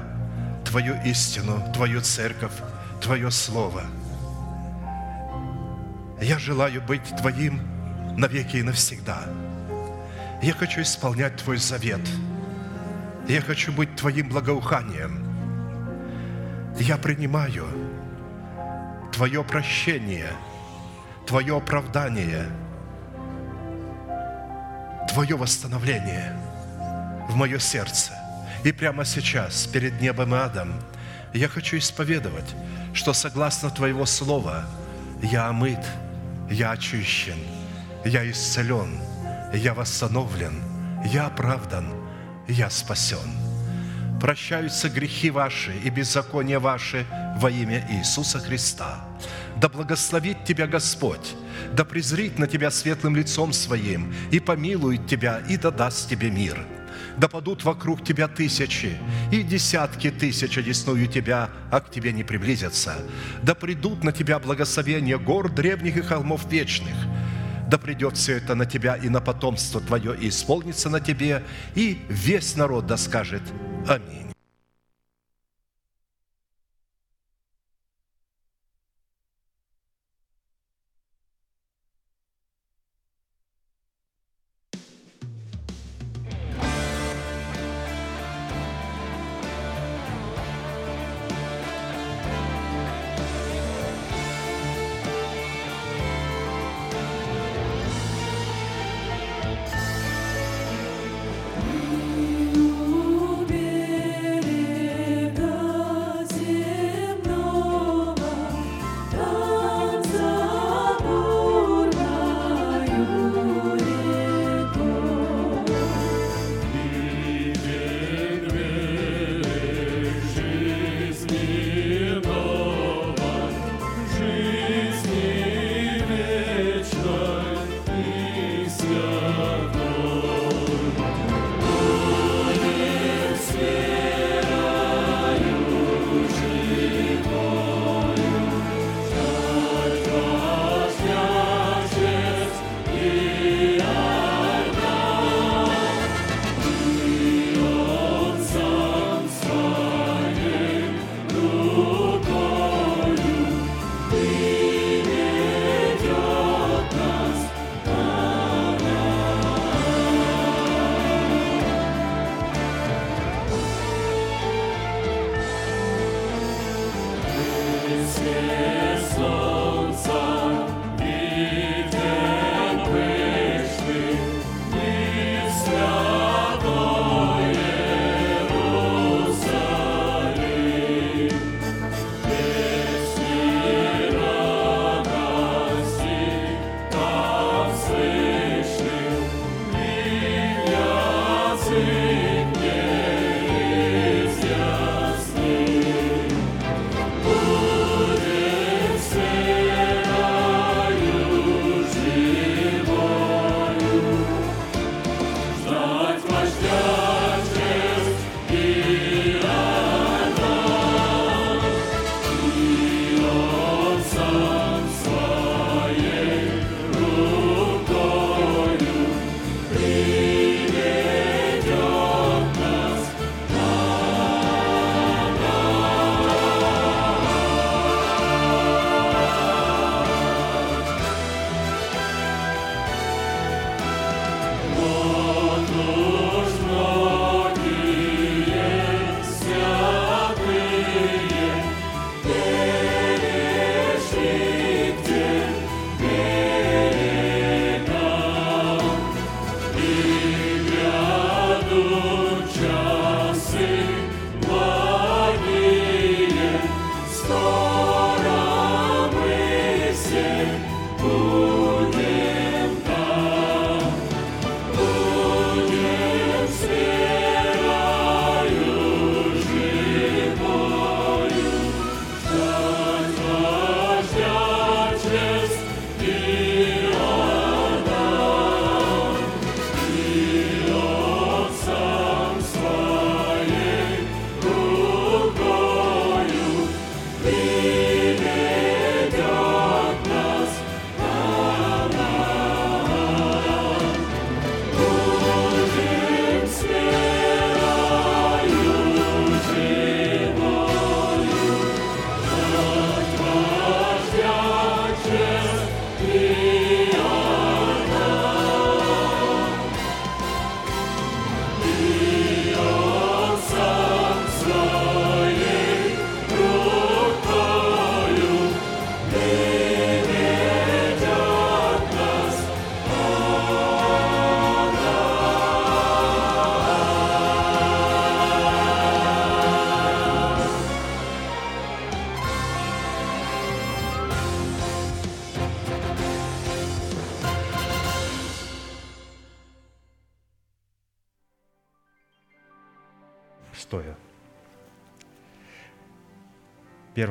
Твою 0.65 0.95
истину, 1.03 1.61
Твою 1.73 2.01
церковь, 2.01 2.53
Твое 3.01 3.29
Слово. 3.31 3.83
Я 6.21 6.39
желаю 6.39 6.81
быть 6.81 7.15
Твоим 7.17 7.61
навеки 8.17 8.57
и 8.57 8.63
навсегда. 8.63 9.23
Я 10.41 10.53
хочу 10.53 10.81
исполнять 10.81 11.35
Твой 11.37 11.57
завет. 11.57 12.01
Я 13.31 13.39
хочу 13.39 13.71
быть 13.71 13.95
Твоим 13.95 14.27
благоуханием. 14.27 15.25
Я 16.77 16.97
принимаю 16.97 17.65
Твое 19.13 19.41
прощение, 19.41 20.33
Твое 21.25 21.55
оправдание, 21.55 22.47
Твое 25.13 25.37
восстановление 25.37 26.35
в 27.29 27.37
мое 27.37 27.57
сердце. 27.57 28.11
И 28.65 28.73
прямо 28.73 29.05
сейчас, 29.05 29.65
перед 29.65 30.01
небом 30.01 30.35
и 30.35 30.37
адом, 30.37 30.73
я 31.33 31.47
хочу 31.47 31.77
исповедовать, 31.77 32.53
что 32.93 33.13
согласно 33.13 33.69
Твоего 33.69 34.05
Слова 34.05 34.65
я 35.23 35.47
омыт, 35.47 35.79
я 36.49 36.71
очищен, 36.71 37.39
я 38.03 38.29
исцелен, 38.29 38.99
я 39.53 39.73
восстановлен, 39.73 40.61
я 41.05 41.27
оправдан, 41.27 42.00
я 42.47 42.69
спасен. 42.69 43.17
Прощаются 44.19 44.89
грехи 44.89 45.31
ваши 45.31 45.73
и 45.83 45.89
беззакония 45.89 46.59
ваши 46.59 47.05
во 47.37 47.49
имя 47.49 47.87
Иисуса 47.89 48.39
Христа. 48.39 49.03
Да 49.59 49.67
благословит 49.67 50.43
тебя 50.45 50.67
Господь, 50.67 51.35
да 51.73 51.83
презрит 51.83 52.37
на 52.37 52.47
тебя 52.47 52.69
светлым 52.69 53.15
лицом 53.15 53.51
своим 53.51 54.13
и 54.31 54.39
помилует 54.39 55.07
тебя 55.07 55.41
и 55.49 55.57
да 55.57 55.71
даст 55.71 56.09
тебе 56.09 56.29
мир. 56.29 56.65
Да 57.17 57.27
падут 57.27 57.63
вокруг 57.63 58.03
тебя 58.03 58.27
тысячи 58.27 58.97
и 59.31 59.43
десятки 59.43 60.11
тысяч 60.11 60.57
одесную 60.57 61.07
тебя, 61.07 61.49
а 61.71 61.79
к 61.81 61.89
тебе 61.89 62.11
не 62.11 62.23
приблизятся. 62.23 62.95
Да 63.41 63.55
придут 63.55 64.03
на 64.03 64.11
тебя 64.11 64.39
благословения 64.39 65.17
гор 65.17 65.49
древних 65.51 65.97
и 65.97 66.01
холмов 66.01 66.49
вечных. 66.51 66.95
Да 67.71 67.77
придет 67.77 68.17
все 68.17 68.35
это 68.35 68.53
на 68.53 68.65
тебя 68.65 68.97
и 68.97 69.07
на 69.07 69.21
потомство 69.21 69.79
твое, 69.79 70.13
и 70.13 70.27
исполнится 70.27 70.89
на 70.89 70.99
тебе, 70.99 71.41
и 71.73 72.01
весь 72.09 72.57
народ 72.57 72.85
да 72.85 72.97
скажет 72.97 73.41
Аминь. 73.87 74.20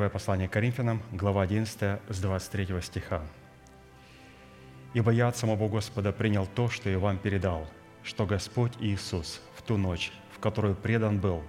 Первое 0.01 0.13
послание 0.13 0.49
к 0.49 0.53
Коринфянам, 0.53 1.03
глава 1.11 1.43
11, 1.43 1.99
с 2.09 2.19
23 2.21 2.81
стиха. 2.81 3.21
«Ибо 4.95 5.11
я 5.11 5.27
от 5.27 5.37
самого 5.37 5.69
Господа 5.69 6.11
принял 6.11 6.47
то, 6.47 6.69
что 6.69 6.89
и 6.89 6.95
вам 6.95 7.19
передал, 7.19 7.67
что 8.01 8.25
Господь 8.25 8.71
Иисус 8.79 9.43
в 9.55 9.61
ту 9.61 9.77
ночь, 9.77 10.11
в 10.35 10.39
которую 10.39 10.73
предан 10.73 11.19
был, 11.19 11.43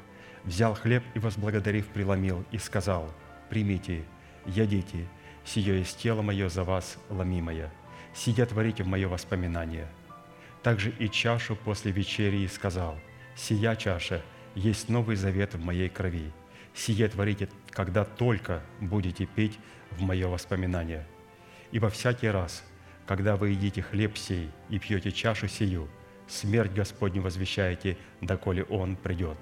взял 0.44 0.74
хлеб 0.74 1.02
и, 1.14 1.18
возблагодарив, 1.18 1.86
преломил 1.86 2.44
и 2.50 2.58
сказал, 2.58 3.10
«Примите, 3.48 4.04
ядите, 4.44 5.06
сие 5.46 5.78
есть 5.78 5.96
тело 5.96 6.20
мое 6.20 6.50
за 6.50 6.62
вас 6.62 6.98
ломимое, 7.08 7.72
сидя 8.12 8.44
творите 8.44 8.82
в 8.82 8.86
мое 8.86 9.08
воспоминание». 9.08 9.88
Также 10.62 10.90
и 10.90 11.08
чашу 11.08 11.56
после 11.56 11.90
вечери 11.90 12.46
сказал, 12.48 12.98
«Сия 13.34 13.76
чаша 13.76 14.20
есть 14.54 14.90
новый 14.90 15.16
завет 15.16 15.54
в 15.54 15.64
моей 15.64 15.88
крови. 15.88 16.30
Сие 16.74 17.08
творите, 17.08 17.48
когда 17.70 18.04
только 18.04 18.62
будете 18.80 19.26
пить 19.26 19.58
в 19.90 20.02
мое 20.02 20.28
воспоминание. 20.28 21.06
Ибо 21.70 21.90
всякий 21.90 22.28
раз, 22.28 22.64
когда 23.06 23.36
вы 23.36 23.50
едите 23.50 23.82
хлеб 23.82 24.16
сей 24.16 24.50
и 24.68 24.78
пьете 24.78 25.12
чашу 25.12 25.48
сию, 25.48 25.88
смерть 26.28 26.72
Господню 26.72 27.22
возвещаете, 27.22 27.96
доколе 28.20 28.64
Он 28.64 28.96
придет. 28.96 29.38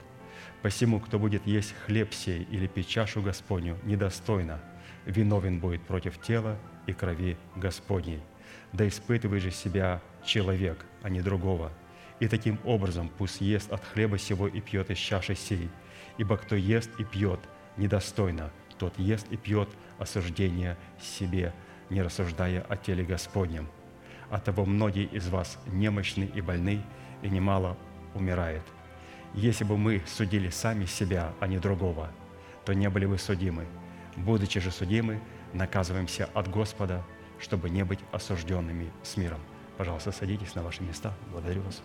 Посему, 0.62 1.00
кто 1.00 1.18
будет 1.18 1.46
есть 1.46 1.74
хлеб 1.86 2.12
сей 2.12 2.42
или 2.50 2.66
пить 2.66 2.88
чашу 2.88 3.22
Господню 3.22 3.78
недостойно, 3.84 4.60
виновен 5.06 5.58
будет 5.60 5.82
против 5.82 6.20
тела 6.20 6.58
и 6.86 6.92
крови 6.92 7.36
Господней. 7.56 8.20
Да 8.72 8.86
испытывай 8.86 9.40
же 9.40 9.50
себя 9.50 10.02
человек, 10.24 10.84
а 11.02 11.08
не 11.08 11.22
другого. 11.22 11.72
И 12.20 12.28
таким 12.28 12.58
образом 12.64 13.10
пусть 13.16 13.40
ест 13.40 13.72
от 13.72 13.82
хлеба 13.84 14.18
сего 14.18 14.46
и 14.46 14.60
пьет 14.60 14.90
из 14.90 14.98
чаши 14.98 15.34
сей. 15.34 15.70
Ибо 16.20 16.36
кто 16.36 16.54
ест 16.54 16.90
и 16.98 17.04
пьет 17.04 17.40
недостойно, 17.78 18.50
тот 18.76 18.98
ест 18.98 19.26
и 19.30 19.38
пьет 19.38 19.70
осуждение 19.98 20.76
себе, 21.00 21.54
не 21.88 22.02
рассуждая 22.02 22.60
о 22.60 22.76
теле 22.76 23.04
Господнем. 23.04 23.66
Оттого 24.28 24.66
многие 24.66 25.04
из 25.04 25.28
вас 25.30 25.58
немощны 25.66 26.24
и 26.24 26.42
больны, 26.42 26.82
и 27.22 27.30
немало 27.30 27.78
умирает. 28.14 28.60
Если 29.32 29.64
бы 29.64 29.78
мы 29.78 30.02
судили 30.06 30.50
сами 30.50 30.84
себя, 30.84 31.32
а 31.40 31.46
не 31.46 31.56
другого, 31.56 32.10
то 32.66 32.74
не 32.74 32.90
были 32.90 33.06
бы 33.06 33.16
судимы. 33.16 33.66
Будучи 34.14 34.60
же 34.60 34.70
судимы, 34.70 35.22
наказываемся 35.54 36.28
от 36.34 36.50
Господа, 36.50 37.02
чтобы 37.38 37.70
не 37.70 37.82
быть 37.82 38.00
осужденными 38.12 38.90
с 39.02 39.16
миром. 39.16 39.40
Пожалуйста, 39.78 40.12
садитесь 40.12 40.54
на 40.54 40.62
ваши 40.62 40.82
места. 40.82 41.14
Благодарю 41.32 41.62
вас. 41.62 41.80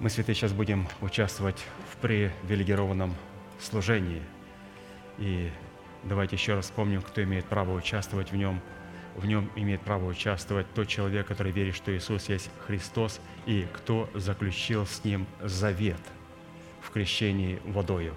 Мы, 0.00 0.10
святые, 0.10 0.34
сейчас 0.34 0.52
будем 0.52 0.88
участвовать 1.00 1.64
в 1.92 1.96
привилегированном 1.98 3.14
служении. 3.60 4.22
И 5.18 5.52
давайте 6.02 6.34
еще 6.34 6.54
раз 6.54 6.64
вспомним, 6.64 7.00
кто 7.00 7.22
имеет 7.22 7.44
право 7.44 7.72
участвовать 7.72 8.32
в 8.32 8.36
нем. 8.36 8.60
В 9.14 9.24
нем 9.24 9.48
имеет 9.54 9.80
право 9.82 10.06
участвовать 10.06 10.66
тот 10.74 10.88
человек, 10.88 11.28
который 11.28 11.52
верит, 11.52 11.76
что 11.76 11.96
Иисус 11.96 12.28
есть 12.28 12.50
Христос, 12.66 13.20
и 13.46 13.68
кто 13.72 14.10
заключил 14.14 14.84
с 14.84 15.04
Ним 15.04 15.28
завет 15.40 16.00
в 16.80 16.90
крещении 16.90 17.60
водою. 17.64 18.16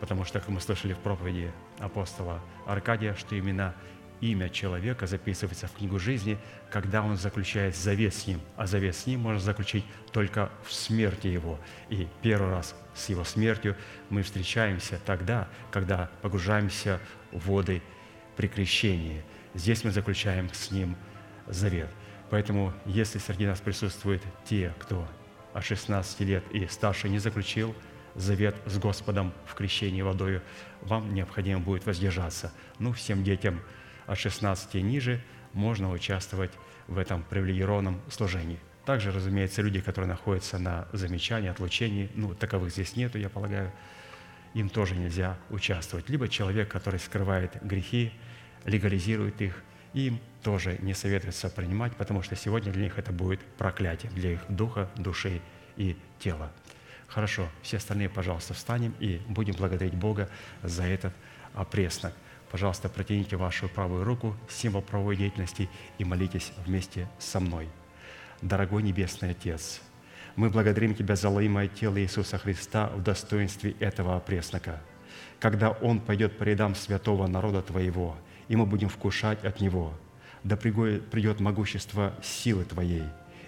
Потому 0.00 0.24
что, 0.24 0.40
как 0.40 0.48
мы 0.48 0.60
слышали 0.60 0.94
в 0.94 0.98
проповеди 0.98 1.52
апостола 1.78 2.40
Аркадия, 2.64 3.14
что 3.14 3.34
именно 3.34 3.74
имя 4.20 4.48
человека 4.48 5.06
записывается 5.06 5.66
в 5.66 5.72
книгу 5.72 5.98
жизни, 5.98 6.38
когда 6.70 7.02
он 7.02 7.16
заключает 7.16 7.76
завет 7.76 8.14
с 8.14 8.26
ним. 8.26 8.40
А 8.56 8.66
завет 8.66 8.96
с 8.96 9.06
ним 9.06 9.20
можно 9.20 9.40
заключить 9.40 9.84
только 10.12 10.50
в 10.64 10.72
смерти 10.72 11.28
его. 11.28 11.58
И 11.88 12.08
первый 12.22 12.50
раз 12.50 12.74
с 12.94 13.08
его 13.08 13.24
смертью 13.24 13.76
мы 14.10 14.22
встречаемся 14.22 15.00
тогда, 15.04 15.48
когда 15.70 16.10
погружаемся 16.22 17.00
в 17.32 17.48
воды 17.48 17.82
при 18.36 18.48
крещении. 18.48 19.22
Здесь 19.54 19.84
мы 19.84 19.90
заключаем 19.90 20.52
с 20.52 20.70
ним 20.70 20.96
завет. 21.46 21.90
Поэтому, 22.30 22.74
если 22.84 23.18
среди 23.18 23.46
нас 23.46 23.60
присутствуют 23.60 24.22
те, 24.44 24.74
кто 24.78 25.08
от 25.54 25.64
16 25.64 26.20
лет 26.20 26.44
и 26.52 26.66
старше 26.66 27.08
не 27.08 27.18
заключил 27.18 27.74
завет 28.14 28.56
с 28.66 28.78
Господом 28.78 29.32
в 29.46 29.54
крещении 29.54 30.02
водою, 30.02 30.42
вам 30.82 31.14
необходимо 31.14 31.60
будет 31.60 31.86
воздержаться. 31.86 32.52
Ну, 32.78 32.92
всем 32.92 33.22
детям– 33.22 33.60
от 34.08 34.18
16 34.18 34.74
и 34.74 34.82
ниже 34.82 35.22
можно 35.52 35.90
участвовать 35.92 36.50
в 36.88 36.98
этом 36.98 37.22
привилегированном 37.22 38.00
служении. 38.10 38.58
Также, 38.84 39.12
разумеется, 39.12 39.60
люди, 39.60 39.80
которые 39.80 40.08
находятся 40.08 40.58
на 40.58 40.88
замечании, 40.92 41.50
отлучении, 41.50 42.10
ну, 42.14 42.34
таковых 42.34 42.72
здесь 42.72 42.96
нету, 42.96 43.18
я 43.18 43.28
полагаю, 43.28 43.70
им 44.54 44.70
тоже 44.70 44.96
нельзя 44.96 45.36
участвовать. 45.50 46.08
Либо 46.08 46.26
человек, 46.26 46.70
который 46.70 46.98
скрывает 46.98 47.62
грехи, 47.62 48.12
легализирует 48.64 49.40
их, 49.42 49.62
им 49.92 50.20
тоже 50.42 50.78
не 50.80 50.94
советуется 50.94 51.50
принимать, 51.50 51.94
потому 51.96 52.22
что 52.22 52.34
сегодня 52.34 52.72
для 52.72 52.84
них 52.84 52.98
это 52.98 53.12
будет 53.12 53.40
проклятие, 53.58 54.10
для 54.12 54.32
их 54.32 54.40
духа, 54.48 54.88
души 54.96 55.42
и 55.76 55.96
тела. 56.18 56.50
Хорошо, 57.08 57.48
все 57.62 57.76
остальные, 57.76 58.08
пожалуйста, 58.08 58.54
встанем 58.54 58.94
и 59.00 59.20
будем 59.28 59.54
благодарить 59.54 59.94
Бога 59.94 60.30
за 60.62 60.84
этот 60.84 61.12
опреснок. 61.54 62.14
Пожалуйста, 62.50 62.88
протяните 62.88 63.36
вашу 63.36 63.68
правую 63.68 64.04
руку, 64.04 64.34
символ 64.48 64.80
правовой 64.80 65.16
деятельности, 65.16 65.68
и 65.98 66.04
молитесь 66.04 66.52
вместе 66.64 67.08
со 67.18 67.40
мной. 67.40 67.68
Дорогой 68.40 68.82
Небесный 68.82 69.30
Отец, 69.30 69.80
мы 70.34 70.48
благодарим 70.48 70.94
Тебя 70.94 71.14
за 71.14 71.28
лоимое 71.28 71.68
тело 71.68 72.00
Иисуса 72.00 72.38
Христа 72.38 72.88
в 72.88 73.02
достоинстве 73.02 73.72
этого 73.80 74.16
опреснока. 74.16 74.80
Когда 75.40 75.70
Он 75.70 76.00
пойдет 76.00 76.38
по 76.38 76.44
рядам 76.44 76.74
святого 76.74 77.26
народа 77.26 77.60
Твоего, 77.60 78.16
и 78.48 78.56
мы 78.56 78.64
будем 78.64 78.88
вкушать 78.88 79.44
от 79.44 79.60
Него, 79.60 79.92
да 80.42 80.56
придет 80.56 81.40
могущество 81.40 82.14
силы 82.22 82.64
Твоей, 82.64 83.04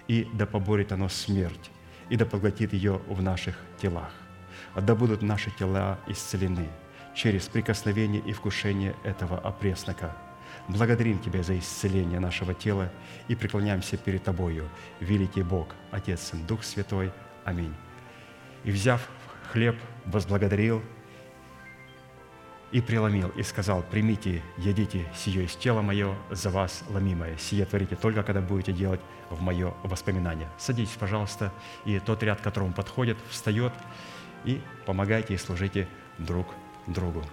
и 0.07 0.27
да 0.33 0.45
поборет 0.45 0.91
оно 0.91 1.09
смерть, 1.09 1.71
и 2.09 2.17
да 2.17 2.25
поглотит 2.25 2.73
ее 2.73 3.01
в 3.07 3.21
наших 3.21 3.55
телах. 3.81 4.11
Да 4.75 4.93
будут 4.93 5.21
наши 5.23 5.49
тела 5.57 5.97
исцелены– 6.07 6.67
через 7.15 7.47
прикосновение 7.47 8.21
и 8.21 8.33
вкушение 8.33 8.95
этого 9.03 9.37
опреснока. 9.37 10.15
Благодарим 10.67 11.19
Тебя 11.19 11.43
за 11.43 11.57
исцеление 11.57 12.19
нашего 12.19 12.53
тела 12.53 12.91
и 13.27 13.35
преклоняемся 13.35 13.97
перед 13.97 14.23
Тобою, 14.23 14.69
великий 14.99 15.43
Бог, 15.43 15.75
Отец, 15.91 16.21
Сын, 16.21 16.45
Дух 16.45 16.63
Святой. 16.63 17.11
Аминь. 17.45 17.73
И 18.63 18.71
взяв 18.71 19.07
хлеб, 19.51 19.75
возблагодарил 20.05 20.81
и 22.71 22.79
преломил, 22.79 23.29
и 23.29 23.43
сказал, 23.43 23.83
«Примите, 23.83 24.41
едите, 24.57 25.05
сие 25.13 25.43
из 25.43 25.55
тела 25.55 25.81
мое, 25.81 26.15
за 26.29 26.49
вас 26.49 26.83
ломимое. 26.89 27.35
Сие 27.37 27.65
творите 27.65 27.97
только, 27.97 28.23
когда 28.23 28.39
будете 28.39 28.71
делать 28.71 29.01
в 29.29 29.41
мое 29.41 29.73
воспоминание». 29.83 30.47
Садитесь, 30.57 30.95
пожалуйста, 30.95 31.51
и 31.83 31.99
тот 31.99 32.23
ряд, 32.23 32.39
к 32.39 32.43
которому 32.43 32.73
подходит, 32.73 33.17
встает, 33.29 33.73
и 34.45 34.61
помогайте 34.85 35.33
и 35.33 35.37
служите 35.37 35.87
друг 36.17 36.47
другу 36.47 36.70
другу. 36.91 37.23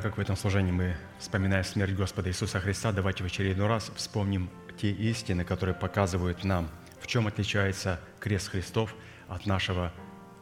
Так 0.00 0.12
как 0.12 0.16
в 0.16 0.20
этом 0.22 0.34
служении 0.34 0.72
мы 0.72 0.96
вспоминаем 1.18 1.62
смерть 1.62 1.92
Господа 1.92 2.30
Иисуса 2.30 2.58
Христа, 2.58 2.90
давайте 2.90 3.22
в 3.22 3.26
очередной 3.26 3.66
раз 3.66 3.92
вспомним 3.96 4.48
те 4.80 4.90
истины, 4.90 5.44
которые 5.44 5.74
показывают 5.74 6.42
нам, 6.42 6.70
в 7.02 7.06
чем 7.06 7.26
отличается 7.26 8.00
крест 8.18 8.48
Христов 8.48 8.94
от 9.28 9.44
нашего 9.44 9.92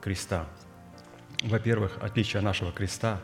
креста. 0.01 0.47
Во-первых, 1.43 1.98
отличие 2.01 2.40
нашего 2.40 2.70
креста 2.70 3.20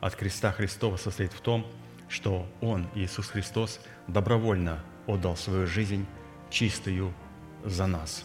от 0.00 0.16
креста 0.16 0.50
Христова 0.50 0.96
состоит 0.96 1.32
в 1.32 1.40
том, 1.40 1.64
что 2.08 2.52
Он, 2.60 2.88
Иисус 2.96 3.28
Христос, 3.28 3.78
добровольно 4.08 4.82
отдал 5.06 5.36
свою 5.36 5.68
жизнь 5.68 6.04
чистую 6.50 7.14
за 7.64 7.86
нас. 7.86 8.24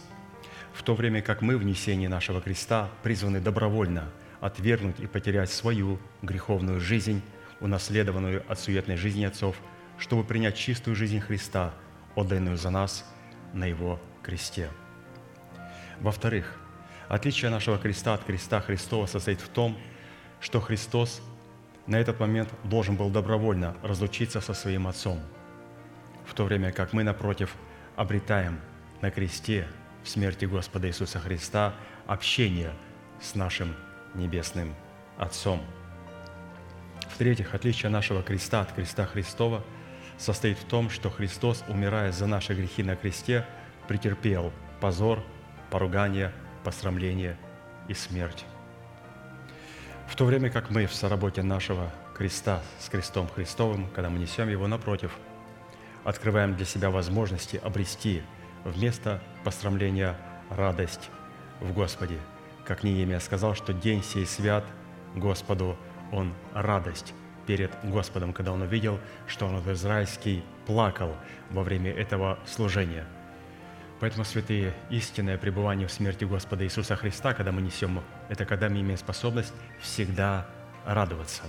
В 0.72 0.82
то 0.82 0.96
время 0.96 1.22
как 1.22 1.42
мы 1.42 1.56
в 1.56 1.62
несении 1.62 2.08
нашего 2.08 2.40
креста 2.40 2.90
призваны 3.04 3.40
добровольно 3.40 4.10
отвергнуть 4.40 4.98
и 4.98 5.06
потерять 5.06 5.52
свою 5.52 6.00
греховную 6.22 6.80
жизнь 6.80 7.22
унаследованную 7.62 8.44
от 8.50 8.58
суетной 8.58 8.96
жизни 8.96 9.24
отцов, 9.24 9.56
чтобы 9.98 10.24
принять 10.24 10.56
чистую 10.56 10.96
жизнь 10.96 11.20
Христа, 11.20 11.72
отданную 12.14 12.56
за 12.56 12.70
нас 12.70 13.04
на 13.52 13.64
Его 13.64 13.98
кресте. 14.22 14.68
Во-вторых, 16.00 16.58
Отличие 17.12 17.50
нашего 17.50 17.76
креста 17.76 18.14
от 18.14 18.24
креста 18.24 18.62
Христова 18.62 19.04
состоит 19.04 19.38
в 19.42 19.48
том, 19.48 19.76
что 20.40 20.62
Христос 20.62 21.20
на 21.86 21.96
этот 21.96 22.18
момент 22.18 22.48
должен 22.64 22.96
был 22.96 23.10
добровольно 23.10 23.76
разлучиться 23.82 24.40
со 24.40 24.54
своим 24.54 24.86
Отцом, 24.86 25.20
в 26.24 26.32
то 26.32 26.44
время 26.44 26.72
как 26.72 26.94
мы, 26.94 27.02
напротив, 27.02 27.54
обретаем 27.96 28.58
на 29.02 29.10
кресте 29.10 29.68
в 30.02 30.08
смерти 30.08 30.46
Господа 30.46 30.88
Иисуса 30.88 31.18
Христа 31.18 31.74
общение 32.06 32.72
с 33.20 33.34
нашим 33.34 33.76
Небесным 34.14 34.74
Отцом. 35.18 35.60
В-третьих, 37.14 37.54
отличие 37.54 37.90
нашего 37.90 38.22
креста 38.22 38.62
от 38.62 38.72
креста 38.72 39.04
Христова 39.04 39.62
состоит 40.16 40.58
в 40.58 40.64
том, 40.64 40.88
что 40.88 41.10
Христос, 41.10 41.62
умирая 41.68 42.10
за 42.10 42.26
наши 42.26 42.54
грехи 42.54 42.82
на 42.82 42.96
кресте, 42.96 43.46
претерпел 43.86 44.50
позор, 44.80 45.22
поругание, 45.70 46.32
посрамление 46.64 47.36
и 47.86 47.94
смерть. 47.94 48.46
В 50.08 50.16
то 50.16 50.24
время 50.24 50.50
как 50.50 50.70
мы 50.70 50.86
в 50.86 50.94
соработе 50.94 51.42
нашего 51.42 51.90
креста 52.16 52.62
с 52.80 52.88
крестом 52.88 53.28
Христовым, 53.28 53.88
когда 53.90 54.08
мы 54.08 54.18
несем 54.18 54.48
его 54.48 54.66
напротив, 54.66 55.12
открываем 56.04 56.56
для 56.56 56.64
себя 56.64 56.90
возможности 56.90 57.60
обрести 57.62 58.22
вместо 58.64 59.22
посрамления 59.44 60.16
радость 60.50 61.10
в 61.60 61.72
Господе. 61.72 62.18
Как 62.64 62.82
Неемия 62.82 63.20
сказал, 63.20 63.54
что 63.54 63.72
день 63.72 64.02
сей 64.02 64.26
свят 64.26 64.64
Господу, 65.14 65.76
он 66.12 66.34
радость 66.54 67.14
перед 67.46 67.70
Господом, 67.82 68.32
когда 68.32 68.52
он 68.52 68.62
увидел, 68.62 69.00
что 69.26 69.46
он 69.46 69.58
израильский 69.72 70.44
плакал 70.66 71.16
во 71.50 71.62
время 71.62 71.90
этого 71.92 72.38
служения. 72.46 73.04
Поэтому, 73.98 74.24
святые, 74.24 74.74
истинное 74.90 75.38
пребывание 75.38 75.86
в 75.86 75.92
смерти 75.92 76.24
Господа 76.24 76.64
Иисуса 76.64 76.96
Христа, 76.96 77.34
когда 77.34 77.52
мы 77.52 77.62
несем, 77.62 78.00
это 78.28 78.44
когда 78.44 78.68
мы 78.68 78.80
имеем 78.80 78.98
способность 78.98 79.52
всегда 79.80 80.46
радоваться. 80.84 81.42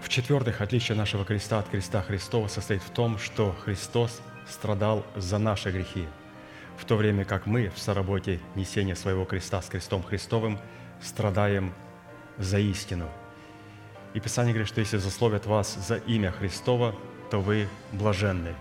В-четвертых, 0.00 0.60
отличие 0.60 0.96
нашего 0.96 1.24
креста 1.24 1.58
от 1.58 1.68
креста 1.68 2.02
Христова 2.02 2.46
состоит 2.46 2.82
в 2.82 2.90
том, 2.90 3.18
что 3.18 3.52
Христос 3.64 4.20
страдал 4.46 5.04
за 5.16 5.38
наши 5.38 5.70
грехи, 5.72 6.06
в 6.76 6.84
то 6.84 6.96
время 6.96 7.24
как 7.24 7.46
мы 7.46 7.70
в 7.70 7.78
соработе 7.78 8.38
несения 8.54 8.94
своего 8.94 9.24
креста 9.24 9.62
с 9.62 9.66
крестом 9.66 10.02
Христовым 10.02 10.60
страдаем 11.04 11.72
за 12.38 12.58
истину. 12.58 13.08
И 14.14 14.20
Писание 14.20 14.52
говорит, 14.52 14.68
что 14.68 14.80
если 14.80 14.96
засловят 14.96 15.46
вас 15.46 15.74
за 15.74 15.96
имя 15.96 16.32
Христова, 16.32 16.94
то 17.30 17.40
вы 17.40 17.68
блаженны, 17.92 18.54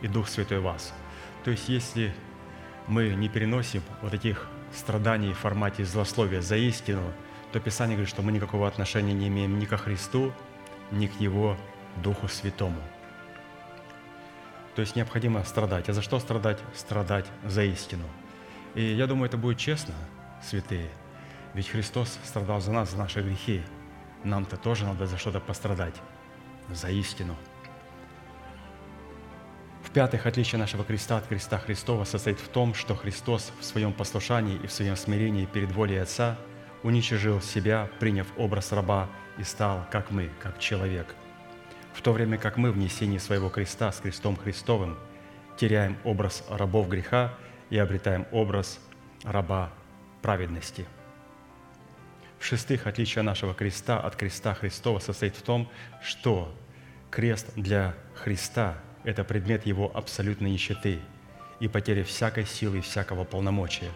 и 0.00 0.08
Дух 0.08 0.28
Святой 0.28 0.60
вас. 0.60 0.92
То 1.44 1.50
есть, 1.50 1.68
если 1.68 2.14
мы 2.86 3.10
не 3.10 3.28
переносим 3.28 3.82
вот 4.02 4.14
этих 4.14 4.46
страданий 4.74 5.32
в 5.32 5.38
формате 5.38 5.84
злословия 5.84 6.42
за 6.42 6.56
истину, 6.56 7.12
то 7.52 7.60
Писание 7.60 7.96
говорит, 7.96 8.10
что 8.10 8.22
мы 8.22 8.30
никакого 8.30 8.68
отношения 8.68 9.12
не 9.12 9.28
имеем 9.28 9.58
ни 9.58 9.64
ко 9.64 9.76
Христу, 9.76 10.32
ни 10.90 11.06
к 11.06 11.20
Его 11.20 11.56
Духу 11.96 12.28
Святому. 12.28 12.80
То 14.74 14.82
есть 14.82 14.96
необходимо 14.96 15.42
страдать. 15.44 15.88
А 15.88 15.92
за 15.92 16.02
что 16.02 16.20
страдать? 16.20 16.58
Страдать 16.74 17.26
за 17.44 17.64
истину. 17.64 18.04
И 18.74 18.82
я 18.82 19.06
думаю, 19.06 19.26
это 19.26 19.36
будет 19.36 19.58
честно, 19.58 19.94
святые. 20.42 20.90
Ведь 21.54 21.68
Христос 21.68 22.18
страдал 22.24 22.60
за 22.60 22.72
нас, 22.72 22.90
за 22.90 22.98
наши 22.98 23.22
грехи. 23.22 23.62
Нам-то 24.22 24.56
тоже 24.56 24.84
надо 24.84 25.06
за 25.06 25.18
что-то 25.18 25.40
пострадать. 25.40 25.94
За 26.68 26.90
истину. 26.90 27.36
В-пятых, 29.82 30.26
отличие 30.26 30.58
нашего 30.60 30.84
креста 30.84 31.16
от 31.16 31.26
креста 31.26 31.58
Христова 31.58 32.04
состоит 32.04 32.38
в 32.38 32.48
том, 32.48 32.74
что 32.74 32.94
Христос 32.94 33.52
в 33.58 33.64
своем 33.64 33.92
послушании 33.92 34.60
и 34.62 34.68
в 34.68 34.72
своем 34.72 34.94
смирении 34.96 35.46
перед 35.46 35.72
волей 35.72 35.96
Отца 35.96 36.38
уничижил 36.84 37.40
себя, 37.40 37.90
приняв 37.98 38.28
образ 38.36 38.70
раба 38.70 39.08
и 39.36 39.42
стал, 39.42 39.84
как 39.90 40.12
мы, 40.12 40.30
как 40.38 40.60
человек. 40.60 41.16
В 41.92 42.02
то 42.02 42.12
время 42.12 42.38
как 42.38 42.56
мы 42.56 42.70
в 42.70 42.78
несении 42.78 43.18
своего 43.18 43.48
креста 43.48 43.90
с 43.90 43.98
крестом 43.98 44.36
Христовым 44.36 44.96
теряем 45.56 45.96
образ 46.04 46.44
рабов 46.48 46.88
греха 46.88 47.34
и 47.68 47.76
обретаем 47.76 48.26
образ 48.30 48.78
раба 49.24 49.72
праведности– 50.22 50.86
в-шестых, 52.40 52.86
отличие 52.86 53.22
нашего 53.22 53.54
креста 53.54 54.00
от 54.00 54.16
креста 54.16 54.54
Христова 54.54 54.98
состоит 54.98 55.36
в 55.36 55.42
том, 55.42 55.70
что 56.02 56.52
крест 57.10 57.52
для 57.54 57.94
Христа– 58.14 58.78
это 59.04 59.24
предмет 59.24 59.66
Его 59.66 59.90
абсолютной 59.94 60.50
нищеты 60.50 61.00
и 61.60 61.68
потери 61.68 62.02
всякой 62.02 62.46
силы 62.46 62.78
и 62.78 62.80
всякого 62.80 63.24
полномочия, 63.24 63.90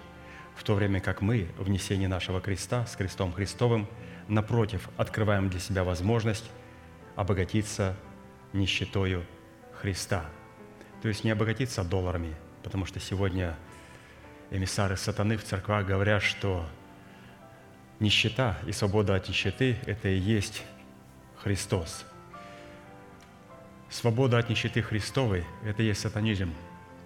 в 0.54 0.62
то 0.62 0.74
время 0.74 1.00
как 1.00 1.22
мы 1.22 1.48
в 1.56 1.70
несении 1.70 2.06
нашего 2.06 2.40
креста 2.42 2.84
с 2.86 2.94
крестом 2.96 3.32
Христовым, 3.32 3.88
напротив, 4.28 4.90
открываем 4.98 5.48
для 5.48 5.58
себя 5.58 5.82
возможность 5.82 6.50
обогатиться 7.16 7.96
нищетою 8.52 9.24
Христа. 9.72 10.26
То 11.00 11.08
есть 11.08 11.24
не 11.24 11.30
обогатиться 11.30 11.82
долларами, 11.82 12.34
потому 12.62 12.84
что 12.84 13.00
сегодня 13.00 13.56
эмиссары 14.50 14.98
сатаны 14.98 15.38
в 15.38 15.44
церквах 15.44 15.86
говорят, 15.86 16.22
что 16.22 16.66
нищета 18.00 18.58
и 18.66 18.72
свобода 18.72 19.14
от 19.14 19.28
нищеты– 19.28 19.76
это 19.86 20.08
и 20.08 20.18
есть 20.18 20.62
Христос. 21.42 22.04
Свобода 23.90 24.38
от 24.38 24.48
нищеты 24.48 24.82
Христовой– 24.82 25.44
это 25.64 25.82
и 25.82 25.86
есть 25.86 26.00
сатанизм. 26.00 26.52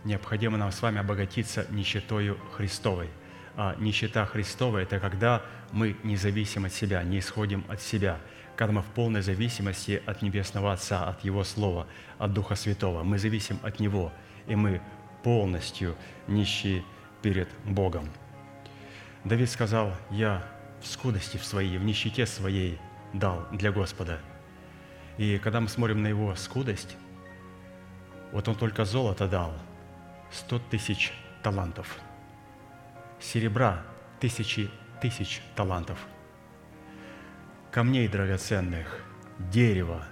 Необходимо 0.04 0.56
нам 0.56 0.72
с 0.72 0.80
вами 0.80 0.98
обогатиться 0.98 1.66
нищетою 1.70 2.38
Христовой. 2.56 3.08
А 3.56 3.74
нищета 3.78 4.24
Христова– 4.24 4.78
это 4.78 5.00
когда 5.00 5.42
мы 5.72 5.96
не 6.04 6.16
зависим 6.16 6.64
от 6.64 6.72
себя, 6.72 7.02
не 7.02 7.18
исходим 7.18 7.64
от 7.68 7.82
себя, 7.82 8.18
когда 8.56 8.72
мы 8.72 8.82
в 8.82 8.86
полной 8.86 9.22
зависимости 9.22 10.02
от 10.06 10.22
Небесного 10.22 10.72
Отца, 10.72 11.08
от 11.08 11.24
Его 11.24 11.44
Слова, 11.44 11.86
от 12.18 12.32
Духа 12.32 12.54
Святого. 12.54 13.02
Мы 13.02 13.18
зависим 13.18 13.58
от 13.62 13.80
Него, 13.80 14.12
и 14.46 14.54
мы 14.54 14.80
полностью 15.22 15.96
нищие 16.26 16.84
перед 17.22 17.48
Богом. 17.64 18.08
Давид 19.24 19.50
сказал, 19.50 19.92
«Я 20.10 20.44
в 20.80 20.86
скудости 20.86 21.36
в 21.36 21.44
своей, 21.44 21.78
в 21.78 21.84
нищете 21.84 22.26
своей 22.26 22.78
дал 23.12 23.46
для 23.52 23.72
Господа. 23.72 24.20
И 25.16 25.38
когда 25.38 25.60
мы 25.60 25.68
смотрим 25.68 26.02
на 26.02 26.08
его 26.08 26.34
скудость, 26.36 26.96
вот 28.32 28.46
он 28.48 28.54
только 28.54 28.84
золото 28.84 29.26
дал, 29.26 29.52
100 30.30 30.58
тысяч 30.70 31.12
талантов, 31.42 31.98
серебра 33.18 33.82
тысячи 34.20 34.70
тысяч 35.00 35.40
талантов, 35.56 35.98
камней 37.70 38.06
драгоценных, 38.08 39.02
дерева 39.38 40.04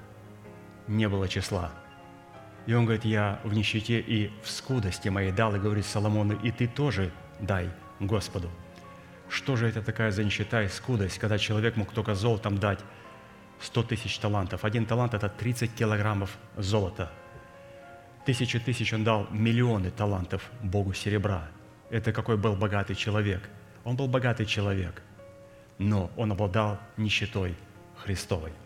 не 0.88 1.08
было 1.08 1.28
числа. 1.28 1.72
И 2.66 2.74
он 2.74 2.84
говорит, 2.84 3.04
я 3.04 3.40
в 3.44 3.52
нищете 3.52 4.00
и 4.00 4.32
в 4.42 4.48
скудости 4.48 5.08
моей 5.08 5.30
дал, 5.30 5.54
и 5.54 5.58
говорит 5.58 5.86
Соломону, 5.86 6.36
и 6.40 6.50
ты 6.50 6.66
тоже 6.66 7.12
дай 7.38 7.70
Господу– 8.00 8.50
что 9.28 9.56
же 9.56 9.68
это 9.68 9.82
такая 9.82 10.10
за 10.10 10.24
нищета 10.24 10.62
и 10.62 10.68
скудость, 10.68 11.18
когда 11.18 11.38
человек 11.38 11.76
мог 11.76 11.92
только 11.92 12.14
золотом 12.14 12.58
дать 12.58 12.80
100 13.60 13.82
тысяч 13.84 14.18
талантов? 14.18 14.64
Один 14.64 14.86
талант– 14.86 15.14
это 15.14 15.28
30 15.28 15.74
килограммов 15.74 16.36
золота. 16.56 17.10
Тысячи 18.24 18.58
тысяч 18.58 18.92
он 18.92 19.04
дал 19.04 19.26
миллионы 19.30 19.90
талантов 19.90 20.50
Богу 20.62 20.92
серебра. 20.92 21.48
Это 21.90 22.12
какой 22.12 22.36
был 22.36 22.56
богатый 22.56 22.94
человек. 22.94 23.48
Он 23.84 23.96
был 23.96 24.08
богатый 24.08 24.46
человек, 24.46 25.02
но 25.78 26.10
он 26.16 26.32
обладал 26.32 26.78
нищетой 26.96 27.54
Христовой– 27.96 28.52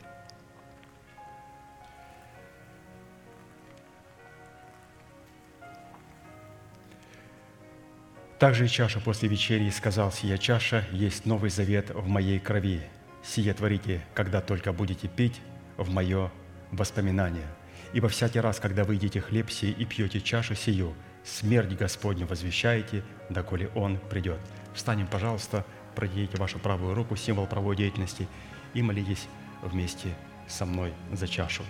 Также 8.41 8.65
и 8.65 8.69
чаша 8.69 9.01
после 9.01 9.29
вечери 9.29 9.69
сказал, 9.69 10.11
«Сия 10.11 10.39
чаша 10.39 10.87
есть 10.93 11.27
новый 11.27 11.51
завет 11.51 11.91
в 11.91 12.07
моей 12.07 12.39
крови. 12.39 12.81
Сие 13.23 13.53
творите, 13.53 14.01
когда 14.15 14.41
только 14.41 14.73
будете 14.73 15.09
пить 15.09 15.43
в 15.77 15.91
мое 15.91 16.33
воспоминание. 16.71 17.47
Ибо 17.93 18.09
всякий 18.09 18.41
раз, 18.41 18.59
когда 18.59 18.85
вы 18.85 18.95
едите 18.95 19.21
хлеб 19.21 19.51
сей 19.51 19.73
и 19.73 19.85
пьете 19.85 20.23
чашу 20.23 20.55
сию, 20.55 20.95
смерть 21.23 21.77
Господню 21.77 22.27
возвещаете, 22.27 23.03
доколе 23.29 23.69
Он 23.75 23.99
придет». 23.99 24.41
Встанем, 24.73 25.07
пожалуйста, 25.07 25.67
продейте 25.95 26.39
вашу 26.39 26.59
правую 26.59 26.95
руку, 26.95 27.17
символ 27.17 27.47
правой 27.47 27.77
деятельности, 27.77 28.27
и 28.73 28.81
молитесь 28.81 29.29
вместе 29.61 30.15
со 30.49 30.65
мной 30.65 30.95
за 31.13 31.29
чашу. 31.29 31.63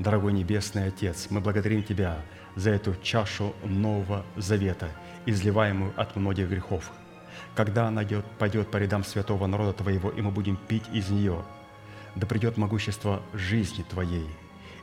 Дорогой 0.00 0.32
Небесный 0.32 0.88
Отец, 0.88 1.28
мы 1.30 1.40
благодарим 1.40 1.84
Тебя 1.84 2.20
за 2.56 2.70
эту 2.70 2.96
чашу 2.96 3.54
Нового 3.62 4.26
Завета– 4.34 4.90
изливаемую 5.26 5.92
от 5.96 6.16
многих 6.16 6.48
грехов. 6.48 6.90
Когда 7.54 7.86
она 7.86 8.04
идет, 8.04 8.24
пойдет 8.38 8.70
по 8.70 8.76
рядам 8.76 9.04
святого 9.04 9.46
народа 9.46 9.72
Твоего, 9.72 10.10
и 10.10 10.20
мы 10.20 10.30
будем 10.30 10.56
пить 10.56 10.84
из 10.92 11.08
нее, 11.10 11.44
да 12.14 12.26
придет 12.26 12.56
могущество 12.56 13.22
жизни 13.32 13.82
Твоей, 13.82 14.26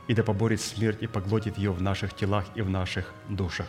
и 0.08 0.14
да 0.14 0.22
поборет 0.22 0.60
смерть 0.60 1.02
и 1.02 1.06
поглотит 1.06 1.58
ее 1.58 1.72
в 1.72 1.82
наших 1.82 2.14
телах 2.14 2.46
и 2.54 2.62
в 2.62 2.70
наших 2.70 3.12
душах. 3.28 3.68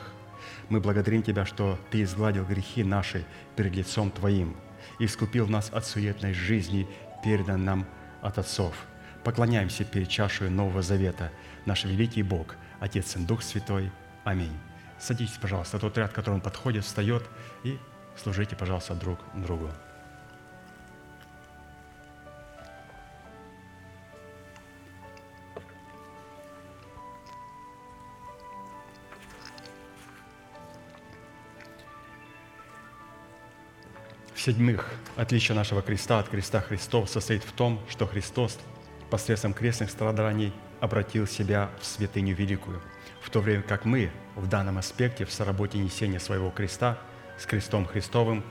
Мы 0.69 0.79
благодарим 0.79 1.23
Тебя, 1.23 1.45
что 1.45 1.77
Ты 1.91 2.03
изгладил 2.03 2.45
грехи 2.45 2.83
наши 2.83 3.25
перед 3.55 3.75
лицом 3.75 4.11
Твоим 4.11 4.55
и 4.99 5.05
искупил 5.05 5.47
нас 5.47 5.69
от 5.71 5.85
суетной 5.85 6.33
жизни, 6.33 6.87
передан 7.23 7.63
нам 7.63 7.85
от 8.21 8.37
отцов. 8.37 8.75
Поклоняемся 9.23 9.85
перед 9.85 10.09
чашей 10.09 10.49
Нового 10.49 10.81
Завета, 10.81 11.31
наш 11.65 11.85
великий 11.85 12.23
Бог, 12.23 12.55
Отец 12.79 13.15
и 13.15 13.19
Дух 13.19 13.41
Святой. 13.41 13.91
Аминь. 14.25 14.51
Садитесь, 15.03 15.37
пожалуйста, 15.37 15.79
тот 15.79 15.97
ряд, 15.97 16.13
к 16.13 16.15
которому 16.15 16.39
подходит, 16.39 16.85
встает, 16.85 17.23
и 17.63 17.77
служите, 18.15 18.55
пожалуйста, 18.55 18.95
друг 18.95 19.19
другу. 19.33 19.69
В-седьмых, 34.33 34.89
отличие 35.17 35.57
нашего 35.57 35.81
креста 35.81 36.19
от 36.19 36.29
креста 36.29 36.61
Христов 36.61 37.09
состоит 37.09 37.43
в 37.43 37.51
том, 37.51 37.81
что 37.89 38.07
Христос 38.07 38.57
посредством 39.09 39.53
крестных 39.53 39.89
страданий 39.89 40.53
обратил 40.79 41.27
себя 41.27 41.69
в 41.81 41.85
святыню 41.85 42.33
великую, 42.35 42.81
в 43.23 43.29
то 43.29 43.39
время 43.39 43.63
как 43.63 43.85
мы 43.85 44.11
в 44.35 44.47
данном 44.47 44.77
аспекте 44.77 45.25
в 45.25 45.31
соработе 45.31 45.77
несения 45.77 46.19
своего 46.19 46.51
креста 46.51 46.97
с 47.39 47.45
крестом 47.45 47.85
Христовым 47.85 48.43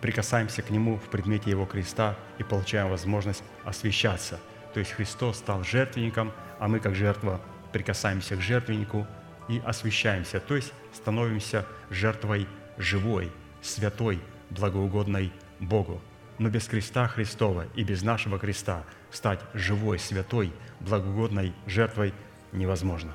прикасаемся 0.00 0.62
к 0.62 0.70
Нему 0.70 0.98
в 0.98 1.08
предмете 1.08 1.50
Его 1.50 1.64
креста 1.64 2.16
и 2.38 2.42
получаем 2.42 2.90
возможность 2.90 3.42
освящаться. 3.64 4.38
То 4.74 4.80
есть 4.80 4.92
Христос 4.92 5.38
стал 5.38 5.64
жертвенником, 5.64 6.32
а 6.58 6.68
мы 6.68 6.80
как 6.80 6.94
жертва 6.94 7.40
прикасаемся 7.72 8.36
к 8.36 8.40
жертвеннику 8.40 9.06
и 9.48 9.62
освящаемся, 9.64 10.40
то 10.40 10.56
есть 10.56 10.72
становимся 10.92 11.66
жертвой 11.90 12.46
живой, 12.78 13.30
святой, 13.60 14.20
благоугодной 14.50 15.32
Богу. 15.60 16.00
Но 16.38 16.48
без 16.48 16.66
креста 16.66 17.06
Христова 17.06 17.66
и 17.74 17.84
без 17.84 18.02
нашего 18.02 18.38
креста 18.38 18.84
стать 19.10 19.40
живой, 19.54 19.98
святой, 19.98 20.52
благоугодной 20.80 21.54
жертвой 21.66 22.12
невозможно. 22.52 23.12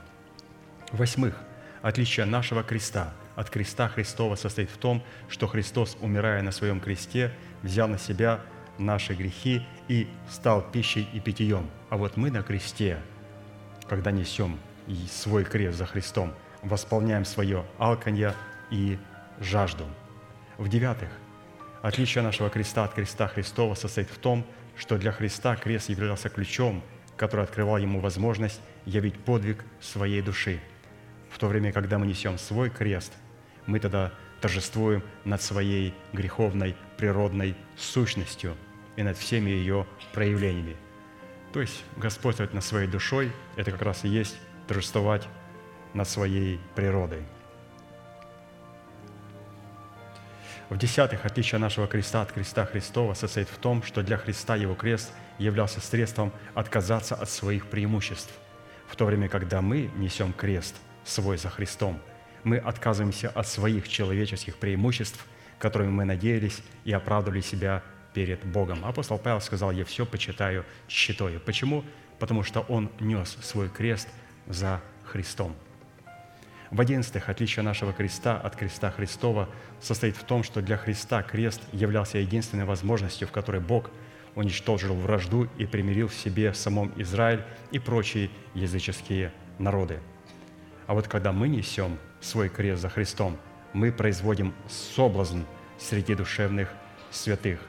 Восьмых, 0.92 1.36
отличие 1.82 2.26
нашего 2.26 2.64
креста 2.64 3.14
от 3.36 3.50
креста 3.50 3.90
Христова 3.90 4.36
состоит 4.36 4.70
в 4.70 4.78
том, 4.78 5.04
что 5.28 5.48
Христос, 5.48 5.98
умирая 6.00 6.42
на 6.42 6.52
своем 6.52 6.80
кресте, 6.80 7.34
взял 7.62 7.88
на 7.88 7.98
себя 7.98 8.40
наши 8.78 9.14
грехи 9.14 9.66
и 9.90 10.08
стал 10.30 10.62
пищей 10.62 11.08
и 11.14 11.20
питьем. 11.20 11.70
А 11.90 11.98
вот 11.98 12.16
мы 12.16 12.32
на 12.32 12.42
кресте, 12.42 13.00
когда 13.88 14.12
несем 14.12 14.60
свой 15.12 15.44
крест 15.44 15.78
за 15.78 15.86
Христом, 15.86 16.34
восполняем 16.62 17.26
свое 17.26 17.66
алканье 17.78 18.34
и 18.72 18.98
жажду. 19.40 19.86
В-девятых, 20.58 21.10
отличие 21.82 22.24
нашего 22.24 22.50
креста 22.50 22.86
от 22.86 22.94
креста 22.94 23.28
Христова 23.28 23.76
состоит 23.76 24.10
в 24.10 24.18
том, 24.18 24.46
что 24.78 24.98
для 24.98 25.12
Христа 25.12 25.56
крест 25.56 25.90
являлся 25.90 26.30
ключом, 26.30 26.82
который 27.18 27.44
открывал 27.44 27.78
ему 27.78 28.00
возможность 28.00 28.62
явить 28.86 29.20
подвиг 29.20 29.66
своей 29.82 30.22
души. 30.22 30.62
В 31.38 31.40
то 31.40 31.46
время, 31.46 31.72
когда 31.72 32.00
мы 32.00 32.08
несем 32.08 32.40
свой 32.40 32.72
крест, 32.72 33.14
мы 33.68 33.80
тогда 33.80 34.12
торжествуем 34.42 35.04
над 35.24 35.40
своей 35.40 35.94
греховной 36.12 36.76
природной 36.98 37.56
сущностью 37.78 38.58
и 38.96 39.04
над 39.04 39.18
всеми 39.18 39.52
ее 39.52 39.86
проявлениями. 40.14 40.76
То 41.54 41.62
есть 41.62 41.84
господствовать 41.96 42.56
над 42.56 42.64
своей 42.64 42.88
душой– 42.88 43.32
это 43.56 43.70
как 43.70 43.84
раз 43.84 44.04
и 44.04 44.08
есть 44.08 44.36
торжествовать 44.68 45.28
над 45.94 46.10
своей 46.10 46.60
природой. 46.74 47.22
В-десятых, 50.70 51.24
отличие 51.24 51.60
нашего 51.60 51.86
креста 51.86 52.24
от 52.24 52.32
креста 52.32 52.66
Христова 52.66 53.14
состоит 53.14 53.48
в 53.48 53.60
том, 53.60 53.84
что 53.84 54.02
для 54.02 54.18
Христа 54.18 54.56
его 54.56 54.74
крест 54.74 55.14
являлся 55.38 55.82
средством 55.82 56.34
отказаться 56.56 57.14
от 57.14 57.30
своих 57.30 57.68
преимуществ, 57.68 58.34
в 58.88 58.96
то 58.96 59.06
время, 59.06 59.30
когда 59.30 59.62
мы 59.62 59.92
несем 59.98 60.34
крест 60.34 60.78
свой 61.08 61.38
за 61.38 61.50
Христом, 61.50 62.00
мы 62.44 62.58
отказываемся 62.58 63.30
от 63.30 63.48
своих 63.48 63.88
человеческих 63.88 64.58
преимуществ, 64.58 65.26
которыми 65.60 65.90
мы 65.90 66.06
надеялись 66.06 66.62
и 66.86 66.92
оправдывали 66.92 67.42
себя 67.42 67.84
перед 68.14 68.46
Богом. 68.46 68.86
Апостол 68.86 69.18
Павел 69.18 69.42
сказал, 69.42 69.72
«Я 69.72 69.86
все 69.86 70.06
почитаю 70.06 70.66
щитою». 70.88 71.40
Почему? 71.40 71.84
Потому 72.20 72.44
что 72.44 72.62
он 72.62 72.92
нес 73.00 73.38
свой 73.42 73.70
крест 73.70 74.08
за 74.48 74.82
Христом– 75.04 75.56
в 76.70 76.82
одиннадцатых, 76.82 77.30
отличие 77.30 77.64
нашего 77.64 77.94
креста 77.94 78.38
от 78.38 78.58
креста 78.58 78.92
Христова 78.92 79.50
состоит 79.80 80.18
в 80.18 80.24
том, 80.24 80.44
что 80.44 80.62
для 80.62 80.76
Христа 80.76 81.24
крест 81.24 81.62
являлся 81.72 82.18
единственной 82.18 82.66
возможностью, 82.66 83.28
в 83.28 83.32
которой 83.32 83.62
Бог 83.62 83.90
уничтожил 84.36 84.94
вражду 84.94 85.48
и 85.58 85.66
примирил 85.66 86.10
в 86.10 86.14
себе 86.14 86.54
самом 86.54 86.92
Израиль 86.98 87.44
и 87.72 87.80
прочие 87.80 88.30
языческие 88.54 89.32
народы. 89.60 90.02
А 90.88 90.94
вот 90.94 91.08
когда 91.08 91.32
мы 91.32 91.48
несем 91.48 91.98
свой 92.22 92.50
крест 92.50 92.82
за 92.82 92.90
Христом, 92.90 93.38
мы 93.74 93.92
производим 93.92 94.54
соблазн 94.68 95.42
среди 95.78 96.16
душевных 96.16 96.70
святых. 97.12 97.60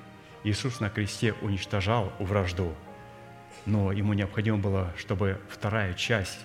Иисус 0.45 0.81
на 0.81 0.89
кресте 0.89 1.35
уничтожал 1.43 2.13
вражду, 2.19 2.73
но 3.67 3.93
ему 3.93 4.15
необходимо 4.15 4.59
было, 4.59 4.93
чтобы 4.97 5.39
вторая 5.51 5.93
часть 5.95 6.39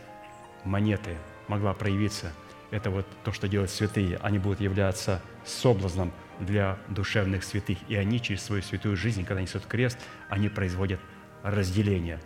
монеты 0.66 1.16
могла 1.48 1.74
проявиться– 1.74 2.32
это 2.74 2.90
вот 2.90 3.06
то, 3.24 3.32
что 3.32 3.48
делают 3.48 3.70
святые. 3.70 4.18
Они 4.24 4.40
будут 4.40 4.60
являться 4.60 5.22
соблазном 5.46 6.12
для 6.40 6.80
душевных 6.88 7.44
святых. 7.44 7.78
И 7.88 7.96
они 7.96 8.20
через 8.20 8.42
свою 8.42 8.64
святую 8.64 8.98
жизнь, 8.98 9.24
когда 9.26 9.44
несут 9.44 9.68
крест, 9.68 10.00
они 10.28 10.50
производят 10.50 11.00
разделение. 11.44 12.20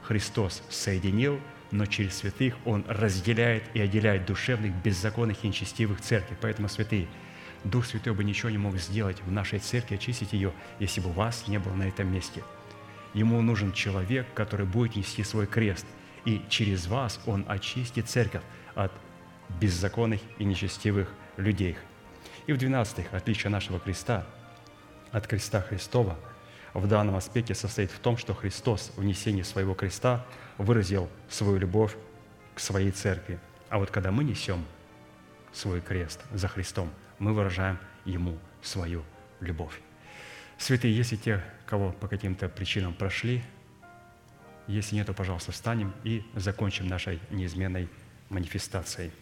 Христос 0.00 0.62
соединил, 0.70 1.38
но 1.70 1.86
через 1.86 2.18
святых 2.18 2.56
Он 2.64 2.84
разделяет 2.88 3.64
и 3.74 3.80
отделяет 3.80 4.26
душевных, 4.26 4.74
беззаконных 4.82 5.44
и 5.44 5.48
нечестивых 5.48 6.00
церкви. 6.00 6.36
Поэтому, 6.40 6.68
святые, 6.68 7.08
Дух 7.64 7.84
Святой 7.84 8.14
бы 8.14 8.24
ничего 8.24 8.50
не 8.50 8.58
мог 8.58 8.76
сделать 8.78 9.22
в 9.22 9.30
нашей 9.30 9.58
церкви, 9.58 9.96
очистить 9.96 10.32
ее, 10.32 10.52
если 10.78 11.00
бы 11.00 11.12
вас 11.12 11.46
не 11.46 11.58
было 11.58 11.74
на 11.74 11.84
этом 11.84 12.12
месте. 12.12 12.42
Ему 13.12 13.40
нужен 13.42 13.72
человек, 13.72 14.26
который 14.34 14.66
будет 14.66 14.96
нести 14.96 15.22
свой 15.24 15.46
крест, 15.46 15.84
и 16.24 16.42
через 16.48 16.86
вас 16.86 17.20
Он 17.26 17.44
очистит 17.48 18.08
церковь 18.08 18.42
от 18.74 18.92
беззаконных 19.60 20.20
и 20.38 20.44
нечестивых 20.44 21.12
людей. 21.36 21.76
И 22.46 22.52
в 22.52 22.58
12 22.58 23.06
отличие 23.12 23.50
нашего 23.50 23.78
креста 23.78 24.26
от 25.12 25.26
креста 25.26 25.60
Христова 25.60 26.18
в 26.72 26.86
данном 26.86 27.16
аспекте 27.16 27.54
состоит 27.54 27.90
в 27.90 27.98
том, 27.98 28.16
что 28.16 28.32
Христос 28.32 28.92
в 28.96 29.04
несении 29.04 29.42
своего 29.42 29.74
креста 29.74 30.24
выразил 30.60 31.08
свою 31.28 31.58
любовь 31.58 31.96
к 32.54 32.60
своей 32.60 32.90
церкви. 32.90 33.38
А 33.68 33.78
вот 33.78 33.90
когда 33.90 34.10
мы 34.10 34.24
несем 34.24 34.64
свой 35.52 35.80
крест 35.80 36.20
за 36.32 36.48
Христом, 36.48 36.90
мы 37.18 37.32
выражаем 37.32 37.78
Ему 38.04 38.38
свою 38.62 39.04
любовь. 39.40 39.80
Святые, 40.58 40.96
если 40.96 41.16
те, 41.16 41.42
кого 41.66 41.92
по 41.92 42.08
каким-то 42.08 42.48
причинам 42.48 42.94
прошли, 42.94 43.42
если 44.66 44.94
нет, 44.94 45.06
то, 45.06 45.14
пожалуйста, 45.14 45.52
встанем 45.52 45.92
и 46.04 46.24
закончим 46.34 46.86
нашей 46.86 47.20
неизменной 47.30 47.88
манифестацией 48.28 49.12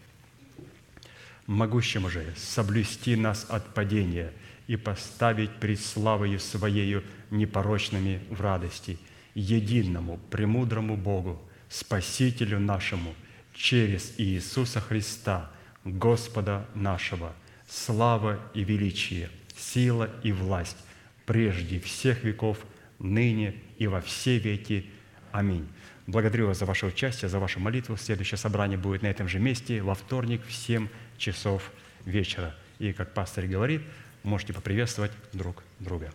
могущему 1.49 2.09
же 2.09 2.31
соблюсти 2.37 3.15
нас 3.15 3.47
от 3.49 3.73
падения 3.73 4.31
и 4.67 4.77
поставить 4.77 5.51
пред 5.59 5.79
славою 5.79 6.39
Своею 6.39 7.03
непорочными 7.31 8.21
в 8.29 8.39
радости, 8.39 8.99
единому, 9.35 10.19
премудрому 10.29 10.97
Богу, 10.97 11.41
Спасителю 11.69 12.59
нашему, 12.59 13.13
через 13.53 14.13
Иисуса 14.17 14.81
Христа, 14.81 15.51
Господа 15.83 16.65
нашего, 16.73 17.33
слава 17.67 18.39
и 18.53 18.63
величие, 18.63 19.29
сила 19.55 20.09
и 20.23 20.31
власть, 20.31 20.77
прежде 21.25 21.79
всех 21.79 22.23
веков, 22.23 22.57
ныне 22.97 23.55
и 23.77 23.87
во 23.87 24.01
все 24.01 24.37
веки. 24.39 24.85
Аминь. 25.31 25.67
Благодарю 26.07 26.47
вас 26.47 26.57
за 26.57 26.65
ваше 26.65 26.87
участие, 26.87 27.29
за 27.29 27.39
вашу 27.39 27.59
молитву. 27.59 27.95
Следующее 27.95 28.37
собрание 28.37 28.77
будет 28.77 29.03
на 29.03 29.07
этом 29.07 29.27
же 29.27 29.39
месте 29.39 29.81
во 29.81 29.93
вторник 29.93 30.41
в 30.45 30.51
7 30.51 30.87
часов 31.17 31.71
вечера. 32.03 32.55
И, 32.79 32.93
как 32.93 33.13
пастор 33.13 33.45
говорит, 33.45 33.81
можете 34.23 34.53
поприветствовать 34.53 35.11
друг 35.33 35.63
друга. 35.79 36.11